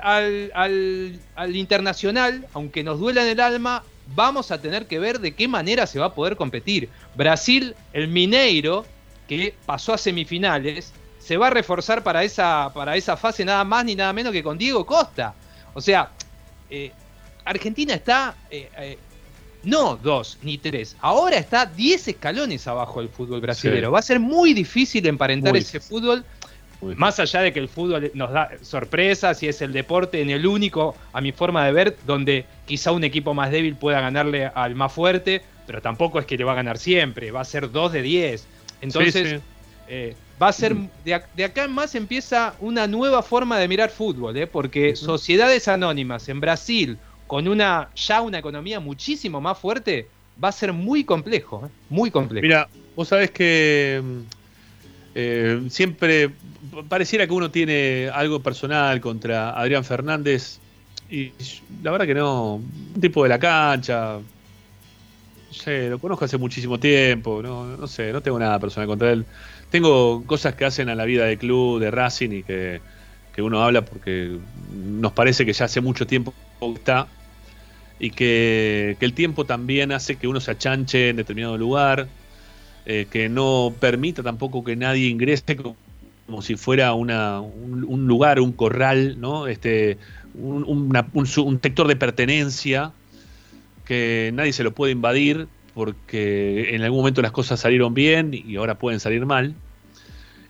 al, 0.00 0.50
al, 0.54 1.56
internacional, 1.56 2.46
aunque 2.52 2.82
nos 2.82 2.98
duela 2.98 3.22
en 3.22 3.30
el 3.30 3.40
alma, 3.40 3.82
vamos 4.14 4.50
a 4.50 4.60
tener 4.60 4.86
que 4.86 4.98
ver 4.98 5.20
de 5.20 5.34
qué 5.34 5.48
manera 5.48 5.86
se 5.86 5.98
va 5.98 6.06
a 6.06 6.14
poder 6.14 6.36
competir. 6.36 6.88
Brasil, 7.14 7.74
el 7.92 8.08
Mineiro, 8.08 8.84
que 9.28 9.54
pasó 9.66 9.94
a 9.94 9.98
semifinales, 9.98 10.92
se 11.18 11.36
va 11.38 11.46
a 11.46 11.50
reforzar 11.50 12.02
para 12.02 12.22
esa, 12.22 12.70
para 12.74 12.96
esa 12.96 13.16
fase 13.16 13.44
nada 13.44 13.64
más 13.64 13.84
ni 13.84 13.94
nada 13.94 14.12
menos 14.12 14.32
que 14.32 14.42
con 14.42 14.58
Diego 14.58 14.84
Costa. 14.84 15.34
O 15.72 15.80
sea, 15.80 16.10
eh, 16.68 16.92
Argentina 17.44 17.94
está, 17.94 18.34
eh, 18.50 18.68
eh, 18.78 18.98
no 19.62 19.96
dos 19.96 20.38
ni 20.42 20.58
tres, 20.58 20.96
ahora 21.00 21.36
está 21.36 21.66
diez 21.66 22.06
escalones 22.08 22.66
abajo 22.66 23.00
del 23.00 23.08
fútbol 23.08 23.40
brasileño. 23.40 23.90
Va 23.90 23.98
a 23.98 24.02
ser 24.02 24.20
muy 24.20 24.54
difícil 24.54 25.06
emparentar 25.06 25.56
ese 25.56 25.80
fútbol. 25.80 26.24
Más 26.96 27.18
allá 27.18 27.40
de 27.40 27.52
que 27.52 27.60
el 27.60 27.68
fútbol 27.68 28.10
nos 28.12 28.30
da 28.30 28.50
sorpresas 28.60 29.42
y 29.42 29.48
es 29.48 29.62
el 29.62 29.72
deporte 29.72 30.20
en 30.20 30.28
el 30.28 30.46
único, 30.46 30.94
a 31.14 31.20
mi 31.22 31.32
forma 31.32 31.64
de 31.64 31.72
ver, 31.72 31.96
donde 32.04 32.44
quizá 32.66 32.92
un 32.92 33.04
equipo 33.04 33.32
más 33.32 33.50
débil 33.50 33.74
pueda 33.74 34.02
ganarle 34.02 34.46
al 34.54 34.74
más 34.74 34.92
fuerte, 34.92 35.40
pero 35.66 35.80
tampoco 35.80 36.18
es 36.18 36.26
que 36.26 36.36
le 36.36 36.44
va 36.44 36.52
a 36.52 36.56
ganar 36.56 36.76
siempre, 36.76 37.30
va 37.30 37.40
a 37.40 37.44
ser 37.44 37.70
dos 37.70 37.92
de 37.92 38.02
diez. 38.02 38.46
Entonces, 38.82 39.40
Va 40.42 40.48
a 40.48 40.52
ser, 40.52 40.74
de, 41.04 41.14
acá 41.14 41.64
en 41.64 41.72
más 41.72 41.94
empieza 41.94 42.54
una 42.58 42.88
nueva 42.88 43.22
forma 43.22 43.58
de 43.58 43.68
mirar 43.68 43.90
fútbol, 43.90 44.36
¿eh? 44.36 44.48
porque 44.48 44.96
sociedades 44.96 45.68
anónimas 45.68 46.28
en 46.28 46.40
Brasil, 46.40 46.98
con 47.26 47.48
una 47.48 47.90
ya 47.94 48.20
una 48.22 48.38
economía 48.38 48.80
muchísimo 48.80 49.40
más 49.40 49.58
fuerte, 49.58 50.08
va 50.42 50.48
a 50.48 50.52
ser 50.52 50.72
muy 50.72 51.04
complejo, 51.04 51.66
¿eh? 51.66 51.70
muy 51.90 52.10
complejo. 52.10 52.42
Mira, 52.42 52.68
vos 52.96 53.08
sabés 53.08 53.30
que 53.30 54.02
mm, 54.02 54.20
eh, 55.14 55.62
siempre 55.70 56.30
pareciera 56.88 57.26
que 57.26 57.32
uno 57.32 57.50
tiene 57.50 58.10
algo 58.12 58.40
personal 58.40 59.00
contra 59.00 59.50
Adrián 59.50 59.84
Fernández 59.84 60.58
y 61.10 61.32
la 61.82 61.90
verdad 61.90 62.06
que 62.06 62.14
no, 62.14 62.54
un 62.54 63.00
tipo 63.00 63.22
de 63.22 63.28
la 63.28 63.38
cancha, 63.38 64.18
sé, 65.50 65.88
lo 65.88 65.98
conozco 65.98 66.24
hace 66.24 66.38
muchísimo 66.38 66.80
tiempo, 66.80 67.42
no, 67.42 67.76
no 67.76 67.86
sé, 67.86 68.12
no 68.12 68.20
tengo 68.20 68.38
nada 68.38 68.58
personal 68.58 68.88
contra 68.88 69.12
él 69.12 69.24
tengo 69.74 70.22
cosas 70.24 70.54
que 70.54 70.64
hacen 70.64 70.88
a 70.88 70.94
la 70.94 71.04
vida 71.04 71.24
de 71.24 71.36
club, 71.36 71.80
de 71.80 71.90
Racing 71.90 72.30
y 72.30 72.42
que, 72.44 72.80
uno 73.42 73.62
habla 73.62 73.84
porque 73.84 74.38
nos 74.72 75.12
parece 75.12 75.44
que 75.44 75.52
ya 75.52 75.64
hace 75.64 75.80
mucho 75.80 76.06
tiempo 76.06 76.34
está 76.74 77.08
y 77.98 78.10
que, 78.10 78.96
el 79.00 79.12
tiempo 79.12 79.44
también 79.44 79.92
hace 79.92 80.16
que 80.16 80.26
uno 80.26 80.40
se 80.40 80.50
achanche 80.50 81.10
en 81.10 81.16
determinado 81.16 81.56
lugar, 81.56 82.08
eh, 82.86 83.06
que 83.10 83.28
no 83.28 83.74
permita 83.78 84.22
tampoco 84.22 84.64
que 84.64 84.76
nadie 84.76 85.08
ingrese 85.08 85.56
como, 85.56 86.42
si 86.42 86.56
fuera 86.56 86.94
una, 86.94 87.40
un, 87.40 88.06
lugar, 88.06 88.40
un 88.40 88.52
corral, 88.52 89.20
¿no? 89.20 89.46
este, 89.46 89.98
un, 90.34 90.92
un 91.12 91.60
sector 91.62 91.86
de 91.86 91.96
pertenencia 91.96 92.92
que 93.84 94.30
nadie 94.34 94.52
se 94.52 94.64
lo 94.64 94.72
puede 94.72 94.92
invadir 94.92 95.46
porque 95.74 96.74
en 96.74 96.82
algún 96.82 97.00
momento 97.00 97.20
las 97.20 97.32
cosas 97.32 97.60
salieron 97.60 97.94
bien 97.94 98.30
y 98.32 98.56
ahora 98.56 98.78
pueden 98.78 99.00
salir 99.00 99.26
mal. 99.26 99.54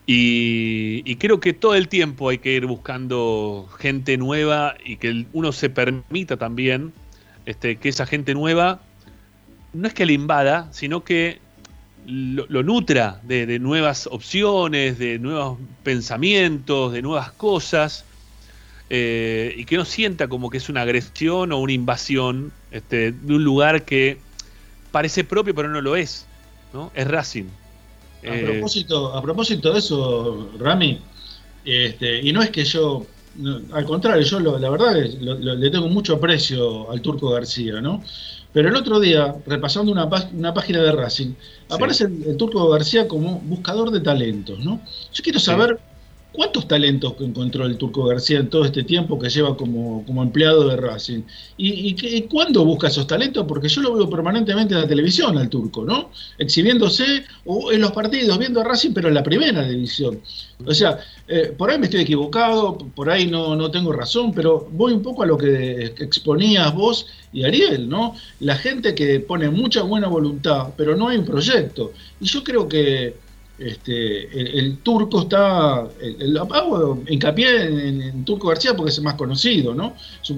Y, 0.06 1.16
creo 1.16 1.40
que 1.40 1.54
todo 1.54 1.74
el 1.74 1.88
tiempo 1.88 2.28
hay 2.28 2.38
que 2.38 2.52
ir 2.52 2.66
buscando 2.66 3.68
gente 3.78 4.16
nueva 4.18 4.74
y 4.84 4.96
que 4.96 5.24
uno 5.32 5.52
se 5.52 5.70
permita 5.70 6.36
también 6.36 6.92
este, 7.46 7.76
que 7.76 7.88
esa 7.88 8.04
gente 8.04 8.34
nueva 8.34 8.80
no 9.72 9.88
es 9.88 9.94
que 9.94 10.06
le 10.06 10.12
invada, 10.12 10.68
sino 10.72 11.04
que 11.04 11.40
lo, 12.06 12.62
nutra 12.62 13.20
de, 13.22 13.58
nuevas 13.58 14.06
opciones, 14.06 14.98
de 14.98 15.18
nuevos 15.18 15.58
pensamientos, 15.82 16.92
de 16.92 17.02
nuevas 17.02 17.32
cosas, 17.32 18.04
eh, 18.90 19.54
y 19.56 19.64
que 19.64 19.76
no 19.76 19.84
sienta 19.84 20.28
como 20.28 20.50
que 20.50 20.58
es 20.58 20.68
una 20.68 20.82
agresión 20.82 21.52
o 21.52 21.58
una 21.58 21.72
invasión 21.72 22.52
este, 22.70 23.12
de 23.12 23.34
un 23.34 23.42
lugar 23.42 23.84
que 23.84 24.18
parece 24.92 25.24
propio 25.24 25.54
pero 25.54 25.68
no 25.68 25.80
lo 25.80 25.96
es, 25.96 26.26
¿no? 26.72 26.92
Es 26.94 27.08
Racing. 27.08 27.46
A, 28.26 28.36
eh, 28.36 28.44
propósito, 28.44 29.14
a 29.14 29.22
propósito 29.22 29.72
de 29.72 29.78
eso, 29.78 30.50
Rami, 30.58 31.00
este, 31.64 32.20
y 32.20 32.32
no 32.32 32.42
es 32.42 32.50
que 32.50 32.64
yo, 32.64 33.06
al 33.72 33.84
contrario, 33.84 34.22
yo 34.22 34.40
la 34.40 34.70
verdad 34.70 34.94
le 34.96 35.70
tengo 35.70 35.88
mucho 35.88 36.14
aprecio 36.14 36.90
al 36.90 37.00
Turco 37.00 37.30
García, 37.30 37.80
¿no? 37.80 38.02
Pero 38.52 38.68
el 38.68 38.76
otro 38.76 39.00
día, 39.00 39.34
repasando 39.46 39.90
una, 39.90 40.08
página 40.08 40.80
de 40.80 40.92
Racing, 40.92 41.32
aparece 41.68 42.04
el, 42.04 42.36
Turco 42.36 42.68
García 42.68 43.08
como 43.08 43.40
buscador 43.40 43.90
de 43.90 44.00
talentos, 44.00 44.60
¿no? 44.60 44.80
Yo 45.12 45.22
quiero 45.24 45.40
saber 45.40 45.80
¿Cuántos 46.34 46.66
talentos 46.66 47.14
encontró 47.20 47.64
el 47.64 47.76
Turco 47.76 48.06
García 48.06 48.40
en 48.40 48.50
todo 48.50 48.64
este 48.64 48.82
tiempo 48.82 49.20
que 49.20 49.30
lleva 49.30 49.56
como, 49.56 50.04
empleado 50.20 50.66
de 50.66 50.76
Racing? 50.76 51.22
¿Y, 51.56 51.94
y, 51.96 52.22
cuándo 52.22 52.64
busca 52.64 52.88
esos 52.88 53.06
talentos? 53.06 53.46
Porque 53.46 53.68
yo 53.68 53.82
lo 53.82 53.94
veo 53.94 54.10
permanentemente 54.10 54.74
en 54.74 54.80
la 54.80 54.88
televisión 54.88 55.38
al 55.38 55.48
Turco, 55.48 55.84
¿no? 55.84 56.10
Exhibiéndose 56.36 57.24
o 57.44 57.70
en 57.70 57.80
los 57.80 57.92
partidos, 57.92 58.36
viendo 58.36 58.60
a 58.60 58.64
Racing, 58.64 58.90
pero 58.92 59.06
en 59.06 59.14
la 59.14 59.22
primera 59.22 59.62
división. 59.62 60.20
O 60.66 60.74
sea, 60.74 60.98
eh, 61.28 61.54
por 61.56 61.70
ahí 61.70 61.78
me 61.78 61.84
estoy 61.84 62.00
equivocado, 62.00 62.78
por 62.78 63.10
ahí 63.10 63.28
no, 63.28 63.54
no 63.54 63.70
tengo 63.70 63.92
razón, 63.92 64.34
pero 64.34 64.68
voy 64.72 64.92
un 64.92 65.02
poco 65.02 65.22
a 65.22 65.26
lo 65.26 65.38
que 65.38 65.94
exponías 66.00 66.74
vos 66.74 67.06
y 67.32 67.44
Ariel, 67.44 67.88
¿no? 67.88 68.16
La 68.40 68.56
gente 68.56 68.92
que 68.96 69.20
pone 69.20 69.50
mucha 69.50 69.82
buena 69.82 70.08
voluntad, 70.08 70.70
pero 70.76 70.96
no 70.96 71.06
hay 71.06 71.18
un 71.18 71.24
proyecto. 71.26 71.92
Y 72.20 72.26
yo 72.26 72.42
creo 72.42 72.68
que 72.68 73.22
este, 73.58 74.58
el, 74.58 74.78
turco 74.78 75.22
está, 75.22 75.86
el, 76.00 76.36
hago 76.36 77.02
hincapié 77.08 77.88
en, 77.88 78.24
Turco 78.24 78.48
García 78.48 78.74
porque 78.74 78.90
es 78.90 78.98
el 78.98 79.04
más 79.04 79.14
conocido, 79.14 79.74
¿no? 79.74 79.94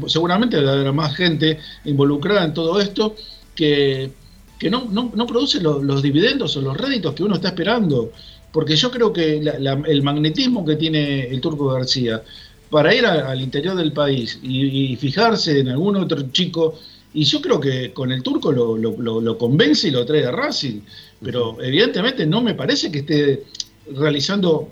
Seguramente 0.07 0.57
habrá 0.59 0.93
más 0.93 1.17
gente 1.17 1.59
involucrada 1.85 2.45
en 2.45 2.55
todo 2.55 2.79
esto 2.81 3.15
que, 3.55 4.11
que 4.59 4.71
no, 4.71 4.89
no, 4.93 5.27
produce 5.27 5.61
los 5.61 6.03
dividendos 6.03 6.57
o 6.57 6.61
los 6.61 6.77
réditos 6.77 7.15
que 7.15 7.23
uno 7.23 7.37
está 7.37 7.49
esperando. 7.49 8.13
Porque 8.53 8.77
yo 8.77 8.91
creo 8.91 9.13
que 9.13 9.37
el 9.37 10.03
magnetismo 10.03 10.65
que 10.65 10.77
tiene 10.77 11.29
el 11.29 11.41
Turco 11.41 11.69
García 11.69 12.23
para 12.71 12.95
ir 12.95 13.07
al 13.07 13.41
interior 13.41 13.77
del 13.77 13.93
país 13.93 14.39
y, 14.43 14.97
fijarse 14.97 15.61
en 15.61 15.69
algún 15.69 15.97
otro 15.97 16.31
chico, 16.33 16.79
y 17.17 17.25
yo 17.25 17.41
creo 17.41 17.59
que 17.59 17.93
con 17.93 18.13
el 18.13 18.23
Turco 18.23 18.53
lo, 18.53 18.77
lo 18.77 19.39
convence 19.39 19.89
y 19.89 19.91
lo 19.91 20.05
trae 20.05 20.27
a 20.27 20.31
Racing 20.31 20.83
pero 21.23 21.57
evidentemente 21.61 22.27
no 22.27 22.43
me 22.43 22.55
parece 22.55 22.91
que 22.91 22.99
esté 22.99 23.45
realizando 23.93 24.69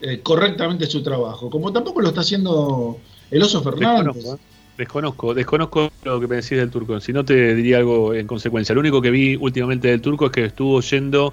eh, 0.00 0.20
correctamente 0.22 0.86
su 0.86 1.02
trabajo, 1.02 1.48
como 1.50 1.72
tampoco 1.72 2.00
lo 2.00 2.08
está 2.08 2.22
haciendo 2.22 2.98
el 3.30 3.42
Oso 3.42 3.62
Fernández. 3.62 4.24
¿eh? 4.24 4.36
Desconozco, 4.76 5.34
desconozco, 5.34 5.92
lo 6.02 6.20
que 6.20 6.26
me 6.26 6.36
decís 6.36 6.58
del 6.58 6.70
turco, 6.70 6.98
si 7.00 7.12
no 7.12 7.24
te 7.24 7.54
diría 7.54 7.78
algo 7.78 8.12
en 8.12 8.26
consecuencia. 8.26 8.74
Lo 8.74 8.80
único 8.80 9.00
que 9.00 9.10
vi 9.10 9.36
últimamente 9.36 9.88
del 9.88 10.00
turco 10.00 10.26
es 10.26 10.32
que 10.32 10.44
estuvo 10.46 10.80
yendo 10.80 11.32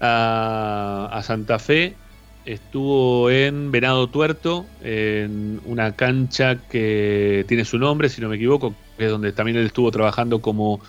a, 0.00 1.08
a 1.10 1.22
Santa 1.24 1.58
Fe, 1.58 1.96
estuvo 2.44 3.30
en 3.30 3.70
Venado 3.70 4.08
Tuerto, 4.08 4.66
en 4.82 5.60
una 5.64 5.94
cancha 5.94 6.56
que 6.56 7.44
tiene 7.48 7.64
su 7.64 7.78
nombre, 7.78 8.08
si 8.08 8.20
no 8.20 8.28
me 8.28 8.36
equivoco, 8.36 8.74
que 8.98 9.04
es 9.04 9.10
donde 9.10 9.32
también 9.32 9.56
él 9.56 9.66
estuvo 9.66 9.90
trabajando 9.90 10.40
como 10.40 10.80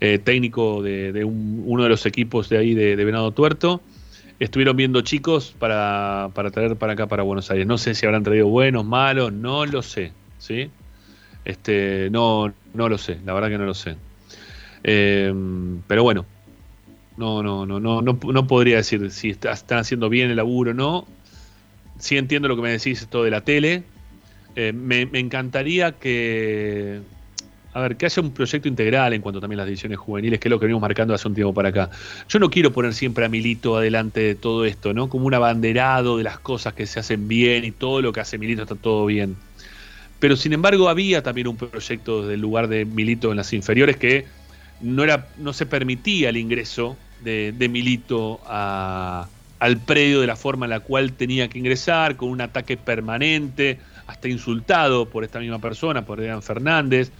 eh, 0.00 0.18
técnico 0.18 0.82
de, 0.82 1.24
uno 1.24 1.82
de 1.82 1.88
los 1.88 2.06
equipos 2.06 2.48
de 2.48 2.58
ahí 2.58 2.74
de, 2.74 2.96
Venado 2.96 3.32
Tuerto. 3.32 3.80
Estuvieron 4.38 4.76
viendo 4.76 5.02
chicos 5.02 5.54
para, 5.58 6.30
traer 6.52 6.76
para 6.76 6.94
acá, 6.94 7.06
para 7.06 7.22
Buenos 7.22 7.50
Aires. 7.50 7.66
No 7.66 7.76
sé 7.76 7.94
si 7.94 8.06
habrán 8.06 8.22
traído 8.22 8.46
buenos, 8.48 8.84
malos, 8.86 9.32
no 9.32 9.66
lo 9.66 9.82
sé. 9.82 10.12
¿sí? 10.38 10.70
Este, 11.44 12.08
no, 12.10 12.52
no 12.72 12.88
lo 12.88 12.96
sé, 12.96 13.18
la 13.24 13.34
verdad 13.34 13.48
que 13.48 13.58
no 13.58 13.66
lo 13.66 13.74
sé. 13.74 13.96
Eh, 14.82 15.34
pero 15.86 16.02
bueno, 16.02 16.24
no, 17.20 17.42
no, 17.42 17.80
no, 17.80 18.00
no, 18.00 18.18
no, 18.22 18.46
podría 18.46 18.76
decir 18.76 19.10
si 19.10 19.30
están 19.30 19.78
haciendo 19.78 20.08
bien 20.08 20.30
el 20.30 20.36
laburo 20.36 20.70
o 20.70 20.74
no. 20.74 21.06
Sí 21.98 22.16
entiendo 22.16 22.48
lo 22.48 22.56
que 22.56 22.62
me 22.62 22.70
decís 22.70 23.02
esto 23.02 23.22
de 23.22 23.30
la 23.30 23.42
tele. 23.42 23.82
Eh, 24.56 24.72
me, 24.72 25.02
encantaría 25.12 25.92
que, 25.92 27.00
a 27.74 27.80
ver, 27.80 27.96
que 27.96 28.06
haya 28.06 28.22
un 28.22 28.32
proyecto 28.32 28.68
integral 28.68 29.12
en 29.12 29.20
cuanto 29.20 29.38
también 29.38 29.60
a 29.60 29.62
las 29.62 29.66
divisiones 29.66 29.98
juveniles, 29.98 30.40
que 30.40 30.48
es 30.48 30.50
lo 30.50 30.58
que 30.58 30.64
venimos 30.64 30.80
marcando 30.80 31.12
hace 31.12 31.28
un 31.28 31.34
tiempo 31.34 31.52
para 31.52 31.68
acá. 31.68 31.90
Yo 32.26 32.38
no 32.38 32.48
quiero 32.48 32.72
poner 32.72 32.94
siempre 32.94 33.26
a 33.26 33.28
Milito 33.28 33.76
adelante 33.76 34.20
de 34.20 34.34
todo 34.34 34.64
esto, 34.64 34.94
¿no? 34.94 35.10
Como 35.10 35.26
un 35.26 35.34
abanderado 35.34 36.16
de 36.16 36.24
las 36.24 36.38
cosas 36.38 36.72
que 36.72 36.86
se 36.86 37.00
hacen 37.00 37.28
bien 37.28 37.66
y 37.66 37.70
todo 37.70 38.00
lo 38.00 38.14
que 38.14 38.20
hace 38.20 38.38
Milito 38.38 38.62
está 38.62 38.76
todo 38.76 39.04
bien. 39.04 39.36
Pero 40.20 40.36
sin 40.36 40.54
embargo 40.54 40.88
había 40.88 41.22
también 41.22 41.48
un 41.48 41.56
proyecto 41.56 42.26
del 42.26 42.40
lugar 42.40 42.68
de 42.68 42.86
Milito 42.86 43.30
en 43.30 43.36
las 43.36 43.52
inferiores 43.52 43.98
que 43.98 44.24
no, 44.80 45.04
era, 45.04 45.28
no 45.36 45.52
se 45.52 45.66
permitía 45.66 46.30
el 46.30 46.38
ingreso 46.38 46.96
de, 47.22 47.68
Milito 47.68 48.40
al 48.46 49.76
predio 49.84 50.20
de 50.20 50.26
la 50.26 50.36
forma 50.36 50.66
en 50.66 50.70
la 50.70 50.80
cual 50.80 51.12
tenía 51.12 51.48
que 51.48 51.58
ingresar, 51.58 52.16
con 52.16 52.30
un 52.30 52.40
ataque 52.40 52.76
permanente, 52.76 53.78
hasta 54.06 54.28
insultado 54.28 55.08
por 55.08 55.22
esta 55.22 55.38
misma 55.38 55.58
persona, 55.58 56.04
por 56.04 56.18
Adrián 56.18 56.42
Fernández. 56.42 57.12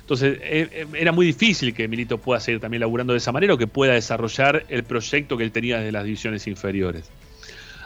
Entonces, 0.00 0.38
eh, 0.42 0.68
eh, 0.72 0.86
era 0.94 1.12
muy 1.12 1.26
difícil 1.26 1.72
que 1.72 1.86
Milito 1.86 2.18
pueda 2.18 2.40
seguir 2.40 2.60
también 2.60 2.80
laburando 2.80 3.12
de 3.12 3.18
esa 3.18 3.30
manera 3.32 3.54
o 3.54 3.58
que 3.58 3.66
pueda 3.66 3.94
desarrollar 3.94 4.64
el 4.68 4.82
proyecto 4.82 5.36
que 5.36 5.44
él 5.44 5.52
tenía 5.52 5.78
desde 5.78 5.92
las 5.92 6.04
divisiones 6.04 6.46
inferiores. 6.46 7.08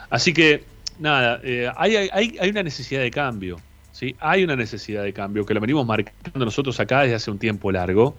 Así 0.09 0.33
que, 0.33 0.63
nada, 0.99 1.39
eh, 1.43 1.69
hay, 1.75 2.49
una 2.49 2.63
necesidad 2.63 3.01
de 3.01 3.11
cambio. 3.11 3.59
¿sí? 3.91 4.15
Hay 4.19 4.43
una 4.43 4.55
necesidad 4.55 5.03
de 5.03 5.13
cambio 5.13 5.45
que 5.45 5.53
lo 5.53 5.61
venimos 5.61 5.85
marcando 5.85 6.45
nosotros 6.45 6.79
acá 6.79 7.01
desde 7.01 7.15
hace 7.15 7.31
un 7.31 7.39
tiempo 7.39 7.71
largo. 7.71 8.17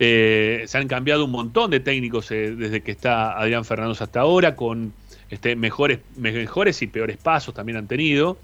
Se 0.00 0.78
han 0.78 0.88
cambiado 0.88 1.26
un 1.26 1.30
montón 1.30 1.70
de 1.70 1.80
técnicos 1.80 2.30
desde 2.30 2.80
que 2.80 2.90
está 2.90 3.38
Adrián 3.38 3.64
Fernández 3.64 4.00
hasta 4.00 4.20
ahora, 4.20 4.56
con 4.56 4.92
este, 5.28 5.56
mejores, 5.56 6.00
mejores 6.16 6.80
y 6.82 6.86
peores 6.86 7.18
pasos 7.18 7.54
también 7.54 7.76
han 7.76 7.86
tenido 7.86 8.38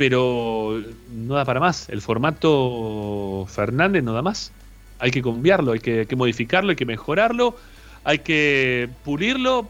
pero 0.00 0.82
no 1.12 1.34
da 1.34 1.44
para 1.44 1.60
más. 1.60 1.90
El 1.90 2.00
formato 2.00 3.46
Fernández 3.50 4.02
no 4.02 4.14
da 4.14 4.22
más. 4.22 4.50
Hay 4.98 5.10
que 5.10 5.20
cambiarlo, 5.22 5.72
hay 5.72 5.80
que, 5.80 6.16
modificarlo, 6.16 6.70
hay 6.70 6.76
que 6.76 6.86
mejorarlo, 6.86 7.54
hay 8.02 8.20
que 8.20 8.88
pulirlo 9.04 9.68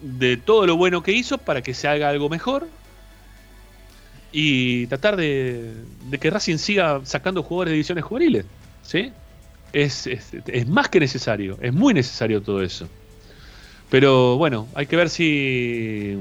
de 0.00 0.36
todo 0.36 0.68
lo 0.68 0.76
bueno 0.76 1.02
que 1.02 1.10
hizo 1.10 1.36
para 1.36 1.62
que 1.62 1.74
se 1.74 1.88
haga 1.88 2.08
algo 2.08 2.28
mejor 2.28 2.68
y 4.30 4.86
tratar 4.86 5.16
de, 5.16 5.74
que 6.20 6.30
Racing 6.30 6.58
siga 6.58 7.00
sacando 7.02 7.42
jugadores 7.42 7.72
de 7.72 7.74
divisiones 7.74 8.04
juveniles. 8.04 8.44
¿sí? 8.82 9.10
Es, 9.72 10.06
es, 10.06 10.68
más 10.68 10.88
que 10.88 11.00
necesario, 11.00 11.58
es 11.60 11.72
muy 11.72 11.94
necesario 11.94 12.42
todo 12.42 12.62
eso. 12.62 12.88
Pero 13.88 14.36
bueno, 14.36 14.68
hay 14.74 14.86
que 14.86 14.96
ver 14.96 15.08
si 15.08 16.16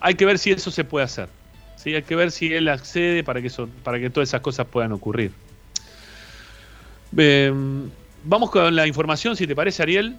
hay 0.00 0.14
que 0.14 0.24
ver 0.24 0.38
si 0.38 0.50
eso 0.50 0.70
se 0.70 0.84
puede 0.84 1.04
hacer. 1.04 1.28
¿sí? 1.76 1.94
Hay 1.94 2.02
que 2.02 2.16
ver 2.16 2.30
si 2.30 2.52
él 2.52 2.68
accede 2.68 3.24
para 3.24 3.40
que, 3.40 3.48
eso, 3.48 3.68
para 3.82 3.98
que 3.98 4.10
todas 4.10 4.28
esas 4.28 4.40
cosas 4.40 4.66
puedan 4.66 4.92
ocurrir. 4.92 5.32
Em, 7.16 7.90
vamos 8.24 8.50
con 8.50 8.74
la 8.74 8.86
información, 8.86 9.36
si 9.36 9.46
te 9.46 9.54
parece, 9.54 9.82
Ariel. 9.82 10.16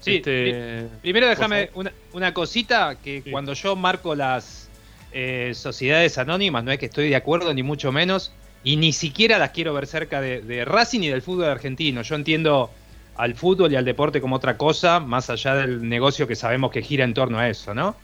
Sí, 0.00 0.16
este, 0.16 0.86
primero 1.02 1.26
déjame 1.26 1.70
una, 2.12 2.32
cosita, 2.32 2.96
que 3.02 3.22
cuando 3.30 3.52
yo 3.54 3.74
marco 3.74 4.14
las 4.14 4.68
eh, 5.12 5.52
sociedades 5.54 6.18
anónimas, 6.18 6.62
no 6.62 6.70
es 6.70 6.78
que 6.78 6.86
estoy 6.86 7.08
de 7.08 7.16
acuerdo, 7.16 7.52
ni 7.52 7.64
mucho 7.64 7.90
menos, 7.90 8.32
y 8.68 8.76
ni 8.76 8.92
siquiera 8.92 9.38
las 9.38 9.52
quiero 9.52 9.72
ver 9.72 9.86
cerca 9.86 10.20
de, 10.20 10.62
Racing 10.66 11.00
y 11.00 11.08
del 11.08 11.22
fútbol 11.22 11.46
argentino. 11.46 12.02
Yo 12.02 12.16
entiendo 12.16 12.70
al 13.16 13.34
fútbol 13.34 13.72
y 13.72 13.76
al 13.76 13.84
deporte 13.86 14.20
como 14.20 14.36
otra 14.36 14.58
cosa, 14.58 15.00
más 15.00 15.30
allá 15.30 15.54
del 15.54 15.88
negocio 15.88 16.28
que 16.28 16.36
sabemos 16.36 16.70
que 16.70 16.82
gira 16.82 17.04
en 17.04 17.14
torno 17.14 17.38
a 17.38 17.48
eso, 17.48 17.72
¿no? 17.72 17.96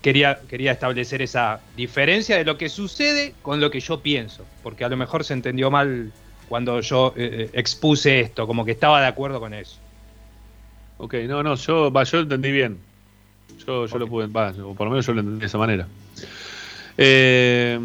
quería, 0.00 0.40
quería 0.48 0.72
establecer 0.72 1.20
esa 1.20 1.60
diferencia 1.76 2.38
de 2.38 2.46
lo 2.46 2.56
que 2.56 2.70
sucede 2.70 3.34
con 3.42 3.60
lo 3.60 3.70
que 3.70 3.80
yo 3.80 4.00
pienso, 4.00 4.46
porque 4.62 4.86
a 4.86 4.88
lo 4.88 4.96
mejor 4.96 5.22
se 5.22 5.34
entendió 5.34 5.70
mal 5.70 6.10
cuando 6.48 6.80
yo 6.80 7.12
eh, 7.14 7.28
eh, 7.40 7.50
expuse 7.52 8.20
esto, 8.20 8.46
como 8.46 8.64
que 8.64 8.70
estaba 8.70 9.02
de 9.02 9.06
acuerdo 9.06 9.38
con 9.38 9.52
eso. 9.52 9.76
Ok, 10.96 11.12
no, 11.28 11.42
no, 11.42 11.56
yo, 11.56 11.92
yo 11.92 12.16
lo 12.16 12.22
entendí 12.22 12.52
bien. 12.52 12.78
Yo, 13.66 13.84
yo 13.84 13.98
lo 13.98 14.06
pude, 14.06 14.24
o 14.24 14.74
por 14.74 14.86
lo 14.86 14.90
menos 14.90 15.04
yo 15.04 15.12
lo 15.12 15.20
entendí 15.20 15.40
de 15.40 15.46
esa 15.46 15.58
manera. 15.58 15.86
Eh, 16.96 17.78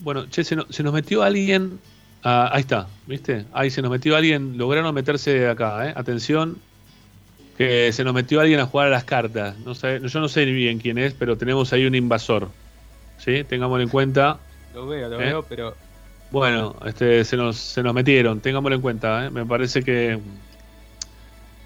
bueno, 0.00 0.26
che, 0.26 0.44
se, 0.44 0.56
nos 0.56 0.92
metió 0.92 1.22
alguien. 1.22 1.78
Ah, 2.22 2.50
ahí 2.52 2.60
está, 2.60 2.86
¿viste? 3.06 3.44
Ahí 3.52 3.70
se 3.70 3.80
nos 3.80 3.90
metió 3.90 4.16
alguien, 4.16 4.58
lograron 4.58 4.94
meterse 4.94 5.48
acá, 5.48 5.88
¿eh? 5.88 5.92
Atención, 5.96 6.58
que 7.56 7.92
se 7.92 8.04
nos 8.04 8.14
metió 8.14 8.40
alguien 8.40 8.60
a 8.60 8.66
jugar 8.66 8.88
a 8.88 8.90
las 8.90 9.04
cartas. 9.04 9.58
No 9.58 9.74
sé, 9.74 10.00
yo 10.02 10.20
no 10.20 10.28
sé 10.28 10.46
ni 10.46 10.52
bien 10.52 10.78
quién 10.78 10.98
es, 10.98 11.14
pero 11.14 11.36
tenemos 11.36 11.72
ahí 11.72 11.86
un 11.86 11.94
invasor. 11.94 12.48
¿Sí? 13.18 13.44
Tengámoslo 13.44 13.82
en 13.82 13.90
cuenta. 13.90 14.38
Lo 14.74 14.86
veo, 14.86 15.08
lo 15.08 15.20
¿Eh? 15.20 15.24
veo, 15.26 15.42
pero. 15.42 15.74
Bueno, 16.30 16.76
este, 16.86 17.24
se, 17.24 17.36
nos, 17.36 17.56
se 17.56 17.82
nos 17.82 17.92
metieron, 17.92 18.40
tengámoslo 18.40 18.76
en 18.76 18.82
cuenta. 18.82 19.26
¿eh? 19.26 19.30
Me 19.30 19.44
parece 19.44 19.82
que. 19.82 20.18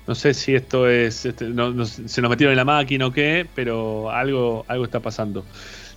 No 0.06 0.15
sé 0.15 0.35
si 0.35 0.55
esto 0.55 0.89
es. 0.89 1.24
Este, 1.24 1.47
se 1.47 2.20
nos 2.20 2.31
metieron 2.31 2.52
en 2.52 2.56
la 2.56 2.65
máquina 2.65 3.06
o 3.06 3.12
qué, 3.12 3.47
pero 3.55 4.11
algo, 4.11 4.65
algo 4.69 4.85
está 4.85 5.01
pasando. 5.01 5.44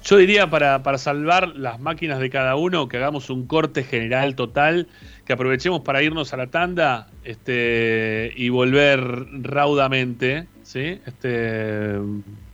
Yo 0.07 0.15
diría 0.15 0.49
para, 0.49 0.83
para 0.83 0.97
salvar 0.97 1.49
las 1.57 1.81
máquinas 1.81 2.19
de 2.19 2.29
cada 2.29 2.55
uno 2.55 2.87
que 2.87 2.95
hagamos 2.95 3.29
un 3.29 3.45
corte 3.45 3.83
general 3.83 4.35
total 4.35 4.87
que 5.25 5.33
aprovechemos 5.33 5.81
para 5.81 6.01
irnos 6.01 6.31
a 6.33 6.37
la 6.37 6.47
tanda 6.47 7.07
este, 7.25 8.31
y 8.37 8.47
volver 8.47 9.01
raudamente, 9.41 10.47
¿sí? 10.63 11.01
Este, 11.05 11.95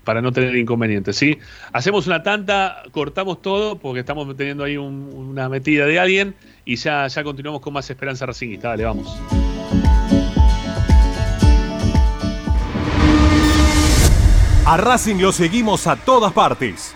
para 0.04 0.20
no 0.24 0.32
tener 0.32 0.56
inconvenientes, 0.56 1.16
¿sí? 1.16 1.38
Hacemos 1.74 2.08
una 2.08 2.24
tanda, 2.24 2.82
cortamos 2.90 3.40
todo 3.44 3.78
porque 3.78 4.00
estamos 4.00 4.36
teniendo 4.36 4.64
ahí 4.64 4.78
una 4.78 5.48
metida 5.48 5.86
de 5.86 6.00
alguien 6.00 6.34
y 6.66 6.78
ya, 6.78 7.06
ya 7.06 7.24
continuamos 7.24 7.62
con 7.62 7.74
más 7.74 7.88
Esperanza 7.88 8.26
Racingista. 8.26 8.70
Dale, 8.70 8.86
vamos. 8.86 9.16
A 14.66 14.78
Racing 14.78 15.18
lo 15.18 15.32
seguimos 15.32 15.86
a 15.86 15.98
todas 15.98 16.34
partes, 16.34 16.96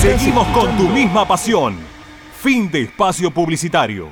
Seguimos 0.00 0.48
con 0.48 0.74
tu 0.78 0.88
misma 0.88 1.28
pasión. 1.28 1.76
Fin 2.40 2.70
de 2.70 2.84
espacio 2.84 3.30
publicitario. 3.30 4.10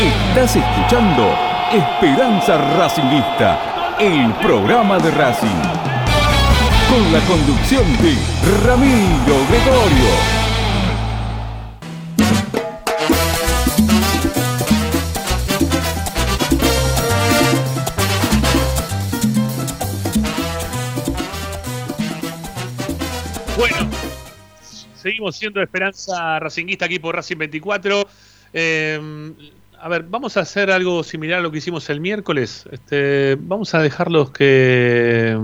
Estás 0.00 0.54
escuchando 0.54 1.49
Esperanza 1.72 2.58
Racingista, 2.76 3.96
el 4.00 4.32
programa 4.44 4.98
de 4.98 5.08
Racing. 5.12 5.48
Con 6.88 7.12
la 7.12 7.20
conducción 7.28 7.84
de 8.02 8.16
Ramiro 8.66 9.36
Gregorio. 9.48 10.10
Bueno, 23.56 23.90
seguimos 24.96 25.36
siendo 25.36 25.62
Esperanza 25.62 26.40
Racinguista 26.40 26.86
aquí 26.86 26.98
por 26.98 27.14
Racing 27.14 27.36
24. 27.36 28.08
Eh, 28.52 29.59
a 29.82 29.88
ver, 29.88 30.04
vamos 30.08 30.36
a 30.36 30.40
hacer 30.40 30.70
algo 30.70 31.02
similar 31.02 31.38
a 31.38 31.42
lo 31.42 31.50
que 31.50 31.58
hicimos 31.58 31.88
el 31.90 32.00
miércoles. 32.00 32.68
Este, 32.70 33.36
vamos 33.40 33.74
a 33.74 33.80
dejarlos 33.80 34.30
que. 34.30 35.36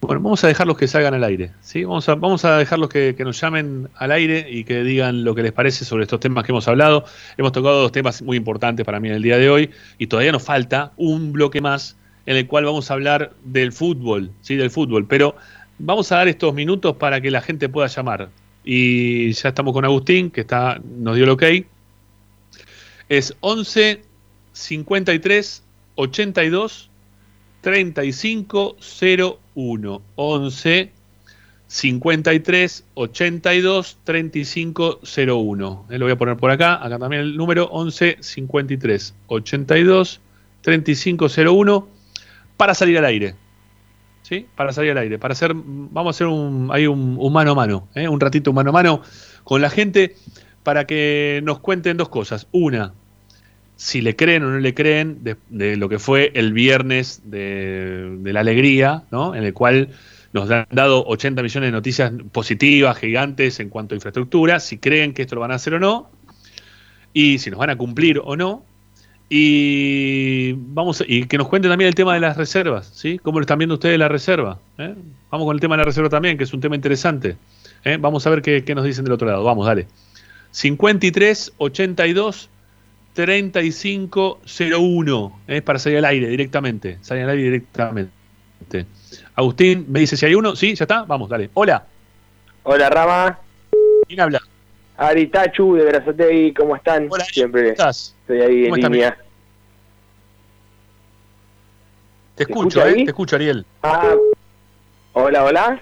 Bueno, 0.00 0.22
vamos 0.22 0.42
a 0.44 0.48
dejarlos 0.48 0.78
que 0.78 0.88
salgan 0.88 1.12
al 1.14 1.24
aire. 1.24 1.50
¿sí? 1.60 1.84
Vamos, 1.84 2.08
a, 2.08 2.14
vamos 2.14 2.44
a 2.44 2.56
dejarlos 2.56 2.88
que, 2.88 3.14
que 3.16 3.24
nos 3.24 3.38
llamen 3.40 3.88
al 3.96 4.12
aire 4.12 4.46
y 4.48 4.64
que 4.64 4.82
digan 4.82 5.24
lo 5.24 5.34
que 5.34 5.42
les 5.42 5.52
parece 5.52 5.84
sobre 5.84 6.04
estos 6.04 6.20
temas 6.20 6.44
que 6.44 6.52
hemos 6.52 6.68
hablado. 6.68 7.04
Hemos 7.36 7.52
tocado 7.52 7.82
dos 7.82 7.92
temas 7.92 8.22
muy 8.22 8.36
importantes 8.36 8.86
para 8.86 8.98
mí 8.98 9.08
en 9.08 9.14
el 9.14 9.22
día 9.22 9.36
de 9.36 9.50
hoy 9.50 9.70
y 9.98 10.06
todavía 10.06 10.32
nos 10.32 10.42
falta 10.42 10.92
un 10.96 11.32
bloque 11.32 11.60
más 11.60 11.96
en 12.24 12.36
el 12.36 12.46
cual 12.46 12.64
vamos 12.64 12.90
a 12.90 12.94
hablar 12.94 13.34
del 13.44 13.72
fútbol, 13.72 14.30
¿sí? 14.40 14.56
del 14.56 14.70
fútbol. 14.70 15.06
Pero 15.06 15.36
vamos 15.78 16.10
a 16.12 16.16
dar 16.16 16.28
estos 16.28 16.54
minutos 16.54 16.96
para 16.96 17.20
que 17.20 17.30
la 17.30 17.42
gente 17.42 17.68
pueda 17.68 17.88
llamar. 17.88 18.30
Y 18.64 19.32
ya 19.32 19.50
estamos 19.50 19.74
con 19.74 19.84
Agustín, 19.84 20.30
que 20.30 20.42
está, 20.42 20.80
nos 20.82 21.16
dio 21.16 21.24
el 21.24 21.30
ok. 21.30 21.42
Es 23.10 23.36
11 23.40 24.02
53 24.52 25.64
82 25.96 26.90
35 27.60 28.76
01. 29.54 30.02
11 30.14 30.92
53 31.66 32.84
82 32.94 33.98
35 34.04 35.00
01. 35.02 35.86
lo 35.88 36.04
voy 36.04 36.12
a 36.12 36.16
poner 36.16 36.36
por 36.36 36.52
acá. 36.52 36.76
Acá 36.84 37.00
también 37.00 37.22
el 37.22 37.36
número 37.36 37.64
11 37.64 38.18
53 38.20 39.14
82 39.26 40.20
35 40.60 41.26
01 41.26 41.88
para 42.56 42.74
salir 42.74 42.96
al 42.96 43.06
aire. 43.06 43.34
¿Sí? 44.22 44.46
Para 44.54 44.72
salir 44.72 44.92
al 44.92 44.98
aire, 44.98 45.18
para 45.18 45.32
hacer, 45.32 45.52
vamos 45.56 46.14
a 46.14 46.16
hacer 46.16 46.28
un, 46.28 46.68
ahí 46.70 46.86
un, 46.86 47.16
un 47.18 47.32
mano 47.32 47.50
a 47.50 47.54
mano, 47.56 47.88
¿eh? 47.96 48.06
un 48.06 48.20
ratito 48.20 48.52
mano 48.52 48.70
a 48.70 48.72
mano 48.72 49.02
con 49.42 49.60
la 49.60 49.70
gente 49.70 50.14
para 50.62 50.86
que 50.86 51.40
nos 51.42 51.58
cuenten 51.58 51.96
dos 51.96 52.08
cosas. 52.08 52.46
Una, 52.52 52.94
si 53.80 54.02
le 54.02 54.14
creen 54.14 54.42
o 54.42 54.50
no 54.50 54.58
le 54.58 54.74
creen 54.74 55.24
de, 55.48 55.76
lo 55.78 55.88
que 55.88 55.98
fue 55.98 56.32
el 56.34 56.52
viernes 56.52 57.22
de, 57.24 58.20
la 58.24 58.40
alegría, 58.40 59.04
¿no? 59.10 59.34
En 59.34 59.42
el 59.42 59.54
cual 59.54 59.88
nos 60.34 60.50
han 60.50 60.66
dado 60.70 61.02
80 61.06 61.42
millones 61.42 61.68
de 61.68 61.72
noticias 61.72 62.12
positivas, 62.30 62.98
gigantes 62.98 63.58
en 63.58 63.70
cuanto 63.70 63.94
a 63.94 63.96
infraestructura, 63.96 64.60
si 64.60 64.76
creen 64.76 65.14
que 65.14 65.22
esto 65.22 65.34
lo 65.34 65.40
van 65.40 65.52
a 65.52 65.54
hacer 65.54 65.72
o 65.72 65.80
no, 65.80 66.10
y 67.14 67.38
si 67.38 67.48
nos 67.48 67.58
van 67.58 67.70
a 67.70 67.76
cumplir 67.76 68.20
o 68.22 68.36
no. 68.36 68.66
Y 69.30 70.52
vamos 70.52 71.02
y 71.06 71.24
que 71.24 71.38
nos 71.38 71.48
cuenten 71.48 71.70
también 71.70 71.88
el 71.88 71.94
tema 71.94 72.12
de 72.12 72.20
las 72.20 72.36
reservas, 72.36 72.92
¿sí? 72.94 73.18
¿Cómo 73.18 73.38
lo 73.38 73.44
están 73.44 73.56
viendo 73.56 73.76
ustedes 73.76 73.98
la 73.98 74.08
reserva? 74.08 74.58
¿Eh? 74.76 74.94
Vamos 75.30 75.46
con 75.46 75.56
el 75.56 75.60
tema 75.60 75.76
de 75.76 75.78
la 75.78 75.84
reserva 75.84 76.10
también, 76.10 76.36
que 76.36 76.44
es 76.44 76.52
un 76.52 76.60
tema 76.60 76.76
interesante. 76.76 77.38
¿eh? 77.84 77.96
Vamos 77.98 78.26
a 78.26 78.30
ver 78.30 78.42
qué, 78.42 78.74
nos 78.74 78.84
dicen 78.84 79.04
del 79.04 79.14
otro 79.14 79.26
lado. 79.26 79.42
Vamos, 79.42 79.64
dale. 79.64 79.86
53 80.50 81.54
82 81.56 82.50
3501 83.14 85.40
¿eh? 85.48 85.62
para 85.62 85.78
salir 85.78 85.98
al 85.98 86.04
aire 86.06 86.28
directamente. 86.28 86.98
Salir 87.00 87.24
al 87.24 87.30
aire 87.30 87.42
directamente. 87.44 88.10
Agustín 89.34 89.86
me 89.88 90.00
dice 90.00 90.16
si 90.16 90.26
hay 90.26 90.34
uno. 90.34 90.54
Sí, 90.56 90.74
ya 90.74 90.84
está. 90.84 91.04
Vamos, 91.04 91.28
dale. 91.28 91.50
Hola. 91.54 91.84
Hola, 92.62 92.90
Rama. 92.90 93.38
¿Quién 94.06 94.20
habla? 94.20 94.40
Aritachu 94.96 95.74
de 95.76 95.84
Berazategui, 95.84 96.52
¿cómo 96.52 96.76
están? 96.76 97.06
Hola, 97.10 97.24
Siempre 97.24 97.62
¿cómo 97.62 97.72
estás? 97.72 98.14
estoy 98.20 98.40
ahí 98.42 98.64
en 98.66 98.70
¿Cómo 98.70 98.76
línea. 98.88 99.16
Te 102.34 102.42
escucho, 102.44 102.80
eh, 102.80 102.84
ahí? 102.84 103.04
te 103.04 103.10
escucho, 103.10 103.36
Ariel. 103.36 103.64
Ah, 103.82 104.14
hola, 105.14 105.44
hola. 105.44 105.80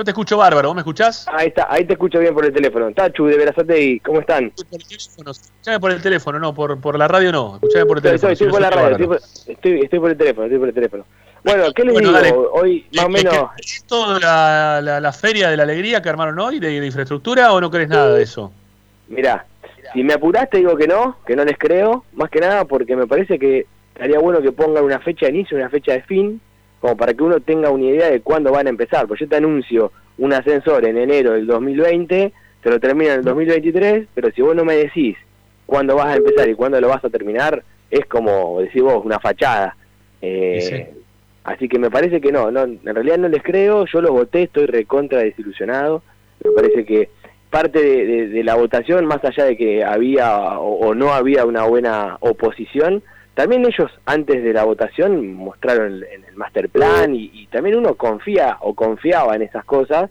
Yo 0.00 0.04
te 0.04 0.12
escucho 0.12 0.38
bárbaro, 0.38 0.68
¿vos 0.68 0.74
me 0.76 0.80
escuchás? 0.80 1.26
Ahí 1.30 1.48
está, 1.48 1.66
ahí 1.68 1.84
te 1.84 1.92
escucho 1.92 2.18
bien 2.20 2.32
por 2.32 2.42
el 2.46 2.54
teléfono. 2.54 2.90
Tachu 2.90 3.26
de 3.26 3.36
Berazategui, 3.36 4.00
¿cómo 4.00 4.20
están? 4.20 4.50
Escuchame 4.56 5.78
por 5.78 5.90
el 5.90 6.00
teléfono, 6.00 6.38
no, 6.38 6.54
por, 6.54 6.80
por 6.80 6.98
la 6.98 7.06
radio 7.06 7.30
no, 7.30 7.56
escuchame 7.56 7.84
por 7.84 7.98
el 7.98 8.02
teléfono. 8.02 8.32
estoy, 8.32 8.48
por 8.48 8.62
la 8.62 8.70
radio, 8.70 8.88
estoy 8.92 9.06
por, 9.06 9.16
estoy, 9.46 9.80
estoy 9.82 9.98
por 9.98 10.10
el 10.10 10.16
teléfono, 10.16 10.46
estoy 10.46 10.58
por 10.58 10.68
el 10.68 10.74
teléfono. 10.74 11.04
Bueno, 11.44 11.64
¿qué 11.74 11.84
les 11.84 11.92
Bueno, 11.92 12.08
digo? 12.08 12.18
dale. 12.18 12.34
Hoy, 12.52 12.86
más 12.94 13.04
o 13.04 13.08
¿Es- 13.08 13.12
menos, 13.12 13.34
es- 13.58 13.76
¿Es 13.76 13.84
toda 13.84 14.18
la, 14.20 14.80
la, 14.80 15.00
la 15.00 15.12
feria 15.12 15.50
de 15.50 15.58
la 15.58 15.64
alegría 15.64 16.00
que 16.00 16.08
armaron 16.08 16.38
hoy 16.38 16.60
de, 16.60 16.80
de 16.80 16.86
infraestructura 16.86 17.52
o 17.52 17.60
no 17.60 17.70
crees 17.70 17.90
nada 17.90 18.14
de 18.14 18.22
eso? 18.22 18.50
mirá, 19.08 19.44
si 19.92 20.02
me 20.02 20.14
apuraste 20.14 20.56
digo 20.56 20.78
que 20.78 20.86
no, 20.86 21.18
que 21.26 21.36
no 21.36 21.44
les 21.44 21.58
creo, 21.58 22.06
más 22.14 22.30
que 22.30 22.40
nada 22.40 22.64
porque 22.64 22.96
me 22.96 23.06
parece 23.06 23.38
que 23.38 23.66
estaría 23.92 24.18
bueno 24.18 24.40
que 24.40 24.50
pongan 24.52 24.82
una 24.82 24.98
fecha 25.00 25.26
de 25.26 25.32
inicio 25.32 25.58
y 25.58 25.60
una 25.60 25.68
fecha 25.68 25.92
de 25.92 26.00
fin, 26.04 26.40
como 26.80 26.96
para 26.96 27.14
que 27.14 27.22
uno 27.22 27.40
tenga 27.40 27.70
una 27.70 27.84
idea 27.84 28.10
de 28.10 28.20
cuándo 28.20 28.50
van 28.52 28.66
a 28.66 28.70
empezar. 28.70 29.06
Pues 29.06 29.20
yo 29.20 29.28
te 29.28 29.36
anuncio 29.36 29.92
un 30.18 30.32
ascensor 30.32 30.84
en 30.86 30.96
enero 30.98 31.32
del 31.32 31.46
2020, 31.46 32.32
te 32.62 32.70
lo 32.70 32.80
termino 32.80 33.12
en 33.12 33.18
el 33.20 33.24
2023, 33.24 34.06
pero 34.14 34.30
si 34.32 34.42
vos 34.42 34.54
no 34.56 34.64
me 34.64 34.76
decís 34.76 35.16
cuándo 35.66 35.94
vas 35.96 36.06
a 36.08 36.16
empezar 36.16 36.48
y 36.48 36.54
cuándo 36.54 36.80
lo 36.80 36.88
vas 36.88 37.04
a 37.04 37.10
terminar, 37.10 37.62
es 37.90 38.04
como 38.06 38.60
decís 38.60 38.82
vos, 38.82 39.04
una 39.04 39.18
fachada. 39.20 39.76
Eh, 40.22 40.58
Así 41.42 41.68
que 41.68 41.78
me 41.78 41.90
parece 41.90 42.20
que 42.20 42.30
no, 42.30 42.50
no, 42.50 42.64
en 42.64 42.80
realidad 42.84 43.16
no 43.16 43.28
les 43.28 43.42
creo, 43.42 43.86
yo 43.86 44.02
los 44.02 44.10
voté, 44.10 44.42
estoy 44.42 44.66
recontra 44.66 45.20
desilusionado, 45.20 46.02
me 46.44 46.50
parece 46.52 46.84
que 46.84 47.08
parte 47.48 47.82
de, 47.82 48.04
de- 48.06 48.28
de 48.28 48.44
la 48.44 48.54
votación, 48.56 49.06
más 49.06 49.24
allá 49.24 49.44
de 49.46 49.56
que 49.56 49.82
había 49.82 50.58
o, 50.60 50.88
o 50.88 50.94
no 50.94 51.14
había 51.14 51.46
una 51.46 51.64
buena 51.64 52.18
oposición, 52.20 53.02
también 53.34 53.64
ellos 53.64 53.90
antes 54.06 54.42
de 54.42 54.52
la 54.52 54.64
votación 54.64 55.34
mostraron 55.34 55.86
el, 55.92 56.02
el 56.04 56.34
master 56.36 56.68
plan 56.68 57.14
y, 57.14 57.30
y 57.32 57.46
también 57.46 57.76
uno 57.76 57.94
confía 57.94 58.56
o 58.60 58.74
confiaba 58.74 59.34
en 59.36 59.42
esas 59.42 59.64
cosas 59.64 60.10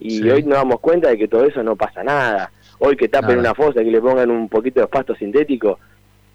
y 0.00 0.10
Sí. 0.18 0.30
hoy 0.30 0.42
nos 0.42 0.58
damos 0.58 0.80
cuenta 0.80 1.08
de 1.08 1.18
que 1.18 1.28
todo 1.28 1.44
eso 1.44 1.62
no 1.62 1.76
pasa 1.76 2.02
nada. 2.02 2.50
Hoy 2.80 2.96
que 2.96 3.08
tapen 3.08 3.36
Nada. 3.36 3.40
una 3.40 3.54
fosa, 3.54 3.82
que 3.84 3.90
le 3.90 4.00
pongan 4.00 4.30
un 4.30 4.48
poquito 4.48 4.80
de 4.80 4.88
pasto 4.88 5.14
sintético, 5.14 5.78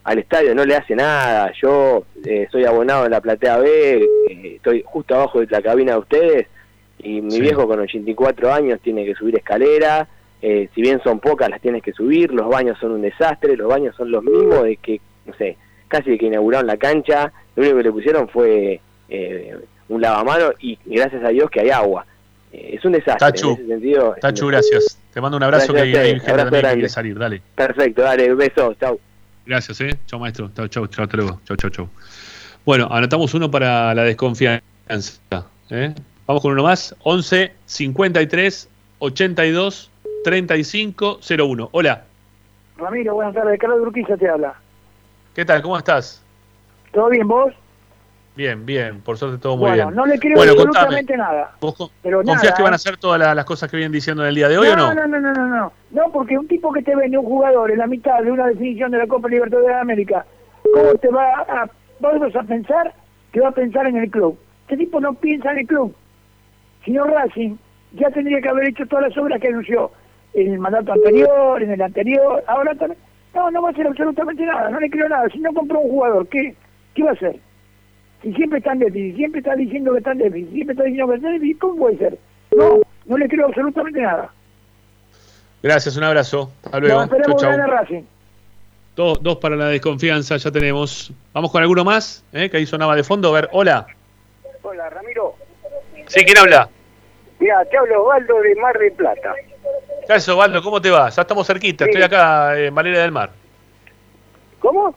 al 0.05 0.17
estadio 0.19 0.55
no 0.55 0.63
le 0.65 0.75
hace 0.75 0.95
nada. 0.95 1.51
Yo 1.61 2.03
eh, 2.25 2.47
soy 2.51 2.63
abonado 2.63 3.05
en 3.05 3.11
la 3.11 3.19
platea 3.21 3.57
B, 3.57 3.97
eh, 4.29 4.53
estoy 4.55 4.81
justo 4.85 5.15
abajo 5.15 5.41
de 5.41 5.47
la 5.47 5.61
cabina 5.61 5.91
de 5.93 5.99
ustedes 5.99 6.47
y 6.99 7.21
mi 7.21 7.31
Sí. 7.31 7.41
viejo 7.41 7.67
con 7.67 7.79
84 7.79 8.51
años 8.53 8.79
tiene 8.81 9.05
que 9.05 9.13
subir 9.15 9.35
escalera. 9.37 10.07
eh, 10.41 10.69
si 10.73 10.81
bien 10.81 11.01
son 11.03 11.19
pocas, 11.19 11.49
las 11.49 11.59
tienes 11.59 11.83
que 11.83 11.91
subir. 11.91 12.31
Los 12.33 12.47
baños 12.47 12.77
son 12.79 12.91
un 12.93 13.01
desastre. 13.01 13.57
Los 13.57 13.67
baños 13.67 13.93
son 13.97 14.09
los 14.09 14.23
mismos 14.23 14.63
de 14.63 14.77
que, 14.77 15.01
no 15.25 15.33
sé, 15.33 15.57
casi 15.89 16.17
que 16.17 16.27
inauguraron 16.27 16.65
la 16.67 16.77
cancha. 16.77 17.33
Lo 17.57 17.63
único 17.63 17.77
que 17.77 17.83
le 17.83 17.91
pusieron 17.91 18.29
fue 18.29 18.79
eh, 19.09 19.57
un 19.89 20.01
lavamano 20.01 20.51
y 20.61 20.79
gracias 20.85 21.23
a 21.25 21.29
Dios 21.29 21.49
que 21.51 21.59
hay 21.59 21.69
agua. 21.71 22.05
Eh, 22.53 22.75
es 22.77 22.85
un 22.85 22.93
desastre. 22.93 23.31
Tachu, 23.31 23.49
en 23.49 23.53
ese 23.55 23.67
sentido, 23.67 24.15
Tachu, 24.21 24.45
un- 24.45 24.51
gracias. 24.51 24.97
Te 25.13 25.19
mando 25.21 25.35
un 25.37 25.43
abrazo 25.43 25.73
Gracias 25.73 25.81
que 25.93 25.99
hay 25.99 26.05
ustedes, 26.05 26.13
gente 26.21 26.31
abrazo 26.31 26.45
también 26.51 26.65
que 26.69 26.73
quiere 26.75 26.89
salir, 26.89 27.19
dale. 27.19 27.41
Perfecto, 27.55 28.01
dale, 28.03 28.33
besos, 28.35 28.77
chau. 28.79 28.99
Gracias, 29.45 29.81
eh. 29.81 29.99
Chau, 30.05 30.19
maestro. 30.19 30.49
Chau, 30.55 30.67
chau, 30.67 30.87
chau, 30.87 31.03
hasta 31.03 31.17
luego. 31.17 31.41
Chau, 31.45 31.57
chau, 31.57 31.69
chau. 31.71 31.89
Bueno, 32.65 32.87
anotamos 32.91 33.33
uno 33.33 33.49
para 33.49 33.93
la 33.95 34.03
desconfianza. 34.03 34.61
¿eh? 35.71 35.93
Vamos 36.27 36.41
con 36.43 36.51
uno 36.53 36.63
más. 36.63 36.95
11 37.01 37.51
53 37.65 38.69
82 38.99 39.89
35 40.23 41.19
01. 41.37 41.69
Hola, 41.71 42.03
Ramiro, 42.77 43.15
buenas 43.15 43.33
tardes. 43.33 43.59
Carlos 43.59 43.79
Urquiza 43.81 44.15
te 44.17 44.29
habla. 44.29 44.53
¿Qué 45.39 45.45
tal? 45.45 45.61
¿Cómo 45.61 45.77
estás? 45.77 46.21
¿Todo 46.91 47.07
bien 47.09 47.25
vos? 47.25 47.53
Bien, 48.35 48.65
bien. 48.65 48.99
Por 48.99 49.17
suerte 49.17 49.37
todo 49.37 49.55
muy 49.55 49.69
bueno, 49.69 49.85
bien. 49.85 49.95
no 49.95 50.05
le 50.05 50.19
creo 50.19 50.35
Bueno, 50.35 50.51
absolutamente 50.51 51.15
nada. 51.15 51.51
¿Vos 51.61 51.75
co- 51.77 51.91
Pero 52.03 52.17
confías 52.17 52.43
nada, 52.43 52.55
que 52.57 52.63
van 52.63 52.73
a 52.73 52.75
¿eh? 52.75 52.75
hacer 52.75 52.97
todas 52.97 53.17
la- 53.21 53.33
las 53.33 53.45
cosas 53.45 53.71
que 53.71 53.77
vienen 53.77 53.93
diciendo 53.93 54.21
en 54.23 54.29
el 54.29 54.35
día 54.35 54.49
de 54.49 54.57
hoy 54.57 54.67
o 54.67 54.75
no? 54.75 54.93
no, 54.93 55.07
no, 55.07 55.19
no, 55.19 55.31
no, 55.31 55.47
no. 55.47 55.71
No, 55.91 56.11
porque 56.11 56.37
un 56.37 56.45
tipo 56.47 56.73
que 56.73 56.81
te 56.81 56.93
vende 56.93 57.17
un 57.17 57.23
jugador 57.25 57.71
en 57.71 57.77
la 57.77 57.87
mitad 57.87 58.19
de 58.21 58.31
una 58.31 58.47
definición 58.47 58.91
de 58.91 58.97
la 58.97 59.07
Copa 59.07 59.29
Libertadores 59.29 59.69
de 59.69 59.79
América 59.79 60.25
¿cómo 60.73 60.93
te 60.95 61.07
va 61.07 61.23
a, 61.47 61.69
vamos 62.01 62.35
a 62.35 62.43
pensar 62.43 62.93
que 63.31 63.39
va 63.39 63.47
a 63.47 63.53
pensar 63.53 63.87
en 63.87 63.95
el 63.95 64.11
club? 64.11 64.37
Este 64.63 64.75
tipo 64.75 64.99
no 64.99 65.13
piensa 65.13 65.53
en 65.53 65.59
el 65.59 65.67
club. 65.67 65.95
Señor 66.83 67.11
Racing 67.11 67.55
ya 67.93 68.09
tendría 68.09 68.41
que 68.41 68.49
haber 68.49 68.67
hecho 68.67 68.85
todas 68.87 69.07
las 69.07 69.17
obras 69.17 69.39
que 69.39 69.47
anunció 69.47 69.89
en 70.33 70.51
el 70.53 70.59
mandato 70.59 70.91
anterior, 70.93 71.63
en 71.63 71.71
el 71.71 71.81
anterior, 71.81 72.43
ahora 72.45 72.75
también. 72.75 72.99
No, 73.39 73.49
no 73.51 73.61
va 73.61 73.69
a 73.69 73.71
hacer 73.71 73.87
absolutamente 73.87 74.45
nada, 74.45 74.69
no 74.69 74.81
le 74.81 74.89
creo 74.89 75.07
nada. 75.07 75.29
Si 75.29 75.39
no 75.39 75.53
compró 75.53 75.79
un 75.79 75.89
jugador, 75.91 76.27
¿qué, 76.27 76.53
qué 76.93 77.03
va 77.03 77.11
a 77.11 77.13
hacer? 77.13 77.37
Si 78.21 78.33
siempre 78.33 78.59
está 78.59 78.73
en 78.73 78.79
déficit, 78.79 79.15
siempre 79.15 79.39
está 79.39 79.55
diciendo 79.55 79.93
que 79.93 79.99
está 79.99 80.11
en 80.11 80.17
déficit, 80.17 80.51
siempre 80.51 80.73
está 80.73 80.83
diciendo 80.83 81.07
que 81.09 81.15
está 81.15 81.27
en 81.29 81.33
déficit, 81.35 81.59
¿cómo 81.59 81.75
puede 81.77 81.97
ser? 81.97 82.17
No, 82.57 82.81
no 83.05 83.17
le 83.17 83.29
creo 83.29 83.47
absolutamente 83.47 84.01
nada. 84.01 84.29
Gracias, 85.63 85.95
un 85.95 86.03
abrazo. 86.03 86.51
Hasta 86.65 86.79
luego. 86.81 86.97
No, 86.97 87.03
esperemos 87.05 87.41
Chau, 87.41 87.55
chau. 87.55 87.67
Racing. 87.67 88.03
Dos, 88.97 89.23
dos 89.23 89.37
para 89.37 89.55
la 89.55 89.67
desconfianza, 89.67 90.35
ya 90.35 90.51
tenemos. 90.51 91.13
Vamos 91.31 91.49
con 91.49 91.61
alguno 91.61 91.85
más, 91.85 92.25
¿eh? 92.33 92.49
que 92.49 92.57
ahí 92.57 92.65
sonaba 92.65 92.93
de 92.97 93.03
fondo. 93.03 93.29
A 93.29 93.39
ver, 93.39 93.49
hola. 93.53 93.87
Hola, 94.63 94.89
Ramiro. 94.89 95.35
Sí, 96.07 96.25
¿quién 96.25 96.37
habla? 96.37 96.67
Mira, 97.39 97.63
te 97.63 97.77
hablo 97.77 98.03
Osvaldo 98.03 98.41
de 98.41 98.55
Mar 98.55 98.77
del 98.77 98.91
Plata. 98.91 99.33
¿Qué 100.09 100.13
haces, 100.13 100.29
Osvaldo? 100.29 100.63
¿Cómo 100.63 100.81
te 100.81 100.89
va? 100.89 101.07
Ya 101.09 101.21
estamos 101.21 101.45
cerquita, 101.45 101.85
Sí. 101.85 101.91
estoy 101.91 102.01
acá 102.01 102.59
en 102.59 102.73
Valeria 102.73 103.01
del 103.03 103.11
Mar. 103.11 103.29
¿Cómo? 104.59 104.95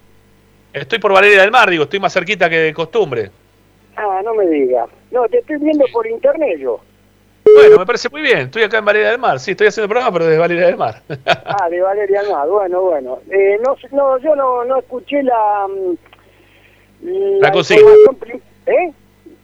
Estoy 0.73 0.99
por 1.01 1.13
Valeria 1.13 1.43
del 1.43 1.51
Mar, 1.51 1.69
digo, 1.69 1.83
estoy 1.85 2.01
más 2.01 2.15
cerquita 2.15 2.49
que 2.49 2.57
de 2.57 2.73
costumbre. 2.73 3.31
Ah, 3.95 4.23
no 4.25 4.33
me 4.33 4.47
digas. 4.47 4.89
No, 5.11 5.29
te 5.29 5.41
estoy 5.41 5.59
viendo 5.59 5.85
por 5.93 6.07
internet 6.07 6.59
yo. 6.61 6.81
Bueno, 7.45 7.77
me 7.81 7.85
parece 7.85 8.09
muy 8.09 8.23
bien, 8.23 8.39
estoy 8.39 8.63
acá 8.63 8.79
en 8.79 8.87
Valeria 8.87 9.11
del 9.11 9.19
Mar. 9.19 9.39
Sí, 9.39 9.51
estoy 9.51 9.67
haciendo 9.67 9.85
el 9.85 9.91
programa, 9.91 10.13
pero 10.15 10.25
desde 10.25 10.39
Valeria 10.39 10.65
del 10.69 10.77
Mar. 10.79 11.03
Ah, 11.27 11.69
de 11.69 11.83
Valeria 11.83 12.23
Mar. 12.33 12.49
Bueno, 12.49 12.81
bueno. 12.81 13.19
Eh, 13.31 13.59
no, 13.63 13.77
no, 13.91 14.17
yo 14.17 14.35
no, 14.35 14.65
no 14.65 14.79
escuché 14.79 15.23
la... 15.23 15.69
mm, 15.69 17.39
La 17.43 17.53
consigna. 17.53 17.83
información 17.83 18.17
prim- 18.17 18.41
¿Eh? 18.65 18.93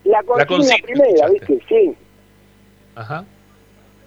La 0.05 0.23
consigna, 0.23 0.47
consigna, 0.47 0.83
primera, 0.87 1.29
¿viste? 1.29 1.59
Sí. 1.69 1.95
Ajá. 2.95 3.23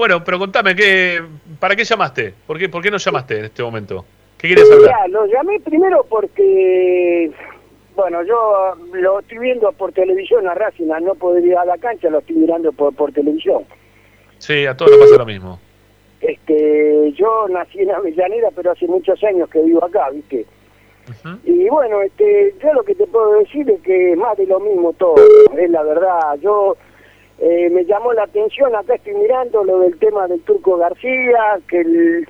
Bueno, 0.03 0.25
pero 0.25 0.37
contame, 0.37 0.75
¿qué, 0.75 1.23
¿para 1.61 1.77
qué 1.77 1.85
llamaste? 1.85 2.35
¿Por 2.45 2.59
qué, 2.59 2.69
¿Por 2.69 2.83
qué 2.83 2.91
no 2.91 2.97
llamaste 2.97 3.39
en 3.39 3.45
este 3.45 3.63
momento? 3.63 4.05
¿Qué 4.37 4.49
querías 4.49 4.69
hablar? 4.69 5.07
Mirá, 5.07 5.07
lo 5.07 5.27
llamé 5.27 5.61
primero 5.61 6.05
porque, 6.09 7.31
bueno, 7.95 8.21
yo 8.25 8.75
lo 8.95 9.21
estoy 9.21 9.39
viendo 9.39 9.71
por 9.71 9.93
televisión 9.93 10.49
a 10.49 10.55
Racing, 10.55 10.91
al 10.91 11.05
no 11.05 11.15
poder 11.15 11.47
ir 11.47 11.57
a 11.57 11.65
la 11.65 11.79
cancha, 11.79 12.11
lo 12.11 12.19
estoy 12.19 12.35
mirando 12.35 12.73
por, 12.73 12.93
por 12.97 13.13
televisión. 13.13 13.63
Sí, 14.39 14.67
a 14.67 14.77
todos 14.77 14.91
nos 14.91 15.03
pasa 15.03 15.19
lo 15.19 15.27
mismo. 15.27 15.61
Este, 16.21 17.13
yo 17.13 17.47
nací 17.51 17.83
en 17.83 17.93
Avellaneda, 17.93 18.49
pero 18.57 18.73
hace 18.73 18.89
muchos 18.89 19.23
años 19.23 19.49
que 19.51 19.63
vivo 19.63 19.85
acá, 19.85 20.11
¿viste? 20.11 20.45
Y 21.45 21.69
bueno, 21.69 22.03
este, 22.03 22.57
yo 22.61 22.73
lo 22.73 22.83
que 22.83 22.97
te 22.97 23.07
puedo 23.07 23.39
decir 23.39 23.71
es 23.71 23.81
que 23.83 24.17
más 24.17 24.37
de 24.37 24.47
lo 24.47 24.59
mismo 24.59 24.95
todo, 24.95 25.15
es 25.57 25.71
la 25.71 25.85
verdad. 25.85 26.41
Yo 26.41 26.77
eh, 27.39 27.69
me 27.71 27.85
llamó 27.85 28.13
la 28.13 28.25
atención, 28.25 28.75
acá 28.75 28.95
estoy 28.95 29.15
mirando 29.15 29.65
lo 29.65 29.81
del 29.81 29.99
tema 29.99 30.27
del 30.29 30.41
Turco 30.43 30.77
García, 30.77 31.59
que 31.69 31.81
el- 31.81 32.29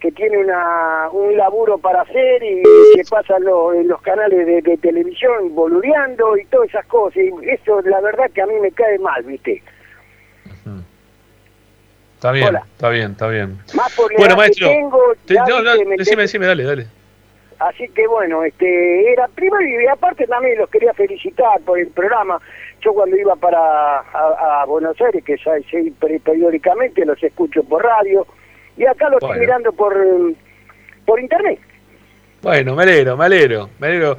que 0.00 0.10
tiene 0.12 0.38
una, 0.38 1.10
un 1.12 1.36
laburo 1.36 1.76
para 1.76 2.00
hacer 2.00 2.42
y 2.42 2.62
que 2.94 3.02
pasa 3.10 3.38
lo- 3.38 3.74
en 3.74 3.86
los 3.86 4.00
canales 4.00 4.46
de, 4.46 4.62
de 4.62 4.76
televisión 4.78 5.54
boludeando 5.54 6.38
y 6.38 6.44
todas 6.46 6.70
esas 6.70 6.86
cosas. 6.86 7.18
Y 7.18 7.30
eso, 7.50 7.82
la 7.82 8.00
verdad, 8.00 8.30
que 8.34 8.40
a 8.40 8.46
mí 8.46 8.54
me 8.62 8.70
cae 8.72 8.98
mal, 8.98 9.22
¿viste? 9.24 9.62
Está 12.14 12.32
bien, 12.32 12.48
Hola. 12.48 12.62
está 12.72 12.88
bien, 12.90 13.12
está 13.12 13.28
bien. 13.28 13.58
Más 13.74 13.94
por 13.94 14.12
Bueno, 14.14 14.34
que 14.34 14.36
maestro, 14.36 14.68
tengo, 14.68 15.02
te- 15.26 15.34
ya, 15.34 15.44
no, 15.46 15.62
no, 15.62 15.70
viste, 15.72 15.84
me 15.86 15.96
decime, 15.96 16.04
tengo- 16.16 16.22
decime, 16.22 16.46
dale, 16.46 16.64
dale. 16.64 16.86
Así 17.58 17.88
que 17.88 18.06
bueno, 18.06 18.42
este 18.44 19.12
era 19.12 19.28
primero 19.28 19.60
y 19.82 19.86
aparte 19.86 20.26
también 20.26 20.56
los 20.58 20.68
quería 20.70 20.92
felicitar 20.94 21.60
por 21.60 21.78
el 21.78 21.88
programa. 21.88 22.40
Yo 22.82 22.92
cuando 22.94 23.16
iba 23.16 23.36
para 23.36 23.98
a, 23.98 24.62
a 24.62 24.64
Buenos 24.66 24.98
Aires, 25.00 25.22
que 25.24 25.36
ya 25.36 25.52
periódicamente 26.24 27.04
los 27.04 27.22
escucho 27.22 27.62
por 27.64 27.82
radio, 27.84 28.26
y 28.76 28.86
acá 28.86 29.08
los 29.10 29.20
Bueno. 29.20 29.34
estoy 29.34 29.40
mirando 29.46 29.72
por 29.72 29.94
por 31.06 31.20
internet. 31.20 31.58
Bueno, 32.42 32.74
me 32.74 32.84
alegro, 32.84 33.16
me 33.16 33.24
alegro, 33.26 33.68
me 33.78 33.86
alegro. 33.88 34.16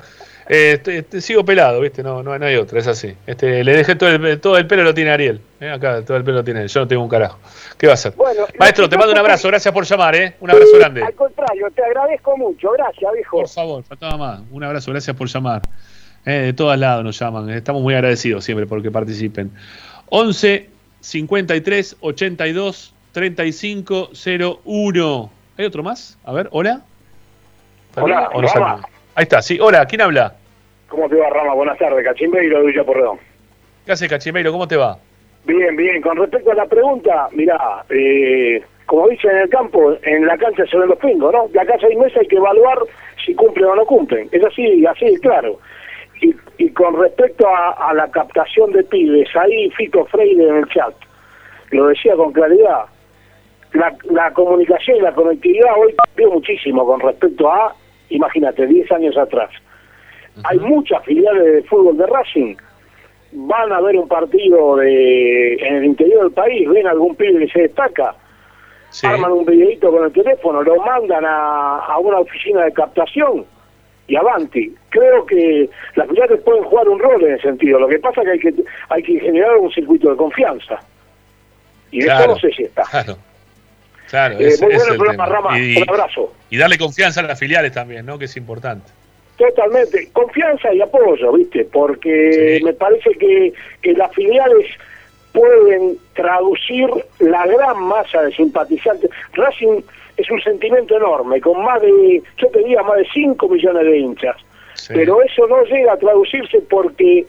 Eh, 0.50 0.74
estoy- 0.74 0.98
estoy- 0.98 1.22
sigo 1.22 1.46
pelado, 1.46 1.80
¿viste? 1.80 2.04
No, 2.04 2.22
no, 2.22 2.38
no 2.38 2.46
hay 2.46 2.56
otra, 2.58 2.80
es 2.80 2.88
así. 2.88 3.16
Este, 3.26 3.64
le 3.64 3.74
dejé 3.78 3.96
todo 3.96 4.10
el, 4.10 4.42
todo 4.42 4.58
el 4.58 4.68
pelo 4.68 4.84
lo 4.84 4.94
tiene 4.94 5.12
Ariel. 5.12 5.40
¿eh? 5.62 5.70
Acá 5.70 6.04
todo 6.04 6.18
el 6.18 6.24
pelo 6.24 6.38
lo 6.40 6.44
tiene 6.44 6.62
él. 6.64 6.68
Yo 6.68 6.82
no 6.82 6.88
tengo 6.88 7.04
un 7.04 7.10
carajo. 7.10 7.40
¿Qué 7.78 7.88
va 7.88 7.94
a 7.94 7.96
hacer? 7.96 8.14
Bueno, 8.18 8.46
Maestro, 8.60 8.90
te 8.90 8.98
mando 8.98 9.14
un 9.14 9.20
abrazo. 9.20 9.48
Gracias 9.48 9.74
por 9.74 9.86
llamar, 9.86 10.16
¿eh? 10.16 10.36
Un 10.42 10.52
abrazo 10.52 10.78
grande. 10.78 11.04
Al 11.04 11.14
contrario, 11.14 11.68
te 11.74 11.84
agradezco 11.84 12.36
mucho. 12.38 12.72
Gracias, 12.72 13.14
viejo. 13.14 13.38
Por 13.38 13.48
favor, 13.48 13.84
faltaba 13.84 14.18
más. 14.18 14.42
Un 14.52 14.64
abrazo, 14.64 14.92
gracias 14.92 15.16
por 15.16 15.28
llamar. 15.28 15.62
Eh, 16.26 16.32
de 16.32 16.54
todos 16.54 16.78
lados 16.78 17.04
nos 17.04 17.18
llaman. 17.18 17.50
Estamos 17.50 17.82
muy 17.82 17.94
agradecidos 17.94 18.44
siempre 18.44 18.66
porque 18.66 18.92
participen. 18.92 19.52
11 20.10 20.70
53 21.00 21.98
82 22.00 22.96
35 23.12 24.10
01. 24.66 25.32
¿Hay 25.58 25.66
otro 25.66 25.84
más? 25.84 26.18
A 26.24 26.34
ver, 26.34 26.48
hola. 26.52 26.82
Hola, 27.96 28.30
¿O 28.34 28.42
no 28.42 28.48
Rama. 28.48 28.82
Ahí 29.16 29.24
está, 29.24 29.42
sí. 29.42 29.60
Hola, 29.60 29.86
¿quién 29.86 30.02
habla? 30.02 30.36
¿Cómo 30.88 31.10
te 31.10 31.16
va, 31.16 31.30
Rama? 31.30 31.54
Buenas 31.54 31.78
tardes, 31.78 32.04
Cachimbeiro 32.06 32.60
de 32.60 32.68
Villa 32.68 32.84
Porredón. 32.84 33.18
¿Qué 33.86 33.92
hace, 33.92 34.08
Cachimeiro? 34.08 34.52
¿Cómo 34.52 34.68
te 34.68 34.78
va? 34.78 34.98
Bien, 35.46 35.76
bien. 35.76 36.02
Con 36.02 36.18
respecto 36.18 36.52
a 36.52 36.56
la 36.56 36.66
pregunta, 36.66 37.28
mirá, 37.32 37.84
eh, 37.90 38.64
como 38.86 39.08
dicen 39.08 39.32
en 39.32 39.38
el 39.38 39.50
campo, 39.50 39.96
en 40.04 40.26
la 40.26 40.38
cancha 40.38 40.66
se 40.68 40.78
ven 40.78 40.90
los 40.90 41.00
pingos, 41.00 41.34
¿no? 41.34 41.48
De 41.48 41.60
acá 41.60 41.76
a 41.76 41.80
seis 41.80 41.98
meses 41.98 42.18
hay 42.18 42.28
que 42.28 42.36
evaluar 42.36 42.78
si 43.26 43.34
cumplen 43.34 43.66
o 43.66 43.76
no 43.76 43.86
cumplen. 43.86 44.30
Es 44.32 44.44
así, 44.44 44.86
así 44.86 45.18
claro. 45.22 45.60
Y, 46.62 46.70
con 46.70 46.96
respecto 47.00 47.48
a, 47.48 47.90
a 47.90 47.94
la 47.94 48.10
captación 48.12 48.72
de 48.72 48.84
pibes, 48.84 49.28
ahí 49.36 49.72
Fito 49.72 50.06
Freire 50.06 50.48
en 50.48 50.58
el 50.58 50.68
chat 50.68 50.94
lo 51.72 51.88
decía 51.88 52.16
con 52.16 52.32
claridad. 52.34 52.86
La, 53.74 53.96
la 54.12 54.32
comunicación 54.34 54.98
y 54.98 55.02
la 55.02 55.14
conectividad 55.14 55.72
hoy 55.78 55.96
cambió 55.96 56.32
muchísimo 56.32 56.86
con 56.86 57.00
respecto 57.00 57.50
a, 57.50 57.74
imagínate, 58.10 58.68
10 58.68 58.92
años 58.92 59.18
atrás. 59.18 59.50
Hay 60.44 60.60
muchas 60.60 61.04
filiales 61.04 61.44
de 61.44 61.64
fútbol 61.64 61.98
de 61.98 62.06
Racing 62.06 62.56
van 63.34 63.72
a 63.72 63.80
ver 63.80 63.96
un 63.96 64.08
partido 64.08 64.76
de 64.76 65.54
en 65.56 65.76
el 65.78 65.86
interior 65.86 66.24
del 66.24 66.32
país, 66.34 66.70
ven 66.70 66.86
algún 66.86 67.16
pibe 67.16 67.40
que 67.46 67.52
se 67.52 67.62
destaca, 67.62 68.14
arman 69.04 69.32
un 69.32 69.46
videito 69.46 69.90
con 69.90 70.04
el 70.04 70.12
teléfono, 70.12 70.62
lo 70.62 70.76
mandan 70.76 71.26
a, 71.26 71.78
a 71.78 71.98
una 71.98 72.20
oficina 72.20 72.66
de 72.66 72.74
captación 72.74 73.46
y 74.08 74.16
avanti. 74.16 74.74
Creo 74.90 75.26
que 75.26 75.70
las 75.96 76.08
filiales 76.08 76.42
pueden 76.42 76.64
jugar 76.64 76.88
un 76.90 77.00
rol 77.00 77.24
en 77.24 77.34
ese 77.36 77.44
sentido. 77.44 77.80
Lo 77.80 77.88
que 77.88 78.00
pasa 78.00 78.22
es 78.22 78.26
que 78.26 78.32
hay 78.32 78.40
que, 78.40 78.64
hay 78.90 79.04
que 79.04 79.20
generar 79.20 79.58
un 79.58 79.72
circuito 79.72 80.10
de 80.10 80.18
confianza. 80.18 80.80
Y 81.92 82.02
Claro, 82.04 82.20
eso 82.24 82.30
no 82.34 82.40
sé 82.40 82.52
si 82.56 82.64
está. 82.64 82.84
Claro. 82.84 83.18
Claro, 84.10 84.36
Eh, 84.40 84.50
muy 84.60 84.74
bueno 84.74 84.78
es 84.84 84.88
el 84.90 84.98
programa, 84.98 85.24
tema. 85.26 85.36
Rama. 85.38 85.60
Y, 85.60 85.78
Un 85.78 85.90
abrazo. 85.90 86.34
y 86.50 86.58
darle 86.58 86.78
confianza 86.78 87.22
a 87.22 87.24
las 87.24 87.40
filiales 87.40 87.72
también, 87.72 88.06
¿no? 88.06 88.20
Que 88.20 88.26
es 88.26 88.36
importante. 88.36 88.92
Totalmente, 89.38 90.10
confianza 90.12 90.74
y 90.74 90.82
apoyo, 90.82 91.32
¿viste? 91.32 91.64
Porque 91.72 92.60
me 92.64 92.74
parece 92.74 93.12
que, 93.12 93.54
que 93.82 93.94
las 93.94 94.14
filiales 94.14 94.68
pueden 95.32 95.98
traducir 96.14 96.88
la 97.20 97.48
gran 97.48 97.82
masa 97.84 98.24
de 98.24 98.34
simpatizantes. 98.34 99.10
Racing 99.34 99.82
es 100.22 100.32
un 100.32 100.42
sentimiento 100.42 100.96
enorme, 100.98 101.42
con 101.42 101.64
más 101.64 101.82
de, 101.82 102.22
yo 102.38 102.48
te 102.48 102.60
diría, 102.60 102.82
más 102.84 102.98
de 102.98 103.08
5 103.14 103.50
millones 103.50 103.86
de 103.86 103.98
hinchas. 103.98 104.38
Pero 104.88 105.22
eso 105.22 105.48
no 105.48 105.64
llega 105.64 105.94
a 105.94 105.98
traducirse 105.98 106.60
porque 106.70 107.26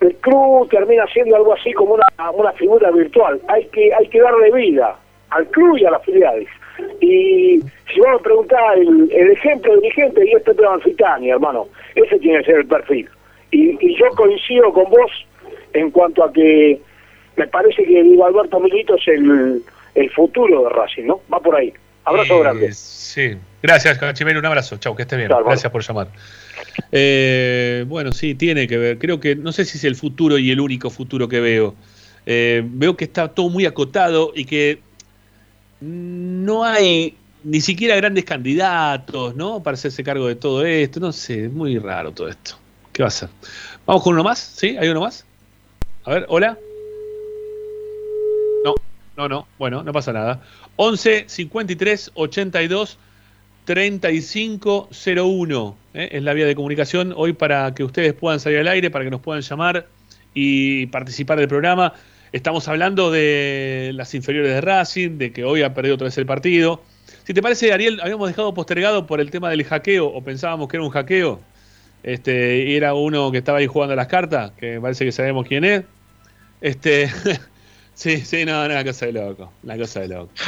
el 0.00 0.14
club 0.16 0.68
termina 0.68 1.06
siendo 1.06 1.36
algo 1.36 1.54
así 1.54 1.72
como 1.72 1.94
una, 1.94 2.30
una 2.32 2.52
figura 2.52 2.90
virtual. 2.90 3.40
Hay 3.48 3.64
que, 3.66 3.94
hay 3.94 4.08
que 4.08 4.20
darle 4.20 4.50
vida 4.50 4.96
al 5.30 5.46
club 5.48 5.78
y 5.78 5.84
a 5.84 5.90
las 5.92 6.04
filiales. 6.04 6.48
Y 7.00 7.60
si 7.92 8.00
vos 8.00 8.08
me 8.12 8.18
preguntás 8.18 8.76
el, 8.76 9.10
el 9.12 9.30
ejemplo 9.30 9.76
dirigente, 9.76 10.26
y 10.26 10.32
es 10.32 10.42
Pedro 10.42 10.72
Anfitani, 10.72 11.30
hermano, 11.30 11.68
ese 11.94 12.18
tiene 12.18 12.40
que 12.40 12.46
ser 12.46 12.56
el 12.56 12.66
perfil. 12.66 13.08
Y, 13.50 13.78
y 13.80 13.96
yo 13.96 14.06
coincido 14.16 14.72
con 14.72 14.90
vos 14.90 15.26
en 15.72 15.90
cuanto 15.90 16.24
a 16.24 16.32
que 16.32 16.80
me 17.36 17.46
parece 17.46 17.84
que 17.84 18.02
Diego 18.02 18.26
Alberto 18.26 18.60
Milito 18.60 18.96
es 18.96 19.08
el, 19.08 19.62
el 19.94 20.10
futuro 20.10 20.64
de 20.64 20.70
Racing, 20.70 21.04
¿no? 21.04 21.20
Va 21.32 21.40
por 21.40 21.56
ahí. 21.56 21.72
Abrazo 22.04 22.34
Eh, 22.36 22.40
grande. 22.40 22.72
Sí, 22.72 23.36
gracias, 23.62 23.98
Cachimero. 23.98 24.38
Un 24.38 24.46
abrazo. 24.46 24.76
Chau, 24.76 24.94
que 24.94 25.02
esté 25.02 25.16
bien. 25.16 25.28
Gracias 25.28 25.72
por 25.72 25.82
llamar. 25.82 26.08
Eh, 26.92 27.84
bueno, 27.88 28.12
sí, 28.12 28.34
tiene 28.34 28.66
que 28.68 28.76
ver. 28.76 28.98
Creo 28.98 29.20
que 29.20 29.36
no 29.36 29.52
sé 29.52 29.64
si 29.64 29.78
es 29.78 29.84
el 29.84 29.96
futuro 29.96 30.36
y 30.38 30.50
el 30.50 30.60
único 30.60 30.90
futuro 30.90 31.28
que 31.28 31.40
veo. 31.40 31.74
Eh, 32.26 32.62
veo 32.64 32.96
que 32.96 33.04
está 33.04 33.28
todo 33.28 33.48
muy 33.48 33.66
acotado 33.66 34.32
y 34.34 34.44
que 34.44 34.80
no 35.80 36.64
hay 36.64 37.16
ni 37.42 37.60
siquiera 37.60 37.94
grandes 37.96 38.24
candidatos, 38.24 39.34
¿no? 39.36 39.62
Para 39.62 39.74
hacerse 39.74 40.02
cargo 40.02 40.26
de 40.28 40.34
todo 40.34 40.64
esto. 40.64 41.00
No 41.00 41.12
sé, 41.12 41.46
es 41.46 41.52
muy 41.52 41.78
raro 41.78 42.12
todo 42.12 42.28
esto. 42.28 42.56
¿Qué 42.92 43.02
va 43.02 43.08
a 43.08 43.12
ser? 43.12 43.28
Vamos 43.86 44.02
con 44.02 44.14
uno 44.14 44.24
más, 44.24 44.38
¿sí? 44.38 44.76
¿Hay 44.78 44.88
uno 44.88 45.00
más? 45.00 45.26
A 46.04 46.14
ver, 46.14 46.26
hola. 46.28 46.58
No, 49.16 49.28
no, 49.28 49.28
no. 49.28 49.48
Bueno, 49.58 49.82
no 49.82 49.92
pasa 49.92 50.12
nada. 50.12 50.40
11 50.76 51.24
53 51.28 52.12
82 52.14 52.98
3501. 53.64 55.76
¿eh? 55.94 56.08
Es 56.12 56.22
la 56.22 56.34
vía 56.34 56.46
de 56.46 56.54
comunicación 56.54 57.12
hoy 57.16 57.32
para 57.32 57.74
que 57.74 57.82
ustedes 57.84 58.12
puedan 58.14 58.40
salir 58.40 58.58
al 58.58 58.68
aire, 58.68 58.90
para 58.90 59.04
que 59.04 59.10
nos 59.10 59.20
puedan 59.20 59.42
llamar 59.42 59.86
y 60.34 60.86
participar 60.86 61.38
del 61.38 61.48
programa. 61.48 61.94
Estamos 62.32 62.66
hablando 62.66 63.12
de 63.12 63.92
las 63.94 64.12
inferiores 64.14 64.52
de 64.52 64.60
Racing, 64.60 65.18
de 65.18 65.32
que 65.32 65.44
hoy 65.44 65.62
ha 65.62 65.72
perdido 65.72 65.94
otra 65.94 66.06
vez 66.06 66.18
el 66.18 66.26
partido. 66.26 66.82
Si 67.22 67.32
te 67.32 67.40
parece, 67.40 67.72
Ariel, 67.72 68.00
habíamos 68.02 68.28
dejado 68.28 68.52
postergado 68.52 69.06
por 69.06 69.20
el 69.20 69.30
tema 69.30 69.48
del 69.50 69.62
hackeo, 69.64 70.08
o 70.08 70.22
pensábamos 70.22 70.68
que 70.68 70.76
era 70.76 70.84
un 70.84 70.90
hackeo, 70.90 71.40
este, 72.02 72.64
y 72.64 72.74
era 72.74 72.94
uno 72.94 73.30
que 73.30 73.38
estaba 73.38 73.58
ahí 73.58 73.68
jugando 73.68 73.94
las 73.94 74.08
cartas, 74.08 74.50
que 74.58 74.80
parece 74.80 75.04
que 75.04 75.12
sabemos 75.12 75.46
quién 75.46 75.64
es. 75.64 75.84
Este, 76.60 77.08
sí, 77.94 78.18
sí, 78.18 78.44
no, 78.44 78.66
no, 78.66 78.74
una 78.74 78.84
cosa 78.84 79.06
de 79.06 79.12
loco, 79.12 79.52
una 79.62 79.78
cosa 79.78 80.00
de 80.00 80.08
loco. 80.08 80.30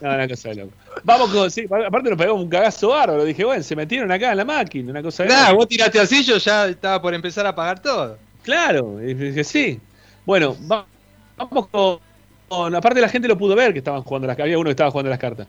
No, 0.00 0.10
una 0.14 0.28
cosa 0.28 0.50
de 0.50 0.54
loco. 0.56 0.72
Vamos 1.04 1.30
con, 1.30 1.50
sí, 1.50 1.64
aparte 1.64 2.10
nos 2.10 2.18
pegamos 2.18 2.42
un 2.42 2.50
cagazo 2.50 2.88
bárbaro, 2.88 3.24
dije, 3.24 3.44
bueno, 3.44 3.62
se 3.62 3.74
metieron 3.74 4.12
acá 4.12 4.32
en 4.32 4.36
la 4.36 4.44
máquina, 4.44 4.90
una 4.90 5.02
cosa 5.02 5.22
de 5.22 5.30
Nada, 5.30 5.52
vos 5.52 5.66
tiraste 5.66 5.98
así, 5.98 6.22
yo 6.22 6.36
ya 6.36 6.66
estaba 6.66 7.00
por 7.00 7.14
empezar 7.14 7.46
a 7.46 7.54
pagar 7.54 7.80
todo. 7.80 8.18
Claro, 8.42 9.02
y 9.02 9.14
dije, 9.14 9.42
sí. 9.42 9.80
Bueno, 10.24 10.56
vamos 10.60 11.68
con, 11.68 12.74
Aparte 12.74 13.00
la 13.00 13.08
gente 13.08 13.26
lo 13.26 13.36
pudo 13.36 13.56
ver 13.56 13.72
que 13.72 13.78
estaban 13.78 14.02
jugando 14.02 14.28
las 14.28 14.38
Había 14.38 14.56
uno 14.58 14.66
que 14.66 14.72
estaba 14.72 14.90
jugando 14.90 15.10
las 15.10 15.18
cartas. 15.18 15.48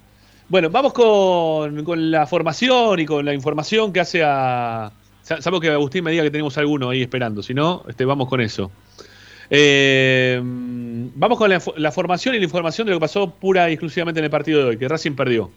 Bueno, 0.49 0.69
vamos 0.69 0.93
con, 0.93 2.11
la 2.11 2.25
formación 2.25 2.99
y 2.99 3.05
con 3.05 3.25
la 3.25 3.33
información 3.33 3.91
que 3.91 3.99
hace 3.99 4.23
a. 4.23 4.91
Sabemos 5.21 5.59
que 5.59 5.69
Agustín 5.69 6.05
me 6.05 6.11
diga 6.11 6.23
que 6.23 6.31
tenemos 6.31 6.57
alguno 6.57 6.89
ahí 6.89 7.01
esperando. 7.01 7.43
Si 7.43 7.53
no, 7.53 7.83
este, 7.87 8.05
vamos 8.05 8.29
con 8.29 8.39
eso. 8.39 8.71
Eh, 9.49 10.39
vamos 10.43 11.37
con 11.37 11.49
la, 11.49 11.91
formación 11.91 12.35
y 12.35 12.39
la 12.39 12.43
información 12.43 12.85
de 12.85 12.91
lo 12.91 12.97
que 12.97 13.01
pasó 13.01 13.29
pura 13.29 13.69
y 13.69 13.73
exclusivamente 13.73 14.19
en 14.19 14.25
el 14.25 14.31
partido 14.31 14.59
de 14.59 14.65
hoy, 14.65 14.77
que 14.77 14.87
Racing 14.87 15.15
perdió. 15.15 15.49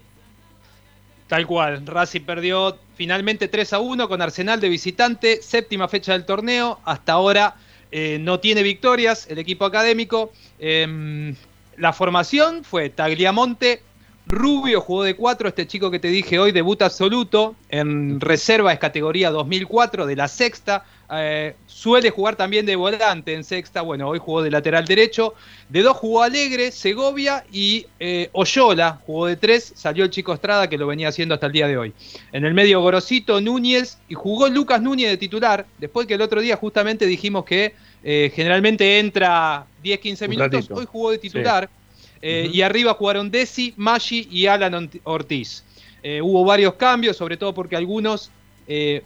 Tal 1.26 1.46
cual, 1.46 1.86
Racing 1.86 2.22
perdió 2.22 2.76
finalmente 2.96 3.48
3 3.48 3.72
a 3.74 3.78
1 3.78 4.08
con 4.08 4.20
Arsenal 4.20 4.60
de 4.60 4.68
visitante, 4.68 5.42
séptima 5.42 5.88
fecha 5.88 6.12
del 6.12 6.24
torneo. 6.24 6.80
Hasta 6.84 7.12
ahora 7.12 7.54
eh, 7.92 8.18
no 8.20 8.40
tiene 8.40 8.62
victorias 8.62 9.26
el 9.30 9.38
equipo 9.38 9.64
académico. 9.64 10.32
Em, 10.58 11.34
la 11.76 11.92
formación 11.92 12.64
fue 12.64 12.90
Tagliamonte, 12.90 13.82
Rubio 14.30 14.80
jugó 14.80 15.02
de 15.02 15.16
4, 15.16 15.48
este 15.48 15.66
chico 15.66 15.90
que 15.90 15.98
te 15.98 16.08
dije 16.08 16.38
hoy, 16.38 16.52
debut 16.52 16.80
absoluto, 16.82 17.56
en 17.68 18.20
reserva 18.20 18.72
es 18.72 18.78
categoría 18.78 19.30
2004 19.30 20.06
de 20.06 20.14
la 20.14 20.28
sexta, 20.28 20.84
eh, 21.12 21.56
suele 21.66 22.10
jugar 22.10 22.36
también 22.36 22.64
de 22.64 22.76
volante 22.76 23.34
en 23.34 23.42
sexta, 23.42 23.82
bueno, 23.82 24.08
hoy 24.08 24.20
jugó 24.20 24.42
de 24.42 24.50
lateral 24.52 24.84
derecho, 24.84 25.34
de 25.68 25.82
2 25.82 25.96
jugó 25.96 26.22
Alegre, 26.22 26.70
Segovia 26.70 27.44
y 27.50 27.86
eh, 27.98 28.28
Oyola, 28.32 29.00
jugó 29.04 29.26
de 29.26 29.36
3, 29.36 29.72
salió 29.74 30.04
el 30.04 30.10
chico 30.10 30.32
Estrada 30.32 30.68
que 30.68 30.78
lo 30.78 30.86
venía 30.86 31.08
haciendo 31.08 31.34
hasta 31.34 31.46
el 31.46 31.52
día 31.52 31.66
de 31.66 31.76
hoy. 31.76 31.92
En 32.30 32.44
el 32.44 32.54
medio 32.54 32.80
Gorosito, 32.80 33.40
Núñez 33.40 33.98
y 34.08 34.14
jugó 34.14 34.48
Lucas 34.48 34.80
Núñez 34.80 35.10
de 35.10 35.16
titular, 35.16 35.66
después 35.78 36.06
que 36.06 36.14
el 36.14 36.22
otro 36.22 36.40
día 36.40 36.56
justamente 36.56 37.04
dijimos 37.06 37.44
que 37.44 37.74
eh, 38.04 38.30
generalmente 38.32 39.00
entra 39.00 39.66
10-15 39.82 40.28
minutos, 40.28 40.70
hoy 40.70 40.86
jugó 40.86 41.10
de 41.10 41.18
titular. 41.18 41.68
Eh, 42.22 42.50
y 42.52 42.62
arriba 42.62 42.94
jugaron 42.94 43.30
Desi, 43.30 43.74
Maggi 43.76 44.28
y 44.30 44.46
Alan 44.46 44.90
Ortiz. 45.04 45.64
Eh, 46.02 46.20
hubo 46.22 46.44
varios 46.44 46.74
cambios, 46.74 47.16
sobre 47.16 47.36
todo 47.36 47.54
porque 47.54 47.76
algunos 47.76 48.30
eh, 48.66 49.02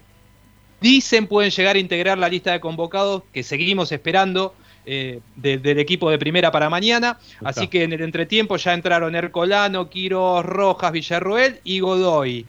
dicen 0.81 1.27
pueden 1.27 1.51
llegar 1.51 1.77
a 1.77 1.79
integrar 1.79 2.19
la 2.19 2.29
lista 2.29 2.53
de 2.53 2.61
convocados 2.61 3.23
que 3.33 3.43
seguimos 3.43 3.93
esperando 3.93 4.55
del 4.85 5.79
equipo 5.79 6.11
de 6.11 6.19
primera 6.19 6.53
para 6.53 6.69
mañana. 6.69 7.19
Así 7.43 7.69
que 7.69 7.85
en 7.85 7.95
el 7.95 8.03
entretiempo 8.03 8.59
ya 8.59 8.75
entraron 8.75 9.15
Ercolano, 9.15 9.89
Quiroz, 9.89 10.45
Rojas, 10.45 10.93
Villarroel 10.93 11.59
y 11.65 11.81
Godoy. 11.81 12.45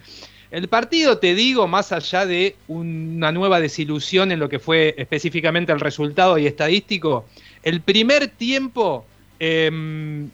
El 0.51 0.69
partido, 0.69 1.17
te 1.17 1.35
digo, 1.35 1.67
más 1.67 1.91
allá 1.91 2.25
de 2.25 2.55
una 2.67 3.31
nueva 3.31 3.59
desilusión 3.59 4.31
en 4.31 4.39
lo 4.39 4.47
que 4.47 4.59
fue 4.59 4.95
específicamente 4.97 5.73
el 5.73 5.79
resultado 5.79 6.37
y 6.37 6.47
estadístico, 6.47 7.25
el 7.63 7.81
primer 7.81 8.27
tiempo 8.27 9.05
em, 9.39 10.29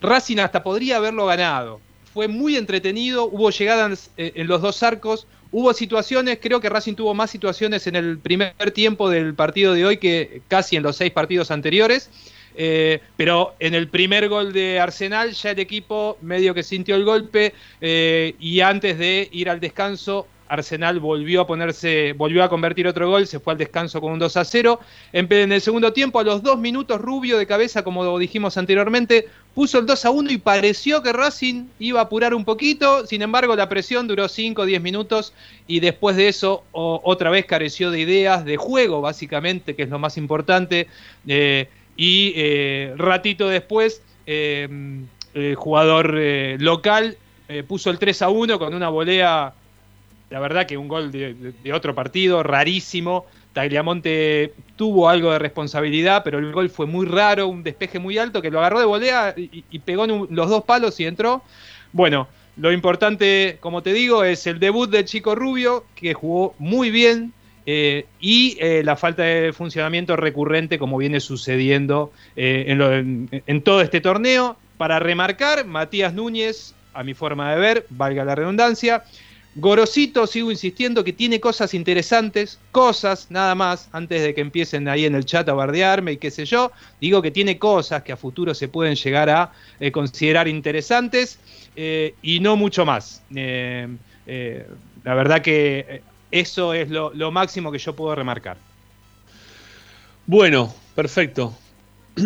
Racing 0.00 0.38
hasta 0.38 0.62
podría 0.62 0.96
haberlo 0.96 1.26
ganado. 1.26 1.80
Fue 2.12 2.28
muy 2.28 2.56
entretenido, 2.56 3.26
hubo 3.26 3.50
llegadas 3.50 4.10
eh, 4.16 4.32
en 4.36 4.46
los 4.46 4.62
dos 4.62 4.82
arcos, 4.82 5.26
hubo 5.50 5.72
situaciones, 5.72 6.38
creo 6.40 6.60
que 6.60 6.68
Racing 6.68 6.94
tuvo 6.94 7.14
más 7.14 7.30
situaciones 7.30 7.86
en 7.86 7.96
el 7.96 8.18
primer 8.18 8.54
tiempo 8.72 9.10
del 9.10 9.34
partido 9.34 9.74
de 9.74 9.84
hoy 9.84 9.96
que 9.98 10.42
casi 10.48 10.76
en 10.76 10.82
los 10.82 10.96
seis 10.96 11.12
partidos 11.12 11.50
anteriores. 11.50 12.10
Eh, 12.60 13.00
pero 13.16 13.54
en 13.60 13.74
el 13.74 13.86
primer 13.86 14.28
gol 14.28 14.52
de 14.52 14.80
Arsenal 14.80 15.30
ya 15.30 15.52
el 15.52 15.60
equipo 15.60 16.18
medio 16.22 16.54
que 16.54 16.64
sintió 16.64 16.96
el 16.96 17.04
golpe 17.04 17.54
eh, 17.80 18.34
y 18.40 18.60
antes 18.60 18.98
de 18.98 19.28
ir 19.30 19.48
al 19.48 19.60
descanso 19.60 20.26
Arsenal 20.48 21.00
volvió 21.00 21.42
a 21.42 21.46
ponerse, 21.46 22.12
volvió 22.14 22.42
a 22.42 22.48
convertir 22.48 22.86
otro 22.86 23.08
gol, 23.08 23.26
se 23.26 23.40
fue 23.40 23.52
al 23.52 23.58
descanso 23.58 24.00
con 24.00 24.12
un 24.12 24.18
2 24.18 24.36
a 24.36 24.44
0. 24.44 24.80
En, 25.12 25.52
el 25.52 25.60
segundo 25.60 25.92
tiempo, 25.92 26.18
a 26.18 26.24
los 26.24 26.42
dos 26.42 26.58
minutos, 26.58 27.00
Rubio 27.00 27.38
de 27.38 27.46
cabeza, 27.46 27.82
como 27.84 28.18
dijimos 28.18 28.56
anteriormente, 28.56 29.28
puso 29.54 29.78
el 29.78 29.86
2 29.86 30.04
a 30.04 30.10
1 30.10 30.30
y 30.30 30.38
pareció 30.38 31.02
que 31.02 31.12
Racing 31.12 31.66
iba 31.78 32.00
a 32.00 32.04
apurar 32.04 32.34
un 32.34 32.44
poquito. 32.44 33.06
Sin 33.06 33.22
embargo, 33.22 33.56
la 33.56 33.68
presión 33.68 34.08
duró 34.08 34.28
5 34.28 34.62
o 34.62 34.66
10 34.66 34.80
minutos 34.82 35.32
y 35.66 35.80
después 35.80 36.16
de 36.16 36.28
eso, 36.28 36.64
otra 36.72 37.30
vez 37.30 37.44
careció 37.46 37.90
de 37.90 38.00
ideas, 38.00 38.44
de 38.44 38.56
juego, 38.56 39.00
básicamente, 39.00 39.74
que 39.74 39.82
es 39.82 39.88
lo 39.88 39.98
más 39.98 40.16
importante. 40.16 40.88
Eh, 41.26 41.68
y 41.96 42.32
eh, 42.36 42.94
ratito 42.96 43.48
después, 43.48 44.02
eh, 44.26 44.68
el 45.34 45.54
jugador 45.54 46.14
local 46.60 47.16
puso 47.66 47.90
el 47.90 47.98
3 47.98 48.22
a 48.22 48.28
1 48.28 48.58
con 48.58 48.74
una 48.74 48.88
volea 48.88 49.54
la 50.30 50.40
verdad 50.40 50.66
que 50.66 50.76
un 50.76 50.88
gol 50.88 51.10
de, 51.10 51.72
otro 51.72 51.94
partido, 51.94 52.42
rarísimo. 52.42 53.26
Tagliamonte 53.52 54.52
tuvo 54.76 55.08
algo 55.08 55.32
de 55.32 55.38
responsabilidad, 55.38 56.22
pero 56.22 56.38
el 56.38 56.52
gol 56.52 56.70
fue 56.70 56.86
muy 56.86 57.06
raro, 57.06 57.48
un 57.48 57.62
despeje 57.62 57.98
muy 57.98 58.18
alto 58.18 58.42
que 58.42 58.50
lo 58.50 58.58
agarró 58.58 58.78
de 58.78 58.84
volea 58.84 59.34
y, 59.36 59.78
pegó 59.80 60.04
en 60.04 60.28
los 60.30 60.48
dos 60.48 60.64
palos 60.64 61.00
y 61.00 61.06
entró. 61.06 61.42
Bueno, 61.92 62.28
lo 62.56 62.72
importante, 62.72 63.56
como 63.60 63.82
te 63.82 63.92
digo, 63.92 64.22
es 64.22 64.46
el 64.46 64.60
debut 64.60 64.90
del 64.90 65.06
chico 65.06 65.34
Rubio, 65.34 65.84
que 65.94 66.12
jugó 66.14 66.54
muy 66.58 66.90
bien, 66.90 67.32
eh, 67.70 68.06
y 68.18 68.56
eh, 68.60 68.82
la 68.82 68.96
falta 68.96 69.24
de 69.24 69.52
funcionamiento 69.52 70.16
recurrente 70.16 70.78
como 70.78 70.96
viene 70.96 71.20
sucediendo 71.20 72.12
eh, 72.34 72.64
en, 73.46 73.62
todo 73.62 73.82
este 73.82 74.00
torneo. 74.00 74.56
Para 74.78 74.98
remarcar, 75.00 75.66
Matías 75.66 76.14
Núñez, 76.14 76.74
a 76.94 77.04
mi 77.04 77.12
forma 77.12 77.52
de 77.52 77.60
ver, 77.60 77.86
valga 77.90 78.24
la 78.24 78.34
redundancia, 78.34 79.04
Gorosito, 79.54 80.26
sigo 80.26 80.50
insistiendo 80.50 81.02
que 81.02 81.12
tiene 81.12 81.40
cosas 81.40 81.74
interesantes, 81.74 82.60
cosas 82.70 83.26
nada 83.30 83.54
más, 83.54 83.88
antes 83.92 84.22
de 84.22 84.34
que 84.34 84.40
empiecen 84.40 84.88
ahí 84.88 85.04
en 85.04 85.14
el 85.14 85.24
chat 85.24 85.48
a 85.48 85.54
bardearme 85.54 86.12
y 86.12 86.16
qué 86.18 86.30
sé 86.30 86.44
yo, 86.44 86.70
digo 87.00 87.22
que 87.22 87.30
tiene 87.30 87.58
cosas 87.58 88.02
que 88.02 88.12
a 88.12 88.16
futuro 88.16 88.54
se 88.54 88.68
pueden 88.68 88.94
llegar 88.94 89.30
a 89.30 89.52
eh, 89.80 89.90
considerar 89.90 90.48
interesantes 90.48 91.38
eh, 91.74 92.14
y 92.22 92.40
no 92.40 92.56
mucho 92.56 92.84
más. 92.84 93.22
Eh, 93.34 93.88
la 95.04 95.14
verdad 95.14 95.40
que 95.40 96.02
eso 96.30 96.74
es 96.74 96.90
lo, 96.90 97.30
máximo 97.32 97.72
que 97.72 97.78
yo 97.78 97.96
puedo 97.96 98.14
remarcar. 98.14 98.58
Bueno, 100.26 100.72
perfecto. 100.94 101.56
hay, 102.16 102.24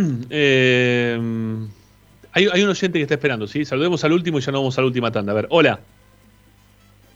hay 2.35 2.63
un 2.63 2.69
oyente 2.69 2.99
que 2.99 3.03
está 3.03 3.15
esperando, 3.15 3.47
¿sí? 3.47 3.65
Saludemos 3.65 4.03
al 4.03 4.13
último 4.13 4.39
y 4.39 4.43
ya 4.43 4.51
no 4.51 4.59
vamos 4.59 4.77
a 4.77 4.81
la 4.81 4.89
última 4.89 5.13
tanda. 5.13 5.31
A 5.33 5.37
ver, 5.37 5.47
hola. 5.51 5.81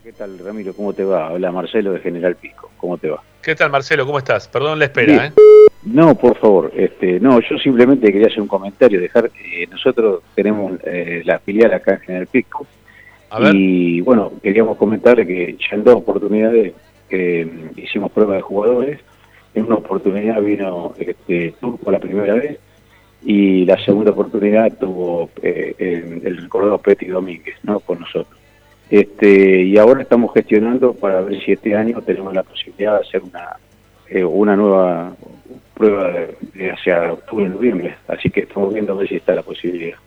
¿Qué 0.07 0.12
tal, 0.12 0.39
Ramiro? 0.39 0.73
¿Cómo 0.73 0.93
te 0.93 1.03
va? 1.03 1.27
Habla 1.27 1.51
Marcelo 1.51 1.91
de 1.91 1.99
General 1.99 2.37
Pico. 2.37 2.70
¿Cómo 2.77 2.97
te 2.97 3.09
va? 3.09 3.20
¿Qué 3.43 3.57
tal, 3.57 3.73
Marcelo? 3.73 4.07
¿Cómo 4.07 4.19
estás? 4.19 4.47
Perdón 4.47 4.78
la 4.78 4.85
espera, 4.85 5.27
¿eh? 5.27 5.33
No, 5.83 6.15
por 6.15 6.39
favor. 6.39 6.70
Este, 6.77 7.19
no, 7.19 7.41
yo 7.41 7.59
simplemente 7.59 8.12
quería 8.12 8.28
hacer 8.28 8.41
un 8.41 8.47
comentario. 8.47 9.01
Dejar, 9.01 9.33
eh, 9.45 9.66
nosotros 9.69 10.23
tenemos 10.37 10.74
eh, 10.85 11.23
la 11.24 11.41
filial 11.41 11.74
acá 11.74 11.95
en 11.95 12.01
General 12.03 12.27
Pico. 12.28 12.69
Y 13.53 14.01
bueno, 14.03 14.31
queríamos 14.41 14.77
comentarle 14.77 15.27
que 15.27 15.57
ya 15.59 15.74
en 15.74 15.83
dos 15.83 15.97
oportunidades 15.97 16.73
mm, 17.11 17.77
hicimos 17.77 18.12
pruebas 18.12 18.37
de 18.37 18.43
jugadores. 18.43 19.01
En 19.55 19.65
una 19.65 19.74
oportunidad 19.74 20.41
vino 20.41 20.95
este, 21.01 21.53
Turco 21.61 21.91
la 21.91 21.99
primera 21.99 22.35
vez 22.35 22.61
y 23.24 23.65
la 23.65 23.85
segunda 23.85 24.12
oportunidad 24.12 24.73
tuvo 24.78 25.31
eh, 25.43 25.74
el, 25.78 26.24
el 26.24 26.37
recordado 26.43 26.78
Petty 26.78 27.07
Domínguez, 27.07 27.57
¿no? 27.65 27.81
Con 27.81 27.99
nosotros. 27.99 28.45
Este, 28.91 29.63
y 29.63 29.79
ahora 29.79 30.03
estamos 30.03 30.33
gestionando 30.33 30.95
para 30.95 31.21
ver 31.21 31.41
si 31.45 31.53
este 31.53 31.75
año 31.75 32.01
tenemos 32.03 32.33
la 32.33 32.45
posibilidad 32.45 33.01
de 33.01 33.07
hacer 33.07 33.23
una, 33.23 33.57
eh, 34.09 34.25
una 34.25 34.55
nueva 34.55 35.17
prueba 35.75 36.13
de, 36.55 36.71
hacia 36.71 37.13
octubre, 37.13 37.49
noviembre. 37.49 37.97
Así 38.07 38.31
que 38.31 38.41
estamos 38.41 38.73
viendo 38.73 38.93
a 38.93 38.97
ver 38.97 39.09
si 39.09 39.17
está 39.17 39.35
la 39.35 39.43
posibilidad. 39.43 39.99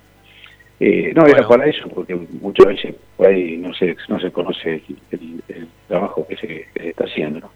Eh, 0.80 1.12
no, 1.14 1.28
era 1.28 1.46
para 1.46 1.66
eso, 1.66 1.90
porque 1.90 2.16
muchas 2.16 2.68
veces 2.68 2.96
por 3.18 3.28
ahí 3.28 3.58
no 3.58 3.74
se, 3.74 3.98
no 4.08 4.18
se 4.18 4.32
conoce 4.32 4.82
el, 5.12 5.68
trabajo 5.90 6.26
que 6.26 6.38
se, 6.38 6.68
está 6.76 7.04
haciendo. 7.04 7.52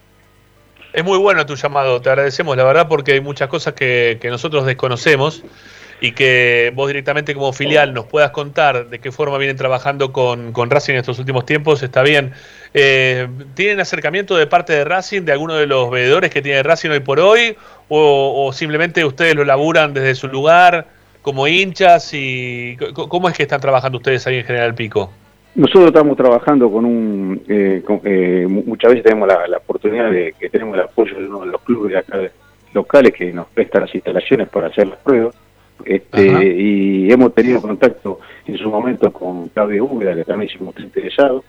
Es 0.91 1.05
muy 1.05 1.17
bueno 1.17 1.45
tu 1.45 1.55
llamado, 1.55 2.01
te 2.01 2.09
agradecemos 2.09 2.57
la 2.57 2.65
verdad 2.65 2.87
porque 2.87 3.13
hay 3.13 3.21
muchas 3.21 3.47
cosas 3.47 3.73
que, 3.73 4.17
que 4.21 4.29
nosotros 4.29 4.65
desconocemos 4.65 5.43
y 6.03 6.11
que 6.11 6.73
vos 6.75 6.87
directamente 6.87 7.33
como 7.33 7.53
filial 7.53 7.93
nos 7.93 8.03
puedas 8.03 8.31
contar 8.31 8.89
de 8.89 8.99
qué 8.99 9.09
forma 9.09 9.37
vienen 9.37 9.55
trabajando 9.55 10.11
con, 10.11 10.51
con 10.51 10.69
Racing 10.69 10.95
en 10.95 10.99
estos 10.99 11.17
últimos 11.17 11.45
tiempos, 11.45 11.81
está 11.81 12.03
bien. 12.03 12.33
Eh, 12.73 13.29
¿Tienen 13.53 13.79
acercamiento 13.79 14.35
de 14.35 14.45
parte 14.45 14.73
de 14.73 14.83
Racing, 14.83 15.21
de 15.21 15.31
alguno 15.31 15.55
de 15.55 15.65
los 15.65 15.89
veedores 15.89 16.29
que 16.29 16.41
tiene 16.41 16.61
Racing 16.61 16.89
hoy 16.89 16.99
por 16.99 17.21
hoy? 17.21 17.55
¿O, 17.87 18.51
simplemente 18.51 19.05
ustedes 19.05 19.33
lo 19.33 19.45
laburan 19.45 19.93
desde 19.93 20.13
su 20.15 20.27
lugar 20.27 20.87
como 21.21 21.47
hinchas? 21.47 22.13
y 22.13 22.75
¿Cómo 22.93 23.29
es 23.29 23.37
que 23.37 23.43
están 23.43 23.61
trabajando 23.61 23.97
ustedes 23.97 24.27
ahí 24.27 24.39
en 24.39 24.43
General 24.43 24.75
Pico? 24.75 25.09
Nosotros 25.55 25.85
estamos 25.85 26.17
trabajando 26.17 26.69
con 26.69 26.83
un... 26.83 27.41
Eh, 27.47 27.81
eh, 28.03 28.45
muchas 28.49 28.89
veces 28.89 29.05
tenemos 29.05 29.29
la, 29.29 29.57
oportunidad 29.57 30.11
de 30.11 30.35
que 30.37 30.49
tenemos 30.49 30.75
el 30.75 30.81
apoyo 30.81 31.17
de 31.17 31.27
uno 31.27 31.45
de 31.45 31.45
los 31.45 31.61
clubes 31.61 31.95
acá 31.95 32.19
locales 32.73 33.13
que 33.13 33.31
nos 33.31 33.47
prestan 33.47 33.83
las 33.83 33.95
instalaciones 33.95 34.49
para 34.49 34.67
hacer 34.67 34.87
las 34.87 34.99
pruebas 34.99 35.33
este, 35.85 36.55
y 36.55 37.11
hemos 37.11 37.33
tenido 37.33 37.61
contacto 37.61 38.19
en 38.45 38.57
su 38.57 38.69
momento 38.69 39.11
con 39.11 39.49
Claudio 39.49 39.85
Úbeda, 39.85 40.15
que 40.15 40.23
también 40.23 40.49
hicimos 40.49 40.75
interesado. 40.79 41.43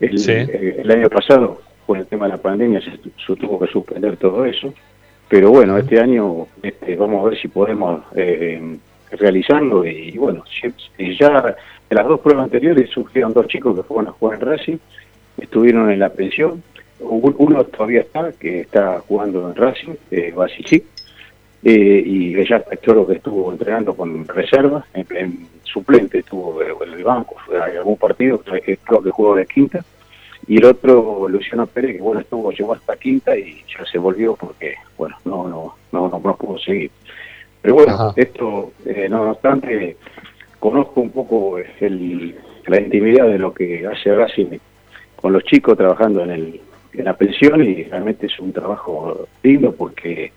El, 0.00 0.18
eh, 0.28 0.76
el, 0.78 0.90
año 0.90 1.08
pasado, 1.08 1.60
con 1.86 1.98
el 1.98 2.06
tema 2.06 2.26
de 2.26 2.32
la 2.32 2.38
pandemia, 2.38 2.80
se, 2.80 2.98
tuvo 3.36 3.58
que 3.58 3.66
suspender 3.68 4.16
todo 4.16 4.44
eso. 4.44 4.72
Pero 5.28 5.50
bueno, 5.50 5.78
este 5.78 6.00
año 6.00 6.46
este, 6.62 6.96
vamos 6.96 7.24
a 7.24 7.30
ver 7.30 7.40
si 7.40 7.48
podemos 7.48 8.02
eh, 8.14 8.76
realizarlo. 9.12 9.86
Y, 9.86 10.16
bueno, 10.18 10.44
ya 11.18 11.56
de 11.88 11.94
las 11.94 12.06
dos 12.06 12.20
pruebas 12.20 12.44
anteriores 12.44 12.90
surgieron 12.90 13.32
dos 13.32 13.46
chicos 13.48 13.76
que 13.76 13.82
fueron 13.82 14.08
a 14.08 14.12
jugar 14.12 14.40
en 14.40 14.46
Racing, 14.46 14.76
estuvieron 15.38 15.90
en 15.90 15.98
la 15.98 16.10
pensión. 16.10 16.62
Uno 17.00 17.64
todavía 17.64 18.00
está, 18.00 18.32
que 18.32 18.60
está 18.60 19.00
jugando 19.00 19.48
en 19.48 19.56
Racing, 19.56 19.94
eh, 20.10 20.32
Basichic 20.34 20.84
eh, 21.64 22.02
y 22.04 22.38
ella 22.38 22.62
lo 22.86 23.06
que 23.06 23.14
estuvo 23.14 23.50
entrenando 23.50 23.94
con 23.94 24.28
reserva, 24.28 24.84
en, 24.92 25.48
suplente 25.62 26.18
estuvo 26.18 26.60
en 26.62 26.92
el 26.92 27.02
banco, 27.02 27.36
fue 27.46 27.58
a 27.58 27.64
algún 27.64 27.96
partido, 27.96 28.38
creo 28.38 29.02
que 29.02 29.10
jugó 29.10 29.34
de 29.34 29.46
quinta, 29.46 29.84
y 30.46 30.58
el 30.58 30.66
otro, 30.66 31.26
Luciano 31.28 31.66
Pérez, 31.66 31.96
que 31.96 32.02
bueno, 32.02 32.20
estuvo, 32.20 32.52
llegó 32.52 32.74
hasta 32.74 32.96
quinta 32.96 33.36
y 33.36 33.64
ya 33.66 33.84
se 33.90 33.98
volvió 33.98 34.36
porque, 34.36 34.74
bueno, 34.98 35.16
no, 35.24 35.48
no, 35.48 35.74
no, 35.90 36.20
no, 36.22 36.36
pudo 36.36 36.58
seguir. 36.58 36.90
Pero 37.62 37.74
bueno, 37.74 38.12
esto, 38.14 38.72
eh, 38.84 39.08
no 39.08 39.30
obstante, 39.30 39.96
conozco 40.60 41.00
un 41.00 41.10
poco 41.10 41.58
el, 41.80 42.36
la 42.66 42.80
intimidad 42.80 43.26
de 43.26 43.38
lo 43.38 43.54
que 43.54 43.86
hace 43.86 44.14
Racing 44.14 44.58
con 45.16 45.32
los 45.32 45.42
chicos 45.44 45.78
trabajando 45.78 46.22
en, 46.22 46.30
el, 46.30 46.60
en 46.92 47.04
la 47.06 47.16
pensión 47.16 47.64
y 47.64 47.84
realmente 47.84 48.26
es 48.26 48.38
un 48.38 48.52
trabajo 48.52 49.26
lindo 49.42 49.72
porque 49.72 50.32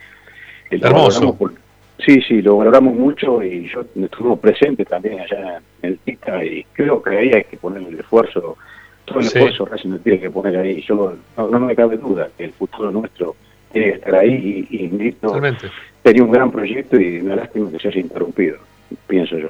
Hermoso. 0.69 1.37
sí, 1.99 2.21
sí, 2.21 2.41
lo 2.41 2.57
valoramos 2.57 2.95
mucho 2.95 3.41
y 3.43 3.69
yo 3.69 3.81
estuve 3.81 4.37
presente 4.37 4.85
también 4.85 5.19
allá 5.19 5.61
en 5.81 5.91
el 5.91 5.97
TICA 5.99 6.43
y 6.43 6.65
creo 6.73 7.01
que 7.01 7.17
ahí 7.17 7.31
hay 7.33 7.43
que 7.43 7.57
poner 7.57 7.83
el 7.87 7.99
esfuerzo, 7.99 8.57
todo 9.05 9.19
el 9.19 9.25
esfuerzo 9.25 9.65
Racing 9.65 9.97
tiene 9.99 10.19
que 10.19 10.29
poner 10.29 10.57
ahí. 10.57 10.81
Yo 10.81 11.15
no, 11.37 11.59
me 11.59 11.75
cabe 11.75 11.97
duda 11.97 12.29
que 12.37 12.45
el 12.45 12.51
futuro 12.51 12.91
nuestro 12.91 13.35
tiene 13.71 13.91
que 13.91 13.97
estar 13.97 14.15
ahí 14.15 14.67
y, 14.69 14.85
y 14.85 15.15
tenía 16.03 16.23
un 16.23 16.31
gran 16.31 16.51
proyecto 16.51 16.99
y 16.99 17.19
una 17.19 17.35
lástima 17.35 17.71
que 17.71 17.79
se 17.79 17.87
haya 17.89 17.99
interrumpido, 17.99 18.57
pienso 19.07 19.37
yo. 19.37 19.49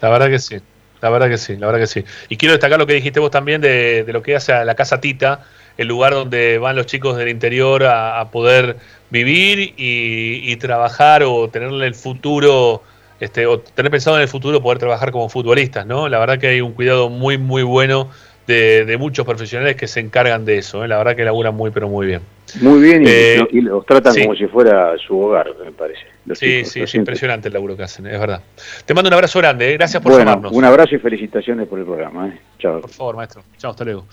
La 0.00 0.10
verdad 0.10 0.28
que 0.28 0.38
sí. 0.38 0.56
La 1.00 1.10
verdad 1.10 1.28
que 1.28 1.38
sí, 1.38 1.56
la 1.56 1.66
verdad 1.66 1.80
que 1.80 1.86
sí. 1.86 2.04
Y 2.28 2.36
quiero 2.36 2.52
destacar 2.54 2.78
lo 2.78 2.86
que 2.86 2.94
dijiste 2.94 3.20
vos 3.20 3.30
también 3.30 3.60
de, 3.60 4.02
de 4.02 4.12
lo 4.12 4.20
que 4.20 4.34
hace 4.34 4.52
a 4.52 4.64
la 4.64 4.74
Casa 4.74 5.00
Tita, 5.00 5.44
el 5.76 5.86
lugar 5.86 6.12
donde 6.12 6.58
van 6.58 6.76
los 6.76 6.86
chicos 6.86 7.16
del 7.16 7.28
interior 7.28 7.84
a, 7.84 8.28
poder 8.30 8.76
vivir 9.10 9.74
y, 9.76 10.56
trabajar 10.56 11.22
o 11.22 11.48
tenerle 11.48 11.86
el 11.86 11.94
futuro, 11.94 12.82
este, 13.20 13.46
o 13.46 13.60
tener 13.60 13.90
pensado 13.90 14.16
en 14.16 14.22
el 14.22 14.28
futuro 14.28 14.62
poder 14.62 14.78
trabajar 14.78 15.12
como 15.12 15.28
futbolistas, 15.28 15.86
¿no? 15.86 16.08
La 16.08 16.18
verdad 16.18 16.38
que 16.38 16.48
hay 16.48 16.60
un 16.60 16.72
cuidado 16.72 17.08
muy, 17.08 17.38
muy 17.38 17.62
bueno 17.62 18.08
de, 18.48 18.96
muchos 18.98 19.26
profesionales 19.26 19.76
que 19.76 19.86
se 19.86 20.00
encargan 20.00 20.44
de 20.44 20.58
eso, 20.58 20.84
¿eh? 20.84 20.88
la 20.88 20.96
verdad 20.98 21.14
que 21.14 21.24
laburan 21.24 21.54
muy, 21.54 21.70
pero 21.70 21.88
muy 21.88 22.06
bien. 22.06 22.22
Muy 22.62 22.80
bien, 22.80 23.02
y, 23.04 23.08
eh, 23.08 23.46
los 23.52 23.84
tratan 23.84 24.14
como 24.22 24.34
si 24.34 24.46
fuera 24.46 24.96
su 25.06 25.18
hogar, 25.20 25.54
me 25.62 25.70
parece. 25.70 26.00
sí, 26.32 26.64
sí, 26.64 26.80
es 26.80 26.94
impresionante 26.94 27.48
el 27.48 27.54
laburo 27.54 27.76
que 27.76 27.82
hacen, 27.82 28.06
es 28.06 28.18
verdad. 28.18 28.40
Te 28.86 28.94
mando 28.94 29.08
un 29.08 29.14
abrazo 29.14 29.38
grande, 29.38 29.72
¿eh? 29.72 29.74
gracias 29.74 30.02
por 30.02 30.16
llamarnos. 30.16 30.50
Un 30.52 30.64
abrazo 30.64 30.94
y 30.94 30.98
felicitaciones 30.98 31.68
por 31.68 31.78
el 31.78 31.84
programa. 31.84 32.34
Chao. 32.58 32.80
Por 32.80 32.90
favor, 32.90 33.16
maestro. 33.16 33.42
Chao, 33.58 33.72
hasta 33.72 33.84
luego. 33.84 34.06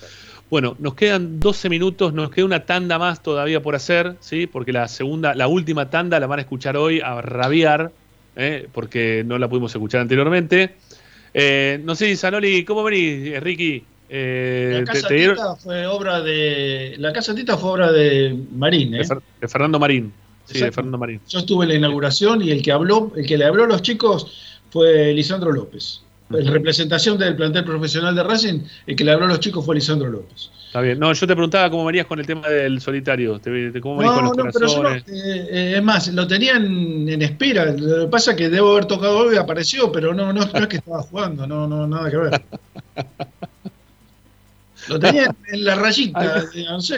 Bueno, 0.55 0.77
nos 0.79 0.93
quedan 0.93 1.41
12 1.41 1.67
minutos, 1.67 2.13
nos 2.13 2.29
queda 2.29 2.45
una 2.45 2.65
tanda 2.65 2.97
más 2.97 3.21
todavía 3.21 3.61
por 3.61 3.75
hacer, 3.75 4.15
¿sí? 4.21 4.47
Porque 4.47 4.71
la 4.71 4.87
segunda, 4.87 5.35
la 5.35 5.49
última 5.49 5.89
tanda 5.89 6.17
la 6.17 6.27
van 6.27 6.39
a 6.39 6.43
escuchar 6.43 6.77
hoy 6.77 7.01
a 7.01 7.19
rabiar, 7.19 7.91
¿eh? 8.37 8.65
porque 8.71 9.25
no 9.25 9.37
la 9.37 9.49
pudimos 9.49 9.75
escuchar 9.75 9.99
anteriormente. 9.99 10.75
Eh, 11.33 11.81
no 11.83 11.93
sé, 11.93 12.15
Sanoli, 12.15 12.63
¿cómo 12.63 12.85
venís, 12.85 13.37
Ricky? 13.43 13.83
Eh, 14.07 14.77
la 14.85 14.93
Casa 14.93 15.09
Tita 15.09 15.55
fue 15.57 15.87
obra 15.87 16.21
de. 16.21 16.95
La 16.99 17.11
Casa 17.11 17.35
Tita 17.35 17.57
fue 17.57 17.71
obra 17.71 17.91
de 17.91 18.33
Marín, 18.53 18.95
¿eh? 18.95 19.01
De, 19.41 19.47
Fernando 19.49 19.77
Marín. 19.77 20.13
Sí, 20.45 20.61
de 20.61 20.71
Fernando 20.71 20.97
Marín. 20.97 21.19
Yo 21.27 21.39
estuve 21.39 21.65
en 21.65 21.69
la 21.71 21.75
inauguración 21.75 22.41
y 22.41 22.51
el 22.51 22.61
que 22.61 22.71
habló, 22.71 23.11
el 23.17 23.27
que 23.27 23.37
le 23.37 23.43
habló 23.43 23.65
a 23.65 23.67
los 23.67 23.81
chicos 23.81 24.61
fue 24.69 25.11
Lisandro 25.11 25.51
López. 25.51 26.04
En 26.31 26.47
representación 26.47 27.19
del 27.19 27.35
plantel 27.35 27.63
profesional 27.63 28.15
de 28.15 28.23
Racing, 28.23 28.61
el 28.87 28.95
que 28.95 29.03
le 29.03 29.11
habló 29.11 29.25
a 29.25 29.29
los 29.29 29.39
chicos 29.39 29.63
fue 29.63 29.75
Lisandro 29.75 30.09
López. 30.09 30.49
Está 30.67 30.81
bien. 30.81 30.99
No, 30.99 31.13
yo 31.13 31.27
te 31.27 31.33
preguntaba 31.33 31.69
cómo 31.69 31.85
venías 31.85 32.07
con 32.07 32.19
el 32.19 32.25
tema 32.25 32.49
del 32.49 32.81
solitario. 32.81 33.39
¿Cómo 33.81 34.01
no, 34.01 34.13
con 34.15 34.25
los 34.25 34.37
no, 34.37 34.43
pero 34.51 34.95
eh, 34.95 35.03
eh, 35.07 35.73
es 35.77 35.83
más, 35.83 36.07
lo 36.09 36.27
tenían 36.27 37.07
en 37.07 37.21
espera. 37.21 37.65
Lo 37.65 38.05
que 38.05 38.11
pasa 38.11 38.31
es 38.31 38.37
que 38.37 38.49
debo 38.49 38.71
haber 38.71 38.85
tocado 38.85 39.19
hoy 39.19 39.35
y 39.35 39.37
apareció, 39.37 39.91
pero 39.91 40.13
no, 40.13 40.33
no, 40.33 40.45
no 40.45 40.59
es 40.59 40.67
que 40.67 40.77
estaba 40.77 41.01
jugando, 41.03 41.45
no, 41.45 41.67
no, 41.67 41.87
nada 41.87 42.09
que 42.09 42.17
ver. 42.17 42.41
Lo 44.87 44.99
tenía 44.99 45.33
en 45.51 45.65
la 45.65 45.75
rayita. 45.75 46.43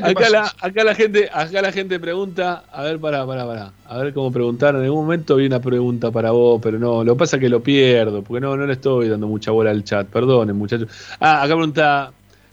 Acá, 0.04 0.30
La, 0.30 0.54
acá, 0.60 0.84
la, 0.84 0.96
gente, 0.96 1.30
acá 1.32 1.62
la 1.62 1.72
gente 1.72 2.00
pregunta, 2.00 2.64
a 2.72 2.84
ver, 2.84 3.00
para, 3.00 3.26
para, 3.26 3.46
para. 3.46 3.74
A 3.86 3.98
ver 4.00 4.14
cómo 4.14 4.32
preguntar. 4.32 4.76
En 4.76 4.84
algún 4.84 5.04
momento 5.04 5.36
vi 5.36 5.46
una 5.46 5.60
pregunta 5.60 6.12
para 6.12 6.32
vos, 6.32 6.60
pero 6.62 6.80
no, 6.80 7.04
lo 7.04 7.14
que 7.14 7.20
pasa 7.20 7.38
es 7.38 7.42
que 7.42 7.50
lo 7.50 7.62
pierdo, 7.62 8.22
porque 8.24 8.42
no, 8.42 8.56
no 8.58 8.66
le 8.66 8.74
estoy 8.74 9.10
dando 9.10 9.28
mucha 9.28 9.52
bola 9.52 9.72
al 9.72 9.84
chat. 9.84 10.08
Perdonen, 10.08 10.56
muchachos. 10.56 10.90
Ah, 11.20 11.42
acá 11.44 11.56
pregunta, 11.56 12.12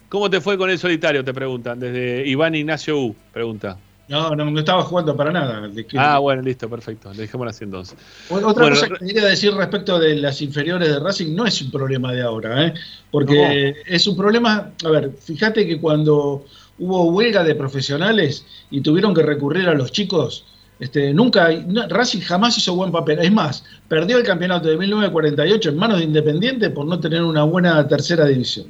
¿cómo 0.08 0.30
te 0.30 0.40
fue 0.40 0.56
con 0.56 0.70
el 0.70 0.78
solitario? 0.78 1.24
Te 1.24 1.34
preguntan, 1.34 1.80
desde 1.80 2.26
Iván 2.26 2.54
Ignacio 2.54 2.98
U, 2.98 3.16
pregunta. 3.32 3.76
No, 4.06 4.34
no, 4.34 4.50
no 4.50 4.58
estaba 4.58 4.82
jugando 4.82 5.16
para 5.16 5.32
nada. 5.32 5.70
Ah, 5.96 6.18
bueno, 6.18 6.42
listo, 6.42 6.68
perfecto. 6.68 7.10
Le 7.12 7.22
dejemos 7.22 7.48
así 7.48 7.64
entonces. 7.64 7.96
otra 8.28 8.68
cosa 8.68 8.88
que 8.88 9.06
quería 9.06 9.24
decir 9.24 9.54
respecto 9.54 9.98
de 9.98 10.16
las 10.16 10.42
inferiores 10.42 10.88
de 10.88 11.00
Racing 11.00 11.34
no 11.34 11.46
es 11.46 11.60
un 11.62 11.70
problema 11.70 12.12
de 12.12 12.22
ahora, 12.22 12.66
¿eh? 12.66 12.74
porque 13.10 13.74
es 13.86 14.06
un 14.06 14.16
problema. 14.16 14.72
A 14.84 14.90
ver, 14.90 15.10
fíjate 15.18 15.66
que 15.66 15.80
cuando 15.80 16.44
hubo 16.78 17.04
huelga 17.12 17.44
de 17.44 17.54
profesionales 17.54 18.44
y 18.70 18.82
tuvieron 18.82 19.14
que 19.14 19.22
recurrir 19.22 19.68
a 19.68 19.74
los 19.74 19.90
chicos, 19.90 20.44
este, 20.80 21.14
nunca, 21.14 21.48
Racing 21.88 22.20
jamás 22.20 22.58
hizo 22.58 22.74
buen 22.74 22.92
papel. 22.92 23.20
Es 23.20 23.32
más, 23.32 23.64
perdió 23.88 24.18
el 24.18 24.24
campeonato 24.24 24.68
de 24.68 24.76
1948 24.76 25.70
en 25.70 25.76
manos 25.78 25.98
de 25.98 26.04
Independiente 26.04 26.68
por 26.68 26.84
no 26.84 27.00
tener 27.00 27.22
una 27.22 27.44
buena 27.44 27.86
tercera 27.88 28.26
división. 28.26 28.66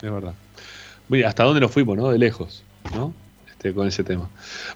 Es 0.00 0.10
verdad. 0.10 0.34
¿Hasta 1.24 1.44
dónde 1.44 1.60
nos 1.60 1.70
fuimos, 1.70 1.96
no? 1.96 2.10
De 2.10 2.18
lejos, 2.18 2.64
¿no? 2.94 3.12
Este, 3.62 3.74
con 3.74 3.86
ese 3.86 4.02
tema. 4.02 4.28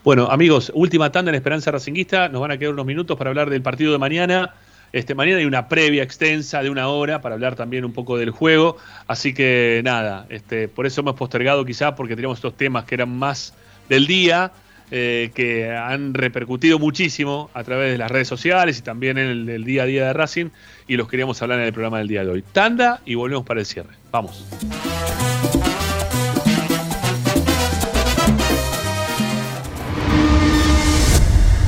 Bueno, 0.05 0.31
amigos, 0.31 0.71
última 0.73 1.11
tanda 1.11 1.31
en 1.31 1.35
Esperanza 1.35 1.73
Racinguista. 1.73 2.29
Nos 2.29 2.41
van 2.41 2.53
a 2.53 2.59
quedar 2.59 2.73
unos 2.73 2.87
minutos 2.87 3.19
para 3.19 3.31
hablar 3.31 3.51
del 3.51 3.61
partido 3.61 3.91
de 3.91 3.99
mañana. 3.99 4.55
Este, 4.93 5.17
mañana 5.17 5.39
hay 5.39 5.45
una 5.45 5.67
previa 5.67 6.05
extensa 6.05 6.63
de 6.63 6.71
una 6.71 6.87
hora 6.87 7.21
para 7.21 7.35
hablar 7.35 7.57
también 7.57 7.85
un 7.85 7.93
poco 7.93 8.17
del 8.17 8.31
juego. 8.31 8.77
Así 9.09 9.35
que 9.35 9.81
nada, 9.85 10.27
este, 10.29 10.69
por 10.69 10.87
eso 10.87 11.01
hemos 11.01 11.17
postergado 11.17 11.65
quizás 11.65 11.95
porque 11.95 12.15
teníamos 12.15 12.39
estos 12.39 12.57
temas 12.57 12.85
que 12.85 12.95
eran 12.95 13.11
más 13.11 13.55
del 13.89 14.07
día, 14.07 14.53
eh, 14.93 15.33
que 15.35 15.75
han 15.75 16.15
repercutido 16.15 16.79
muchísimo 16.79 17.51
a 17.55 17.65
través 17.65 17.91
de 17.91 17.99
las 17.99 18.09
redes 18.09 18.29
sociales 18.29 18.79
y 18.79 18.83
también 18.83 19.19
en 19.19 19.49
el 19.49 19.65
día 19.65 19.83
a 19.83 19.87
día 19.87 20.07
de 20.07 20.13
Racing 20.13 20.51
y 20.87 20.97
los 20.97 21.09
queríamos 21.09 21.43
hablar 21.43 21.59
en 21.59 21.67
el 21.67 21.73
programa 21.73 21.99
del 21.99 22.07
día 22.07 22.25
de 22.25 22.31
hoy. 22.31 22.45
Tanda 22.53 23.01
y 23.05 23.17
volvemos 23.17 23.45
para 23.45 23.59
el 23.59 23.67
cierre. 23.67 23.97
Vamos. 24.13 24.47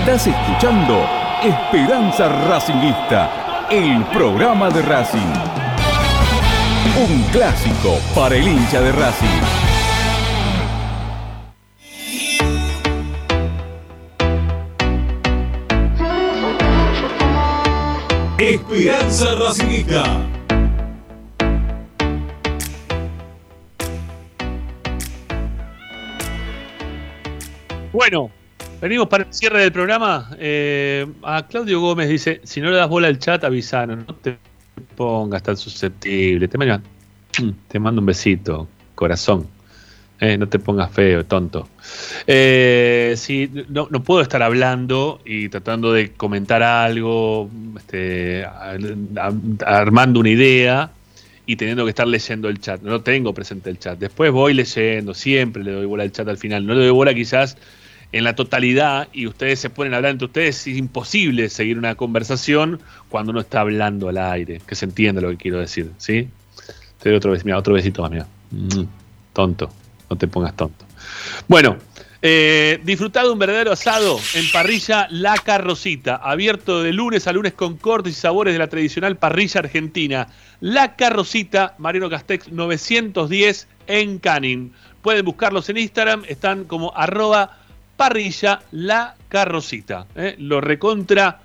Estás 0.00 0.28
escuchando 0.28 1.06
Esperanza 1.42 2.26
Racingista, 2.48 3.66
el 3.70 4.02
programa 4.06 4.70
de 4.70 4.80
Racing. 4.80 5.20
Un 7.06 7.22
clásico 7.24 7.98
para 8.14 8.34
el 8.34 8.48
hincha 8.48 8.80
de 8.80 8.92
Racing. 8.92 9.28
Esperanza 18.38 19.34
Racingista. 19.34 20.02
Bueno, 27.92 28.30
Venimos 28.80 29.08
para 29.08 29.24
el 29.24 29.34
cierre 29.34 29.60
del 29.60 29.72
programa. 29.72 30.30
Eh, 30.38 31.06
a 31.22 31.46
Claudio 31.46 31.80
Gómez 31.80 32.08
dice: 32.08 32.40
si 32.44 32.60
no 32.60 32.70
le 32.70 32.76
das 32.76 32.88
bola 32.88 33.08
al 33.08 33.18
chat, 33.18 33.44
avisanos. 33.44 34.06
No 34.06 34.14
te 34.14 34.38
pongas 34.96 35.42
tan 35.42 35.56
susceptible. 35.56 36.48
Te, 36.48 36.56
mando, 36.56 36.80
te 37.68 37.78
mando 37.78 38.00
un 38.00 38.06
besito, 38.06 38.68
corazón. 38.94 39.46
Eh, 40.18 40.36
no 40.38 40.48
te 40.48 40.58
pongas 40.58 40.90
feo, 40.92 41.24
tonto. 41.24 41.68
Eh, 42.26 43.16
no, 43.68 43.88
puedo 44.02 44.22
estar 44.22 44.42
hablando 44.42 45.20
y 45.24 45.48
tratando 45.48 45.92
de 45.92 46.12
comentar 46.12 46.62
algo, 46.62 47.50
este, 47.76 48.44
armando 49.64 50.20
una 50.20 50.28
idea 50.28 50.90
y 51.46 51.56
teniendo 51.56 51.84
que 51.84 51.90
estar 51.90 52.06
leyendo 52.06 52.48
el 52.48 52.60
chat. 52.60 52.82
No 52.82 53.00
tengo 53.00 53.32
presente 53.32 53.70
el 53.70 53.78
chat. 53.78 53.98
Después 53.98 54.30
voy 54.30 54.52
leyendo, 54.52 55.14
siempre 55.14 55.64
le 55.64 55.72
doy 55.72 55.86
bola 55.86 56.02
al 56.02 56.12
chat 56.12 56.28
al 56.28 56.38
final. 56.38 56.66
No 56.66 56.74
le 56.74 56.80
doy 56.80 56.90
bola 56.90 57.14
quizás 57.14 57.56
en 58.12 58.24
la 58.24 58.34
totalidad 58.34 59.08
y 59.12 59.26
ustedes 59.26 59.60
se 59.60 59.70
ponen 59.70 59.94
a 59.94 59.98
hablar 59.98 60.12
entre 60.12 60.26
ustedes, 60.26 60.66
es 60.66 60.76
imposible 60.76 61.48
seguir 61.48 61.78
una 61.78 61.94
conversación 61.94 62.80
cuando 63.08 63.30
uno 63.30 63.40
está 63.40 63.60
hablando 63.60 64.08
al 64.08 64.18
aire, 64.18 64.60
que 64.66 64.74
se 64.74 64.86
entienda 64.86 65.20
lo 65.20 65.30
que 65.30 65.36
quiero 65.36 65.58
decir, 65.58 65.92
¿sí? 65.98 66.28
Te 67.00 67.08
doy 67.08 67.16
otro, 67.16 67.34
mira, 67.44 67.58
otro 67.58 67.74
besito 67.74 68.02
más. 68.02 68.26
Mm, 68.50 68.84
tonto, 69.32 69.70
no 70.08 70.16
te 70.16 70.26
pongas 70.26 70.56
tonto. 70.56 70.84
Bueno, 71.46 71.76
eh, 72.22 72.78
disfrutad 72.84 73.22
de 73.22 73.30
un 73.30 73.38
verdadero 73.38 73.72
asado 73.72 74.18
en 74.34 74.50
parrilla 74.50 75.06
La 75.10 75.36
Carrocita, 75.36 76.16
abierto 76.16 76.82
de 76.82 76.92
lunes 76.92 77.26
a 77.26 77.32
lunes 77.32 77.54
con 77.54 77.78
cortes 77.78 78.12
y 78.12 78.20
sabores 78.20 78.52
de 78.52 78.58
la 78.58 78.68
tradicional 78.68 79.16
parrilla 79.16 79.60
argentina. 79.60 80.28
La 80.60 80.96
Carrocita, 80.96 81.74
Mariano 81.78 82.10
Castex 82.10 82.52
910 82.52 83.68
en 83.86 84.18
Canning. 84.18 84.72
Pueden 85.00 85.24
buscarlos 85.24 85.70
en 85.70 85.78
Instagram, 85.78 86.24
están 86.28 86.64
como 86.64 86.94
arroba 86.94 87.59
parrilla 88.00 88.62
La 88.72 89.14
Carrocita. 89.28 90.06
¿eh? 90.14 90.34
Lo 90.38 90.62
recontra, 90.62 91.42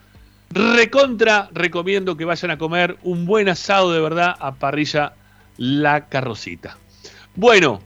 recontra 0.49 1.49
recomiendo 1.52 2.15
que 2.15 2.23
vayan 2.23 2.52
a 2.52 2.57
comer 2.57 2.95
un 3.03 3.26
buen 3.26 3.49
asado 3.49 3.91
de 3.91 3.99
verdad 3.99 4.34
a 4.40 4.56
parrilla 4.56 5.11
La 5.57 6.07
Carrocita. 6.07 6.77
Bueno, 7.36 7.82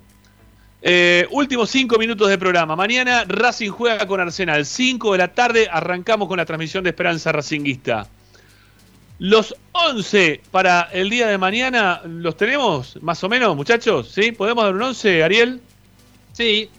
eh, 0.84 1.26
últimos 1.32 1.72
cinco 1.72 1.98
minutos 1.98 2.30
de 2.30 2.38
programa. 2.38 2.76
Mañana 2.76 3.24
Racing 3.28 3.72
juega 3.72 4.06
con 4.06 4.20
Arsenal. 4.20 4.64
5 4.64 5.14
de 5.14 5.18
la 5.18 5.30
tarde 5.30 5.68
arrancamos 5.72 6.28
con 6.28 6.38
la 6.38 6.46
transmisión 6.46 6.84
de 6.84 6.91
Esperanza 6.91 7.32
Racinguista. 7.32 8.06
Los 9.18 9.56
11 9.72 10.41
para 10.52 10.90
el 10.94 11.10
día 11.10 11.26
de 11.26 11.40
mañana, 11.40 12.02
¿los 12.06 12.38
tenemos 12.38 13.02
más 13.02 13.24
o 13.24 13.30
menos, 13.30 13.56
muchachos? 13.56 14.12
¿Sí? 14.14 14.32
¿Podemos 14.32 14.64
dar 14.64 14.76
un 14.76 14.84
11, 14.84 15.24
Ariel? 15.24 15.60
Sí, 16.34 16.70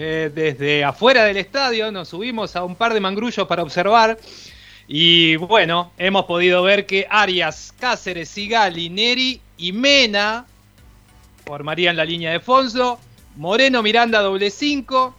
eh, 0.00 0.30
desde 0.32 0.84
afuera 0.84 1.24
del 1.24 1.38
estadio, 1.38 1.90
nos 1.90 2.10
subimos 2.10 2.54
a 2.54 2.62
un 2.62 2.76
par 2.76 2.94
de 2.94 3.00
mangrullos 3.00 3.48
para 3.48 3.64
observar. 3.64 4.16
Y 4.86 5.34
bueno, 5.34 5.90
hemos 5.98 6.24
podido 6.24 6.62
ver 6.62 6.86
que 6.86 7.08
Arias, 7.10 7.74
Cáceres, 7.80 8.28
Sigali, 8.28 8.90
Neri 8.90 9.40
y 9.56 9.72
Mena 9.72 10.46
formarían 11.44 11.96
la 11.96 12.04
línea 12.04 12.30
de 12.30 12.38
Fonso. 12.38 13.00
Moreno, 13.34 13.82
Miranda, 13.82 14.20
doble 14.20 14.50
5. 14.50 15.16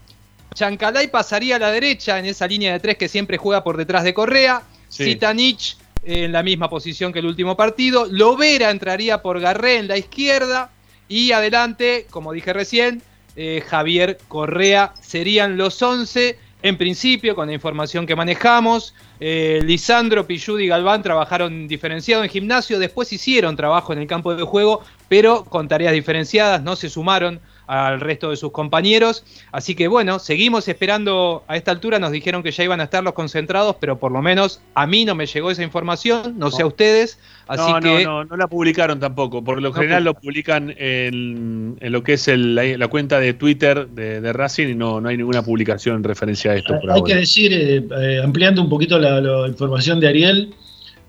Chancalay 0.54 1.10
pasaría 1.10 1.58
a 1.58 1.60
la 1.60 1.72
derecha 1.72 2.18
en 2.18 2.26
esa 2.28 2.48
línea 2.48 2.72
de 2.72 2.80
tres 2.80 2.98
que 2.98 3.10
siempre 3.10 3.38
juega 3.38 3.66
por 3.66 3.76
detrás 3.76 4.06
de 4.06 4.14
Correa. 4.14 4.64
Zitanich 4.90 5.76
en 6.06 6.32
la 6.32 6.42
misma 6.42 6.70
posición 6.70 7.12
que 7.12 7.20
el 7.20 7.26
último 7.26 7.58
partido. 7.58 8.06
Lovera 8.06 8.72
entraría 8.72 9.22
por 9.22 9.42
Garré 9.42 9.76
en 9.76 9.90
la 9.90 9.98
izquierda. 9.98 10.72
Y 11.10 11.34
adelante, 11.34 12.08
como 12.10 12.32
dije 12.32 12.54
recién, 12.54 13.04
eh, 13.42 13.64
Javier 13.66 14.18
Correa. 14.28 14.92
Serían 15.00 15.56
los 15.56 15.82
11 15.82 16.38
en 16.62 16.78
principio, 16.78 17.36
con 17.36 17.48
la 17.48 17.54
información 17.54 18.06
que 18.06 18.14
manejamos. 18.14 18.94
Eh, 19.22 19.62
Lisandro, 19.64 20.28
Pillud 20.28 20.60
y 20.60 20.68
Galván 20.68 21.02
trabajaron 21.04 21.66
diferenciado 21.70 22.22
en 22.22 22.30
gimnasio, 22.30 22.80
después 22.80 23.14
hicieron 23.14 23.56
trabajo 23.56 23.94
en 23.94 24.00
el 24.00 24.08
campo 24.08 24.36
de 24.36 24.44
juego, 24.44 24.82
pero 25.08 25.46
con 25.46 25.70
tareas 25.70 25.94
diferenciadas, 25.94 26.62
no 26.62 26.76
se 26.76 26.90
sumaron 26.90 27.40
al 27.70 28.00
resto 28.00 28.32
de 28.32 28.36
sus 28.36 28.52
compañeros. 28.52 29.24
Así 29.52 29.76
que 29.76 29.88
bueno, 29.88 30.18
seguimos 30.18 30.68
esperando 30.68 31.44
a 31.48 31.56
esta 31.56 31.70
altura. 31.70 32.00
Nos 32.00 32.12
dijeron 32.12 32.42
que 32.42 32.52
ya 32.52 32.64
iban 32.64 32.82
a 32.82 32.86
estar 32.86 33.04
los 33.04 33.14
concentrados, 33.14 33.76
pero 33.80 34.00
por 34.00 34.12
lo 34.12 34.24
menos 34.24 34.62
a 34.74 34.88
mí 34.88 35.06
no 35.06 35.14
me 35.14 35.28
llegó 35.28 35.52
esa 35.52 35.64
información, 35.64 36.40
no, 36.40 36.50
sé 36.50 36.64
a 36.64 36.66
ustedes. 36.66 37.20
Así 37.48 37.72
no, 37.72 37.80
que... 37.80 38.04
no, 38.04 38.24
no, 38.24 38.26
no 38.26 38.38
la 38.38 38.48
publicaron 38.48 39.00
tampoco. 39.00 39.44
Por 39.44 39.62
lo 39.62 39.72
general 39.72 40.04
lo 40.04 40.16
publican 40.16 40.74
en, 40.78 41.78
en, 41.80 41.92
lo 41.92 42.02
que 42.02 42.14
es 42.14 42.28
el, 42.28 42.56
la, 42.56 42.64
la, 42.76 42.88
cuenta 42.88 43.20
de 43.20 43.34
Twitter 43.34 43.88
de, 43.88 44.20
de, 44.20 44.34
Racing 44.34 44.70
y 44.70 44.76
no, 44.76 45.00
no 45.00 45.10
hay 45.10 45.18
ninguna 45.18 45.44
publicación 45.44 45.98
en 45.98 46.04
referencia 46.04 46.52
a 46.52 46.56
esto. 46.56 46.74
Por 46.80 46.90
hay 46.90 47.00
ahora. 47.00 47.14
que 47.14 47.20
decir, 47.20 47.54
eh, 47.54 47.88
eh, 48.02 48.22
ampliando 48.24 48.64
un 48.64 48.70
poquito 48.70 48.98
la, 48.98 49.22
la 49.22 49.48
información 49.48 50.00
de 50.00 50.08
Ariel, 50.08 50.56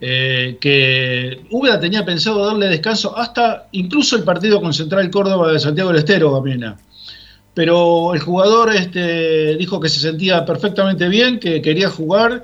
eh, 0.01 0.57
que 0.61 1.43
Úbeda 1.51 1.79
tenía 1.79 2.05
pensado 2.05 2.47
darle 2.47 2.69
descanso 2.69 3.17
hasta 3.17 3.69
incluso 3.73 4.17
el 4.17 4.25
partido 4.25 4.61
con 4.61 4.73
Central 4.73 5.11
Córdoba 5.11 5.53
de 5.53 5.59
Santiago 5.59 5.91
del 5.91 5.99
Estero, 5.99 6.33
Gamina. 6.33 6.79
Pero 7.53 8.15
el 8.15 8.21
jugador 8.21 8.75
este, 8.75 9.57
dijo 9.57 9.81
que 9.81 9.89
se 9.89 10.01
sentía 10.01 10.45
perfectamente 10.45 11.09
bien, 11.09 11.39
que 11.39 11.61
quería 11.61 11.91
jugar 11.91 12.43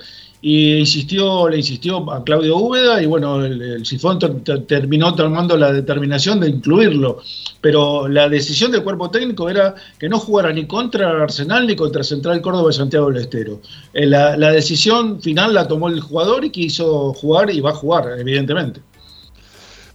y 0.48 0.76
insistió, 0.76 1.48
le 1.48 1.56
insistió 1.56 2.08
a 2.08 2.22
Claudio 2.22 2.56
Úbeda 2.58 3.02
y 3.02 3.06
bueno, 3.06 3.44
el, 3.44 3.60
el 3.60 3.84
Sifón 3.84 4.20
terminó 4.68 5.12
tomando 5.12 5.56
la 5.56 5.72
determinación 5.72 6.38
de 6.38 6.48
incluirlo. 6.48 7.20
Pero 7.60 8.06
la 8.06 8.28
decisión 8.28 8.70
del 8.70 8.84
cuerpo 8.84 9.10
técnico 9.10 9.50
era 9.50 9.74
que 9.98 10.08
no 10.08 10.20
jugara 10.20 10.52
ni 10.52 10.64
contra 10.68 11.20
Arsenal 11.20 11.66
ni 11.66 11.74
contra 11.74 12.04
Central 12.04 12.40
Córdoba 12.40 12.68
de 12.68 12.74
Santiago 12.74 13.10
del 13.10 13.22
Estero. 13.22 13.60
Eh, 13.92 14.06
la, 14.06 14.36
la 14.36 14.52
decisión 14.52 15.20
final 15.20 15.52
la 15.52 15.66
tomó 15.66 15.88
el 15.88 15.98
jugador 16.00 16.44
y 16.44 16.50
quiso 16.50 17.12
jugar 17.14 17.50
y 17.50 17.60
va 17.60 17.70
a 17.70 17.74
jugar, 17.74 18.06
evidentemente. 18.16 18.80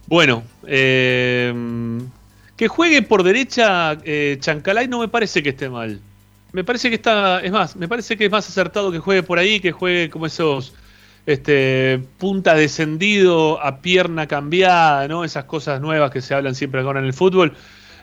Bueno, 0.06 0.42
eh, 0.66 1.50
que 2.58 2.68
juegue 2.68 3.00
por 3.00 3.22
derecha 3.22 3.96
eh, 4.04 4.36
Chancalay 4.38 4.86
no 4.86 5.00
me 5.00 5.08
parece 5.08 5.42
que 5.42 5.48
esté 5.48 5.70
mal. 5.70 5.98
Me 6.52 6.64
parece 6.64 6.90
que 6.90 6.96
está, 6.96 7.40
es 7.40 7.50
más, 7.50 7.76
me 7.76 7.88
parece 7.88 8.16
que 8.16 8.26
es 8.26 8.30
más 8.30 8.48
acertado 8.48 8.92
que 8.92 8.98
juegue 8.98 9.22
por 9.22 9.38
ahí, 9.38 9.58
que 9.60 9.72
juegue 9.72 10.10
como 10.10 10.26
esos 10.26 10.74
este, 11.24 12.00
punta 12.18 12.54
descendido 12.54 13.62
a 13.62 13.80
pierna 13.80 14.26
cambiada, 14.26 15.08
¿no? 15.08 15.24
Esas 15.24 15.44
cosas 15.44 15.80
nuevas 15.80 16.10
que 16.10 16.20
se 16.20 16.34
hablan 16.34 16.54
siempre 16.54 16.80
ahora 16.82 17.00
en 17.00 17.06
el 17.06 17.14
fútbol. 17.14 17.54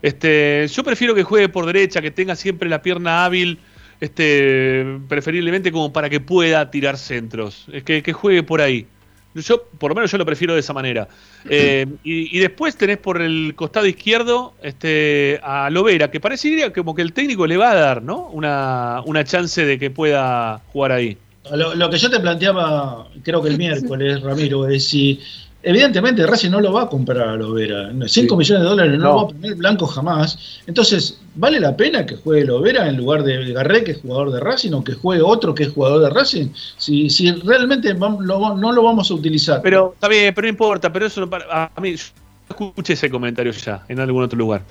Este, 0.02 0.68
yo 0.68 0.84
prefiero 0.84 1.14
que 1.14 1.24
juegue 1.24 1.50
por 1.50 1.66
derecha, 1.66 2.02
que 2.02 2.12
tenga 2.12 2.36
siempre 2.36 2.70
la 2.70 2.82
pierna 2.82 3.26
hábil, 3.26 3.60
este, 4.00 5.00
preferiblemente 5.08 5.72
como 5.72 5.94
para 5.94 6.10
que 6.10 6.20
pueda 6.20 6.72
tirar 6.72 6.98
centros, 6.98 7.68
que, 7.86 8.02
que 8.02 8.14
juegue 8.14 8.44
por 8.44 8.62
ahí. 8.62 8.88
Yo, 9.36 9.64
por 9.78 9.92
lo 9.92 9.96
menos 9.96 10.12
yo 10.12 10.18
lo 10.18 10.26
prefiero 10.26 10.54
de 10.56 10.60
esa 10.60 10.74
manera. 10.74 11.08
Eh, 11.50 11.86
y, 12.04 12.36
y, 12.36 12.40
después 12.40 12.76
tenés 12.76 12.98
por 12.98 13.22
el 13.22 13.54
costado 13.56 13.86
izquierdo 13.86 14.54
este, 14.64 15.40
a 15.44 15.70
Lovera, 15.70 16.10
que 16.10 16.20
parecería 16.20 16.74
como 16.74 16.96
que 16.96 17.04
el 17.04 17.14
técnico 17.14 17.46
le 17.46 17.56
va 17.58 17.72
a 17.72 17.76
dar, 17.76 18.02
¿no? 18.02 18.28
Una, 18.30 19.02
una 19.06 19.24
chance 19.24 19.64
de 19.64 19.78
que 19.78 19.92
pueda 19.92 20.62
jugar 20.74 20.94
ahí. 20.94 21.18
Lo, 21.52 21.76
lo, 21.76 21.90
que 21.90 21.98
yo 21.98 22.10
te 22.10 22.20
planteaba, 22.20 23.08
creo 23.24 23.42
que 23.42 23.50
el 23.50 23.58
miércoles, 23.60 24.22
Ramiro, 24.22 24.68
es 24.68 24.88
si 24.88 25.20
evidentemente 25.62 26.26
Racing 26.26 26.52
no 26.52 26.62
lo 26.62 26.74
va 26.74 26.84
a 26.84 26.88
comprar 26.88 27.28
a 27.28 27.36
Lovera. 27.36 27.90
5 27.92 28.08
sí. 28.08 28.22
millones 28.22 28.64
de 28.64 28.70
dólares 28.70 28.98
no, 28.98 29.04
no, 29.04 29.16
va 29.16 29.22
a 29.24 29.28
poner 29.28 29.56
blanco 29.56 29.88
jamás. 29.88 30.62
Entonces, 30.68 31.20
¿vale 31.36 31.60
la 31.60 31.76
pena 31.76 32.06
que 32.06 32.16
juegue 32.16 32.46
Lovera 32.46 32.88
en 32.88 32.98
lugar 32.98 33.24
de 33.24 33.54
Garré, 33.54 33.84
que 33.84 33.92
es 33.92 34.02
jugador 34.02 34.32
de 34.32 34.40
Racing, 34.40 34.74
o 34.74 34.84
que 34.84 34.94
juegue 34.94 35.22
otro 35.22 35.54
que 35.54 35.64
es 35.64 35.70
jugador 35.70 36.02
de 36.02 36.10
Racing? 36.10 36.48
Si, 36.78 37.10
si 37.10 37.32
realmente 37.32 37.94
vamos, 37.94 38.26
lo, 38.26 38.56
no 38.56 38.72
lo 38.72 38.84
vamos 38.84 39.12
a 39.12 39.14
utilizar. 39.14 39.62
Pero 39.62 39.94
está 39.94 40.08
bien, 40.08 40.34
pero 40.34 40.46
no 40.46 40.50
importa, 40.50 40.92
pero 40.92 41.06
eso 41.06 41.22
no 41.22 41.30
para, 41.30 41.72
a 41.76 41.82
mí, 41.82 41.96
yo 41.96 42.06
escuché 42.50 42.94
ese 42.94 43.10
comentario 43.10 43.52
ya 43.52 43.84
en 43.88 44.00
algún 44.00 44.24
otro 44.24 44.38
lugar. 44.38 44.64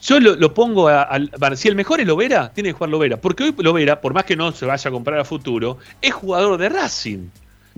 Yo 0.00 0.20
lo, 0.20 0.36
lo 0.36 0.54
pongo 0.54 0.88
a, 0.88 1.02
a, 1.02 1.56
Si 1.56 1.68
el 1.68 1.74
mejor 1.74 2.00
es 2.00 2.06
Lovera, 2.06 2.52
tiene 2.52 2.70
que 2.70 2.74
jugar 2.74 2.90
Lovera. 2.90 3.16
Porque 3.16 3.42
hoy 3.44 3.54
Lovera, 3.58 4.00
por 4.00 4.14
más 4.14 4.24
que 4.24 4.36
no 4.36 4.52
se 4.52 4.64
vaya 4.64 4.88
a 4.88 4.92
comprar 4.92 5.18
a 5.18 5.24
futuro, 5.24 5.78
es 6.00 6.14
jugador 6.14 6.58
de 6.58 6.68
Racing. 6.68 7.28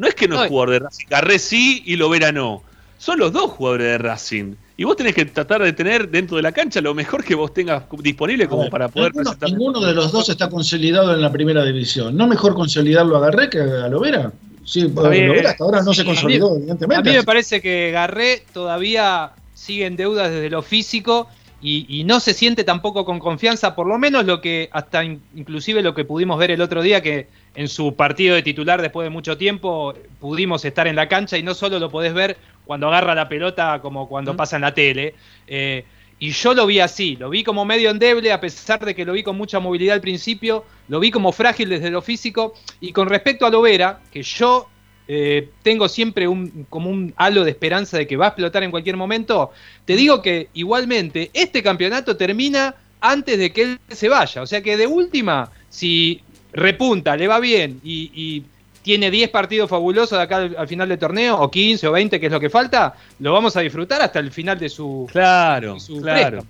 No 0.01 0.09
es 0.09 0.15
que 0.15 0.27
no, 0.27 0.37
no 0.37 0.45
es 0.45 0.49
jugador 0.49 0.71
de 0.71 0.79
Racing. 0.79 1.07
Garré 1.11 1.39
sí 1.39 1.83
y 1.85 1.97
Lovera 1.97 2.33
no. 2.33 2.63
Son 2.97 3.19
los 3.19 3.35
dos 3.35 3.51
jugadores 3.51 3.87
de 3.87 3.99
Racing. 3.99 4.55
Y 4.79 4.85
vos 4.85 4.97
tenés 4.97 5.15
que 5.15 5.27
tratar 5.27 5.63
de 5.63 5.75
tener 5.75 6.09
dentro 6.09 6.39
de 6.39 6.43
la 6.43 6.53
cancha 6.53 6.81
lo 6.81 6.95
mejor 6.95 7.23
que 7.23 7.35
vos 7.35 7.53
tengas 7.53 7.83
disponible 7.99 8.49
como 8.49 8.63
ver, 8.63 8.71
para 8.71 8.89
poder 8.89 9.15
ninguno, 9.15 9.37
ninguno 9.47 9.81
de 9.81 9.93
los 9.93 10.11
dos 10.11 10.31
está 10.31 10.49
consolidado 10.49 11.15
en 11.15 11.21
la 11.21 11.31
primera 11.31 11.63
división. 11.65 12.17
¿No 12.17 12.27
mejor 12.27 12.55
consolidarlo 12.55 13.15
a 13.19 13.21
Garré 13.21 13.51
que 13.51 13.61
a 13.61 13.89
Lovera? 13.89 14.33
Sí, 14.65 14.89
Lovera 14.89 15.51
hasta 15.51 15.65
ahora 15.65 15.83
no 15.83 15.93
se 15.93 16.03
consolidó, 16.03 16.47
a 16.47 16.51
mí, 16.53 16.57
evidentemente. 16.61 17.11
A 17.11 17.13
mí 17.13 17.19
me 17.19 17.25
parece 17.25 17.61
que 17.61 17.91
Garré 17.91 18.43
todavía 18.55 19.33
sigue 19.53 19.85
en 19.85 19.97
deuda 19.97 20.31
desde 20.31 20.49
lo 20.49 20.63
físico 20.63 21.29
y, 21.61 21.85
y, 21.91 22.05
no 22.05 22.21
se 22.21 22.33
siente 22.33 22.65
tampoco 22.65 23.05
con 23.05 23.19
confianza, 23.19 23.75
por 23.75 23.87
lo 23.87 23.99
menos 23.99 24.25
lo 24.25 24.41
que 24.41 24.71
hasta 24.73 25.05
in, 25.05 25.21
inclusive 25.37 25.83
lo 25.83 25.95
que 25.95 26.07
pudimos 26.07 26.39
ver 26.39 26.53
el 26.53 26.63
otro 26.63 26.81
día, 26.81 27.03
que 27.03 27.29
en 27.55 27.69
su 27.69 27.95
partido 27.95 28.35
de 28.35 28.43
titular 28.43 28.81
después 28.81 29.05
de 29.05 29.11
mucho 29.11 29.37
tiempo 29.37 29.95
pudimos 30.21 30.65
estar 30.65 30.87
en 30.87 30.97
la 30.97 31.09
cancha 31.09 31.37
y 31.37 31.43
no 31.43 31.55
solo 31.55 31.79
lo 31.79 31.91
podés 31.91 32.15
ver 32.15 32.37
cuando 32.65 32.89
agarra 32.89 33.15
la 33.15 33.29
pelota 33.29 33.81
como 33.83 34.09
cuando 34.09 34.37
pasa 34.37 34.57
en 34.57 34.63
la 34.63 34.75
tele. 34.75 35.15
Eh, 35.47 35.85
y 36.23 36.33
yo 36.33 36.53
lo 36.53 36.67
vi 36.67 36.81
así, 36.81 37.17
lo 37.17 37.31
vi 37.31 37.43
como 37.43 37.65
medio 37.65 37.91
endeble, 37.91 38.31
a 38.31 38.41
pesar 38.41 38.85
de 38.85 38.95
que 38.95 39.07
lo 39.07 39.15
vi 39.15 39.23
con 39.23 39.37
mucha 39.37 39.59
movilidad 39.59 39.95
al 39.95 40.03
principio, 40.03 40.67
lo 40.89 41.01
vi 41.01 41.11
como 41.11 41.33
frágil 41.33 41.71
desde 41.71 41.91
lo 41.91 42.03
físico. 42.03 42.55
Y 42.79 42.93
con 42.93 43.09
respecto 43.09 43.47
a 43.47 43.51
Lovera, 43.51 44.01
que 44.13 44.23
yo 44.23 44.69
eh, 45.09 45.49
tengo 45.63 45.89
siempre 45.89 46.29
un, 46.29 46.67
como 46.69 46.91
un 46.91 47.15
halo 47.17 47.43
de 47.43 47.51
esperanza 47.51 47.97
de 47.97 48.07
que 48.07 48.19
va 48.19 48.27
a 48.27 48.29
explotar 48.29 48.63
en 48.63 48.71
cualquier 48.71 48.99
momento, 48.99 49.51
te 49.87 49.97
digo 49.97 50.21
que 50.21 50.51
igualmente 50.53 51.31
este 51.33 51.63
campeonato 51.63 52.19
termina 52.19 52.75
antes 53.01 53.39
de 53.39 53.51
que 53.51 53.63
él 53.63 53.81
se 53.89 54.11
vaya. 54.11 54.43
O 54.43 54.47
sea 54.47 54.63
que 54.63 54.77
de 54.77 54.87
última, 54.87 55.51
si 55.71 56.23
repunta, 56.53 57.17
le 57.17 57.29
va 57.29 57.41
bien 57.41 57.81
y, 57.85 58.11
y 58.15 58.45
tiene 58.83 59.11
10 59.11 59.31
partidos 59.31 59.69
fabulosos 59.69 60.19
de 60.19 60.23
acá 60.23 60.37
al, 60.37 60.57
al, 60.59 60.69
final 60.69 60.89
del 60.89 60.99
torneo, 60.99 61.39
o 61.39 61.51
15 61.51 61.87
o 61.89 61.93
20, 61.93 62.19
que 62.19 62.27
es 62.27 62.33
lo 62.33 62.41
que 62.41 62.51
falta, 62.51 62.95
lo 63.19 63.33
vamos 63.33 63.57
a 63.57 63.61
disfrutar 63.61 64.03
hasta 64.03 64.19
el 64.19 64.31
final 64.31 64.59
de 64.59 64.69
su. 64.69 65.09
Claro, 65.11 65.75
de 65.75 65.81
su 65.81 66.01
claro. 66.01 66.45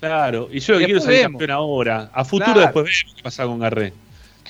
Claro, 0.00 0.48
y 0.52 0.60
yo 0.60 0.76
quiero 0.78 1.00
ser 1.00 1.22
campeón 1.22 1.50
ahora. 1.50 2.10
A 2.12 2.24
futuro 2.24 2.52
claro. 2.52 2.60
después 2.60 2.84
vemos 2.84 3.14
qué 3.16 3.22
pasa 3.22 3.44
con 3.44 3.58
Garré. 3.58 3.92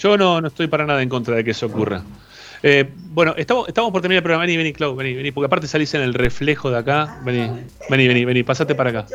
Yo 0.00 0.16
no, 0.16 0.40
no 0.40 0.48
estoy 0.48 0.66
para 0.66 0.84
nada 0.84 1.00
en 1.02 1.08
contra 1.08 1.36
de 1.36 1.44
que 1.44 1.52
eso 1.52 1.66
ocurra. 1.66 2.02
Eh, 2.62 2.90
bueno, 3.10 3.34
estamos, 3.36 3.68
estamos 3.68 3.92
por 3.92 4.00
terminar 4.00 4.18
el 4.18 4.22
programa. 4.22 4.46
Vení, 4.46 4.56
vení, 4.56 4.72
Clau, 4.72 4.96
vení, 4.96 5.14
vení, 5.14 5.30
porque 5.30 5.46
aparte 5.46 5.68
salís 5.68 5.94
en 5.94 6.00
el 6.00 6.14
reflejo 6.14 6.70
de 6.70 6.78
acá. 6.78 7.20
Vení, 7.24 7.48
vení, 7.88 8.08
vení, 8.08 8.24
vení, 8.24 8.42
pasate 8.42 8.74
para 8.74 8.90
acá. 8.90 9.06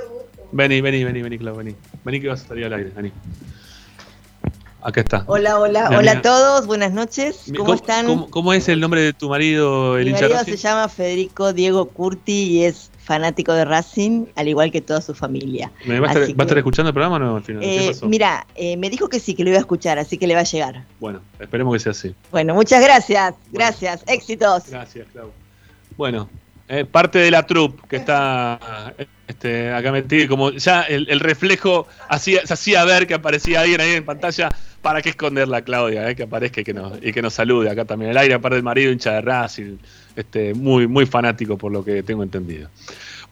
Vení, 0.51 0.79
vení, 0.81 1.03
vení, 1.03 1.21
vení, 1.21 1.37
Clau, 1.37 1.55
vení. 1.55 1.75
Vení 2.05 2.21
que 2.21 2.29
vas 2.29 2.43
a 2.45 2.47
salir 2.47 2.65
al 2.65 2.73
aire, 2.73 2.91
vení. 2.95 3.11
Acá 4.81 5.01
está. 5.01 5.23
Hola, 5.27 5.59
hola, 5.59 5.89
hola 5.97 6.11
a 6.13 6.21
todos, 6.21 6.65
buenas 6.65 6.93
noches. 6.93 7.41
¿Cómo, 7.47 7.57
¿Cómo 7.57 7.73
están? 7.73 8.05
¿cómo, 8.05 8.29
¿Cómo, 8.29 8.53
es 8.53 8.69
el 8.69 8.79
nombre 8.79 9.01
de 9.01 9.11
tu 9.11 9.27
marido, 9.27 9.97
el 9.97 10.05
Mi 10.05 10.13
marido 10.13 10.43
se 10.43 10.55
llama 10.55 10.87
Federico 10.87 11.51
Diego 11.51 11.89
Curti 11.89 12.43
y 12.43 12.63
es 12.63 12.89
fanático 12.97 13.53
de 13.53 13.65
Racing, 13.65 14.27
al 14.35 14.47
igual 14.47 14.71
que 14.71 14.79
toda 14.79 15.01
su 15.01 15.13
familia. 15.13 15.71
¿Me 15.85 15.99
va, 15.99 16.07
a 16.07 16.13
estar, 16.13 16.29
¿va 16.29 16.43
a 16.43 16.45
estar 16.45 16.57
escuchando 16.57 16.89
el 16.89 16.93
programa 16.93 17.17
o 17.17 17.19
no 17.19 17.35
al 17.35 17.43
final? 17.43 17.63
Eh, 17.63 17.91
mira, 18.03 18.47
eh, 18.55 18.77
me 18.77 18.89
dijo 18.89 19.09
que 19.09 19.19
sí, 19.19 19.33
que 19.33 19.43
lo 19.43 19.49
iba 19.49 19.57
a 19.57 19.61
escuchar, 19.61 19.99
así 19.99 20.17
que 20.17 20.27
le 20.27 20.35
va 20.35 20.41
a 20.41 20.45
llegar. 20.45 20.85
Bueno, 20.99 21.19
esperemos 21.39 21.73
que 21.73 21.79
sea 21.79 21.91
así. 21.91 22.15
Bueno, 22.31 22.53
muchas 22.53 22.81
gracias, 22.81 23.33
gracias, 23.51 24.05
bueno. 24.05 24.17
éxitos. 24.17 24.69
Gracias, 24.69 25.07
Clau. 25.11 25.31
Bueno, 25.97 26.29
eh, 26.69 26.85
parte 26.85 27.19
de 27.19 27.31
la 27.31 27.47
troupe 27.47 27.81
que 27.87 27.95
está 27.95 28.93
este, 29.27 29.73
acá 29.73 29.91
metido, 29.91 30.27
como 30.27 30.51
ya 30.51 30.83
el, 30.83 31.07
el 31.09 31.19
reflejo 31.19 31.87
hacía, 32.07 32.45
se 32.45 32.53
hacía 32.53 32.85
ver 32.85 33.07
que 33.07 33.15
aparecía 33.15 33.61
alguien 33.61 33.81
ahí 33.81 33.93
en 33.93 34.05
pantalla, 34.05 34.49
para 34.81 35.01
qué 35.01 35.09
esconderla, 35.09 35.63
Claudia, 35.63 36.09
eh, 36.09 36.15
que 36.15 36.23
aparezca 36.23 36.61
y 36.61 36.63
que, 36.63 36.73
nos, 36.73 36.93
y 37.01 37.11
que 37.11 37.21
nos 37.21 37.33
salude 37.33 37.69
acá 37.69 37.85
también. 37.85 38.11
El 38.11 38.17
aire, 38.17 38.35
aparte 38.35 38.55
del 38.55 38.63
marido, 38.63 38.91
hincha 38.91 39.13
de 39.13 39.21
Racing, 39.21 39.77
este, 40.15 40.53
muy, 40.53 40.87
muy 40.87 41.05
fanático 41.05 41.57
por 41.57 41.71
lo 41.71 41.83
que 41.83 42.03
tengo 42.03 42.23
entendido. 42.23 42.69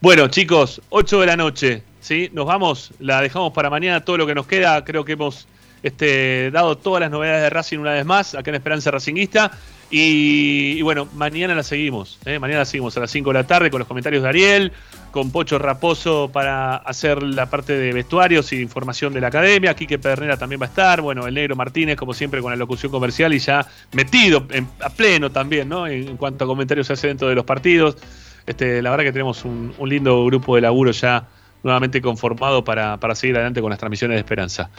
Bueno, 0.01 0.27
chicos, 0.27 0.81
8 0.89 1.21
de 1.21 1.27
la 1.27 1.37
noche, 1.37 1.83
¿sí? 1.99 2.29
Nos 2.33 2.45
vamos, 2.45 2.91
la 2.99 3.21
dejamos 3.21 3.53
para 3.53 3.69
mañana, 3.69 4.03
todo 4.03 4.17
lo 4.17 4.27
que 4.27 4.35
nos 4.35 4.47
queda, 4.47 4.83
creo 4.83 5.05
que 5.05 5.13
hemos 5.13 5.47
este, 5.83 6.51
dado 6.51 6.77
todas 6.77 7.01
las 7.01 7.11
novedades 7.11 7.43
de 7.43 7.49
Racing 7.49 7.77
una 7.77 7.93
vez 7.93 8.05
más, 8.05 8.35
acá 8.35 8.51
en 8.51 8.55
Esperanza 8.55 8.91
Racinguista. 8.91 9.51
Y, 9.89 10.81
bueno, 10.81 11.07
mañana 11.15 11.55
la 11.55 11.63
seguimos. 11.63 12.19
¿eh? 12.25 12.39
Mañana 12.39 12.59
la 12.59 12.65
seguimos 12.65 12.97
a 12.97 12.99
las 12.99 13.11
5 13.11 13.29
de 13.29 13.33
la 13.33 13.47
tarde 13.47 13.69
con 13.71 13.79
los 13.79 13.87
comentarios 13.87 14.21
de 14.21 14.29
Ariel, 14.29 14.71
con 15.11 15.31
Pocho 15.31 15.57
Raposo 15.59 16.29
para 16.31 16.75
hacer 16.75 17.23
la 17.23 17.49
parte 17.49 17.77
de 17.77 17.93
vestuarios 17.93 18.51
y 18.51 18.61
información 18.61 19.13
de 19.13 19.21
la 19.21 19.27
academia. 19.27 19.73
Quique 19.75 19.97
Pedernera 19.97 20.37
también 20.37 20.59
va 20.61 20.65
a 20.65 20.69
estar. 20.69 21.01
Bueno, 21.01 21.25
el 21.25 21.33
Negro 21.33 21.55
Martínez, 21.55 21.95
como 21.95 22.13
siempre, 22.13 22.41
con 22.41 22.51
la 22.51 22.57
locución 22.57 22.91
comercial 22.91 23.33
y 23.33 23.39
ya 23.39 23.65
metido 23.93 24.45
a 24.81 24.89
pleno 24.89 25.31
también, 25.31 25.69
¿no? 25.69 25.87
En, 25.87 26.07
en, 26.07 26.17
cuanto 26.17 26.43
a 26.43 26.47
comentarios 26.47 26.87
se 26.87 26.93
hace 26.93 27.07
dentro 27.07 27.29
de 27.29 27.35
los 27.35 27.45
partidos. 27.45 27.97
Este, 28.45 28.81
la 28.81 28.91
verdad 28.91 29.05
que 29.05 29.11
tenemos 29.13 29.45
un, 29.45 29.73
un 29.77 29.89
lindo 29.89 30.25
grupo 30.25 30.55
de 30.55 30.61
laburo 30.61 30.91
ya 30.91 31.27
nuevamente 31.63 32.01
conformado 32.01 32.63
para, 32.63 32.97
para 32.97 33.15
seguir 33.15 33.35
adelante 33.35 33.61
con 33.61 33.69
las 33.69 33.79
transmisiones 33.79 34.15
de 34.15 34.19
Esperanza. 34.19 34.69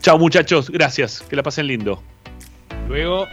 Chao 0.00 0.18
muchachos, 0.18 0.70
gracias, 0.70 1.20
que 1.22 1.36
la 1.36 1.42
pasen 1.42 1.66
lindo. 1.66 2.02
Luego. 2.88 3.26